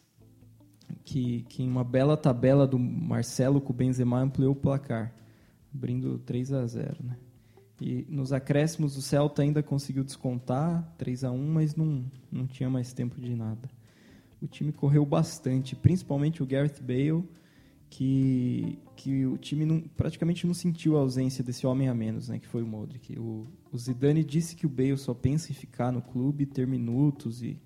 que, 1.03 1.41
que 1.49 1.63
em 1.63 1.67
uma 1.67 1.83
bela 1.83 2.15
tabela 2.15 2.65
do 2.65 2.79
Marcelo 2.79 3.59
com 3.59 3.73
o 3.73 3.75
Benzema 3.75 4.21
ampliou 4.21 4.53
o 4.53 4.55
placar, 4.55 5.13
abrindo 5.75 6.17
3 6.19 6.53
a 6.53 6.65
0 6.65 6.95
né? 7.03 7.17
E 7.81 8.05
nos 8.07 8.31
acréscimos 8.31 8.95
o 8.95 9.01
Celta 9.01 9.41
ainda 9.41 9.63
conseguiu 9.63 10.03
descontar 10.03 10.87
3 10.99 11.23
a 11.23 11.31
1 11.31 11.47
mas 11.47 11.75
não, 11.75 12.05
não 12.31 12.45
tinha 12.45 12.69
mais 12.69 12.93
tempo 12.93 13.19
de 13.19 13.35
nada. 13.35 13.67
O 14.39 14.45
time 14.45 14.71
correu 14.71 15.03
bastante, 15.03 15.75
principalmente 15.75 16.43
o 16.43 16.45
Gareth 16.45 16.79
Bale, 16.79 17.23
que, 17.89 18.77
que 18.95 19.25
o 19.25 19.35
time 19.35 19.65
não, 19.65 19.81
praticamente 19.81 20.45
não 20.45 20.53
sentiu 20.53 20.95
a 20.95 20.99
ausência 20.99 21.43
desse 21.43 21.65
homem 21.65 21.89
a 21.89 21.93
menos, 21.95 22.29
né, 22.29 22.37
que 22.37 22.47
foi 22.47 22.61
o 22.61 22.67
Modric. 22.67 23.17
O, 23.17 23.47
o 23.71 23.77
Zidane 23.79 24.23
disse 24.23 24.55
que 24.55 24.67
o 24.67 24.69
Bale 24.69 24.97
só 24.97 25.15
pensa 25.15 25.51
em 25.51 25.55
ficar 25.55 25.91
no 25.91 26.03
clube, 26.03 26.45
ter 26.45 26.67
minutos 26.67 27.41
e 27.41 27.59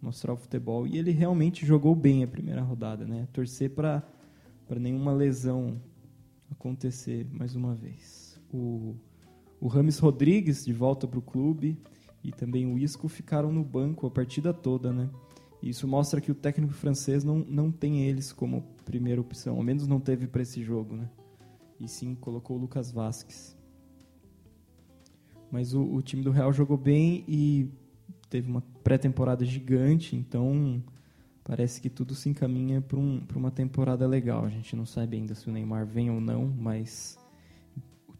mostrar 0.00 0.32
o 0.32 0.36
futebol. 0.38 0.86
E 0.86 0.96
ele 0.96 1.10
realmente 1.10 1.66
jogou 1.66 1.94
bem 1.94 2.24
a 2.24 2.26
primeira 2.26 2.62
rodada, 2.62 3.06
né? 3.06 3.28
Torcer 3.34 3.68
para 3.70 4.02
nenhuma 4.76 5.12
lesão 5.12 5.78
acontecer 6.50 7.26
mais 7.30 7.54
uma 7.54 7.74
vez. 7.74 8.40
O, 8.50 8.96
o 9.60 9.66
Rames 9.66 9.98
Rodrigues, 9.98 10.64
de 10.64 10.72
volta 10.72 11.06
para 11.06 11.18
o 11.18 11.22
clube, 11.22 11.78
e 12.22 12.30
também 12.30 12.66
o 12.66 12.78
Isco 12.78 13.08
ficaram 13.08 13.52
no 13.52 13.64
banco 13.64 14.06
a 14.06 14.10
partida 14.10 14.52
toda, 14.52 14.92
né? 14.92 15.08
Isso 15.62 15.88
mostra 15.88 16.20
que 16.20 16.30
o 16.30 16.34
técnico 16.34 16.72
francês 16.72 17.24
não, 17.24 17.38
não 17.38 17.70
tem 17.70 18.04
eles 18.04 18.32
como 18.32 18.62
primeira 18.84 19.20
opção, 19.20 19.56
ao 19.56 19.62
menos 19.62 19.86
não 19.86 19.98
teve 19.98 20.26
para 20.26 20.42
esse 20.42 20.62
jogo, 20.62 20.96
né? 20.96 21.08
E 21.80 21.88
sim 21.88 22.14
colocou 22.14 22.56
o 22.56 22.60
Lucas 22.60 22.92
Vasquez. 22.92 23.56
Mas 25.50 25.74
o, 25.74 25.82
o 25.82 26.02
time 26.02 26.22
do 26.22 26.30
Real 26.30 26.52
jogou 26.52 26.76
bem 26.76 27.24
e 27.26 27.68
teve 28.28 28.48
uma 28.48 28.60
pré-temporada 28.84 29.44
gigante, 29.44 30.14
então 30.14 30.82
parece 31.42 31.80
que 31.80 31.88
tudo 31.88 32.14
se 32.14 32.28
encaminha 32.28 32.80
para 32.80 32.98
um, 32.98 33.22
uma 33.34 33.50
temporada 33.50 34.06
legal. 34.06 34.44
A 34.44 34.50
gente 34.50 34.76
não 34.76 34.84
sabe 34.84 35.16
ainda 35.16 35.34
se 35.34 35.48
o 35.48 35.52
Neymar 35.52 35.86
vem 35.86 36.10
ou 36.10 36.20
não, 36.20 36.46
mas 36.46 37.17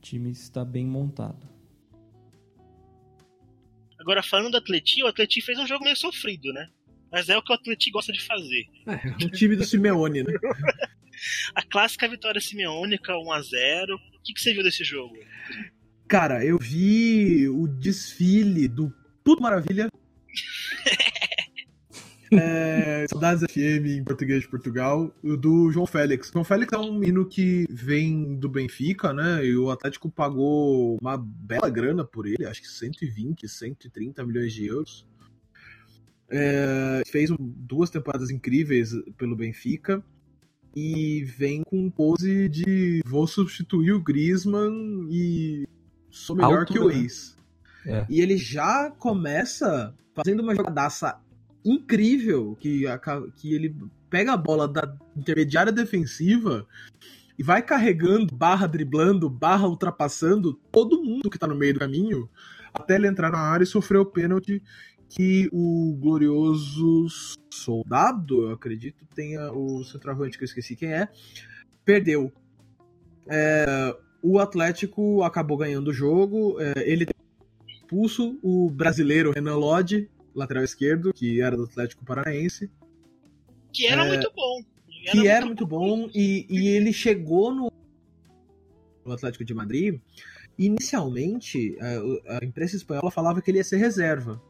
time 0.01 0.31
está 0.31 0.65
bem 0.65 0.87
montado. 0.87 1.49
Agora, 3.99 4.23
falando 4.23 4.53
do 4.53 4.57
Atleti, 4.59 5.03
o 5.03 5.07
Atleti 5.07 5.41
fez 5.41 5.59
um 5.59 5.67
jogo 5.67 5.85
meio 5.85 5.97
sofrido, 5.97 6.53
né? 6.53 6.69
Mas 7.11 7.29
é 7.29 7.37
o 7.37 7.43
que 7.43 7.53
o 7.53 7.55
Atleti 7.55 7.91
gosta 7.91 8.13
de 8.13 8.23
fazer. 8.23 8.67
É, 8.87 9.25
o 9.25 9.31
time 9.31 9.57
do 9.57 9.65
Simeone, 9.65 10.23
né? 10.23 10.33
a 11.55 11.63
clássica 11.63 12.09
vitória 12.09 12.41
simeônica, 12.41 13.13
1x0. 13.13 13.95
O 13.95 14.23
que, 14.23 14.35
que 14.35 14.41
você 14.41 14.53
viu 14.53 14.63
desse 14.63 14.85
jogo? 14.85 15.17
Cara, 16.07 16.45
eu 16.45 16.59
vi 16.59 17.49
o 17.49 17.67
desfile 17.67 18.69
do 18.69 18.93
Tudo 19.25 19.43
Maravilha. 19.43 19.89
é, 22.33 23.07
Saudades 23.09 23.45
FM 23.45 23.87
em 23.87 24.05
português 24.05 24.43
de 24.43 24.49
Portugal, 24.49 25.13
do 25.23 25.71
João 25.71 25.87
Félix. 25.87 26.31
João 26.33 26.45
Félix 26.45 26.73
é 26.73 26.79
um 26.79 26.99
menino 26.99 27.27
que 27.27 27.67
vem 27.71 28.37
do 28.37 28.49
Benfica, 28.49 29.13
né? 29.13 29.45
E 29.45 29.57
o 29.57 29.71
Atlético 29.71 30.11
pagou 30.11 30.99
uma 31.01 31.17
bela 31.17 31.71
grana 31.71 32.05
por 32.05 32.27
ele, 32.27 32.47
acho 32.47 32.63
que 32.63 32.69
120, 32.69 33.49
130 33.49 34.25
milhões 34.25 34.53
de 34.53 34.67
euros. 34.67 35.07
É, 36.31 37.03
fez 37.07 37.31
duas 37.39 37.89
temporadas 37.89 38.31
incríveis 38.31 38.93
pelo 39.17 39.35
Benfica 39.35 40.05
e 40.77 41.25
vem 41.25 41.63
com 41.63 41.91
pose 41.91 42.49
de 42.51 43.03
vou 43.07 43.27
substituir 43.27 43.93
o 43.93 44.03
Griezmann 44.03 45.09
e 45.11 45.67
sou 46.11 46.37
melhor 46.37 46.67
que 46.67 46.79
o 46.79 46.91
ex. 46.91 47.37
Né? 47.85 48.01
É. 48.01 48.07
E 48.11 48.21
ele 48.21 48.37
já 48.37 48.91
começa 48.91 49.95
fazendo 50.15 50.41
uma 50.41 50.55
jogadaça 50.55 51.19
incrível 51.73 52.57
que, 52.59 52.85
que 53.37 53.55
ele 53.55 53.75
pega 54.11 54.33
a 54.33 54.37
bola 54.37 54.67
da 54.67 54.97
intermediária 55.17 55.73
defensiva 55.73 56.67
e 57.39 57.43
vai 57.43 57.63
carregando, 57.63 58.35
barra 58.35 58.67
driblando, 58.67 59.29
barra 59.29 59.69
ultrapassando 59.69 60.55
todo 60.73 61.03
mundo 61.03 61.31
que 61.31 61.39
tá 61.39 61.47
no 61.47 61.55
meio 61.55 61.75
do 61.75 61.81
caminho 61.81 62.29
até 62.73 62.97
ele 62.97 63.07
entrar 63.07 63.31
na 63.31 63.39
área 63.39 63.65
e 63.65 63.67
sofrer 63.67 63.99
o 63.99 64.07
pênalti 64.07 64.63
que 65.09 65.49
o 65.53 65.97
glorioso 65.99 67.07
soldado, 67.51 68.45
eu 68.45 68.53
acredito, 68.53 69.07
tenha 69.15 69.51
o 69.53 69.83
centroavante 69.85 70.37
que 70.37 70.45
eu 70.45 70.47
esqueci 70.47 70.77
quem 70.77 70.93
é, 70.93 71.09
perdeu. 71.85 72.31
É, 73.27 73.97
o 74.23 74.39
Atlético 74.39 75.23
acabou 75.23 75.57
ganhando 75.57 75.89
o 75.89 75.95
jogo. 75.95 76.61
É, 76.61 76.73
ele 76.91 77.07
expulso 77.67 78.39
o 78.43 78.71
brasileiro 78.71 79.33
Renan 79.33 79.57
Lodge, 79.57 80.11
lateral 80.39 80.65
esquerdo, 80.65 81.13
que 81.13 81.41
era 81.41 81.57
do 81.57 81.65
Atlético 81.65 82.05
Paranaense. 82.05 82.71
Que 83.73 83.87
era 83.87 84.05
é, 84.05 84.09
muito 84.09 84.33
bom. 84.35 84.63
Era 85.05 85.13
que 85.13 85.29
era 85.29 85.47
muito 85.47 85.67
bom, 85.67 86.05
bom 86.05 86.11
e, 86.15 86.47
e, 86.49 86.69
ele 86.69 86.93
chegou 86.93 87.53
no, 87.55 87.73
no 89.05 89.13
Atlético 89.13 89.45
de 89.45 89.55
Madrid. 89.55 90.01
Inicialmente, 90.59 91.77
a, 91.81 92.39
a 92.39 92.45
imprensa 92.45 92.77
espanhola 92.77 93.11
falava 93.11 93.41
que 93.41 93.51
ele 93.51 93.59
ia 93.59 93.65
ser 93.65 93.77
reserva. 93.77 94.43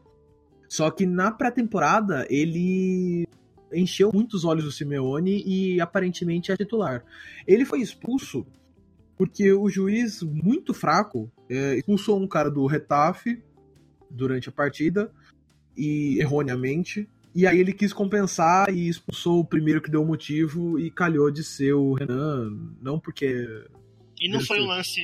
Só 0.67 0.89
que 0.91 1.05
na 1.05 1.31
pré-temporada 1.31 2.27
ele 2.29 3.27
encheu 3.73 4.11
muitos 4.13 4.45
olhos 4.45 4.63
do 4.63 4.71
Simeone 4.71 5.43
e 5.45 5.81
aparentemente 5.81 6.51
é 6.51 6.57
titular. 6.57 7.03
Ele 7.47 7.65
foi 7.65 7.81
expulso 7.81 8.45
porque 9.19 9.51
o 9.51 9.69
juiz, 9.69 10.23
muito 10.23 10.73
fraco, 10.73 11.29
é, 11.49 11.75
expulsou 11.75 12.17
um 12.17 12.27
cara 12.27 12.49
do 12.49 12.65
Retafe 12.65 13.43
durante 14.09 14.47
a 14.47 14.51
partida, 14.51 15.11
e 15.79 16.19
erroneamente. 16.19 17.07
E 17.33 17.47
aí 17.47 17.59
ele 17.59 17.71
quis 17.71 17.93
compensar 17.93 18.69
e 18.69 18.89
expulsou 18.89 19.39
o 19.39 19.45
primeiro 19.45 19.81
que 19.81 19.89
deu 19.89 20.03
o 20.03 20.05
motivo 20.05 20.79
e 20.79 20.91
calhou 20.91 21.31
de 21.31 21.43
ser 21.43 21.73
o 21.73 21.93
Renan, 21.93 22.51
não 22.81 22.99
porque. 22.99 23.47
E 24.19 24.27
não 24.27 24.41
foi 24.41 24.59
um 24.59 24.65
lance 24.65 24.99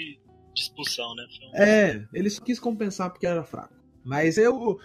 de 0.54 0.62
expulsão, 0.62 1.16
né? 1.16 1.26
Um... 1.54 1.58
É, 1.58 2.08
ele 2.14 2.30
só 2.30 2.44
quis 2.44 2.60
compensar 2.60 3.10
porque 3.10 3.26
era 3.26 3.44
fraco. 3.44 3.74
Mas 4.04 4.38
eu. 4.38 4.80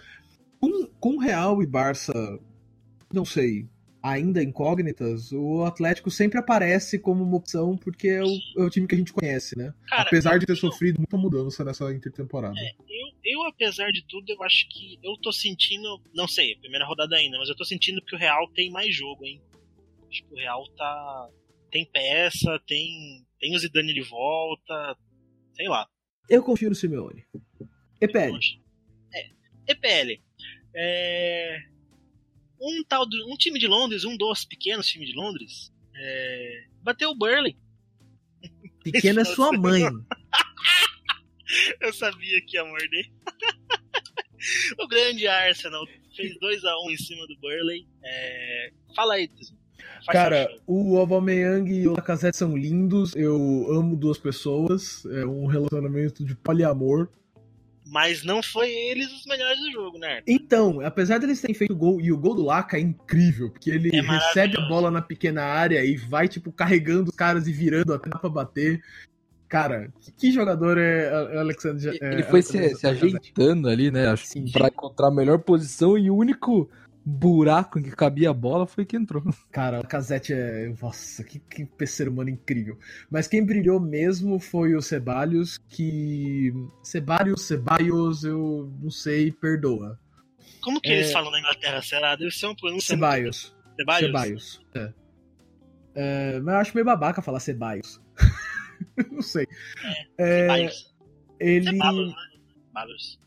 Com, 0.59 0.85
com 0.99 1.17
Real 1.17 1.61
e 1.63 1.65
Barça, 1.65 2.13
não 3.11 3.25
sei 3.25 3.67
ainda 4.01 4.41
incógnitas, 4.41 5.31
o 5.31 5.63
Atlético 5.63 6.09
sempre 6.09 6.39
aparece 6.39 6.97
como 6.97 7.23
uma 7.23 7.37
opção 7.37 7.77
porque 7.77 8.07
é 8.07 8.23
o, 8.23 8.35
é 8.57 8.63
o 8.63 8.69
time 8.69 8.87
que 8.87 8.95
a 8.95 8.97
gente 8.97 9.13
conhece, 9.13 9.57
né? 9.57 9.73
Cara, 9.87 10.03
apesar 10.03 10.39
de 10.39 10.45
ter 10.45 10.55
sofrido 10.55 10.97
muita 10.97 11.17
mudança 11.17 11.63
nessa 11.63 11.91
intertemporada. 11.93 12.55
É, 12.57 12.71
eu, 13.23 13.43
apesar 13.43 13.91
de 13.91 14.05
tudo, 14.07 14.29
eu 14.31 14.43
acho 14.43 14.67
que 14.69 14.99
eu 15.03 15.15
tô 15.17 15.31
sentindo, 15.31 16.01
não 16.13 16.27
sei, 16.27 16.55
primeira 16.57 16.85
rodada 16.85 17.15
ainda, 17.15 17.37
mas 17.37 17.49
eu 17.49 17.55
tô 17.55 17.63
sentindo 17.63 18.01
que 18.01 18.15
o 18.15 18.19
Real 18.19 18.47
tem 18.53 18.69
mais 18.69 18.95
jogo, 18.95 19.25
hein? 19.25 19.41
Acho 20.09 20.23
que 20.23 20.33
o 20.33 20.37
Real 20.37 20.67
tá 20.75 21.29
tem 21.71 21.85
peça, 21.85 22.59
tem 22.67 23.25
tem 23.39 23.55
o 23.55 23.59
Zidane 23.59 23.93
de 23.93 24.01
volta, 24.01 24.97
sei 25.53 25.67
lá. 25.67 25.87
Eu 26.29 26.43
confio 26.43 26.69
no 26.69 26.75
Simeone. 26.75 27.25
EPL. 27.99 28.37
É, 29.13 29.29
EPL. 29.67 30.21
É, 30.75 31.57
um 32.61 32.83
tal 32.83 33.07
de, 33.07 33.21
um 33.23 33.35
time 33.35 33.59
de 33.59 33.67
Londres, 33.67 34.05
um 34.05 34.15
dos 34.15 34.45
pequenos 34.45 34.87
times 34.87 35.09
de 35.09 35.15
Londres, 35.15 35.73
é, 35.95 36.67
bateu 36.81 37.09
o 37.09 37.15
Burley. 37.15 37.57
Pequena 38.83 39.21
é 39.21 39.25
sua 39.25 39.51
mãe. 39.51 39.83
Eu 41.81 41.93
sabia 41.93 42.41
que 42.41 42.57
ia 42.57 42.65
morder. 42.65 43.05
o 44.79 44.87
grande 44.87 45.27
Arsenal 45.27 45.85
fez 46.15 46.37
2x1 46.39 46.85
um 46.85 46.91
em 46.91 46.97
cima 46.97 47.27
do 47.27 47.37
Burley. 47.37 47.87
É... 48.03 48.71
Fala 48.95 49.15
aí, 49.15 49.29
Cara, 50.07 50.49
o 50.65 50.97
Aubameyang 50.97 51.71
e 51.71 51.87
o 51.87 51.93
Lacazette 51.93 52.37
são 52.37 52.57
lindos. 52.57 53.15
Eu 53.15 53.67
amo 53.71 53.95
duas 53.95 54.17
pessoas. 54.17 55.05
É 55.05 55.25
um 55.25 55.45
relacionamento 55.45 56.23
de 56.25 56.35
poliamor. 56.35 57.07
Mas 57.85 58.23
não 58.23 58.41
foi 58.41 58.69
eles 58.69 59.11
os 59.11 59.25
melhores 59.25 59.59
do 59.59 59.71
jogo, 59.71 59.97
né? 59.97 60.21
Então, 60.25 60.79
apesar 60.79 61.19
deles 61.19 61.41
terem 61.41 61.53
feito 61.53 61.75
gol, 61.75 61.99
e 61.99 62.11
o 62.11 62.17
gol 62.17 62.35
do 62.35 62.43
Laca 62.43 62.77
é 62.77 62.79
incrível, 62.79 63.49
porque 63.49 63.69
ele 63.69 63.89
é 63.93 63.99
recebe 63.99 64.57
a 64.57 64.67
bola 64.67 64.89
na 64.89 65.01
pequena 65.01 65.43
área 65.43 65.83
e 65.83 65.97
vai, 65.97 66.27
tipo, 66.27 66.53
carregando 66.53 67.09
os 67.09 67.15
caras 67.15 67.47
e 67.47 67.51
virando 67.51 67.93
até 67.93 68.09
pra 68.09 68.29
bater. 68.29 68.81
Cara, 69.51 69.91
que, 70.17 70.31
jogador 70.31 70.77
é 70.77 71.35
o 71.35 71.39
Alexandre? 71.41 71.99
Ele 72.01 72.23
foi 72.23 72.41
se, 72.41 72.73
se, 72.73 72.87
ajeitando 72.87 73.67
ali, 73.67 73.91
né? 73.91 74.07
Acho 74.07 74.25
Sim. 74.25 74.49
pra 74.49 74.69
encontrar 74.69 75.09
a 75.09 75.11
melhor 75.11 75.39
posição 75.39 75.97
e 75.97 76.09
o 76.09 76.15
único 76.15 76.69
buraco 77.03 77.77
em 77.77 77.83
que 77.83 77.91
cabia 77.91 78.29
a 78.29 78.33
bola 78.33 78.65
foi 78.65 78.85
que 78.85 78.95
entrou. 78.95 79.21
Cara, 79.51 79.81
o 79.81 79.85
Casete 79.85 80.31
é. 80.31 80.73
Nossa, 80.81 81.21
que, 81.25 81.37
que 81.37 81.85
ser 81.85 82.07
humano 82.07 82.29
incrível. 82.29 82.79
Mas 83.09 83.27
quem 83.27 83.45
brilhou 83.45 83.77
mesmo 83.77 84.39
foi 84.39 84.73
o 84.73 84.81
Ceballos, 84.81 85.57
que. 85.67 86.53
Ceballos, 86.81 87.41
Ceballos, 87.41 88.23
eu 88.23 88.71
não 88.81 88.89
sei, 88.89 89.33
perdoa. 89.33 89.99
Como 90.61 90.79
que 90.79 90.91
é... 90.91 90.93
eles 90.93 91.11
falam 91.11 91.29
na 91.29 91.39
Inglaterra? 91.39 91.81
Será? 91.81 92.15
Deve 92.15 92.31
ser 92.31 92.47
um 92.47 92.55
pronúncio. 92.55 92.87
Ceballos. 92.87 93.53
Ceballos? 93.75 94.05
Ceballos. 94.05 94.61
É. 94.75 94.93
É, 95.93 96.39
mas 96.39 96.53
eu 96.53 96.61
acho 96.61 96.71
meio 96.73 96.85
babaca 96.85 97.21
falar 97.21 97.41
Ceballos. 97.41 97.99
não 99.11 99.21
sei. 99.21 99.47
É, 100.17 100.41
Ceballos. 100.41 100.93
Ele. 101.39 101.69
Ceballos, 101.69 102.09
né? 102.09 102.15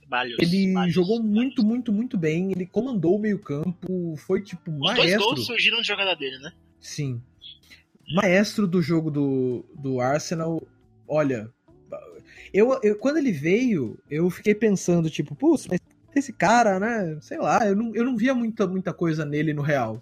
Ceballos. 0.01 0.37
Ele 0.39 0.91
jogou 0.91 1.23
muito, 1.23 1.65
muito, 1.65 1.93
muito 1.93 2.17
bem. 2.17 2.53
Ele 2.53 2.67
comandou 2.67 3.17
o 3.17 3.21
meio-campo. 3.21 4.17
Foi 4.17 4.43
tipo 4.43 4.71
Os 4.71 4.79
maestro. 4.79 5.05
Os 5.05 5.11
dois 5.11 5.25
gols 5.25 5.47
surgiram 5.47 5.81
de 5.81 5.87
jogada 5.87 6.15
dele, 6.15 6.39
né? 6.39 6.53
Sim. 6.81 7.23
Maestro 8.13 8.67
do 8.67 8.83
jogo 8.83 9.11
do, 9.11 9.65
do 9.75 10.01
Arsenal. 10.01 10.63
Olha, 11.09 11.51
eu, 12.53 12.79
eu, 12.83 12.97
quando 12.97 13.17
ele 13.17 13.33
veio, 13.33 13.99
eu 14.09 14.31
fiquei 14.31 14.55
pensando, 14.55 15.11
tipo, 15.11 15.35
putz, 15.35 15.67
mas 15.67 15.81
esse 16.15 16.33
cara, 16.33 16.79
né? 16.79 17.19
Sei 17.21 17.39
lá, 17.39 17.67
eu 17.67 17.75
não, 17.75 17.93
eu 17.95 18.05
não 18.05 18.17
via 18.17 18.33
muita, 18.33 18.67
muita 18.67 18.93
coisa 18.93 19.25
nele 19.25 19.53
no 19.53 19.63
real. 19.63 20.01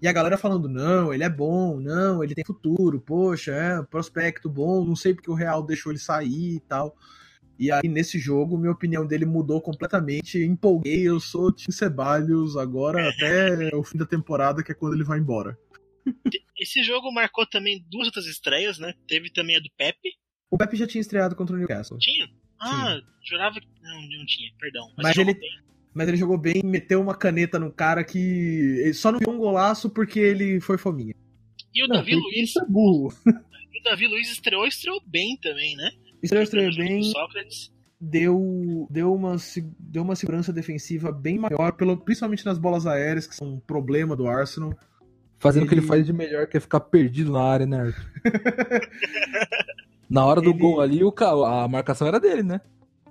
E 0.00 0.06
a 0.06 0.12
galera 0.12 0.38
falando, 0.38 0.68
não, 0.68 1.12
ele 1.12 1.24
é 1.24 1.28
bom, 1.28 1.78
não, 1.80 2.22
ele 2.22 2.34
tem 2.34 2.44
futuro, 2.44 3.00
poxa, 3.00 3.52
é, 3.52 3.82
prospecto 3.82 4.48
bom, 4.48 4.84
não 4.84 4.94
sei 4.94 5.12
porque 5.12 5.30
o 5.30 5.34
Real 5.34 5.62
deixou 5.62 5.90
ele 5.90 5.98
sair 5.98 6.56
e 6.56 6.60
tal. 6.60 6.96
E 7.58 7.72
aí, 7.72 7.88
nesse 7.88 8.20
jogo, 8.20 8.56
minha 8.56 8.70
opinião 8.70 9.04
dele 9.04 9.24
mudou 9.26 9.60
completamente. 9.60 10.38
Empolguei, 10.38 11.02
eu 11.08 11.18
sou 11.18 11.50
Tim 11.50 11.72
Ceballos 11.72 12.56
agora 12.56 13.08
até 13.10 13.74
o 13.74 13.82
fim 13.82 13.98
da 13.98 14.06
temporada, 14.06 14.62
que 14.62 14.70
é 14.70 14.74
quando 14.76 14.94
ele 14.94 15.02
vai 15.02 15.18
embora. 15.18 15.58
Esse 16.56 16.84
jogo 16.84 17.12
marcou 17.12 17.44
também 17.44 17.84
duas 17.90 18.06
outras 18.06 18.26
estreias, 18.26 18.78
né? 18.78 18.94
Teve 19.08 19.30
também 19.30 19.56
a 19.56 19.60
do 19.60 19.68
Pepe. 19.76 20.10
O 20.48 20.56
Pepe 20.56 20.76
já 20.76 20.86
tinha 20.86 21.00
estreado 21.00 21.34
contra 21.34 21.56
o 21.56 21.58
Newcastle. 21.58 21.98
Tinha? 21.98 22.28
Ah, 22.60 23.00
jurava 23.24 23.60
que. 23.60 23.66
Não, 23.82 24.00
não 24.02 24.24
tinha, 24.26 24.50
perdão. 24.58 24.92
Mas 24.96 25.14
jogou 25.16 25.32
ele- 25.32 25.40
bem. 25.40 25.50
Mas 25.94 26.06
ele 26.08 26.16
jogou 26.16 26.38
bem, 26.38 26.62
meteu 26.64 27.00
uma 27.00 27.14
caneta 27.14 27.58
no 27.58 27.72
cara 27.72 28.04
que 28.04 28.18
ele 28.18 28.94
só 28.94 29.10
não 29.10 29.18
viu 29.18 29.30
um 29.30 29.38
golaço 29.38 29.90
porque 29.90 30.18
ele 30.20 30.60
foi 30.60 30.78
fominha. 30.78 31.14
E 31.74 31.84
o 31.84 31.88
Não, 31.88 31.96
Davi 31.96 32.12
porque 32.12 32.36
Luiz. 32.36 32.48
Isso 32.50 32.60
é 32.60 32.66
burro. 32.66 33.12
O 33.78 33.82
Davi 33.90 34.08
Luiz 34.08 34.28
estreou 34.30 34.64
e 34.64 34.68
estreou 34.68 35.00
bem 35.06 35.36
também, 35.40 35.76
né? 35.76 35.92
Estreou, 36.20 36.42
estreou 36.42 36.74
bem. 36.74 37.04
Sócrates. 37.04 37.72
deu, 38.00 38.88
deu, 38.90 39.14
uma, 39.14 39.36
deu 39.78 40.02
uma 40.02 40.16
segurança 40.16 40.52
defensiva 40.52 41.12
bem 41.12 41.38
maior, 41.38 41.72
pelo, 41.72 41.96
principalmente 41.96 42.44
nas 42.44 42.58
bolas 42.58 42.86
aéreas, 42.88 43.26
que 43.28 43.36
são 43.36 43.54
um 43.54 43.60
problema 43.60 44.16
do 44.16 44.26
Arsenal. 44.26 44.76
Fazendo 45.38 45.62
o 45.64 45.68
que 45.68 45.74
ele 45.74 45.80
Ele- 45.82 45.86
faz 45.86 46.04
de 46.04 46.12
melhor, 46.12 46.48
que 46.48 46.56
é 46.56 46.60
ficar 46.60 46.80
perdido 46.80 47.30
na 47.32 47.40
área, 47.40 47.66
né, 47.66 47.80
Arthur? 47.80 48.10
Na 50.10 50.24
hora 50.26 50.40
do 50.40 50.50
Ele- 50.50 50.58
gol 50.58 50.80
ali, 50.80 51.04
o 51.04 51.14
a 51.44 51.68
marcação 51.68 52.08
era 52.08 52.18
dele, 52.18 52.42
né? 52.42 52.60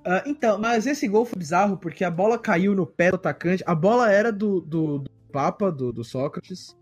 Ah, 0.10 0.24
então, 0.26 0.58
mas 0.58 0.88
esse 0.88 1.06
gol 1.06 1.26
foi 1.26 1.38
bizarro 1.38 1.76
porque 1.78 2.06
a 2.06 2.10
bola 2.10 2.40
caiu 2.40 2.74
no 2.74 2.86
pé 2.88 3.10
do 3.12 3.16
atacante. 3.16 3.62
A 3.66 3.76
bola 3.76 4.10
era 4.10 4.32
do, 4.32 4.62
do, 4.62 5.00
do 5.00 5.10
Papa, 5.34 5.70
do, 5.70 5.92
do 5.92 6.02
Sócrates, 6.02 6.78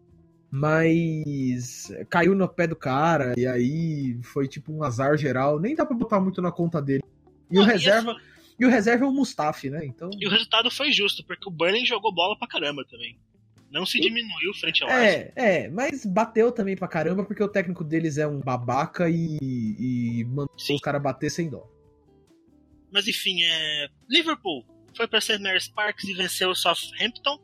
mas 0.52 1.92
caiu 2.08 2.36
no 2.36 2.48
pé 2.48 2.68
do 2.68 2.76
cara 2.76 3.34
e 3.36 3.48
aí 3.48 4.20
foi 4.22 4.48
tipo 4.48 4.72
um 4.72 4.84
azar 4.84 5.18
geral. 5.18 5.60
Nem 5.60 5.74
dá 5.74 5.84
pra 5.86 5.98
botar 5.98 6.20
muito 6.20 6.40
na 6.40 6.52
conta 6.52 6.80
dele. 6.80 7.04
E 7.50 7.58
o 7.58 7.62
Não, 7.62 7.68
e 7.70 7.72
reserva, 7.74 8.12
assim- 8.12 8.22
e 8.60 8.66
o 8.66 8.70
reserva 8.70 9.06
é 9.06 9.08
o 9.08 9.12
Mustafi, 9.12 9.72
né? 9.72 9.84
Então. 9.84 10.12
E 10.20 10.28
o 10.28 10.30
resultado 10.30 10.70
foi 10.70 10.92
justo, 10.92 11.26
porque 11.26 11.50
o 11.50 11.52
Burnley 11.52 11.84
jogou 11.84 12.14
bola 12.14 12.38
pra 12.38 12.48
caramba 12.48 12.86
também. 12.90 13.18
Não 13.72 13.86
se 13.88 14.00
diminuiu 14.00 14.54
frente 14.54 14.84
ao 14.84 14.90
Arsenal. 14.90 15.32
É, 15.36 15.64
é, 15.64 15.70
mas 15.70 16.06
bateu 16.06 16.52
também 16.52 16.78
pra 16.78 16.88
caramba 16.88 17.26
porque 17.26 17.44
o 17.44 17.48
técnico 17.48 17.84
deles 17.84 18.18
é 18.20 18.28
um 18.28 18.40
babaca 18.40 19.10
e, 19.10 19.38
e 19.42 20.24
mandou 20.26 20.54
Sim. 20.58 20.76
os 20.76 20.82
caras 20.82 21.02
bater 21.02 21.30
sem 21.32 21.50
dó. 21.50 21.68
Mas 22.96 23.10
enfim, 23.10 23.44
é... 23.44 23.90
Liverpool 24.10 24.66
foi 24.96 25.06
para 25.06 25.20
St. 25.20 25.38
Mary's 25.40 25.68
Parks 25.68 26.06
e 26.06 26.14
venceu 26.14 26.50
o 26.50 26.56
Southampton, 26.56 27.38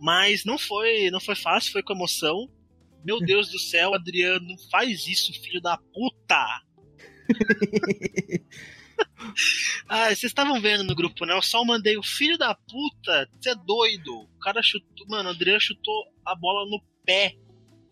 mas 0.00 0.46
não 0.46 0.56
foi, 0.56 1.10
não 1.10 1.20
foi 1.20 1.34
fácil, 1.34 1.72
foi 1.72 1.82
com 1.82 1.92
emoção. 1.92 2.50
Meu 3.04 3.20
Deus 3.20 3.50
do 3.50 3.58
céu, 3.58 3.92
Adriano, 3.92 4.48
não 4.48 4.56
faz 4.70 5.06
isso, 5.06 5.30
filho 5.42 5.60
da 5.60 5.76
puta! 5.76 6.62
ah, 9.90 10.06
vocês 10.06 10.24
estavam 10.24 10.58
vendo 10.58 10.84
no 10.84 10.94
grupo, 10.94 11.26
né? 11.26 11.34
Eu 11.34 11.42
só 11.42 11.62
mandei 11.66 11.98
o 11.98 12.02
filho 12.02 12.38
da 12.38 12.54
puta, 12.54 13.28
você 13.38 13.50
é 13.50 13.54
doido. 13.54 14.22
O 14.22 14.38
cara 14.40 14.62
chutou, 14.62 15.06
mano, 15.06 15.28
o 15.28 15.32
Adriano 15.32 15.60
chutou 15.60 16.06
a 16.24 16.34
bola 16.34 16.64
no 16.64 16.82
pé 17.04 17.34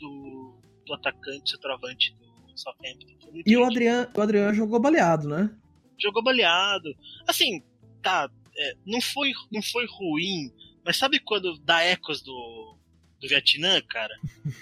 do, 0.00 0.58
do 0.86 0.94
atacante, 0.94 1.50
centroavante 1.50 2.14
do 2.14 2.58
Southampton. 2.58 3.42
E 3.44 3.54
o. 3.54 3.66
Adriano, 3.66 4.10
o 4.16 4.20
Adriano 4.22 4.54
jogou 4.54 4.80
baleado, 4.80 5.28
né? 5.28 5.54
Jogou 5.98 6.22
baleado. 6.22 6.94
Assim, 7.26 7.62
tá, 8.02 8.30
é, 8.56 8.74
não, 8.84 9.00
foi, 9.00 9.32
não 9.52 9.62
foi 9.62 9.86
ruim, 9.86 10.52
mas 10.84 10.96
sabe 10.96 11.18
quando 11.18 11.58
dá 11.58 11.82
ecos 11.82 12.22
do, 12.22 12.78
do 13.20 13.28
Vietnã, 13.28 13.80
cara? 13.82 14.14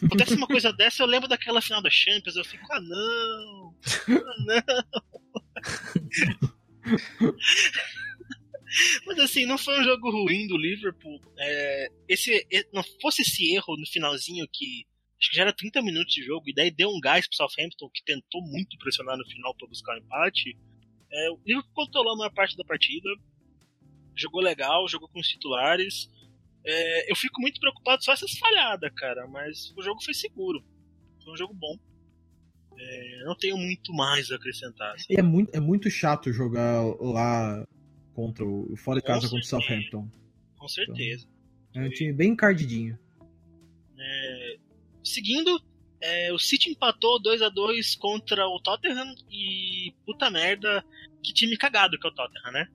Acontece 0.04 0.34
uma 0.34 0.46
coisa 0.46 0.72
dessa, 0.74 1.02
eu 1.02 1.06
lembro 1.06 1.28
daquela 1.28 1.62
final 1.62 1.82
da 1.82 1.90
Champions, 1.90 2.36
eu 2.36 2.44
fico, 2.44 2.66
ah 2.72 2.80
não, 2.80 3.74
ah 4.08 4.36
não. 4.46 4.62
Mas 9.06 9.18
assim, 9.20 9.46
não 9.46 9.56
foi 9.56 9.78
um 9.80 9.84
jogo 9.84 10.10
ruim 10.10 10.48
do 10.48 10.56
Liverpool. 10.56 11.20
É, 11.38 11.88
esse, 12.08 12.44
não 12.72 12.82
fosse 13.00 13.22
esse 13.22 13.54
erro 13.54 13.76
no 13.76 13.86
finalzinho 13.86 14.46
que 14.52 14.84
acho 15.18 15.30
que 15.30 15.36
já 15.36 15.42
era 15.42 15.52
30 15.52 15.80
minutos 15.80 16.12
de 16.12 16.22
jogo, 16.22 16.48
e 16.48 16.54
daí 16.54 16.70
deu 16.70 16.90
um 16.90 17.00
gás 17.00 17.26
pro 17.26 17.36
Southampton 17.36 17.88
que 17.88 18.04
tentou 18.04 18.42
muito 18.42 18.76
pressionar 18.78 19.16
no 19.16 19.26
final 19.26 19.54
para 19.54 19.68
buscar 19.68 19.94
o 19.94 19.98
empate. 19.98 20.56
É, 21.14 21.30
o 21.30 21.38
Liverpool 21.46 21.72
controlou 21.72 22.14
a 22.14 22.16
maior 22.16 22.32
parte 22.32 22.56
da 22.56 22.64
partida, 22.64 23.08
jogou 24.16 24.40
legal, 24.40 24.88
jogou 24.88 25.08
com 25.08 25.20
os 25.20 25.28
titulares. 25.28 26.10
É, 26.66 27.10
eu 27.10 27.14
fico 27.14 27.40
muito 27.40 27.60
preocupado 27.60 28.04
só 28.04 28.12
essas 28.12 28.32
falhadas, 28.32 28.90
cara, 28.96 29.26
mas 29.28 29.72
o 29.76 29.82
jogo 29.82 30.02
foi 30.02 30.12
seguro. 30.12 30.64
Foi 31.22 31.32
um 31.32 31.36
jogo 31.36 31.54
bom. 31.54 31.78
É, 32.76 33.24
não 33.24 33.36
tenho 33.36 33.56
muito 33.56 33.92
mais 33.92 34.30
a 34.32 34.36
acrescentar. 34.36 34.94
assim. 34.94 35.14
É 35.16 35.22
muito, 35.22 35.54
é 35.54 35.60
muito 35.60 35.88
chato 35.88 36.32
jogar 36.32 36.82
lá 37.00 37.64
contra 38.12 38.44
o 38.44 38.76
fora 38.76 38.98
de 38.98 39.06
Com 39.06 39.12
casa 39.12 39.28
contra 39.28 39.38
o. 39.38 39.44
Southampton. 39.44 40.10
Com 40.56 40.68
certeza. 40.68 41.28
É 41.74 41.80
um 41.80 41.90
time 41.90 42.12
bem 42.12 42.30
encardidinho. 42.30 42.98
É, 43.98 44.56
seguindo, 45.04 45.60
é, 46.00 46.32
o 46.32 46.38
City 46.38 46.70
empatou 46.70 47.20
2 47.20 47.42
a 47.42 47.48
2 47.48 47.96
contra 47.96 48.46
o 48.46 48.60
Tottenham 48.60 49.14
e 49.30 49.94
puta 50.04 50.30
merda, 50.30 50.84
que 51.24 51.32
time 51.32 51.56
cagado 51.56 51.98
que 51.98 52.06
é 52.06 52.10
o 52.10 52.14
Tottenham, 52.14 52.52
né? 52.52 52.68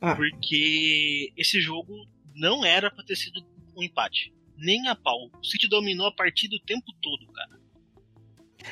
Ah. 0.00 0.14
Porque 0.14 1.32
esse 1.36 1.60
jogo 1.60 1.92
não 2.34 2.64
era 2.64 2.90
pra 2.90 3.04
ter 3.04 3.16
sido 3.16 3.44
um 3.76 3.82
empate. 3.82 4.32
Nem 4.56 4.88
a 4.88 4.94
pau. 4.94 5.30
O 5.40 5.44
City 5.44 5.68
dominou 5.68 6.06
a 6.06 6.12
partida 6.14 6.54
o 6.56 6.60
tempo 6.60 6.86
todo, 7.02 7.26
cara. 7.32 7.60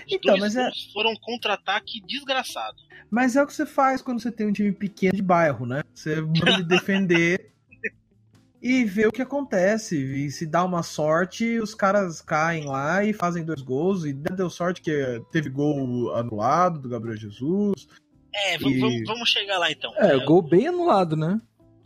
Os 0.06 0.12
Então, 0.12 0.36
mas 0.38 0.56
é- 0.56 0.70
foram 0.92 1.10
um 1.10 1.16
contra-ataque 1.16 2.00
desgraçado. 2.06 2.76
Mas 3.10 3.36
é 3.36 3.42
o 3.42 3.46
que 3.46 3.52
você 3.52 3.66
faz 3.66 4.00
quando 4.00 4.20
você 4.20 4.32
tem 4.32 4.46
um 4.46 4.52
time 4.52 4.72
pequeno 4.72 5.14
de 5.14 5.22
bairro, 5.22 5.66
né? 5.66 5.82
Você 5.92 6.20
manda 6.20 6.62
defender 6.62 7.52
e 8.62 8.84
vê 8.84 9.06
o 9.06 9.12
que 9.12 9.20
acontece. 9.20 9.96
E 9.96 10.30
se 10.30 10.46
dá 10.46 10.64
uma 10.64 10.82
sorte, 10.82 11.58
os 11.58 11.74
caras 11.74 12.22
caem 12.22 12.64
lá 12.64 13.04
e 13.04 13.12
fazem 13.12 13.44
dois 13.44 13.60
gols. 13.60 14.04
E 14.04 14.12
deu 14.12 14.48
sorte 14.48 14.80
que 14.80 15.22
teve 15.30 15.50
gol 15.50 16.14
anulado 16.14 16.78
do 16.78 16.88
Gabriel 16.88 17.16
Jesus. 17.16 17.86
É, 18.34 18.59
vamos, 18.59 18.76
E- 18.76 18.80
vamos, 18.80 19.02
vamos 19.06 19.28
chegar 19.28 19.59
lá 19.59 19.70
então. 19.70 19.94
É, 19.96 20.14
É, 20.16 20.24
gol 20.24 20.42
bem 20.42 20.68
anulado, 20.68 21.16
né? 21.16 21.40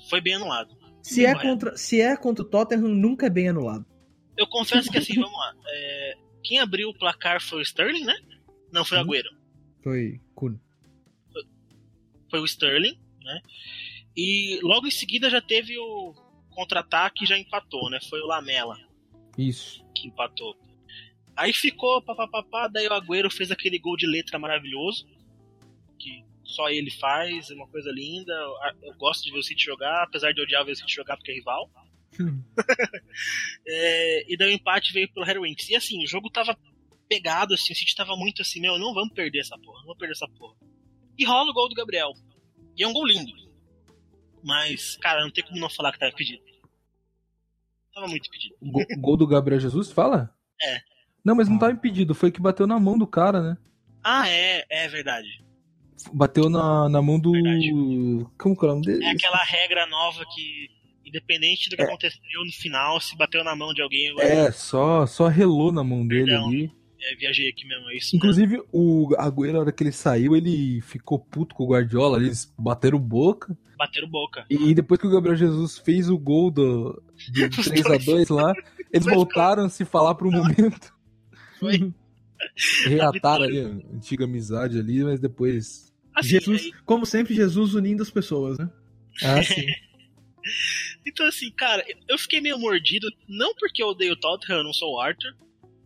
Foi 0.09 0.21
bem 0.21 0.35
anulado. 0.35 0.77
Se 1.03 1.25
é, 1.25 1.33
Não 1.35 1.41
contra, 1.41 1.77
se 1.77 2.01
é 2.01 2.17
contra 2.17 2.45
o 2.45 2.49
Tottenham, 2.49 2.89
nunca 2.89 3.27
é 3.27 3.31
bem 3.31 3.49
anulado. 3.49 3.85
Eu 4.37 4.47
confesso 4.47 4.91
que 4.91 4.99
assim, 4.99 5.15
vamos 5.21 5.33
lá. 5.39 5.55
É, 5.69 6.15
quem 6.43 6.59
abriu 6.59 6.89
o 6.91 6.95
placar 6.99 7.41
foi 7.43 7.59
o 7.59 7.63
Sterling, 7.63 8.05
né? 8.05 8.15
Não 8.73 8.85
foi 8.85 8.99
o 8.99 9.01
Hum. 9.01 9.05
Agüero. 9.05 9.29
Foi 9.83 10.21
Kun. 10.35 10.59
foi 12.31 12.41
o 12.41 12.45
Sterling, 12.45 12.99
né? 13.23 13.41
E 14.17 14.59
logo 14.63 14.87
em 14.87 14.91
seguida 14.91 15.31
já 15.31 15.41
teve 15.41 15.79
o 15.79 16.15
contra-ataque 16.51 17.25
e 17.25 17.27
já 17.27 17.39
empatou, 17.39 17.89
né? 17.91 17.99
Foi 18.09 18.21
o 18.21 18.27
Lamela 18.27 18.77
Isso. 19.39 19.85
que 19.95 20.09
empatou. 20.09 20.57
Aí 21.37 21.53
ficou 21.53 22.01
papapá, 22.03 22.67
daí 22.67 22.87
o 22.89 22.93
Agüero 22.95 23.31
fez 23.31 23.51
aquele 23.51 23.79
gol 23.79 23.97
de 23.97 24.07
letra 24.07 24.39
maravilhoso, 24.39 25.07
que 25.99 26.25
só 26.47 26.69
ele 26.71 26.91
faz, 26.91 27.51
é 27.51 27.55
uma 27.55 27.67
coisa 27.69 27.91
linda. 27.91 28.33
Eu 28.83 28.95
gosto 28.97 29.25
de 29.25 29.33
ver 29.33 29.39
o 29.39 29.43
City 29.43 29.65
jogar, 29.65 30.05
apesar 30.05 30.33
de 30.33 30.41
odiar 30.41 30.65
ver 30.65 30.73
o 30.73 30.77
City 30.77 30.93
jogar 30.95 31.17
porque 31.17 31.33
é 31.33 31.35
rival. 31.35 31.71
Hum. 32.21 32.43
É, 33.67 34.33
e 34.33 34.37
daí 34.37 34.51
o 34.51 34.55
empate 34.55 34.93
veio 34.93 35.13
pelo 35.13 35.27
Harry 35.27 35.41
Winks. 35.41 35.69
E 35.69 35.75
assim, 35.77 36.03
o 36.03 36.07
jogo 36.07 36.31
tava 36.31 36.57
pegado, 37.09 37.55
assim, 37.55 37.73
o 37.73 37.77
City 37.77 37.95
tava 37.95 38.17
muito 38.17 38.43
assim, 38.43 38.61
meu, 38.61 38.79
não 38.79 38.95
vamos 38.95 39.13
perder 39.15 39.41
essa 39.41 39.59
porra, 39.59 39.79
não 39.79 39.87
vamos 39.87 39.99
perder 39.99 40.13
essa 40.13 40.29
porra. 40.29 40.55
E 41.19 41.25
rola 41.25 41.51
o 41.51 41.55
gol 41.55 41.69
do 41.69 41.75
Gabriel. 41.75 42.13
E 42.77 42.83
é 42.83 42.87
um 42.89 42.93
gol 42.93 43.07
lindo. 43.07 43.33
Mas, 44.43 44.97
cara, 44.97 45.23
não 45.23 45.31
tem 45.31 45.45
como 45.45 45.59
não 45.59 45.69
falar 45.71 45.93
que 45.93 45.99
tava 45.99 46.13
impedido. 46.13 46.43
Tava 47.95 48.07
muito 48.07 48.29
impedido. 48.29 48.55
Go- 48.63 48.87
gol 49.01 49.17
do 49.17 49.27
Gabriel 49.27 49.61
Jesus, 49.61 49.91
fala? 49.91 50.35
É. 50.63 50.81
Não, 51.25 51.35
mas 51.35 51.49
não 51.49 51.59
tava 51.59 51.73
impedido, 51.73 52.15
foi 52.15 52.31
que 52.31 52.41
bateu 52.41 52.67
na 52.67 52.79
mão 52.79 52.97
do 52.99 53.07
cara, 53.07 53.41
né? 53.43 53.59
Ah, 54.05 54.29
é, 54.29 54.65
é 54.71 54.87
verdade. 54.89 55.45
Bateu 56.13 56.49
na, 56.51 56.89
na 56.89 57.01
mão 57.03 57.19
do. 57.19 57.33
Verdade. 57.33 57.71
Como 58.39 58.57
que 58.57 58.65
é 58.65 58.69
o 58.69 58.73
nome 58.73 58.87
dele? 58.87 59.05
É 59.05 59.11
aquela 59.11 59.43
regra 59.45 59.87
nova 59.87 60.25
que, 60.35 60.69
independente 61.05 61.69
do 61.71 61.77
que 61.77 61.83
aconteceu 61.83 62.21
no 62.45 62.53
final, 62.53 63.01
se 63.01 63.17
bateu 63.17 63.43
na 63.43 63.57
mão 63.57 63.73
de 63.73 63.83
alguém, 63.83 64.07
eu 64.09 64.21
É, 64.21 64.51
só, 64.53 65.07
só 65.07 65.27
relou 65.29 65.73
na 65.73 65.83
mão 65.83 66.07
dele 66.07 66.27
Perdão. 66.27 66.49
ali. 66.49 66.71
é, 67.01 67.15
viajei 67.17 67.49
aqui 67.49 67.67
mesmo, 67.67 67.89
é 67.91 67.97
isso. 67.97 68.07
mesmo. 68.15 68.17
Inclusive, 68.19 68.63
o 68.73 69.09
Agüero, 69.19 69.53
na 69.55 69.59
hora 69.61 69.73
que 69.73 69.83
ele 69.83 69.93
saiu, 69.93 70.37
ele 70.37 70.81
ficou 70.83 71.19
puto 71.19 71.55
com 71.55 71.65
o 71.65 71.69
Guardiola, 71.69 72.19
eles 72.19 72.53
bateram 72.59 72.99
boca. 72.99 73.57
Bateram 73.79 74.09
boca. 74.09 74.45
E 74.49 74.75
depois 74.75 74.99
que 75.01 75.07
o 75.07 75.11
Gabriel 75.11 75.37
Jesus 75.37 75.77
fez 75.79 76.09
o 76.09 76.19
gol 76.19 76.51
do, 76.51 76.93
do 77.33 77.45
Os 77.61 77.69
3x2 77.69 78.35
lá, 78.35 78.53
eles 78.93 79.07
voltaram 79.07 79.65
a 79.65 79.69
se 79.69 79.85
falar 79.85 80.15
por 80.15 80.27
um 80.27 80.31
momento. 80.33 80.95
Foi. 81.59 81.93
Reataram 82.87 83.45
ali 83.45 83.61
a 83.61 83.67
antiga 83.95 84.25
amizade 84.25 84.79
ali, 84.79 85.03
mas 85.05 85.19
depois. 85.21 85.86
Assim, 86.17 86.29
Jesus, 86.31 86.63
aí- 86.63 86.73
como 86.85 87.05
sempre, 87.07 87.35
Jesus 87.35 87.75
unindo 87.75 88.03
as 88.03 88.11
pessoas, 88.11 88.59
né? 88.59 88.69
Ah, 89.23 89.43
sim. 89.43 89.67
então, 91.07 91.27
assim, 91.27 91.51
cara, 91.53 91.85
eu 92.09 92.19
fiquei 92.19 92.41
meio 92.41 92.59
mordido, 92.59 93.07
não 93.29 93.55
porque 93.55 93.83
eu 93.83 93.89
odeio 93.89 94.13
o 94.15 94.17
Tottenham, 94.21 94.59
eu 94.61 94.65
não 94.65 94.73
sou 94.73 94.95
o 94.95 95.01
Arthur, 95.01 95.35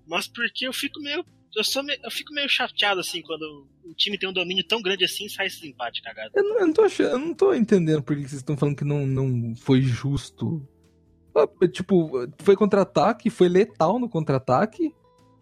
mas 0.06 0.26
porque 0.28 0.66
eu 0.66 0.72
fico 0.72 1.00
meio 1.00 1.24
Eu, 1.56 1.64
sou 1.64 1.82
me- 1.82 1.98
eu 2.04 2.10
fico 2.12 2.32
meio 2.32 2.48
chateado 2.48 3.00
assim 3.00 3.20
quando 3.22 3.66
o 3.84 3.92
time 3.92 4.16
tem 4.16 4.28
um 4.28 4.32
domínio 4.32 4.62
tão 4.62 4.80
grande 4.80 5.04
assim 5.04 5.24
e 5.26 5.28
sai 5.30 5.48
esse 5.48 5.66
empate 5.66 6.00
cagado. 6.00 6.30
Eu 6.36 6.44
não, 6.44 6.58
eu 6.60 6.66
não 6.68 6.72
tô 6.72 6.82
achando, 6.82 7.10
eu 7.10 7.18
não 7.18 7.34
tô 7.34 7.52
entendendo 7.52 8.04
por 8.04 8.14
que 8.14 8.22
vocês 8.22 8.34
estão 8.34 8.56
falando 8.56 8.76
que 8.76 8.84
não, 8.84 9.04
não 9.04 9.52
foi 9.56 9.82
justo. 9.82 10.64
Ah, 11.34 11.48
Tipo, 11.66 12.08
foi 12.38 12.54
contra-ataque, 12.54 13.28
foi 13.30 13.48
letal 13.48 13.98
no 13.98 14.08
contra-ataque. 14.08 14.94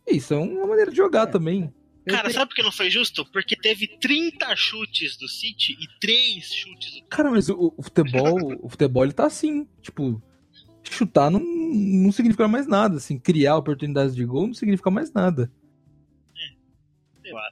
Isso 0.07 0.33
é 0.33 0.39
uma 0.39 0.67
maneira 0.67 0.91
de 0.91 0.97
jogar 0.97 1.27
também. 1.27 1.71
Cara, 2.09 2.31
sabe 2.31 2.49
por 2.49 2.57
que 2.57 2.63
não 2.63 2.73
foi 2.73 2.91
justo? 2.91 3.25
Porque 3.27 3.57
teve 3.57 3.87
30 4.01 4.55
chutes 4.57 5.17
do 5.17 5.29
City 5.29 5.73
e 5.73 6.01
3 6.01 6.53
chutes 6.53 6.95
do 6.95 7.07
Cara, 7.09 7.31
mas 7.31 7.49
o, 7.49 7.75
o 7.77 7.83
futebol, 7.83 8.37
o 8.63 8.69
futebol 8.69 9.05
ele 9.05 9.13
tá 9.13 9.27
assim, 9.27 9.67
tipo, 9.83 10.23
chutar 10.83 11.31
não, 11.31 11.41
não 11.41 12.13
significa 12.13 12.49
mais 12.49 12.67
nada, 12.67 12.97
assim, 12.97 13.19
criar 13.19 13.57
oportunidades 13.57 14.15
de 14.15 14.25
gol 14.25 14.47
não 14.47 14.55
significa 14.55 14.91
mais 14.91 15.13
nada. 15.13 15.51
sei 17.23 17.33
lá. 17.33 17.49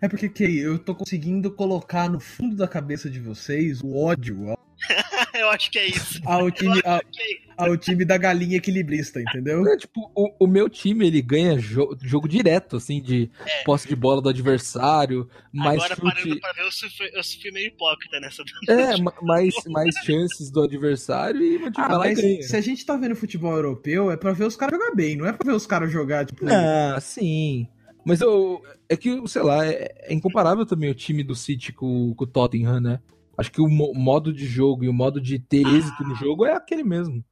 É 0.00 0.08
porque 0.08 0.28
Kay, 0.28 0.58
eu 0.58 0.78
tô 0.78 0.94
conseguindo 0.94 1.50
colocar 1.50 2.08
no 2.08 2.20
fundo 2.20 2.56
da 2.56 2.68
cabeça 2.68 3.10
de 3.10 3.20
vocês 3.20 3.82
o 3.82 3.96
ódio 3.96 4.50
ao, 4.50 4.59
eu 5.34 5.48
acho 5.50 5.70
que 5.70 5.78
é 5.78 5.86
isso. 5.86 6.20
ao 6.26 6.50
time, 6.50 6.80
ao, 6.84 6.96
Ok. 6.98 7.40
ao 7.56 7.76
time 7.76 8.04
da 8.04 8.16
galinha 8.16 8.56
equilibrista, 8.56 9.20
entendeu? 9.20 9.66
É, 9.66 9.76
tipo, 9.76 10.10
o, 10.14 10.44
o 10.44 10.46
meu 10.46 10.68
time, 10.68 11.06
ele 11.06 11.20
ganha 11.22 11.56
jo- 11.58 11.96
jogo 12.02 12.28
direto, 12.28 12.76
assim, 12.76 13.00
de 13.00 13.30
É. 13.46 13.62
posse 13.64 13.86
de 13.86 13.94
bola 13.96 14.20
do 14.22 14.28
adversário, 14.28 15.28
mais 15.52 15.76
Agora 15.82 15.94
chute, 15.94 16.02
parando 16.14 16.40
pra 16.40 16.52
ver, 16.52 16.62
eu 16.62 16.72
sou, 16.72 16.88
eu 17.12 17.22
sou 17.22 17.52
meio 17.52 17.66
hipócrita 17.68 18.20
nessa. 18.20 18.42
é, 18.68 18.96
ma- 19.00 19.14
mais, 19.22 19.54
mais 19.68 19.94
chances 20.04 20.50
do 20.50 20.62
adversário 20.62 21.42
e 21.42 21.58
time 21.58 21.72
Ah, 21.76 21.88
vai 21.88 21.98
lá 21.98 22.06
e 22.06 22.10
mas 22.14 22.20
ganha. 22.20 22.42
se 22.42 22.56
a 22.56 22.60
gente 22.60 22.84
tá 22.86 22.96
vendo 22.96 23.14
futebol 23.14 23.54
europeu, 23.54 24.10
é 24.10 24.16
pra 24.16 24.32
ver 24.32 24.44
os 24.44 24.56
caras 24.56 24.78
jogar 24.78 24.94
bem, 24.94 25.16
não 25.16 25.26
é 25.26 25.32
pra 25.32 25.50
ver 25.50 25.56
os 25.56 25.66
caras 25.66 25.90
jogar, 25.92 26.24
tipo. 26.26 26.44
Ah, 26.48 26.98
sim. 27.00 27.68
Mas 28.04 28.22
eu, 28.22 28.62
é 28.88 28.96
que, 28.96 29.20
sei 29.28 29.42
lá, 29.42 29.66
é, 29.66 29.94
é 30.04 30.14
incomparável 30.14 30.64
também 30.64 30.90
o 30.90 30.94
time 30.94 31.22
do 31.22 31.34
City 31.34 31.70
com, 31.70 32.14
com 32.14 32.24
o 32.24 32.26
Tottenham, 32.26 32.80
né? 32.80 32.98
Acho 33.40 33.50
que 33.50 33.60
o 33.62 33.68
mo- 33.68 33.94
modo 33.94 34.32
de 34.34 34.44
jogo 34.46 34.84
e 34.84 34.88
o 34.88 34.92
modo 34.92 35.18
de 35.18 35.38
ter 35.38 35.66
êxito 35.66 36.02
no 36.04 36.14
jogo 36.14 36.44
é 36.44 36.52
aquele 36.52 36.84
mesmo. 36.84 37.24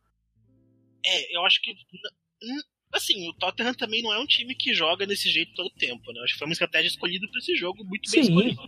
É, 1.05 1.37
eu 1.37 1.45
acho 1.45 1.61
que. 1.61 1.75
Assim, 2.91 3.29
o 3.29 3.35
Tottenham 3.35 3.75
também 3.75 4.03
não 4.03 4.11
é 4.15 4.19
um 4.19 4.25
time 4.27 4.55
que 4.55 4.73
joga 4.73 5.07
desse 5.07 5.29
jeito 5.29 5.53
todo 5.55 5.67
o 5.67 5.75
tempo, 5.79 6.11
né? 6.11 6.21
Acho 6.25 6.33
que 6.33 6.39
foi 6.39 6.49
uma 6.49 6.53
estratégia 6.53 6.89
escolhida 6.89 7.29
pra 7.31 7.39
esse 7.39 7.55
jogo, 7.57 7.85
muito 7.85 8.11
bem 8.11 8.23
Sim. 8.25 8.31
escolhida. 8.31 8.63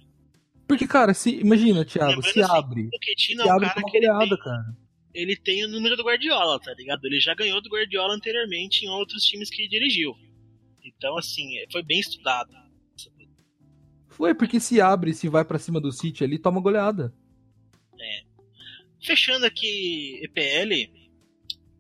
Porque, 0.69 0.87
cara, 0.87 1.15
se 1.15 1.31
imagina, 1.31 1.83
Thiago, 1.85 2.17
Lembrando 2.17 2.33
se 2.33 2.43
assim, 2.43 2.53
abre. 2.53 2.89
O 2.95 2.99
Ketina 3.01 3.43
Se 3.43 3.49
é 3.49 3.53
um 3.53 3.57
abre 3.57 3.69
com 3.69 3.75
cara 3.75 3.87
uma 3.87 3.93
goleada, 3.93 4.37
tem, 4.37 4.45
cara. 4.45 4.77
ele 5.15 5.37
tem 5.37 5.65
o 5.65 5.69
número 5.69 5.97
do 5.97 6.05
Guardiola, 6.05 6.61
tá 6.61 6.75
ligado? 6.75 7.03
Ele 7.07 7.19
já 7.19 7.35
ganhou 7.35 7.63
do 7.63 7.71
Guardiola 7.71 8.15
anteriormente 8.15 8.85
em 8.85 8.89
outros 8.91 9.25
times 9.25 9.49
que 9.49 9.63
ele 9.63 9.69
dirigiu. 9.71 10.15
Então, 10.85 11.17
assim, 11.17 11.57
é, 11.57 11.65
foi 11.73 11.83
bem 11.83 11.99
estudado. 12.01 12.51
Foi, 14.09 14.35
porque 14.35 14.61
se 14.61 14.81
abre, 14.81 15.15
se 15.15 15.29
vai 15.29 15.45
pra 15.45 15.59
cima 15.59 15.81
do 15.81 15.91
City 15.91 16.23
ali, 16.23 16.39
toma 16.39 16.61
goleada. 16.61 17.15
Fechando 19.03 19.47
aqui 19.47 20.21
EPL, 20.25 20.91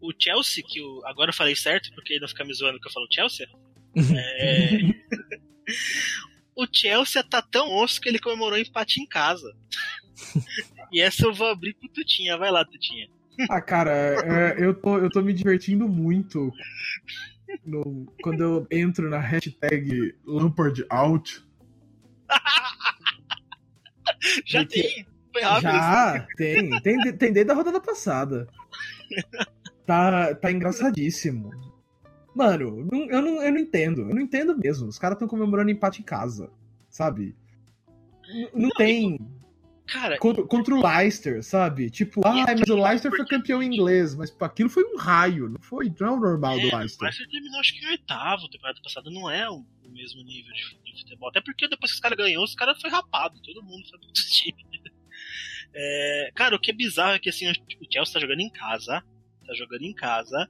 o 0.01 0.13
Chelsea, 0.19 0.65
que 0.67 0.79
eu, 0.81 1.07
agora 1.07 1.31
eu 1.31 1.35
falei 1.35 1.55
certo, 1.55 1.91
porque 1.95 2.19
não 2.19 2.29
ficar 2.29 2.45
me 2.45 2.55
zoando 2.55 2.81
que 2.81 2.89
eu 2.89 2.93
falo 2.93 3.07
Chelsea. 3.11 3.47
É, 4.17 4.79
o 6.57 6.67
Chelsea 6.73 7.23
tá 7.25 7.43
tão 7.43 7.71
osso 7.77 8.01
que 8.01 8.09
ele 8.09 8.19
comemorou 8.19 8.59
empate 8.59 9.01
em 9.01 9.07
casa. 9.07 9.55
e 10.93 11.01
essa 11.01 11.25
eu 11.25 11.35
vou 11.35 11.49
abrir 11.49 11.75
pro 11.75 11.89
Tutinha. 11.91 12.39
Vai 12.39 12.51
lá, 12.51 12.65
Tutinha. 12.65 13.09
Ah, 13.49 13.61
cara, 13.61 13.91
é, 13.93 14.65
eu, 14.65 14.75
tô, 14.75 14.99
eu 14.99 15.09
tô 15.11 15.23
me 15.23 15.33
divertindo 15.33 15.89
muito 15.89 16.53
no- 17.65 18.07
quando 18.23 18.43
eu 18.43 18.67
entro 18.71 19.09
na 19.11 19.19
hashtag 19.19 20.15
Lampard 20.27 20.85
Out. 20.91 21.43
Já 24.47 24.61
Porque- 24.65 24.83
tem. 24.83 25.07
Foi 25.33 25.43
rápido. 25.43 25.63
Já, 25.63 26.27
tem, 26.37 26.81
tem. 26.81 27.17
Tem 27.17 27.33
desde 27.33 27.51
a 27.53 27.55
rodada 27.55 27.81
passada. 27.81 28.49
Tá, 29.87 30.35
tá 30.35 30.51
engraçadíssimo. 30.53 31.51
Mano, 32.35 32.87
não- 32.91 33.11
eu, 33.11 33.23
não, 33.23 33.43
eu 33.43 33.53
não 33.53 33.59
entendo. 33.59 34.03
Eu 34.03 34.15
não 34.15 34.21
entendo 34.21 34.57
mesmo. 34.57 34.87
Os 34.89 34.99
caras 34.99 35.17
estão 35.17 35.29
comemorando 35.29 35.71
empate 35.71 36.01
em 36.01 36.05
casa. 36.05 36.51
Sabe? 36.89 37.37
N- 38.29 38.51
Não 38.55 38.71
tem. 38.71 39.19
Cara, 39.87 40.17
Contra, 40.19 40.45
contra 40.45 40.73
o 40.73 40.81
Leicester, 40.81 41.43
sabe? 41.43 41.91
Tipo, 41.91 42.21
ah, 42.25 42.45
mas 42.47 42.69
o 42.69 42.77
Leicester 42.81 43.11
foi 43.11 43.27
campeão 43.27 43.61
inglês. 43.61 44.15
Mas 44.15 44.33
aquilo 44.41 44.69
foi 44.71 44.85
um 44.85 44.97
raio. 44.97 45.49
Não 45.49 45.61
foi 45.61 45.93
não 45.99 46.07
é 46.07 46.11
o 46.13 46.21
normal 46.21 46.55
do 46.61 46.69
É, 46.69 46.75
o 46.75 46.79
Leicester. 46.79 47.03
Leicester 47.03 47.29
terminou 47.29 47.59
acho 47.59 47.73
que 47.77 47.85
em 47.85 47.89
oitavo, 47.89 48.49
temporada 48.49 48.79
passada 48.85 49.11
não 49.11 49.29
é 49.29 49.51
o, 49.51 49.65
mesmo 49.91 50.23
nível 50.23 50.53
de, 50.53 51.01
futebol. 51.01 51.29
Até 51.31 51.41
porque 51.41 51.67
depois 51.67 51.91
que 51.91 51.97
os 51.97 52.01
caras 52.01 52.17
ganhou, 52.17 52.45
os 52.45 52.55
caras 52.55 52.81
foi 52.81 52.89
rapado, 52.89 53.41
todo 53.43 53.63
mundo 53.65 53.83
pro 53.91 53.99
outro 54.07 54.13
time. 54.31 54.55
É, 55.75 56.31
cara, 56.35 56.57
o 56.57 56.59
que 56.59 56.71
é 56.71 56.75
bizarro 56.75 57.15
é 57.15 57.19
que 57.19 57.29
assim, 57.29 57.49
o 57.49 57.93
Chelsea 57.93 58.15
tá 58.15 58.21
jogando 58.21 58.41
em 58.41 58.51
casa, 58.51 59.03
tá 59.47 59.55
jogando 59.55 59.83
em 59.83 59.95
casa, 59.95 60.49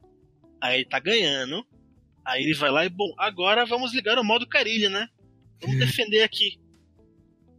aí 0.61 0.77
ele 0.77 0.89
tá 0.89 0.99
ganhando, 0.99 1.67
aí 2.25 2.43
ele 2.43 2.55
vai 2.55 2.71
lá 2.71 2.85
e, 2.85 2.89
bom, 2.89 3.13
agora 3.19 3.67
vamos 3.67 3.95
ligar 3.95 4.19
o 4.19 4.25
modo 4.25 4.47
carilha, 4.47 4.89
né? 4.89 5.09
Vamos 5.61 5.79
defender 5.79 6.23
aqui. 6.23 6.59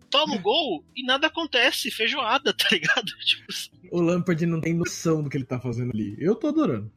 Toma 0.10 0.36
o 0.36 0.42
gol 0.42 0.84
e 0.96 1.06
nada 1.06 1.28
acontece, 1.28 1.92
feijoada, 1.92 2.54
tá 2.54 2.68
ligado? 2.72 3.06
Tipo 3.06 3.46
assim. 3.50 3.70
O 3.92 4.02
Lampard 4.02 4.46
não 4.46 4.60
tem 4.60 4.74
noção 4.74 5.24
do 5.24 5.30
que 5.30 5.38
ele 5.38 5.46
tá 5.46 5.60
fazendo 5.60 5.92
ali. 5.94 6.16
Eu 6.20 6.36
tô 6.36 6.48
adorando. 6.48 6.92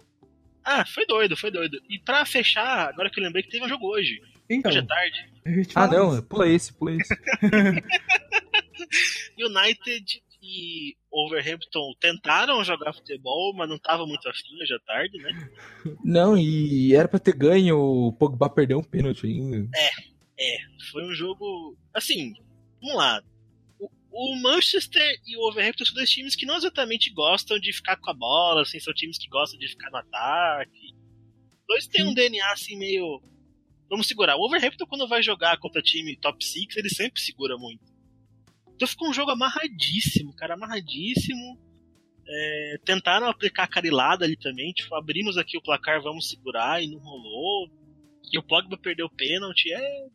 Ah, 0.65 0.85
foi 0.87 1.05
doido, 1.07 1.37
foi 1.37 1.51
doido. 1.51 1.79
E 1.91 1.99
pra 1.99 2.25
fechar, 2.25 2.89
agora 2.89 3.11
que 3.11 3.21
eu 3.21 3.25
lembrei 3.25 3.43
que 3.43 3.51
teve 3.51 3.65
um 3.65 3.69
jogo 3.69 3.87
hoje. 3.87 4.19
Então, 4.49 4.71
Hoje 4.71 4.79
é 4.79 4.83
tarde. 4.83 5.33
Ah, 5.75 5.87
não, 5.87 6.23
pula 6.23 6.49
esse, 6.49 6.73
pula 6.73 6.93
esse. 6.93 7.15
United 9.39 10.23
e 10.45 10.97
Overhampton 11.11 11.95
tentaram 11.99 12.63
jogar 12.63 12.93
futebol, 12.93 13.55
mas 13.55 13.69
não 13.69 13.79
tava 13.79 14.07
muito 14.07 14.29
afim 14.29 14.55
hoje 14.61 14.75
à 14.75 14.79
tarde, 14.81 15.17
né? 15.19 15.51
Não, 16.05 16.37
e 16.37 16.95
era 16.95 17.09
pra 17.09 17.19
ter 17.19 17.35
ganho, 17.35 17.79
o 17.79 18.13
Pogba 18.13 18.51
perdeu 18.51 18.79
um 18.79 18.85
pênalti 18.85 19.27
ainda. 19.27 19.69
Foi 20.91 21.03
um 21.05 21.15
jogo. 21.15 21.77
Assim, 21.95 22.35
vamos 22.81 22.97
lá. 22.97 23.23
O, 23.79 23.89
o 24.11 24.43
Manchester 24.43 25.19
e 25.27 25.37
o 25.37 25.49
Overhampton 25.49 25.85
são 25.85 25.95
dois 25.95 26.11
times 26.11 26.37
que 26.37 26.45
não 26.45 26.57
exatamente 26.57 27.11
gostam 27.11 27.59
de 27.59 27.73
ficar 27.73 27.97
com 27.97 28.11
a 28.11 28.15
bola, 28.15 28.63
assim, 28.63 28.79
são 28.79 28.93
times 28.93 29.17
que 29.17 29.29
gostam 29.29 29.59
de 29.59 29.69
ficar 29.69 29.91
no 29.91 29.97
ataque. 29.97 30.95
Dois 31.67 31.87
têm 31.87 32.07
um 32.07 32.13
DNA 32.13 32.53
assim 32.53 32.77
meio. 32.77 33.23
Vamos 33.89 34.07
segurar. 34.07 34.37
O 34.37 34.45
Overhampton, 34.45 34.87
quando 34.87 35.09
vai 35.09 35.23
jogar 35.23 35.57
contra 35.59 35.81
time 35.81 36.17
top 36.17 36.45
6, 36.45 36.77
ele 36.77 36.91
sempre 36.91 37.21
segura 37.21 37.57
muito. 37.57 37.94
Então 38.75 38.89
ficou 38.89 39.09
um 39.09 39.13
jogo 39.15 39.31
amarradíssimo, 39.31 40.35
cara, 40.35 40.55
amarradíssimo. 40.55 41.59
É, 42.27 42.79
tentaram 42.85 43.29
aplicar 43.29 43.65
a 43.65 43.69
carilada 43.69 44.25
ali 44.25 44.37
também, 44.37 44.73
tipo, 44.73 44.95
abrimos 44.95 45.37
aqui 45.37 45.59
o 45.59 45.63
placar, 45.63 46.03
vamos 46.03 46.29
segurar, 46.29 46.83
e 46.83 46.89
não 46.89 46.99
rolou. 46.99 47.69
E 48.33 48.39
o 48.39 48.43
Pogba 48.43 48.79
perdeu 48.79 49.07
o 49.07 49.11
pênalti, 49.11 49.71
é. 49.73 50.07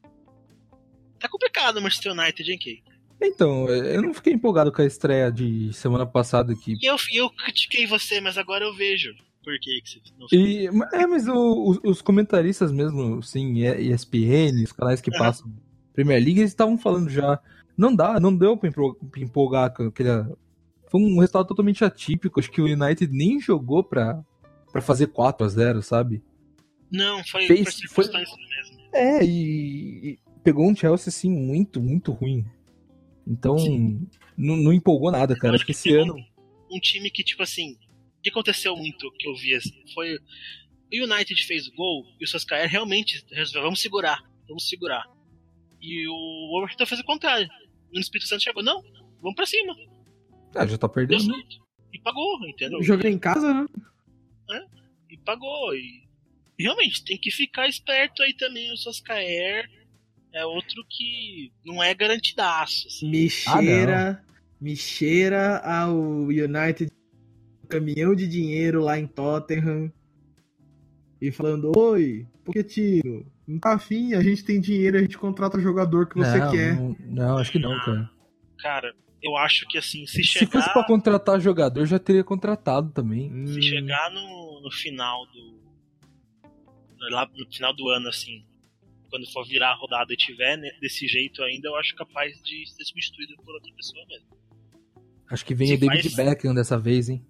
Tá 1.19 1.29
complicado 1.29 1.77
o 1.77 1.81
Manchester 1.81 2.13
United, 2.13 2.51
hein, 2.51 2.57
Kay? 2.59 2.83
Então, 3.21 3.67
eu 3.69 4.01
não 4.01 4.13
fiquei 4.13 4.33
empolgado 4.33 4.71
com 4.71 4.81
a 4.81 4.85
estreia 4.85 5.31
de 5.31 5.71
semana 5.73 6.05
passada 6.05 6.53
aqui. 6.53 6.75
E 6.81 6.85
eu, 6.89 6.95
eu 7.13 7.29
critiquei 7.29 7.85
você, 7.85 8.19
mas 8.21 8.37
agora 8.37 8.63
eu 8.65 8.73
vejo 8.73 9.13
por 9.43 9.57
que, 9.59 9.81
que 9.81 9.89
você 9.89 10.01
não 10.17 10.27
E, 10.31 10.67
é, 10.93 11.05
mas 11.05 11.27
o- 11.27 11.69
os, 11.69 11.79
os 11.83 12.01
comentaristas 12.01 12.71
mesmo, 12.71 13.21
sim, 13.21 13.59
ESPN, 13.59 14.63
os 14.63 14.71
canais 14.71 15.01
que 15.01 15.11
Aham. 15.11 15.19
passam 15.19 15.53
Premier 15.93 16.23
League, 16.23 16.39
eles 16.39 16.51
estavam 16.51 16.77
falando 16.77 17.09
já. 17.09 17.39
Não 17.79 17.95
dá, 17.95 18.19
não 18.19 18.35
deu 18.35 18.57
pra 18.57 18.67
empol- 18.67 18.93
pra 18.93 19.21
empolgar 19.21 19.73
com 19.73 19.83
aquele. 19.83 20.09
Foi 20.91 20.99
um 21.01 21.17
resultado 21.19 21.47
totalmente 21.47 21.83
atípico. 21.85 22.37
Acho 22.39 22.51
que 22.51 22.59
o 22.61 22.65
United 22.65 23.07
nem 23.09 23.39
jogou 23.39 23.81
pra, 23.83 24.21
pra 24.69 24.81
fazer 24.81 25.07
4 25.07 25.45
a 25.45 25.49
0 25.49 25.81
sabe? 25.81 26.21
Não, 26.91 27.23
foi 27.23 27.47
Fez- 27.47 27.75
circunstâncias 27.75 28.37
mesmo. 28.37 28.89
É, 28.93 29.23
e, 29.23 29.29
e 30.11 30.19
pegou 30.43 30.67
um 30.69 30.75
Chelsea 30.75 31.07
assim 31.09 31.29
muito, 31.31 31.81
muito 31.81 32.11
ruim. 32.11 32.43
Então, 33.25 33.55
não, 34.35 34.57
não 34.57 34.73
empolgou 34.73 35.09
nada, 35.11 35.37
cara. 35.37 35.55
Acho 35.55 35.65
que 35.65 35.71
esse 35.71 35.93
ano. 35.95 36.15
Um 36.69 36.79
time 36.79 37.09
que, 37.09 37.23
tipo 37.23 37.41
assim, 37.43 37.73
o 38.17 38.21
que 38.21 38.29
aconteceu 38.29 38.75
muito 38.75 39.09
que 39.17 39.29
eu 39.29 39.35
vi 39.35 39.55
assim, 39.55 39.71
foi. 39.93 40.15
O 40.91 41.03
United 41.13 41.45
fez 41.45 41.67
o 41.67 41.75
gol 41.75 42.03
e 42.19 42.25
o 42.25 42.27
Soscaer 42.27 42.67
realmente 42.69 43.23
resolveu, 43.31 43.61
vamos 43.61 43.79
segurar, 43.79 44.19
vamos 44.47 44.67
segurar. 44.67 45.05
E 45.79 46.05
o 46.09 46.49
Wolverhampton 46.51 46.85
fez 46.87 46.99
o 46.99 47.05
contrário. 47.05 47.47
O 47.93 47.99
Espírito 47.99 48.27
Santo 48.27 48.43
chegou, 48.43 48.63
não, 48.63 48.81
vamos 49.21 49.35
pra 49.35 49.45
cima. 49.45 49.75
Ah, 50.55 50.65
já 50.65 50.77
tá 50.77 50.87
Deu 50.87 50.93
perdendo. 50.93 51.27
né? 51.27 51.33
certo. 51.35 51.69
E 51.91 51.99
pagou, 51.99 52.47
entendeu? 52.47 52.83
Joguei 52.83 53.11
em 53.11 53.17
casa, 53.19 53.53
né? 53.53 53.65
e 55.09 55.17
pagou. 55.17 55.73
E, 55.75 56.03
e 56.57 56.63
realmente, 56.63 57.03
tem 57.03 57.17
que 57.17 57.31
ficar 57.31 57.67
esperto 57.67 58.21
aí 58.21 58.33
também. 58.35 58.71
O 58.71 58.77
Soscaer 58.77 59.67
é 60.33 60.45
outro 60.45 60.85
que 60.87 61.51
não 61.65 61.81
é 61.81 61.93
garantidaço. 61.93 62.87
Assim. 62.87 63.09
Me 63.09 63.25
Ah, 63.25 63.29
cheira, 63.61 64.25
me 64.61 64.75
cheira 64.75 65.57
ao 65.59 65.95
United 65.97 66.91
caminhão 67.67 68.15
de 68.15 68.27
dinheiro 68.27 68.81
lá 68.81 68.99
em 68.99 69.07
Tottenham 69.07 69.91
e 71.21 71.31
falando: 71.31 71.71
Oi, 71.75 72.27
Pochettino, 72.43 73.25
Não 73.49 73.57
tá 73.57 73.73
afim, 73.73 74.13
a 74.13 74.21
gente 74.21 74.43
tem 74.43 74.61
dinheiro, 74.61 74.95
a 74.95 75.01
gente 75.01 75.17
contrata 75.17 75.57
o 75.57 75.59
jogador 75.59 76.07
que 76.07 76.15
você 76.15 76.37
não, 76.37 76.51
quer. 76.51 76.75
Não, 76.75 76.95
não, 76.99 77.37
acho 77.39 77.51
que 77.51 77.57
não, 77.57 77.75
cara. 77.79 78.11
Cara, 78.59 78.95
eu 79.23 79.35
acho 79.37 79.67
que 79.67 79.75
assim, 79.75 80.05
se 80.05 80.17
Se 80.17 80.23
chegar, 80.23 80.51
fosse 80.51 80.71
pra 80.71 80.83
contratar 80.83 81.41
jogador, 81.41 81.83
já 81.87 81.97
teria 81.97 82.23
contratado 82.23 82.91
também. 82.91 83.31
Hum, 83.33 83.47
se 83.47 83.59
chegar 83.59 84.11
no, 84.11 84.61
no 84.61 84.69
final 84.69 85.25
do. 85.33 85.57
Lá 87.09 87.27
no 87.35 87.51
final 87.51 87.73
do 87.73 87.89
ano, 87.89 88.07
assim, 88.07 88.45
quando 89.09 89.25
for 89.31 89.43
virar 89.47 89.71
a 89.71 89.75
rodada 89.75 90.13
e 90.13 90.17
tiver 90.17 90.55
né, 90.55 90.69
desse 90.79 91.07
jeito 91.07 91.41
ainda, 91.41 91.69
eu 91.69 91.75
acho 91.77 91.95
capaz 91.95 92.39
de 92.43 92.69
ser 92.69 92.85
substituído 92.85 93.35
por 93.37 93.55
outra 93.55 93.73
pessoa 93.73 94.05
mesmo. 94.09 94.27
Acho 95.27 95.43
que 95.43 95.55
vem 95.55 95.69
Se 95.69 95.73
o 95.73 95.79
David 95.79 96.09
faz- 96.11 96.15
Beckham 96.15 96.53
dessa 96.53 96.77
vez, 96.77 97.09
hein? 97.09 97.25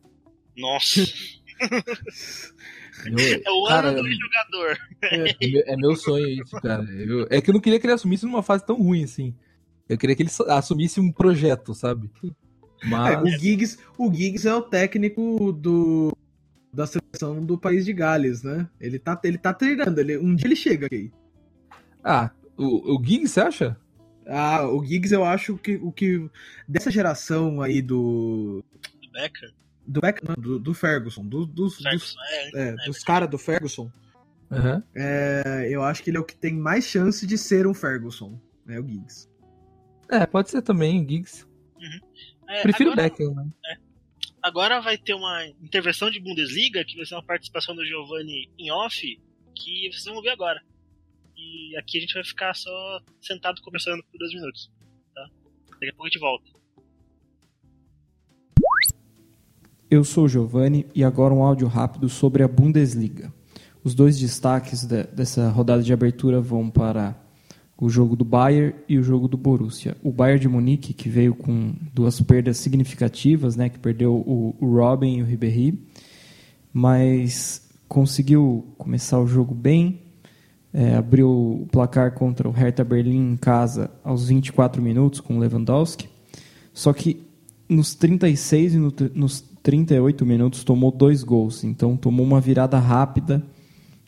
Nossa, 0.57 0.99
Eu- 3.05 3.17
é 3.45 3.49
o 3.51 3.63
cara, 3.67 3.89
ano 3.89 4.01
do 4.03 4.09
jogador. 4.11 4.77
é, 5.03 5.47
meu, 5.47 5.63
é 5.65 5.75
meu 5.77 5.95
sonho 5.95 6.27
isso, 6.27 6.55
cara. 6.61 6.83
Eu- 6.83 7.27
é 7.29 7.41
que 7.41 7.49
eu 7.49 7.53
não 7.53 7.61
queria 7.61 7.79
que 7.79 7.85
ele 7.85 7.93
assumisse 7.93 8.25
numa 8.25 8.43
fase 8.43 8.65
tão 8.65 8.77
ruim 8.81 9.03
assim. 9.03 9.33
Eu 9.87 9.97
queria 9.97 10.15
que 10.15 10.21
ele 10.23 10.31
assumisse 10.49 10.99
um 10.99 11.11
projeto, 11.11 11.73
sabe? 11.73 12.09
É, 12.23 12.29
Mas. 12.87 13.23
o, 13.23 13.39
Giggs, 13.39 13.79
o 13.97 14.13
Giggs 14.13 14.47
é 14.47 14.53
o 14.53 14.61
técnico 14.61 15.51
do, 15.51 16.15
da 16.71 16.85
seleção 16.85 17.43
do 17.43 17.57
país 17.57 17.85
de 17.85 17.91
Gales, 17.93 18.43
né? 18.43 18.69
Ele 18.79 18.99
tá, 18.99 19.19
ele 19.23 19.37
tá 19.37 19.53
treinando, 19.53 19.99
ele, 19.99 20.17
um 20.17 20.35
dia 20.35 20.47
ele 20.47 20.55
chega 20.55 20.85
aqui. 20.85 21.11
Ah, 22.03 22.29
o, 22.55 22.95
o 22.95 23.03
Giggs, 23.03 23.29
você 23.33 23.41
acha? 23.41 23.77
Ah, 24.27 24.67
o 24.67 24.85
Giggs 24.85 25.11
eu 25.13 25.23
acho 25.25 25.57
que 25.57 25.75
o 25.81 25.91
que 25.91 26.29
dessa 26.67 26.91
geração 26.91 27.61
aí 27.63 27.81
do 27.81 28.63
Do 29.01 29.11
Beckham, 29.11 29.49
do, 29.91 30.01
Beck- 30.01 30.23
não, 30.27 30.35
do, 30.35 30.59
do 30.59 30.73
Ferguson, 30.73 31.25
do- 31.25 31.45
dos, 31.45 31.73
dos, 31.77 31.83
Ferguson, 31.83 32.15
é, 32.55 32.69
é, 32.69 32.75
dos 32.85 33.03
caras 33.03 33.29
do 33.29 33.37
Ferguson, 33.37 33.91
Aham. 34.51 34.83
é, 34.95 35.67
eu 35.69 35.83
acho 35.83 36.03
que 36.03 36.09
ele 36.09 36.17
é 36.17 36.19
o 36.19 36.23
que 36.25 36.35
tem 36.35 36.53
mais 36.53 36.85
chance 36.85 37.25
de 37.25 37.37
ser 37.37 37.65
um 37.67 37.73
Ferguson, 37.73 38.39
é 38.67 38.79
o 38.79 38.87
Giggs. 38.87 39.27
É, 40.09 40.25
pode 40.25 40.49
ser 40.49 40.61
também, 40.61 41.03
o 41.03 41.07
Giggs. 41.09 41.45
é, 42.47 42.61
Prefiro 42.61 42.91
agora, 42.91 43.07
o 43.07 43.09
Beckham, 43.09 43.33
né? 43.35 43.77
agora 44.41 44.79
vai 44.81 44.97
ter 44.97 45.13
uma 45.13 45.45
intervenção 45.61 46.09
de 46.09 46.19
Bundesliga, 46.19 46.83
que 46.85 46.95
vai 46.95 47.05
ser 47.05 47.15
uma 47.15 47.23
participação 47.23 47.75
do 47.75 47.85
Giovanni 47.85 48.49
em 48.57 48.71
off, 48.71 49.19
que 49.55 49.89
vocês 49.91 50.05
vão 50.05 50.21
ver 50.21 50.29
agora. 50.29 50.61
E 51.37 51.77
aqui 51.77 51.97
a 51.97 52.01
gente 52.01 52.13
vai 52.13 52.23
ficar 52.23 52.53
só 52.53 53.01
sentado 53.21 53.61
conversando 53.61 54.03
por 54.11 54.17
dois 54.17 54.33
minutos. 54.33 54.69
Tá? 55.15 55.29
Daqui 55.71 55.89
a 55.89 55.91
pouco 55.93 56.05
a 56.05 56.09
gente 56.09 56.19
volta. 56.19 56.49
Eu 59.89 60.03
sou 60.03 60.27
Giovanni 60.27 60.85
e 60.93 61.03
agora 61.03 61.33
um 61.33 61.43
áudio 61.43 61.67
rápido 61.67 62.07
sobre 62.09 62.43
a 62.43 62.47
Bundesliga. 62.47 63.33
Os 63.83 63.95
dois 63.95 64.19
destaques 64.19 64.83
de- 64.85 65.03
dessa 65.05 65.49
rodada 65.49 65.81
de 65.81 65.91
abertura 65.91 66.39
vão 66.39 66.69
para 66.69 67.15
o 67.79 67.89
jogo 67.89 68.15
do 68.15 68.25
Bayern 68.25 68.75
e 68.87 68.97
o 68.97 69.03
jogo 69.03 69.27
do 69.27 69.37
Borussia. 69.37 69.95
O 70.03 70.11
Bayern 70.11 70.41
de 70.41 70.47
Munique, 70.49 70.93
que 70.93 71.09
veio 71.09 71.33
com 71.33 71.73
duas 71.93 72.19
perdas 72.21 72.57
significativas, 72.57 73.55
né, 73.55 73.69
que 73.69 73.79
perdeu 73.79 74.13
o, 74.15 74.55
o 74.59 74.75
Robin 74.75 75.17
e 75.17 75.21
o 75.23 75.25
Ribéry, 75.25 75.79
mas 76.73 77.67
conseguiu 77.87 78.67
começar 78.77 79.19
o 79.19 79.25
jogo 79.27 79.55
bem, 79.55 80.01
é, 80.71 80.95
abriu 80.95 81.29
o 81.29 81.67
placar 81.71 82.13
contra 82.13 82.47
o 82.47 82.51
Hertha 82.51 82.83
Berlim 82.83 83.31
em 83.31 83.37
casa 83.37 83.89
aos 84.03 84.27
24 84.27 84.81
minutos 84.83 85.19
com 85.19 85.37
o 85.37 85.39
Lewandowski. 85.39 86.07
Só 86.73 86.93
que 86.93 87.23
nos 87.67 87.95
36 87.95 88.75
e 88.75 88.77
no- 88.77 88.93
nos 89.15 89.43
38 89.63 90.25
minutos 90.25 90.63
tomou 90.63 90.91
dois 90.91 91.23
gols. 91.23 91.63
Então 91.63 91.97
tomou 91.97 92.25
uma 92.25 92.41
virada 92.41 92.77
rápida 92.79 93.43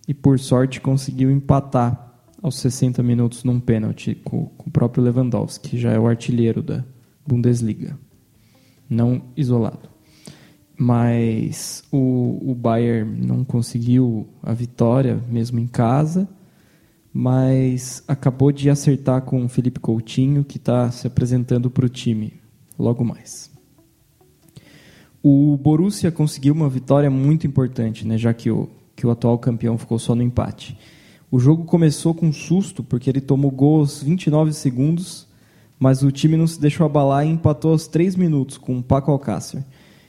e 0.07 0.13
por 0.13 0.39
sorte 0.39 0.81
conseguiu 0.81 1.29
empatar 1.31 2.13
aos 2.41 2.55
60 2.57 3.03
minutos 3.03 3.43
num 3.43 3.59
pênalti 3.59 4.15
com, 4.15 4.45
com 4.45 4.69
o 4.69 4.71
próprio 4.71 5.03
Lewandowski, 5.03 5.69
que 5.69 5.77
já 5.77 5.91
é 5.91 5.99
o 5.99 6.07
artilheiro 6.07 6.61
da 6.61 6.83
Bundesliga. 7.25 7.97
Não 8.89 9.21
isolado. 9.37 9.89
Mas 10.77 11.83
o, 11.91 12.39
o 12.51 12.55
Bayern 12.55 13.25
não 13.25 13.43
conseguiu 13.43 14.27
a 14.41 14.53
vitória, 14.53 15.21
mesmo 15.29 15.59
em 15.59 15.67
casa 15.67 16.27
mas 17.13 18.03
acabou 18.07 18.51
de 18.51 18.69
acertar 18.69 19.21
com 19.23 19.43
o 19.43 19.49
Felipe 19.49 19.79
Coutinho, 19.79 20.43
que 20.43 20.57
está 20.57 20.89
se 20.91 21.05
apresentando 21.07 21.69
para 21.69 21.85
o 21.85 21.89
time 21.89 22.33
logo 22.79 23.03
mais. 23.03 23.50
O 25.23 25.57
Borussia 25.57 26.11
conseguiu 26.11 26.53
uma 26.53 26.69
vitória 26.69 27.09
muito 27.09 27.45
importante, 27.45 28.07
né, 28.07 28.17
já 28.17 28.33
que 28.33 28.49
o, 28.49 28.69
que 28.95 29.05
o 29.05 29.11
atual 29.11 29.37
campeão 29.37 29.77
ficou 29.77 29.99
só 29.99 30.15
no 30.15 30.23
empate. 30.23 30.77
O 31.29 31.39
jogo 31.39 31.63
começou 31.63 32.13
com 32.13 32.33
susto, 32.33 32.83
porque 32.83 33.09
ele 33.09 33.21
tomou 33.21 33.51
gol 33.51 33.79
aos 33.79 34.01
29 34.03 34.51
segundos, 34.53 35.27
mas 35.79 36.03
o 36.03 36.11
time 36.11 36.35
não 36.35 36.47
se 36.47 36.59
deixou 36.59 36.85
abalar 36.85 37.25
e 37.25 37.29
empatou 37.29 37.71
aos 37.71 37.87
3 37.87 38.15
minutos 38.15 38.57
com 38.57 38.77
o 38.77 38.83
Paco 38.83 39.11
Alcácer, 39.11 39.63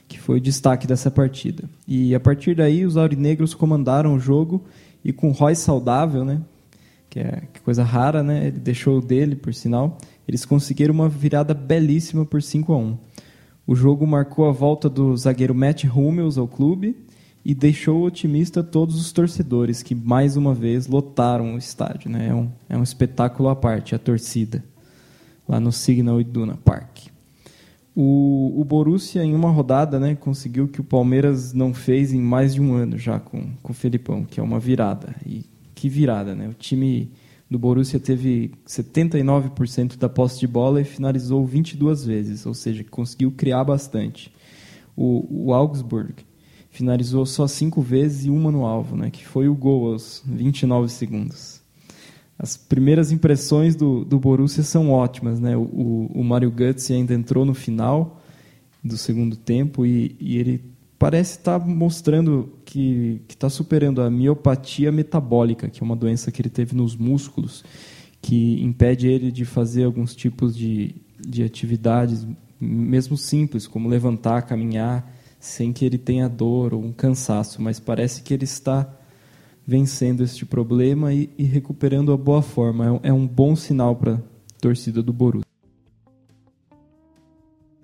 que 0.07 0.19
foi 0.19 0.37
o 0.37 0.41
destaque 0.41 0.85
dessa 0.85 1.09
partida. 1.09 1.69
E 1.87 2.13
a 2.13 2.19
partir 2.19 2.55
daí, 2.55 2.85
os 2.85 2.97
aurinegros 2.97 3.53
comandaram 3.53 4.15
o 4.15 4.19
jogo 4.19 4.63
e 5.03 5.13
com 5.13 5.31
Roy 5.31 5.55
saudável, 5.55 6.25
né, 6.25 6.41
que 7.13 7.19
é 7.19 7.43
que 7.53 7.61
coisa 7.61 7.83
rara, 7.83 8.23
né? 8.23 8.47
Ele 8.47 8.57
deixou 8.57 8.97
o 8.97 9.01
dele, 9.01 9.35
por 9.35 9.53
sinal. 9.53 9.99
Eles 10.27 10.45
conseguiram 10.45 10.95
uma 10.95 11.07
virada 11.07 11.53
belíssima 11.53 12.25
por 12.25 12.41
5 12.41 12.73
a 12.73 12.77
1. 12.77 12.97
O 13.65 13.75
jogo 13.75 14.05
marcou 14.05 14.47
a 14.47 14.51
volta 14.51 14.89
do 14.89 15.15
zagueiro 15.15 15.55
Matt 15.55 15.85
Hummels 15.85 16.37
ao 16.37 16.47
clube 16.47 16.97
e 17.45 17.53
deixou 17.53 18.03
otimista 18.03 18.63
todos 18.63 18.99
os 18.99 19.11
torcedores 19.11 19.81
que 19.81 19.95
mais 19.95 20.35
uma 20.35 20.53
vez 20.53 20.87
lotaram 20.87 21.55
o 21.55 21.57
estádio, 21.57 22.09
né? 22.09 22.29
É 22.29 22.33
um, 22.33 22.49
é 22.69 22.77
um 22.77 22.83
espetáculo 22.83 23.49
à 23.49 23.55
parte 23.55 23.95
a 23.95 23.99
torcida 23.99 24.63
lá 25.47 25.59
no 25.59 25.71
Signal 25.71 26.19
Iduna 26.19 26.57
Park. 26.63 27.07
O, 27.95 28.59
o 28.59 28.63
Borussia, 28.63 29.23
em 29.23 29.35
uma 29.35 29.51
rodada, 29.51 29.99
né, 29.99 30.15
conseguiu 30.15 30.67
que 30.67 30.81
o 30.81 30.83
Palmeiras 30.83 31.53
não 31.53 31.73
fez 31.73 32.11
em 32.11 32.21
mais 32.21 32.55
de 32.55 32.61
um 32.61 32.73
ano 32.73 32.97
já 32.97 33.19
com, 33.19 33.51
com 33.61 33.71
o 33.71 33.75
Felipão, 33.75 34.25
que 34.25 34.39
é 34.39 34.43
uma 34.43 34.59
virada. 34.59 35.15
E 35.25 35.45
que 35.75 35.87
virada, 35.87 36.33
né? 36.33 36.47
O 36.47 36.53
time 36.53 37.11
do 37.53 37.59
Borussia 37.59 37.99
teve 37.99 38.51
79% 38.67 39.95
da 39.95 40.09
posse 40.09 40.39
de 40.39 40.47
bola 40.47 40.81
e 40.81 40.83
finalizou 40.83 41.45
22 41.45 42.03
vezes, 42.03 42.47
ou 42.47 42.53
seja, 42.55 42.83
conseguiu 42.83 43.31
criar 43.31 43.63
bastante. 43.63 44.33
O, 44.95 45.45
o 45.45 45.53
Augsburg 45.53 46.15
finalizou 46.71 47.27
só 47.27 47.45
5 47.45 47.79
vezes 47.79 48.25
e 48.25 48.31
uma 48.31 48.51
no 48.51 48.65
alvo, 48.65 48.95
né? 48.97 49.11
Que 49.11 49.23
foi 49.23 49.47
o 49.47 49.53
gol 49.53 49.93
aos 49.93 50.23
29 50.25 50.89
segundos. 50.89 51.61
As 52.39 52.57
primeiras 52.57 53.11
impressões 53.11 53.75
do, 53.75 54.03
do 54.03 54.17
Borussia 54.17 54.63
são 54.63 54.89
ótimas, 54.89 55.39
né? 55.39 55.55
O, 55.55 55.61
o, 55.61 56.11
o 56.15 56.23
Mario 56.23 56.49
Götze 56.49 56.91
ainda 56.91 57.13
entrou 57.13 57.45
no 57.45 57.53
final 57.53 58.19
do 58.83 58.97
segundo 58.97 59.35
tempo 59.35 59.85
e, 59.85 60.15
e 60.19 60.39
ele 60.39 60.72
parece 61.03 61.37
estar 61.37 61.59
mostrando 61.59 62.53
que 62.63 63.19
está 63.27 63.49
superando 63.49 64.01
a 64.01 64.09
miopatia 64.09 64.89
metabólica, 64.89 65.67
que 65.67 65.83
é 65.83 65.85
uma 65.85 65.97
doença 65.97 66.31
que 66.31 66.41
ele 66.41 66.49
teve 66.49 66.73
nos 66.77 66.95
músculos, 66.95 67.61
que 68.21 68.63
impede 68.63 69.09
ele 69.09 69.29
de 69.29 69.43
fazer 69.43 69.83
alguns 69.83 70.15
tipos 70.15 70.55
de, 70.55 70.95
de 71.19 71.43
atividades, 71.43 72.25
mesmo 72.57 73.17
simples, 73.17 73.67
como 73.67 73.89
levantar, 73.89 74.43
caminhar, 74.43 75.13
sem 75.41 75.73
que 75.73 75.83
ele 75.83 75.97
tenha 75.97 76.29
dor 76.29 76.73
ou 76.73 76.81
um 76.81 76.93
cansaço, 76.93 77.61
mas 77.61 77.81
parece 77.81 78.21
que 78.21 78.33
ele 78.33 78.45
está 78.45 78.89
vencendo 79.67 80.23
este 80.23 80.45
problema 80.45 81.13
e, 81.13 81.29
e 81.37 81.43
recuperando 81.43 82.13
a 82.13 82.17
boa 82.17 82.41
forma. 82.41 83.01
É 83.03 83.09
é 83.09 83.13
um 83.13 83.27
bom 83.27 83.57
sinal 83.57 83.93
para 83.93 84.13
a 84.13 84.21
torcida 84.61 85.03
do 85.03 85.11
Borussia. 85.11 85.52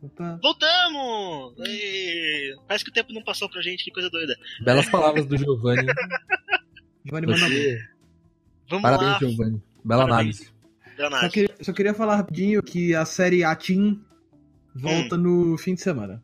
Opa. 0.02 0.40
Voltamos! 0.42 1.56
Ê, 1.68 2.54
Parece 2.68 2.84
que 2.86 2.92
o 2.92 2.94
tempo 2.94 3.12
não 3.14 3.24
passou 3.24 3.50
pra 3.50 3.62
gente, 3.62 3.84
que 3.84 3.92
coisa 3.92 4.10
doida. 4.10 4.36
Belas 4.64 4.90
palavras 4.90 5.26
do 5.26 5.38
Giovanni. 5.38 5.88
Giovanni 7.06 7.28
manda. 7.28 7.40
Você- 7.40 7.88
Vamos 8.70 8.84
Parabéns, 8.84 9.12
lá, 9.12 9.20
Giovanni. 9.20 9.64
Bela 9.84 10.08
Parabéns. 10.08 10.42
análise. 10.42 10.54
Leonardo. 10.98 11.26
Só, 11.26 11.32
que- 11.32 11.64
só 11.64 11.74
queria 11.74 11.94
falar 11.94 12.16
rapidinho 12.18 12.62
que 12.62 12.94
a 12.94 13.04
série 13.06 13.44
A 13.44 13.56
Team 13.56 14.00
volta 14.76 15.18
no 15.18 15.58
fim 15.58 15.74
de 15.74 15.82
semana. 15.82 16.24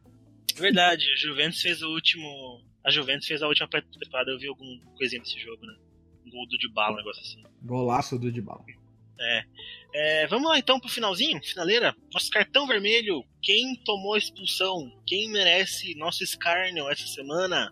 Verdade, 0.56 1.06
a 1.12 1.16
Juventus 1.18 1.62
fez 1.62 1.82
o 1.82 1.90
último. 1.90 2.62
A 2.86 2.92
Juventus 2.92 3.26
fez 3.28 3.42
a 3.42 3.48
última 3.48 3.68
temporada, 3.68 4.32
eu 4.32 4.38
vi 4.38 4.48
alguma 4.48 4.80
coisinha 4.96 5.22
desse 5.22 5.40
jogo, 5.40 5.66
né? 5.66 5.74
Um 6.26 6.30
gol 6.30 6.48
do 6.48 6.58
de 6.58 6.72
bala, 6.72 6.94
um 6.94 6.98
negócio 6.98 7.22
assim. 7.22 7.44
Golaço 7.64 8.20
do 8.20 8.32
Dybala. 8.32 8.64
É, 9.20 9.44
vamos 10.30 10.50
lá 10.50 10.60
então 10.60 10.80
pro 10.80 10.90
finalzinho, 10.90 11.42
finaleira. 11.44 11.96
Nosso 12.14 12.30
cartão 12.30 12.68
vermelho. 12.68 13.24
Quem 13.42 13.76
tomou 13.84 14.16
a 14.16 14.18
expulsão? 14.18 14.92
Quem 15.06 15.30
merece 15.32 15.96
nosso 15.96 16.24
escárnio 16.24 16.90
essa 16.90 17.08
semana? 17.08 17.72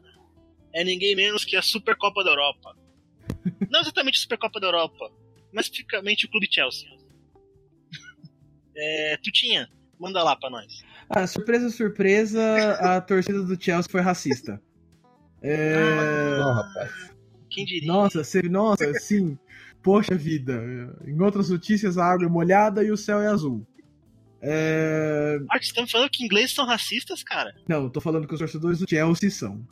É 0.73 0.83
ninguém 0.83 1.15
menos 1.15 1.43
que 1.43 1.55
a 1.55 1.61
Supercopa 1.61 2.23
da 2.23 2.31
Europa. 2.31 2.75
Não 3.69 3.81
exatamente 3.81 4.17
a 4.17 4.21
Supercopa 4.21 4.59
da 4.59 4.67
Europa, 4.67 5.11
mas 5.51 5.65
especificamente 5.65 6.25
o 6.25 6.29
Clube 6.29 6.47
Chelsea. 6.49 6.87
É, 8.75 9.17
Tutinha, 9.17 9.69
manda 9.99 10.23
lá 10.23 10.35
pra 10.35 10.49
nós. 10.49 10.83
Ah, 11.07 11.27
surpresa, 11.27 11.69
surpresa, 11.69 12.71
a 12.79 12.99
torcida 13.05 13.43
do 13.43 13.61
Chelsea 13.61 13.91
foi 13.91 14.01
racista. 14.01 14.59
É... 15.43 16.37
Não, 16.39 16.53
rapaz. 16.53 17.13
Quem 17.51 17.65
diria? 17.65 17.87
Nossa, 17.87 18.23
sério, 18.23 18.49
nossa, 18.49 18.91
sim. 18.95 19.37
Poxa 19.83 20.15
vida. 20.15 20.63
Em 21.05 21.19
outras 21.21 21.49
notícias, 21.49 21.97
a 21.97 22.05
água 22.05 22.25
é 22.25 22.29
molhada 22.29 22.83
e 22.83 22.89
o 22.91 22.97
céu 22.97 23.21
é 23.21 23.27
azul. 23.27 23.67
É... 24.41 25.37
Ah, 25.49 25.53
vocês 25.57 25.67
estão 25.67 25.87
falando 25.87 26.09
que 26.09 26.23
ingleses 26.23 26.53
são 26.55 26.65
racistas, 26.65 27.23
cara? 27.23 27.53
Não, 27.67 27.89
tô 27.89 28.01
falando 28.01 28.27
que 28.27 28.33
os 28.33 28.39
torcedores 28.39 28.79
do 28.79 28.89
Chelsea 28.89 29.29
são. 29.29 29.65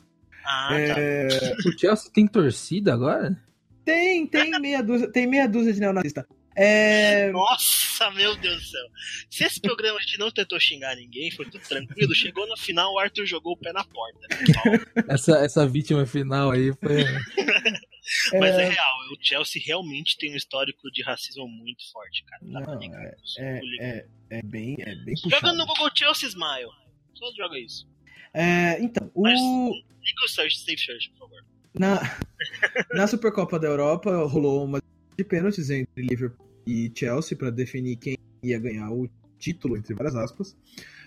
Ah, 0.44 0.68
tá. 0.68 0.74
É, 0.76 1.28
O 1.66 1.78
Chelsea 1.78 2.10
tem 2.12 2.26
torcida 2.26 2.92
agora? 2.92 3.36
Tem, 3.84 4.26
tem 4.26 4.50
meia 4.60 4.82
dúzia, 4.82 5.10
tem 5.10 5.26
meia 5.26 5.48
dúzia 5.48 5.72
de 5.72 5.80
neonazista. 5.80 6.26
É... 6.54 7.30
Nossa, 7.32 8.10
meu 8.10 8.36
Deus 8.36 8.56
do 8.56 8.62
céu. 8.68 8.86
Se 9.30 9.44
esse 9.44 9.60
programa 9.60 9.98
a 9.98 10.02
gente 10.02 10.18
não 10.18 10.30
tentou 10.30 10.60
xingar 10.60 10.94
ninguém, 10.96 11.30
foi 11.30 11.46
tudo 11.46 11.62
tranquilo. 11.66 12.14
Chegou 12.14 12.46
no 12.46 12.56
final, 12.58 12.92
o 12.92 12.98
Arthur 12.98 13.24
jogou 13.24 13.54
o 13.54 13.56
pé 13.56 13.72
na 13.72 13.84
porta. 13.84 14.18
né? 14.28 15.04
Essa, 15.08 15.38
essa 15.38 15.66
vítima 15.66 16.04
final 16.04 16.50
aí 16.50 16.72
foi. 16.82 17.04
Mas 18.38 18.54
é 18.56 18.68
real, 18.68 18.96
o 19.12 19.16
Chelsea 19.20 19.62
realmente 19.64 20.16
tem 20.18 20.32
um 20.32 20.36
histórico 20.36 20.90
de 20.90 21.02
racismo 21.02 21.46
muito 21.48 21.90
forte, 21.92 22.24
cara. 22.24 22.42
Não 22.44 22.62
pra 22.62 22.74
Não, 22.74 22.82
é, 22.82 23.14
é, 23.38 23.60
é, 23.80 24.06
é 24.30 24.42
bem, 24.42 24.76
é 24.78 24.94
bem 24.96 25.16
Joga 25.16 25.36
puxado. 25.40 25.56
no 25.56 25.66
Google 25.66 25.90
Chelsea 25.94 26.28
Smile. 26.28 26.70
Só 27.14 27.30
joga 27.36 27.58
isso. 27.58 27.88
É, 28.34 28.80
então, 28.82 29.10
o, 29.14 29.22
Mas- 29.22 29.40
Liga 29.40 30.24
o 30.24 30.28
search, 30.28 30.58
Safe 30.58 30.78
Search, 30.78 31.10
por 31.10 31.20
favor. 31.20 31.44
na, 31.74 32.00
na 32.94 33.06
Supercopa 33.06 33.58
da 33.58 33.68
Europa 33.68 34.10
rolou 34.26 34.64
uma 34.64 34.82
de 35.16 35.24
pênaltis 35.24 35.70
entre 35.70 36.02
Liverpool 36.02 36.44
e 36.66 36.90
Chelsea 36.96 37.36
para 37.36 37.50
definir 37.50 37.96
quem 37.96 38.16
ia 38.42 38.58
ganhar 38.58 38.90
o 38.90 39.08
título, 39.38 39.76
entre 39.76 39.94
várias 39.94 40.16
aspas. 40.16 40.56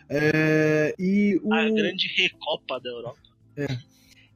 É, 0.08 0.94
e 1.00 1.40
o, 1.44 1.54
A 1.54 1.70
grande 1.70 2.08
recopa 2.16 2.80
da 2.80 2.90
Europa. 2.90 3.20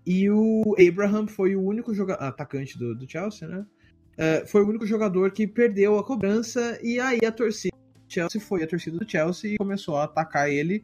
E 0.10 0.27
o 0.27 0.76
Abraham 0.80 1.27
foi 1.27 1.56
o 1.56 1.61
único 1.61 1.94
joga 1.94 2.15
atacante 2.15 2.76
do, 2.80 2.95
do 2.95 3.07
Chelsea, 3.07 3.48
né? 3.48 3.64
É, 4.18 4.44
foi 4.44 4.64
o 4.64 4.68
único 4.68 4.84
jogador 4.84 5.30
que 5.30 5.45
perdeu 5.45 5.99
a 5.99 6.03
cobrança 6.03 6.80
e 6.81 6.99
aí 6.99 7.19
a 7.23 7.31
torcida 7.31 7.77
do 7.77 8.11
Chelsea 8.11 8.41
foi 8.41 8.64
a 8.64 8.68
torcida 8.68 8.98
do 8.98 9.07
Chelsea 9.07 9.53
e 9.53 9.57
começou 9.57 9.98
a 9.98 10.06
atacar 10.06 10.49
ele. 10.49 10.84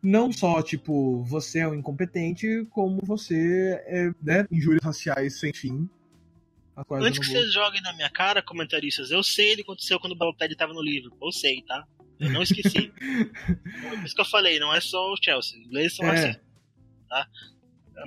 Não 0.00 0.32
só, 0.32 0.62
tipo, 0.62 1.20
você 1.24 1.58
é 1.58 1.68
um 1.68 1.74
incompetente, 1.74 2.64
como 2.70 3.00
você 3.02 3.82
é, 3.86 4.12
né, 4.22 4.46
injúrias 4.52 4.84
raciais 4.84 5.40
sem 5.40 5.52
fim. 5.52 5.90
Antes 6.92 7.18
que 7.18 7.26
vocês 7.26 7.52
joguem 7.52 7.82
na 7.82 7.92
minha 7.94 8.08
cara, 8.08 8.40
comentaristas, 8.40 9.10
eu 9.10 9.24
sei 9.24 9.54
o 9.54 9.56
que 9.56 9.62
aconteceu 9.62 9.98
quando 9.98 10.12
o 10.12 10.16
Balotelli 10.16 10.54
tava 10.54 10.72
no 10.72 10.80
livro. 10.80 11.10
Eu 11.20 11.32
sei, 11.32 11.60
tá? 11.62 11.84
Eu 12.20 12.30
não 12.30 12.42
esqueci. 12.42 12.92
Por 12.94 14.04
isso 14.04 14.14
que 14.14 14.20
eu 14.20 14.26
falei, 14.26 14.60
não 14.60 14.72
é 14.72 14.80
só 14.80 15.12
o 15.12 15.16
Chelsea. 15.20 15.58
Os 15.58 15.66
ingleses 15.66 15.96
são 15.96 16.06
É. 16.06 16.10
racistas, 16.10 16.46
tá? 17.08 17.28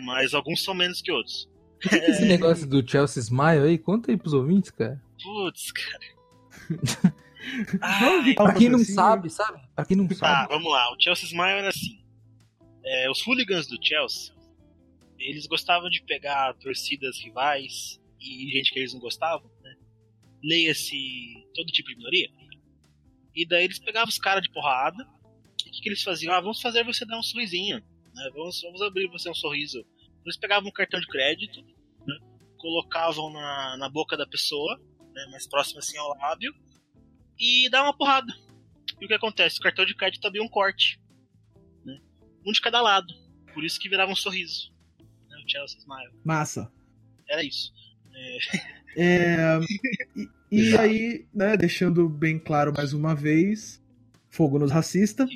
Mas 0.02 0.34
alguns 0.34 0.64
são 0.64 0.74
menos 0.74 1.02
que 1.02 1.12
outros. 1.12 1.50
O 1.86 1.90
que 1.90 1.96
é 1.96 2.10
esse 2.12 2.26
negócio 2.26 2.68
do 2.68 2.88
Chelsea 2.88 3.22
Smile 3.22 3.68
aí? 3.68 3.78
Conta 3.78 4.12
aí 4.12 4.18
pros 4.18 4.34
ouvintes, 4.34 4.72
cara. 4.72 5.02
Putz, 5.22 5.72
cara. 5.72 7.14
Ai, 7.82 8.34
Pra 8.36 8.54
quem 8.54 8.70
não 8.70 8.80
patrocínio? 8.80 8.86
sabe, 8.86 9.30
sabe? 9.30 9.62
Pra 9.76 9.86
quem 9.86 9.98
não 9.98 10.08
Tá, 10.08 10.16
sabe. 10.16 10.54
vamos 10.54 10.72
lá. 10.72 10.92
O 10.94 11.00
Chelsea 11.02 11.26
Smile 11.26 11.50
era 11.60 11.70
assim. 11.70 12.02
É, 12.86 13.10
os 13.12 13.26
hooligans 13.26 13.68
do 13.68 13.78
Chelsea, 13.86 14.34
eles 15.20 15.46
gostavam 15.48 15.90
de 15.90 16.02
pegar 16.04 16.54
torcidas 16.56 17.20
rivais 17.22 18.00
e 18.20 18.50
gente 18.52 18.72
que 18.74 18.80
eles 18.80 18.94
não 18.94 19.00
gostavam, 19.00 19.50
né? 19.62 19.76
Leia-se 20.44 20.96
todo 21.54 21.68
tipo 21.72 21.90
de 21.90 21.96
minoria. 21.98 22.30
E 23.36 23.46
daí 23.48 23.64
eles 23.66 23.80
pegavam 23.80 24.10
os 24.10 24.18
caras 24.18 24.44
de 24.44 24.52
porrada. 24.52 25.06
E 25.66 25.70
o 25.70 25.72
que, 25.72 25.82
que 25.82 25.90
eles 25.90 26.04
faziam? 26.04 26.34
Ah, 26.34 26.40
vamos 26.42 26.62
fazer 26.62 26.84
você 26.86 27.06
dar 27.06 27.18
um 27.18 27.24
sorrisinho. 27.24 27.82
Né? 28.14 28.30
Vamos, 28.34 28.62
vamos 28.62 28.82
abrir 28.82 29.08
você 29.10 29.30
um 29.30 29.36
sorriso. 29.36 29.86
Eles 30.24 30.38
pegavam 30.38 30.70
um 30.70 30.74
cartão 30.74 31.00
de 31.00 31.08
crédito, 31.08 31.62
né? 32.06 32.18
colocavam 32.58 33.32
na, 33.32 33.78
na 33.78 33.90
boca 33.90 34.16
da 34.16 34.26
pessoa, 34.26 34.80
né? 35.14 35.28
mais 35.32 35.48
próximo 35.48 35.80
assim 35.80 35.98
ao 35.98 36.18
lábio, 36.18 36.54
e 37.40 37.70
davam 37.70 37.88
uma 37.88 37.98
porrada. 37.98 38.34
E 39.02 39.06
o 39.06 39.08
que 39.08 39.14
acontece? 39.14 39.60
O 39.60 39.64
cartão 39.64 39.86
de 39.86 39.96
crédito 39.96 40.26
abria 40.26 40.44
um 40.44 40.50
corte. 40.50 41.00
Né? 41.84 42.00
Um 42.46 42.52
de 42.52 42.62
cada 42.62 42.82
lado. 42.82 43.14
Por 43.54 43.64
isso 43.64 43.80
que 43.80 43.90
virava 43.90 44.12
um 44.12 44.16
sorriso. 44.16 44.74
Né? 45.30 45.38
O 45.46 45.50
Chelsea 45.50 45.80
Smile. 45.80 46.14
Massa. 46.24 46.72
Era 47.28 47.44
isso. 47.44 47.72
É, 48.96 49.60
e 50.16 50.30
e 50.54 50.78
aí, 50.78 51.26
né, 51.34 51.58
deixando 51.58 52.08
bem 52.08 52.38
claro 52.38 52.72
mais 52.72 52.94
uma 52.94 53.16
vez, 53.16 53.84
fogo 54.30 54.60
nos 54.60 54.72
racistas. 54.72 55.28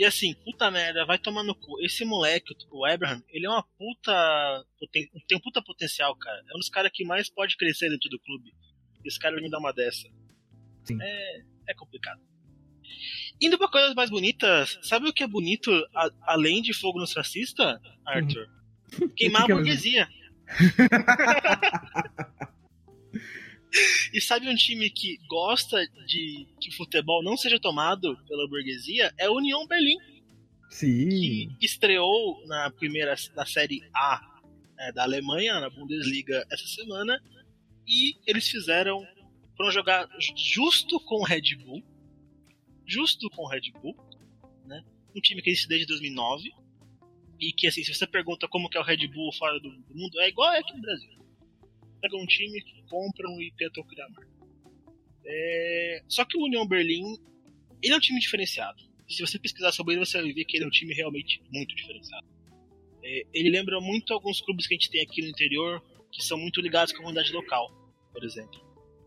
E 0.00 0.04
assim, 0.06 0.32
puta 0.46 0.70
merda, 0.70 1.04
vai 1.04 1.18
tomar 1.18 1.42
no 1.42 1.54
cu. 1.54 1.78
Esse 1.84 2.06
moleque, 2.06 2.54
o 2.70 2.86
Abraham, 2.86 3.22
ele 3.28 3.44
é 3.44 3.50
uma 3.50 3.62
puta. 3.76 4.64
Tem 4.90 5.10
um 5.36 5.40
puta 5.40 5.60
potencial, 5.62 6.16
cara. 6.16 6.42
É 6.50 6.56
um 6.56 6.58
dos 6.58 6.70
caras 6.70 6.90
que 6.90 7.04
mais 7.04 7.28
pode 7.28 7.54
crescer 7.58 7.90
dentro 7.90 8.08
do 8.08 8.18
clube. 8.18 8.50
E 9.04 9.08
esse 9.08 9.18
cara 9.18 9.36
me 9.36 9.50
dá 9.50 9.58
uma 9.58 9.74
dessa. 9.74 10.08
Sim. 10.84 10.96
É, 11.02 11.42
é 11.68 11.74
complicado. 11.74 12.18
Indo 13.42 13.58
pra 13.58 13.68
coisas 13.68 13.94
mais 13.94 14.08
bonitas, 14.08 14.78
sabe 14.82 15.06
o 15.06 15.12
que 15.12 15.22
é 15.22 15.28
bonito 15.28 15.70
a- 15.94 16.10
além 16.22 16.62
de 16.62 16.72
fogo 16.72 16.98
nos 16.98 17.14
racistas, 17.14 17.78
Arthur? 18.06 18.48
Queimar 19.14 19.44
O 19.44 19.46
que 19.46 19.48
que 19.48 19.52
a 19.52 19.54
é 19.54 19.58
burguesia. 19.58 20.08
e 24.12 24.20
sabe 24.20 24.48
um 24.48 24.54
time 24.54 24.90
que 24.90 25.18
gosta 25.28 25.86
de 26.06 26.46
que 26.60 26.70
o 26.70 26.76
futebol 26.76 27.22
não 27.22 27.36
seja 27.36 27.58
tomado 27.58 28.16
pela 28.26 28.48
burguesia? 28.48 29.12
É 29.18 29.26
a 29.26 29.32
União 29.32 29.66
Berlim 29.66 29.96
Sim. 30.70 31.54
que 31.58 31.66
estreou 31.66 32.44
na 32.46 32.70
primeira 32.70 33.14
na 33.34 33.46
série 33.46 33.82
A 33.94 34.20
é, 34.78 34.92
da 34.92 35.02
Alemanha, 35.02 35.60
na 35.60 35.68
Bundesliga 35.68 36.46
essa 36.50 36.66
semana, 36.66 37.22
e 37.86 38.14
eles 38.26 38.48
fizeram 38.48 39.06
foram 39.56 39.70
jogar 39.70 40.08
justo 40.34 40.98
com 41.00 41.16
o 41.16 41.24
Red 41.24 41.56
Bull, 41.56 41.82
justo 42.86 43.28
com 43.30 43.42
o 43.42 43.48
Red 43.48 43.70
Bull, 43.72 43.94
né? 44.64 44.82
Um 45.14 45.20
time 45.20 45.42
que 45.42 45.50
existe 45.50 45.68
desde 45.68 45.86
2009 45.86 46.50
e 47.38 47.52
que 47.52 47.66
assim, 47.66 47.84
se 47.84 47.92
você 47.92 48.06
pergunta 48.06 48.48
como 48.48 48.70
que 48.70 48.78
é 48.78 48.80
o 48.80 48.84
Red 48.84 49.06
Bull 49.08 49.32
fora 49.34 49.60
do, 49.60 49.70
do 49.70 49.94
mundo, 49.94 50.18
é 50.20 50.28
igual 50.28 50.52
é 50.52 50.60
aqui 50.60 50.72
no 50.74 50.80
Brasil. 50.80 51.19
Pegam 52.00 52.20
um 52.20 52.26
time, 52.26 52.62
compram 52.88 53.40
e 53.40 53.52
tentam 53.56 53.84
criar 53.84 54.08
marca. 54.08 54.30
É, 55.26 56.02
Só 56.08 56.24
que 56.24 56.36
o 56.36 56.44
União 56.44 56.66
Berlim, 56.66 57.16
ele 57.82 57.94
é 57.94 57.96
um 57.96 58.00
time 58.00 58.18
diferenciado 58.20 58.90
se 59.14 59.20
você 59.20 59.38
pesquisar 59.38 59.72
sobre 59.72 59.94
ele, 59.94 60.04
você 60.06 60.20
vai 60.22 60.32
ver 60.32 60.44
que 60.44 60.56
ele 60.56 60.64
é 60.64 60.66
um 60.66 60.70
time 60.70 60.94
realmente 60.94 61.42
muito 61.52 61.74
diferenciado. 61.74 62.26
É, 63.02 63.26
ele 63.34 63.50
lembra 63.50 63.80
muito 63.80 64.14
alguns 64.14 64.40
clubes 64.40 64.66
que 64.66 64.74
a 64.74 64.76
gente 64.78 64.90
tem 64.90 65.02
aqui 65.02 65.20
no 65.20 65.28
interior, 65.28 65.82
que 66.12 66.22
são 66.22 66.38
muito 66.38 66.60
ligados 66.60 66.92
com 66.92 66.98
a 66.98 67.00
comunidade 67.02 67.32
local, 67.32 67.70
por 68.12 68.24
exemplo. 68.24 68.60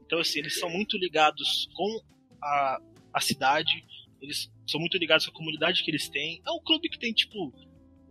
Então, 0.06 0.20
assim, 0.20 0.40
eles 0.40 0.60
são 0.60 0.70
muito 0.70 0.98
ligados 0.98 1.70
com 1.74 2.02
a, 2.41 2.82
a 3.14 3.22
cidade, 3.22 3.86
eles 4.22 4.52
são 4.68 4.80
muito 4.80 4.98
ligados 4.98 5.26
com 5.26 5.32
a 5.32 5.36
comunidade 5.36 5.84
que 5.84 5.91
eles 5.91 6.10
têm. 6.10 6.41
É 6.45 6.52
um 6.52 6.61
clube 6.61 6.90
que 6.90 6.99
tem, 6.99 7.14
tipo, 7.14 7.53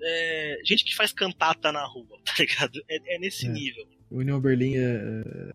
é, 0.03 0.61
gente 0.65 0.85
que 0.85 0.95
faz 0.95 1.13
cantata 1.13 1.71
na 1.73 1.85
rua, 1.85 2.21
tá 2.25 2.35
ligado? 2.39 2.83
É, 2.89 3.17
é 3.17 3.19
nesse 3.19 3.47
É. 3.47 3.51
nível. 3.51 3.87
União 4.13 4.41
Berlim 4.41 4.77
é, 4.77 5.53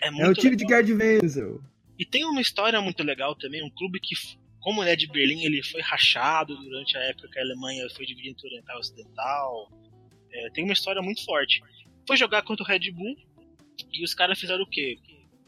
É, 0.00 0.08
é 0.08 0.10
muito 0.10 0.30
o 0.30 0.34
time 0.34 0.56
de 0.56 0.64
legal. 0.64 0.84
Gerd 0.84 0.92
Wenzel. 0.94 1.60
E 1.98 2.04
tem 2.04 2.24
uma 2.24 2.40
história 2.40 2.80
muito 2.80 3.02
legal 3.02 3.34
também, 3.36 3.62
um 3.64 3.70
clube 3.70 4.00
que, 4.00 4.14
como 4.60 4.82
ele 4.82 4.90
é 4.90 4.96
de 4.96 5.06
Berlim, 5.06 5.44
ele 5.44 5.62
foi 5.62 5.80
rachado 5.80 6.56
durante 6.56 6.96
a 6.96 7.00
época 7.02 7.28
que 7.28 7.38
a 7.38 7.42
Alemanha 7.42 7.86
foi 7.94 8.04
dividida 8.04 8.30
entre 8.32 8.48
Oriental 8.48 8.76
e 8.76 8.80
Ocidental. 8.80 9.72
É, 10.32 10.50
tem 10.50 10.64
uma 10.64 10.72
história 10.72 11.00
muito 11.00 11.24
forte. 11.24 11.62
Foi 12.06 12.16
jogar 12.16 12.42
contra 12.42 12.64
o 12.64 12.66
Red 12.66 12.90
Bull 12.90 13.16
e 13.92 14.04
os 14.04 14.12
caras 14.14 14.38
fizeram 14.38 14.62
o 14.64 14.68
quê? 14.68 14.98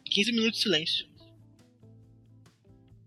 15 0.04 0.32
minutos 0.32 0.58
de 0.58 0.62
silêncio. 0.62 1.06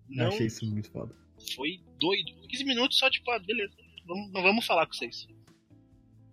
Eu 0.09 0.17
Não 0.17 0.27
Achei 0.27 0.47
isso 0.47 0.65
muito 0.65 0.91
foda. 0.91 1.15
foi 1.55 1.79
doido. 1.99 2.33
15 2.47 2.63
minutos 2.65 2.97
só 2.97 3.09
tipo, 3.09 3.29
ah, 3.31 3.39
beleza, 3.39 3.73
vamos, 4.05 4.31
não 4.31 4.41
vamos 4.41 4.65
falar 4.65 4.85
com 4.85 4.93
vocês. 4.93 5.27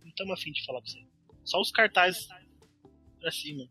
Não 0.02 0.08
estamos 0.08 0.32
afim 0.38 0.50
de 0.50 0.64
falar 0.64 0.80
com 0.80 0.86
vocês. 0.88 1.06
Só 1.44 1.60
os 1.60 1.70
cartazes 1.70 2.26
pra 3.26 3.32
cima. 3.32 3.64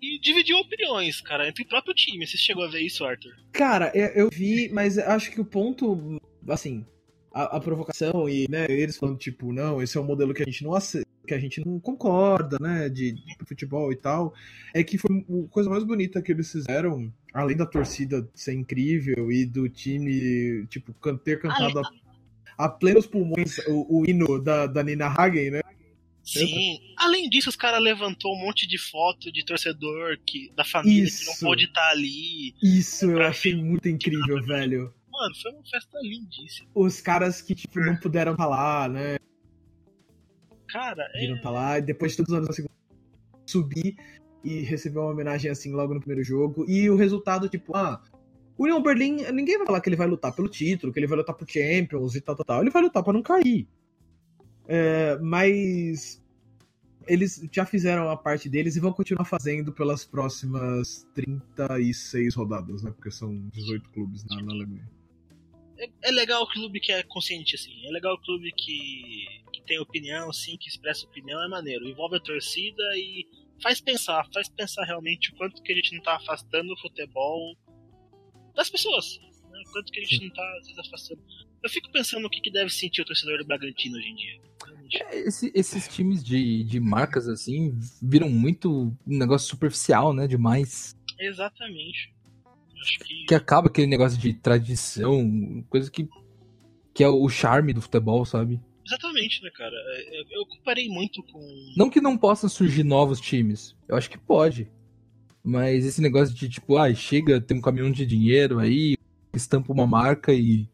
E 0.00 0.18
dividiu 0.18 0.56
opiniões, 0.56 1.20
cara, 1.20 1.46
entre 1.46 1.62
o 1.62 1.68
próprio 1.68 1.92
time. 1.94 2.26
Você 2.26 2.38
chegou 2.38 2.64
a 2.64 2.70
ver 2.70 2.80
isso, 2.80 3.04
Arthur? 3.04 3.32
Cara, 3.52 3.92
eu, 3.94 4.06
eu 4.06 4.28
vi, 4.32 4.70
mas 4.72 4.96
acho 4.96 5.30
que 5.30 5.38
o 5.40 5.44
ponto, 5.44 6.18
assim, 6.48 6.86
a, 7.34 7.58
a 7.58 7.60
provocação 7.60 8.26
e 8.26 8.48
né, 8.48 8.64
eles 8.70 8.96
falando, 8.96 9.18
tipo, 9.18 9.52
não, 9.52 9.82
esse 9.82 9.98
é 9.98 10.00
um 10.00 10.04
modelo 10.04 10.32
que 10.32 10.42
a 10.42 10.46
gente 10.46 10.64
não 10.64 10.74
ace- 10.74 11.04
que 11.26 11.34
a 11.34 11.38
gente 11.38 11.60
não 11.64 11.78
concorda, 11.78 12.56
né, 12.58 12.88
de, 12.88 13.12
de 13.12 13.36
futebol 13.46 13.92
e 13.92 13.96
tal, 13.96 14.32
é 14.74 14.82
que 14.82 14.96
foi 14.96 15.10
a 15.18 15.48
coisa 15.50 15.68
mais 15.68 15.84
bonita 15.84 16.22
que 16.22 16.32
eles 16.32 16.50
fizeram, 16.50 17.12
além 17.34 17.56
da 17.56 17.66
torcida 17.66 18.26
ser 18.34 18.54
incrível 18.54 19.30
e 19.30 19.44
do 19.44 19.68
time, 19.68 20.66
tipo, 20.68 20.94
ter 21.18 21.38
cantado 21.38 21.78
a, 21.78 22.64
a 22.64 22.68
plenos 22.70 23.06
pulmões 23.06 23.58
o, 23.68 24.00
o 24.00 24.04
hino 24.08 24.42
da, 24.42 24.66
da 24.66 24.82
Nina 24.82 25.06
Hagen, 25.06 25.50
né? 25.50 25.60
Sim. 26.38 26.78
Além 26.96 27.28
disso, 27.28 27.48
os 27.48 27.56
caras 27.56 27.82
levantou 27.82 28.34
um 28.34 28.38
monte 28.38 28.66
de 28.66 28.78
foto 28.78 29.32
de 29.32 29.44
torcedor 29.44 30.16
que, 30.24 30.52
da 30.54 30.64
família 30.64 31.04
que 31.04 31.24
não 31.26 31.32
Isso. 31.32 31.44
pôde 31.44 31.64
estar 31.64 31.90
ali. 31.90 32.54
Isso 32.62 33.10
eu 33.10 33.22
achei 33.22 33.54
muito 33.54 33.88
incrível, 33.88 34.42
velho. 34.44 34.94
Mano, 35.10 35.34
foi 35.42 35.50
uma 35.50 35.64
festa 35.64 35.98
lindíssima. 36.02 36.70
Os 36.74 37.00
caras 37.00 37.42
que, 37.42 37.54
tipo, 37.54 37.80
não 37.80 37.96
puderam 37.96 38.36
falar, 38.36 38.88
né? 38.88 39.16
Cara, 40.68 41.10
é, 41.14 41.20
viram 41.20 41.40
tá 41.40 41.50
lá, 41.50 41.78
e 41.78 41.82
depois 41.82 42.12
de 42.12 42.18
todos 42.18 42.32
os 42.32 42.36
anos 42.36 42.48
conseguiram 42.48 42.74
subir. 43.44 43.96
e 44.44 44.60
recebeu 44.60 45.02
uma 45.02 45.10
homenagem 45.10 45.50
assim 45.50 45.72
logo 45.72 45.92
no 45.92 46.00
primeiro 46.00 46.24
jogo. 46.24 46.64
E 46.68 46.88
o 46.88 46.96
resultado, 46.96 47.48
tipo, 47.48 47.76
ah, 47.76 48.00
o 48.56 48.64
Union 48.64 48.82
Berlin, 48.82 49.16
ninguém 49.32 49.58
vai 49.58 49.66
falar 49.66 49.80
que 49.80 49.88
ele 49.88 49.96
vai 49.96 50.06
lutar 50.06 50.34
pelo 50.34 50.48
título, 50.48 50.92
que 50.92 50.98
ele 50.98 51.06
vai 51.06 51.18
lutar 51.18 51.34
pro 51.34 51.50
Champions 51.50 52.14
e 52.14 52.20
tal, 52.20 52.36
tal, 52.36 52.44
tal. 52.44 52.60
Ele 52.60 52.70
vai 52.70 52.82
lutar 52.82 53.02
pra 53.02 53.12
não 53.12 53.22
cair. 53.22 53.66
É, 54.72 55.18
mas 55.18 56.22
eles 57.04 57.44
já 57.50 57.66
fizeram 57.66 58.08
a 58.08 58.16
parte 58.16 58.48
deles 58.48 58.76
e 58.76 58.80
vão 58.80 58.92
continuar 58.92 59.24
fazendo 59.24 59.72
pelas 59.72 60.04
próximas 60.04 61.04
36 61.12 62.36
rodadas, 62.36 62.84
né? 62.84 62.92
Porque 62.92 63.10
são 63.10 63.48
18 63.48 63.90
clubes 63.90 64.24
na, 64.26 64.40
na 64.40 64.52
Alemanha. 64.52 64.88
É, 65.76 65.90
é 66.04 66.10
legal 66.12 66.44
o 66.44 66.46
clube 66.46 66.78
que 66.78 66.92
é 66.92 67.02
consciente, 67.02 67.56
assim. 67.56 67.84
É 67.84 67.90
legal 67.90 68.14
o 68.14 68.20
clube 68.20 68.52
que, 68.52 69.26
que 69.52 69.60
tem 69.62 69.80
opinião, 69.80 70.30
assim, 70.30 70.56
que 70.56 70.68
expressa 70.68 71.04
opinião, 71.04 71.42
é 71.42 71.48
maneiro. 71.48 71.88
Envolve 71.88 72.18
a 72.18 72.20
torcida 72.20 72.82
e 72.94 73.26
faz 73.60 73.80
pensar, 73.80 74.24
faz 74.32 74.48
pensar 74.48 74.84
realmente 74.84 75.32
o 75.32 75.34
quanto 75.34 75.60
que 75.64 75.72
a 75.72 75.74
gente 75.74 75.96
não 75.96 76.02
tá 76.02 76.14
afastando 76.14 76.72
o 76.72 76.78
futebol 76.78 77.56
das 78.54 78.70
pessoas. 78.70 79.18
Né? 79.50 79.60
O 79.66 79.72
quanto 79.72 79.90
que 79.90 79.98
a 79.98 80.04
gente 80.04 80.22
não 80.22 80.30
tá, 80.32 80.56
às 80.60 80.66
vezes, 80.68 80.78
afastando. 80.78 81.20
Eu 81.60 81.68
fico 81.68 81.90
pensando 81.90 82.24
o 82.24 82.30
que, 82.30 82.40
que 82.40 82.52
deve 82.52 82.70
sentir 82.70 83.02
o 83.02 83.04
torcedor 83.04 83.38
do 83.38 83.44
Bragantino 83.44 83.98
hoje 83.98 84.06
em 84.06 84.14
dia. 84.14 84.49
É, 84.92 85.20
esse- 85.20 85.52
esses 85.54 85.86
times 85.88 86.22
de, 86.24 86.64
de 86.64 86.80
marcas, 86.80 87.28
assim, 87.28 87.78
viram 88.02 88.28
muito 88.28 88.70
um 89.06 89.18
negócio 89.18 89.48
superficial, 89.48 90.12
né? 90.12 90.26
Demais. 90.26 90.96
Exatamente. 91.18 92.12
Que. 93.06 93.26
Que 93.26 93.34
acaba 93.34 93.68
aquele 93.68 93.86
negócio 93.86 94.18
de 94.18 94.32
tradição, 94.32 95.64
coisa 95.68 95.90
que, 95.90 96.08
que 96.94 97.04
é 97.04 97.08
o 97.08 97.28
charme 97.28 97.72
do 97.72 97.82
futebol, 97.82 98.24
sabe? 98.24 98.58
Exatamente, 98.86 99.42
né, 99.42 99.50
cara? 99.54 99.74
Eu, 100.32 100.40
eu 100.40 100.46
comparei 100.46 100.88
muito 100.88 101.22
com. 101.24 101.40
Não 101.76 101.90
que 101.90 102.00
não 102.00 102.16
possam 102.16 102.48
surgir 102.48 102.82
novos 102.82 103.20
times. 103.20 103.76
Eu 103.86 103.96
acho 103.96 104.10
que 104.10 104.18
pode. 104.18 104.68
Mas 105.44 105.84
esse 105.84 106.00
negócio 106.00 106.34
de 106.34 106.48
tipo, 106.48 106.76
ah, 106.76 106.92
chega, 106.94 107.40
tem 107.40 107.56
um 107.58 107.60
caminhão 107.60 107.90
de 107.90 108.04
dinheiro 108.04 108.58
aí, 108.58 108.96
estampa 109.34 109.72
uma 109.72 109.86
marca 109.86 110.32
e. 110.32 110.66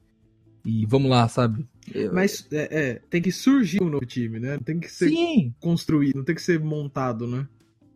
E 0.64 0.86
vamos 0.86 1.10
lá, 1.10 1.28
sabe? 1.28 1.66
Eu- 1.94 2.12
Mas 2.12 2.46
é, 2.52 2.68
é, 2.90 2.94
tem 3.10 3.22
que 3.22 3.30
surgir 3.32 3.82
um 3.82 3.88
novo 3.88 4.04
time, 4.06 4.38
né? 4.40 4.58
Tem 4.58 4.78
que 4.80 4.88
ser 4.88 5.08
Sim, 5.10 5.54
construído, 5.60 6.16
não 6.16 6.24
tem 6.24 6.34
que 6.34 6.42
ser 6.42 6.58
montado, 6.60 7.26
né? 7.26 7.48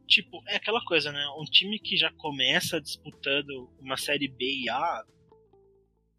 Tipo, 0.06 0.42
é 0.48 0.56
aquela 0.56 0.84
coisa, 0.84 1.12
né? 1.12 1.24
Um 1.38 1.44
time 1.44 1.78
que 1.78 1.96
já 1.96 2.10
começa 2.12 2.80
disputando 2.80 3.70
uma 3.80 3.96
série 3.96 4.28
B 4.28 4.44
e 4.64 4.68
A. 4.68 5.04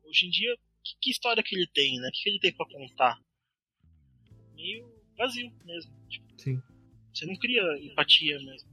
Hoje 0.05 0.27
em 0.27 0.29
dia, 0.29 0.55
que, 0.83 0.93
que 1.01 1.11
história 1.11 1.43
que 1.43 1.55
ele 1.55 1.67
tem, 1.73 1.99
né? 1.99 2.07
O 2.07 2.11
que, 2.11 2.23
que 2.23 2.29
ele 2.29 2.39
tem 2.39 2.53
pra 2.53 2.65
contar? 2.67 3.19
Meio 4.55 4.89
vazio 5.17 5.51
mesmo. 5.65 5.91
Tipo, 6.09 6.25
Sim. 6.37 6.61
Você 7.13 7.25
não 7.25 7.35
cria 7.35 7.61
empatia 7.81 8.37
mesmo. 8.39 8.69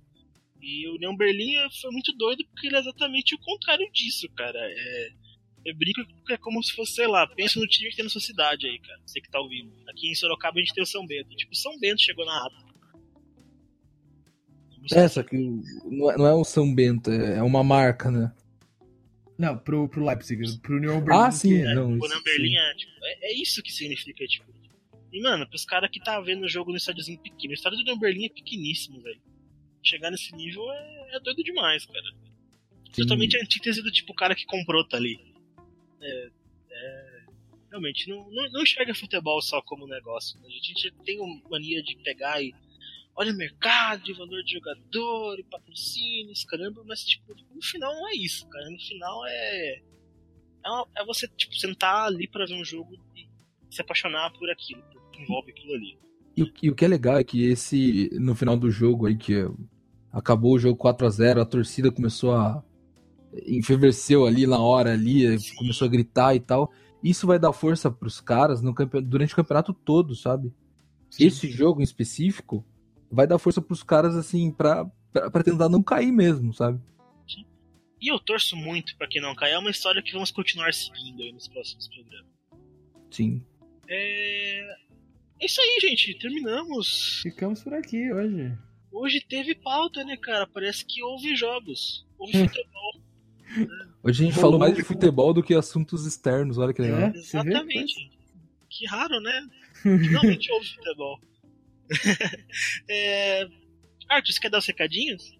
E 0.61 0.89
o 0.89 0.95
União 0.95 1.17
Berlim 1.17 1.55
foi 1.81 1.91
muito 1.91 2.13
doido 2.17 2.45
porque 2.47 2.67
ele 2.67 2.77
é 2.77 2.81
exatamente 2.81 3.35
o 3.35 3.39
contrário 3.41 3.89
disso, 3.93 4.29
cara. 4.37 4.59
É, 4.61 5.09
eu 5.65 5.75
brinco 5.77 6.01
que 6.25 6.33
é 6.33 6.39
como 6.39 6.63
se 6.63 6.73
fosse, 6.75 6.95
sei 6.95 7.07
lá, 7.07 7.27
pensa 7.27 7.59
no 7.61 7.67
time 7.67 7.91
que 7.91 7.97
tem 7.97 8.05
na 8.05 8.11
sua 8.11 8.21
cidade 8.21 8.67
aí, 8.67 8.79
cara. 8.79 9.01
Você 9.07 9.21
que 9.21 9.31
tá 9.31 9.41
ouvindo. 9.41 9.73
Aqui 9.89 10.09
em 10.09 10.15
Sorocaba 10.15 10.59
a 10.59 10.61
gente 10.61 10.75
tem 10.75 10.83
o 10.83 10.87
São 10.87 11.07
Bento. 11.07 11.35
Tipo, 11.37 11.55
São 11.55 11.79
Bento 11.79 12.01
chegou 12.01 12.25
na 12.25 12.47
ata. 12.47 12.69
é, 14.93 15.09
só 15.09 15.23
que 15.23 15.37
não 15.37 16.11
é, 16.11 16.17
não 16.17 16.27
é 16.27 16.35
o 16.35 16.45
São 16.45 16.75
Bento, 16.75 17.11
é 17.11 17.39
é 17.39 17.43
uma 17.43 17.63
marca, 17.63 18.11
né? 18.11 18.33
Não, 19.39 19.57
pro, 19.57 19.89
pro 19.89 20.05
Leipzig, 20.05 20.59
pro 20.59 20.77
Union 20.77 21.01
Berlin. 21.01 21.23
Ah, 21.23 21.31
sim, 21.31 21.63
é- 21.63 21.75
não. 21.75 21.97
Berlim 21.97 22.57
é, 22.57 22.75
tipo, 22.75 22.93
é, 23.05 23.31
é 23.31 23.35
isso 23.35 23.63
que 23.63 23.71
significa, 23.71 24.27
tipo. 24.27 24.53
E, 25.13 25.23
mano, 25.23 25.49
pros 25.49 25.65
caras 25.65 25.89
que 25.91 26.01
tá 26.01 26.21
vendo 26.21 26.43
o 26.45 26.49
jogo 26.49 26.71
no 26.73 26.77
estádiozinho 26.77 27.19
pequeno, 27.21 27.53
o 27.53 27.55
estádio 27.55 27.79
do 27.79 27.83
União 27.83 27.99
Berlim 27.99 28.27
é 28.27 28.29
pequeníssimo, 28.29 29.01
velho. 29.01 29.21
Chegar 29.83 30.11
nesse 30.11 30.35
nível 30.35 30.71
é, 30.73 31.17
é 31.17 31.21
doido 31.21 31.43
demais, 31.45 31.87
cara. 31.87 32.05
Sim. 32.93 33.03
Totalmente 33.03 33.37
a 33.39 33.43
antítese 33.43 33.81
do 33.81 33.93
tipo 33.93 34.13
cara 34.13 34.35
que 34.35 34.45
comprou 34.45 34.87
tá 34.87 34.97
ali. 34.97 35.28
É, 36.01 36.31
é, 36.71 37.21
realmente, 37.71 38.09
não, 38.09 38.31
não, 38.31 38.51
não 38.53 38.63
enxerga 38.63 38.95
futebol 38.95 39.41
só 39.43 39.61
como 39.63 39.87
negócio. 39.87 40.39
né? 40.41 40.47
A 40.47 40.51
gente 40.51 40.91
tem 41.05 41.21
uma 41.21 41.41
mania 41.51 41.83
de 41.83 41.97
pegar 42.03 42.43
e. 42.43 42.55
Olha 43.21 43.33
o 43.33 43.37
mercado, 43.37 44.15
valor 44.15 44.45
de 44.45 44.53
jogador, 44.53 45.43
patrocínios, 45.51 46.45
caramba, 46.45 46.85
mas 46.87 47.01
tipo, 47.05 47.35
no 47.53 47.61
final 47.63 47.93
não 47.93 48.09
é 48.09 48.15
isso, 48.15 48.49
cara. 48.49 48.71
No 48.71 48.79
final 48.79 49.27
é. 49.27 49.83
É, 50.65 50.71
uma- 50.71 50.87
é 50.97 51.05
você, 51.05 51.27
tipo, 51.29 51.55
sentar 51.57 52.07
ali 52.07 52.29
pra 52.29 52.47
ver 52.47 52.55
um 52.55 52.65
jogo 52.65 52.95
e 53.17 53.27
se 53.75 53.81
apaixonar 53.81 54.31
por 54.33 54.49
aquilo, 54.51 54.83
por 54.93 55.11
que 55.11 55.23
envolve 55.23 55.51
aquilo 55.51 55.75
ali. 55.75 55.99
E, 56.37 56.43
o- 56.45 56.53
e 56.63 56.71
o 56.71 56.75
que 56.77 56.85
é 56.85 56.89
legal 56.89 57.17
é 57.19 57.25
que 57.25 57.43
esse, 57.45 58.09
no 58.21 58.37
final 58.37 58.57
do 58.57 58.71
jogo 58.71 59.07
aí, 59.07 59.17
que 59.17 59.35
acabou 60.13 60.55
o 60.55 60.59
jogo 60.59 60.77
4 60.77 61.05
a 61.05 61.11
0 61.11 61.41
a 61.41 61.45
torcida 61.45 61.91
começou 61.91 62.35
a. 62.37 62.63
enferveceu 63.47 64.27
ali 64.27 64.47
na 64.47 64.59
hora 64.59 64.93
ali, 64.93 65.39
Sim. 65.39 65.55
começou 65.57 65.87
a 65.87 65.91
gritar 65.91 66.35
e 66.35 66.41
tal. 66.41 66.73
Isso 67.03 67.27
vai 67.27 67.39
dar 67.39 67.53
força 67.53 67.91
pros 67.91 68.21
caras 68.21 68.61
no 68.63 68.75
campe- 68.75 69.01
durante 69.01 69.33
o 69.33 69.37
campeonato 69.37 69.73
todo, 69.73 70.15
sabe? 70.15 70.53
Esse 71.19 71.49
jogo 71.51 71.81
em 71.81 71.85
específico 71.85 72.65
vai 73.11 73.27
dar 73.27 73.39
força 73.39 73.61
pros 73.63 73.83
caras, 73.83 74.15
assim, 74.17 74.51
pra, 74.51 74.85
pra, 75.13 75.31
pra 75.31 75.43
tentar 75.43 75.69
não 75.69 75.83
cair 75.83 76.13
mesmo, 76.13 76.53
sabe? 76.53 76.81
E 78.01 78.13
eu 78.13 78.19
torço 78.21 78.55
muito 78.57 78.97
pra 78.97 79.09
que 79.09 79.21
não 79.21 79.35
caia. 79.35 79.55
É 79.55 79.59
uma 79.59 79.71
história 79.71 80.01
que 80.03 80.13
vamos 80.13 80.31
continuar 80.31 80.73
seguindo 80.73 81.21
aí 81.23 81.33
nos 81.33 81.49
próximos 81.49 81.89
programas. 81.89 82.31
Sim. 83.11 83.43
É. 83.89 84.61
É 85.41 85.47
isso 85.47 85.61
aí, 85.61 85.79
gente. 85.81 86.15
Terminamos. 86.19 87.21
Ficamos 87.23 87.63
por 87.63 87.75
aqui 87.75 88.13
hoje. 88.13 88.57
Hoje 88.93 89.21
teve 89.29 89.55
pauta, 89.55 90.05
né, 90.05 90.17
cara? 90.17 90.47
Parece 90.47 90.85
que 90.85 91.03
houve 91.03 91.35
jogos. 91.35 92.07
Houve 92.19 92.33
futebol. 92.47 93.01
Hoje 94.03 94.25
a 94.25 94.27
gente 94.27 94.39
falou 94.39 94.59
mais 94.59 94.75
de 94.75 94.83
futebol 94.83 95.33
do 95.33 95.43
que 95.43 95.55
assuntos 95.55 96.07
externos, 96.07 96.59
olha 96.59 96.73
que 96.73 96.83
legal. 96.83 97.01
É? 97.01 97.13
Exatamente. 97.15 98.11
Que 98.69 98.87
raro, 98.87 99.21
né? 99.21 99.49
Finalmente 99.83 100.53
houve 100.53 100.67
futebol. 100.75 101.21
é... 102.89 103.49
Arthur, 104.09 104.33
você 104.33 104.41
quer 104.41 104.51
dar 104.51 104.59
os 104.59 104.67
recadinhos? 104.67 105.39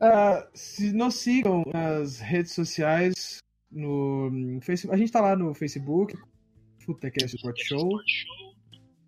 Ah, 0.00 0.46
se 0.54 0.92
nos 0.92 1.14
sigam 1.14 1.62
nas 1.72 2.20
redes 2.20 2.52
sociais, 2.52 3.38
no 3.70 4.58
Facebook, 4.62 4.94
a 4.94 4.98
gente 4.98 5.12
tá 5.12 5.20
lá 5.20 5.34
no 5.34 5.54
Facebook, 5.54 6.16
Futecast 6.84 7.36
Sport 7.36 7.58
Show, 7.62 7.78
Sport 7.78 8.06
Show. 8.06 8.54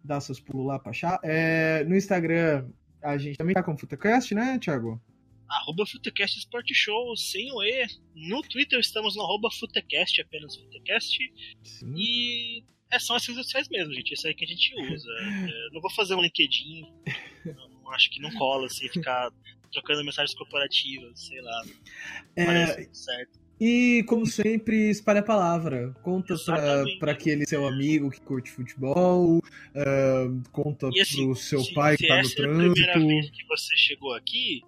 dá 0.02 0.20
seus 0.20 0.40
pulos 0.40 0.66
lá 0.66 0.78
pra 0.78 0.90
achar. 0.90 1.18
É, 1.22 1.84
no 1.84 1.94
Instagram, 1.94 2.68
a 3.02 3.18
gente 3.18 3.36
também 3.36 3.54
tá 3.54 3.62
com 3.62 3.74
o 3.74 3.78
Futecast, 3.78 4.34
né, 4.34 4.58
Thiago? 4.58 5.00
Arroba 5.48 5.86
Futecast 5.86 6.38
Sport 6.38 6.68
Show, 6.74 7.16
sem 7.16 7.50
o 7.52 7.62
E. 7.62 7.86
No 8.14 8.42
Twitter 8.42 8.78
estamos 8.78 9.16
no 9.16 9.22
arroba 9.22 9.50
Futecast, 9.50 10.20
apenas 10.20 10.56
Futecast. 10.56 11.18
Sim. 11.62 11.94
E 11.96 12.64
é 12.90 12.98
só 12.98 13.16
as 13.16 13.26
redes 13.26 13.42
sociais 13.44 13.68
mesmo, 13.68 13.92
gente. 13.94 14.12
Isso 14.12 14.26
aí 14.26 14.34
que 14.34 14.44
a 14.44 14.48
gente 14.48 14.74
usa. 14.92 15.08
É, 15.48 15.74
não 15.74 15.80
vou 15.80 15.90
fazer 15.90 16.14
um 16.14 16.20
LinkedIn. 16.20 16.86
Não, 17.46 17.90
acho 17.92 18.10
que 18.10 18.20
não 18.20 18.30
cola 18.34 18.66
assim, 18.66 18.88
ficar 18.88 19.30
trocando 19.72 20.04
mensagens 20.04 20.36
corporativas, 20.36 21.26
sei 21.26 21.40
lá. 21.40 21.64
É, 22.36 22.44
parece 22.44 22.76
muito 22.78 22.96
certo. 22.96 23.48
E, 23.60 24.04
como 24.06 24.24
sempre, 24.24 24.90
espalha 24.90 25.20
a 25.20 25.24
palavra. 25.24 25.92
Conta 26.02 26.34
pra 27.00 27.12
aquele 27.12 27.44
seu 27.46 27.66
amigo 27.66 28.10
que 28.10 28.20
curte 28.20 28.50
futebol, 28.50 29.42
ah, 29.74 30.26
conta 30.52 30.88
assim, 30.88 31.26
pro 31.26 31.34
seu 31.34 31.60
se, 31.60 31.74
pai 31.74 31.96
que 31.96 32.04
se 32.04 32.08
tá 32.08 32.14
no 32.14 32.20
essa 32.20 32.40
é 32.40 32.44
a 32.44 32.48
primeira 32.48 32.92
trânsito. 32.92 33.08
vez 33.08 33.30
que 33.30 33.44
você 33.46 33.76
chegou 33.76 34.14
aqui, 34.14 34.62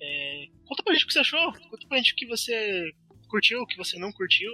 é, 0.00 0.46
conta 0.66 0.82
pra 0.82 0.92
gente 0.94 1.04
o 1.04 1.06
que 1.08 1.12
você 1.12 1.18
achou. 1.20 1.52
Conta 1.52 1.86
pra 1.88 1.98
gente 1.98 2.12
o 2.12 2.16
que 2.16 2.26
você 2.26 2.90
curtiu, 3.28 3.60
o 3.60 3.66
que 3.66 3.76
você 3.76 3.98
não 3.98 4.12
curtiu. 4.12 4.52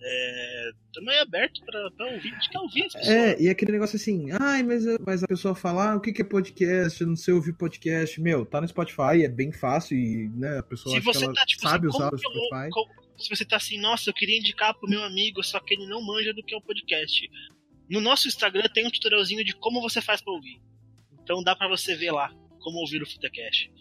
É, 0.00 0.70
também 0.94 1.16
é 1.16 1.20
aberto 1.22 1.60
pra, 1.64 1.90
pra 1.90 2.06
ouvir. 2.06 2.28
A 2.32 2.34
gente 2.34 2.50
quer 2.50 2.58
ouvir 2.60 2.84
as 2.84 2.92
pessoas. 2.92 3.08
É, 3.16 3.42
e 3.42 3.48
aquele 3.48 3.72
negócio 3.72 3.96
assim, 3.96 4.28
ai, 4.40 4.62
mas, 4.62 4.84
mas 5.04 5.24
a 5.24 5.26
pessoa 5.26 5.54
fala, 5.56 5.92
ah, 5.92 5.96
o 5.96 6.00
que 6.00 6.12
que 6.12 6.22
é 6.22 6.24
podcast? 6.24 7.00
Eu 7.00 7.08
não 7.08 7.16
sei 7.16 7.34
ouvir 7.34 7.52
podcast. 7.54 8.20
Meu, 8.20 8.46
tá 8.46 8.60
no 8.60 8.68
Spotify, 8.68 9.24
é 9.24 9.28
bem 9.28 9.50
fácil 9.52 9.98
e, 9.98 10.28
né, 10.36 10.58
a 10.58 10.62
pessoa 10.62 10.94
Se 10.94 11.00
você 11.00 11.26
tá, 11.32 11.44
tipo 11.44 11.62
sabe 11.62 11.88
assim, 11.88 11.96
usar 11.96 12.14
o 12.14 12.18
Spotify. 12.18 12.70
como- 12.70 13.08
se 13.18 13.28
você 13.28 13.44
tá 13.44 13.56
assim, 13.56 13.80
nossa, 13.80 14.08
eu 14.10 14.14
queria 14.14 14.38
indicar 14.38 14.72
pro 14.78 14.88
meu 14.88 15.02
amigo, 15.02 15.42
só 15.42 15.58
que 15.58 15.74
ele 15.74 15.88
não 15.88 16.00
manja 16.00 16.32
do 16.32 16.44
que 16.44 16.54
é 16.54 16.56
o 16.58 16.62
podcast. 16.62 17.28
No 17.90 18.00
nosso 18.00 18.28
Instagram 18.28 18.68
tem 18.72 18.86
um 18.86 18.90
tutorialzinho 18.92 19.44
de 19.44 19.56
como 19.56 19.80
você 19.82 20.00
faz 20.00 20.20
pra 20.22 20.32
ouvir. 20.32 20.60
Então 21.20 21.42
dá 21.42 21.56
pra 21.56 21.66
você 21.66 21.96
ver 21.96 22.12
lá 22.12 22.32
como 22.60 22.78
ouvir 22.78 23.02
o 23.02 23.10
Futecast. 23.10 23.72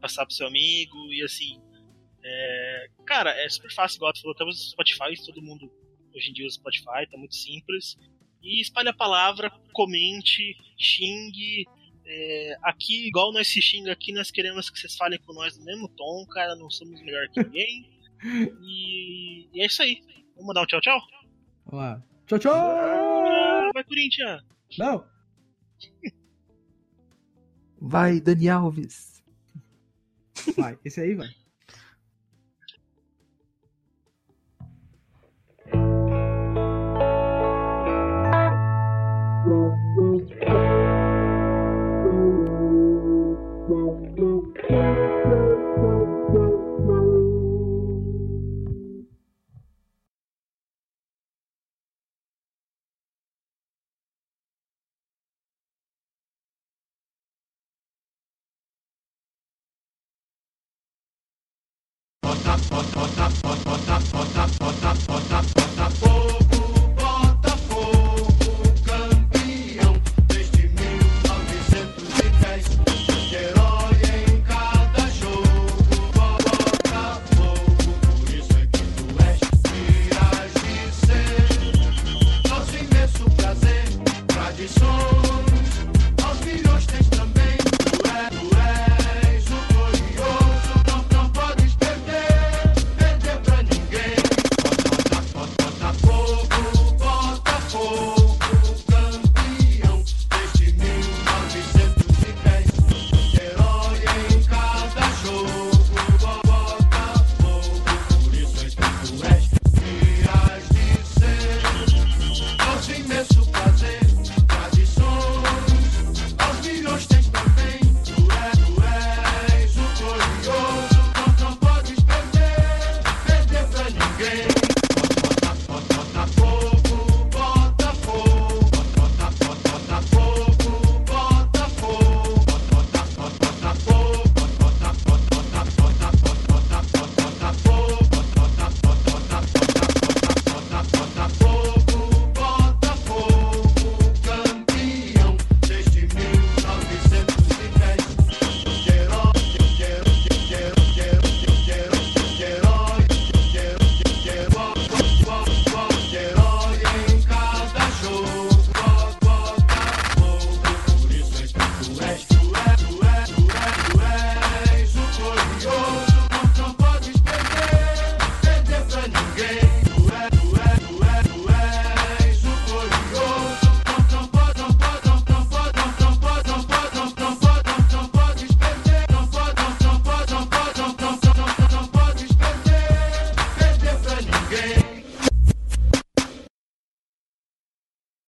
Passar 0.00 0.24
pro 0.26 0.34
seu 0.34 0.46
amigo 0.46 1.12
e 1.12 1.22
assim. 1.22 1.60
é, 2.22 2.88
Cara, 3.06 3.30
é 3.42 3.48
super 3.48 3.72
fácil, 3.72 3.96
igual 3.98 4.12
tu 4.12 4.20
falou, 4.20 4.32
estamos 4.32 4.56
no 4.56 4.70
Spotify, 4.70 5.24
todo 5.26 5.42
mundo 5.42 5.70
hoje 6.14 6.30
em 6.30 6.32
dia 6.32 6.46
usa 6.46 6.56
Spotify, 6.56 7.06
tá 7.10 7.16
muito 7.18 7.34
simples. 7.34 7.96
E 8.42 8.60
espalhe 8.60 8.88
a 8.88 8.94
palavra, 8.94 9.50
comente, 9.72 10.56
xingue. 10.78 11.66
é, 12.06 12.56
aqui, 12.62 13.06
igual 13.08 13.32
nós 13.32 13.48
se 13.48 13.60
xinga 13.60 13.92
aqui, 13.92 14.12
nós 14.12 14.30
queremos 14.30 14.70
que 14.70 14.78
vocês 14.78 14.96
falem 14.96 15.18
com 15.20 15.32
nós 15.32 15.58
no 15.58 15.64
mesmo 15.64 15.88
tom, 15.88 16.24
cara, 16.26 16.54
não 16.56 16.70
somos 16.70 17.00
melhor 17.02 17.28
que 17.28 17.42
ninguém. 17.42 17.90
E, 18.62 19.48
e 19.52 19.62
é 19.62 19.66
isso 19.66 19.80
aí. 19.80 20.02
Vamos 20.34 20.52
dar 20.52 20.62
um 20.62 20.66
tchau, 20.66 20.80
tchau? 20.80 21.00
Vamos 21.66 21.80
lá. 21.86 22.02
Tchau, 22.26 22.38
tchau! 22.40 22.52
Ah, 22.52 23.70
vai, 23.72 23.84
Corinthians! 23.84 24.42
Não! 24.76 25.06
Vai, 27.80 28.20
Dani 28.20 28.48
Alves. 28.48 29.17
Vai, 30.56 30.78
esse 30.84 31.00
aí 31.00 31.14
vai. 31.14 31.28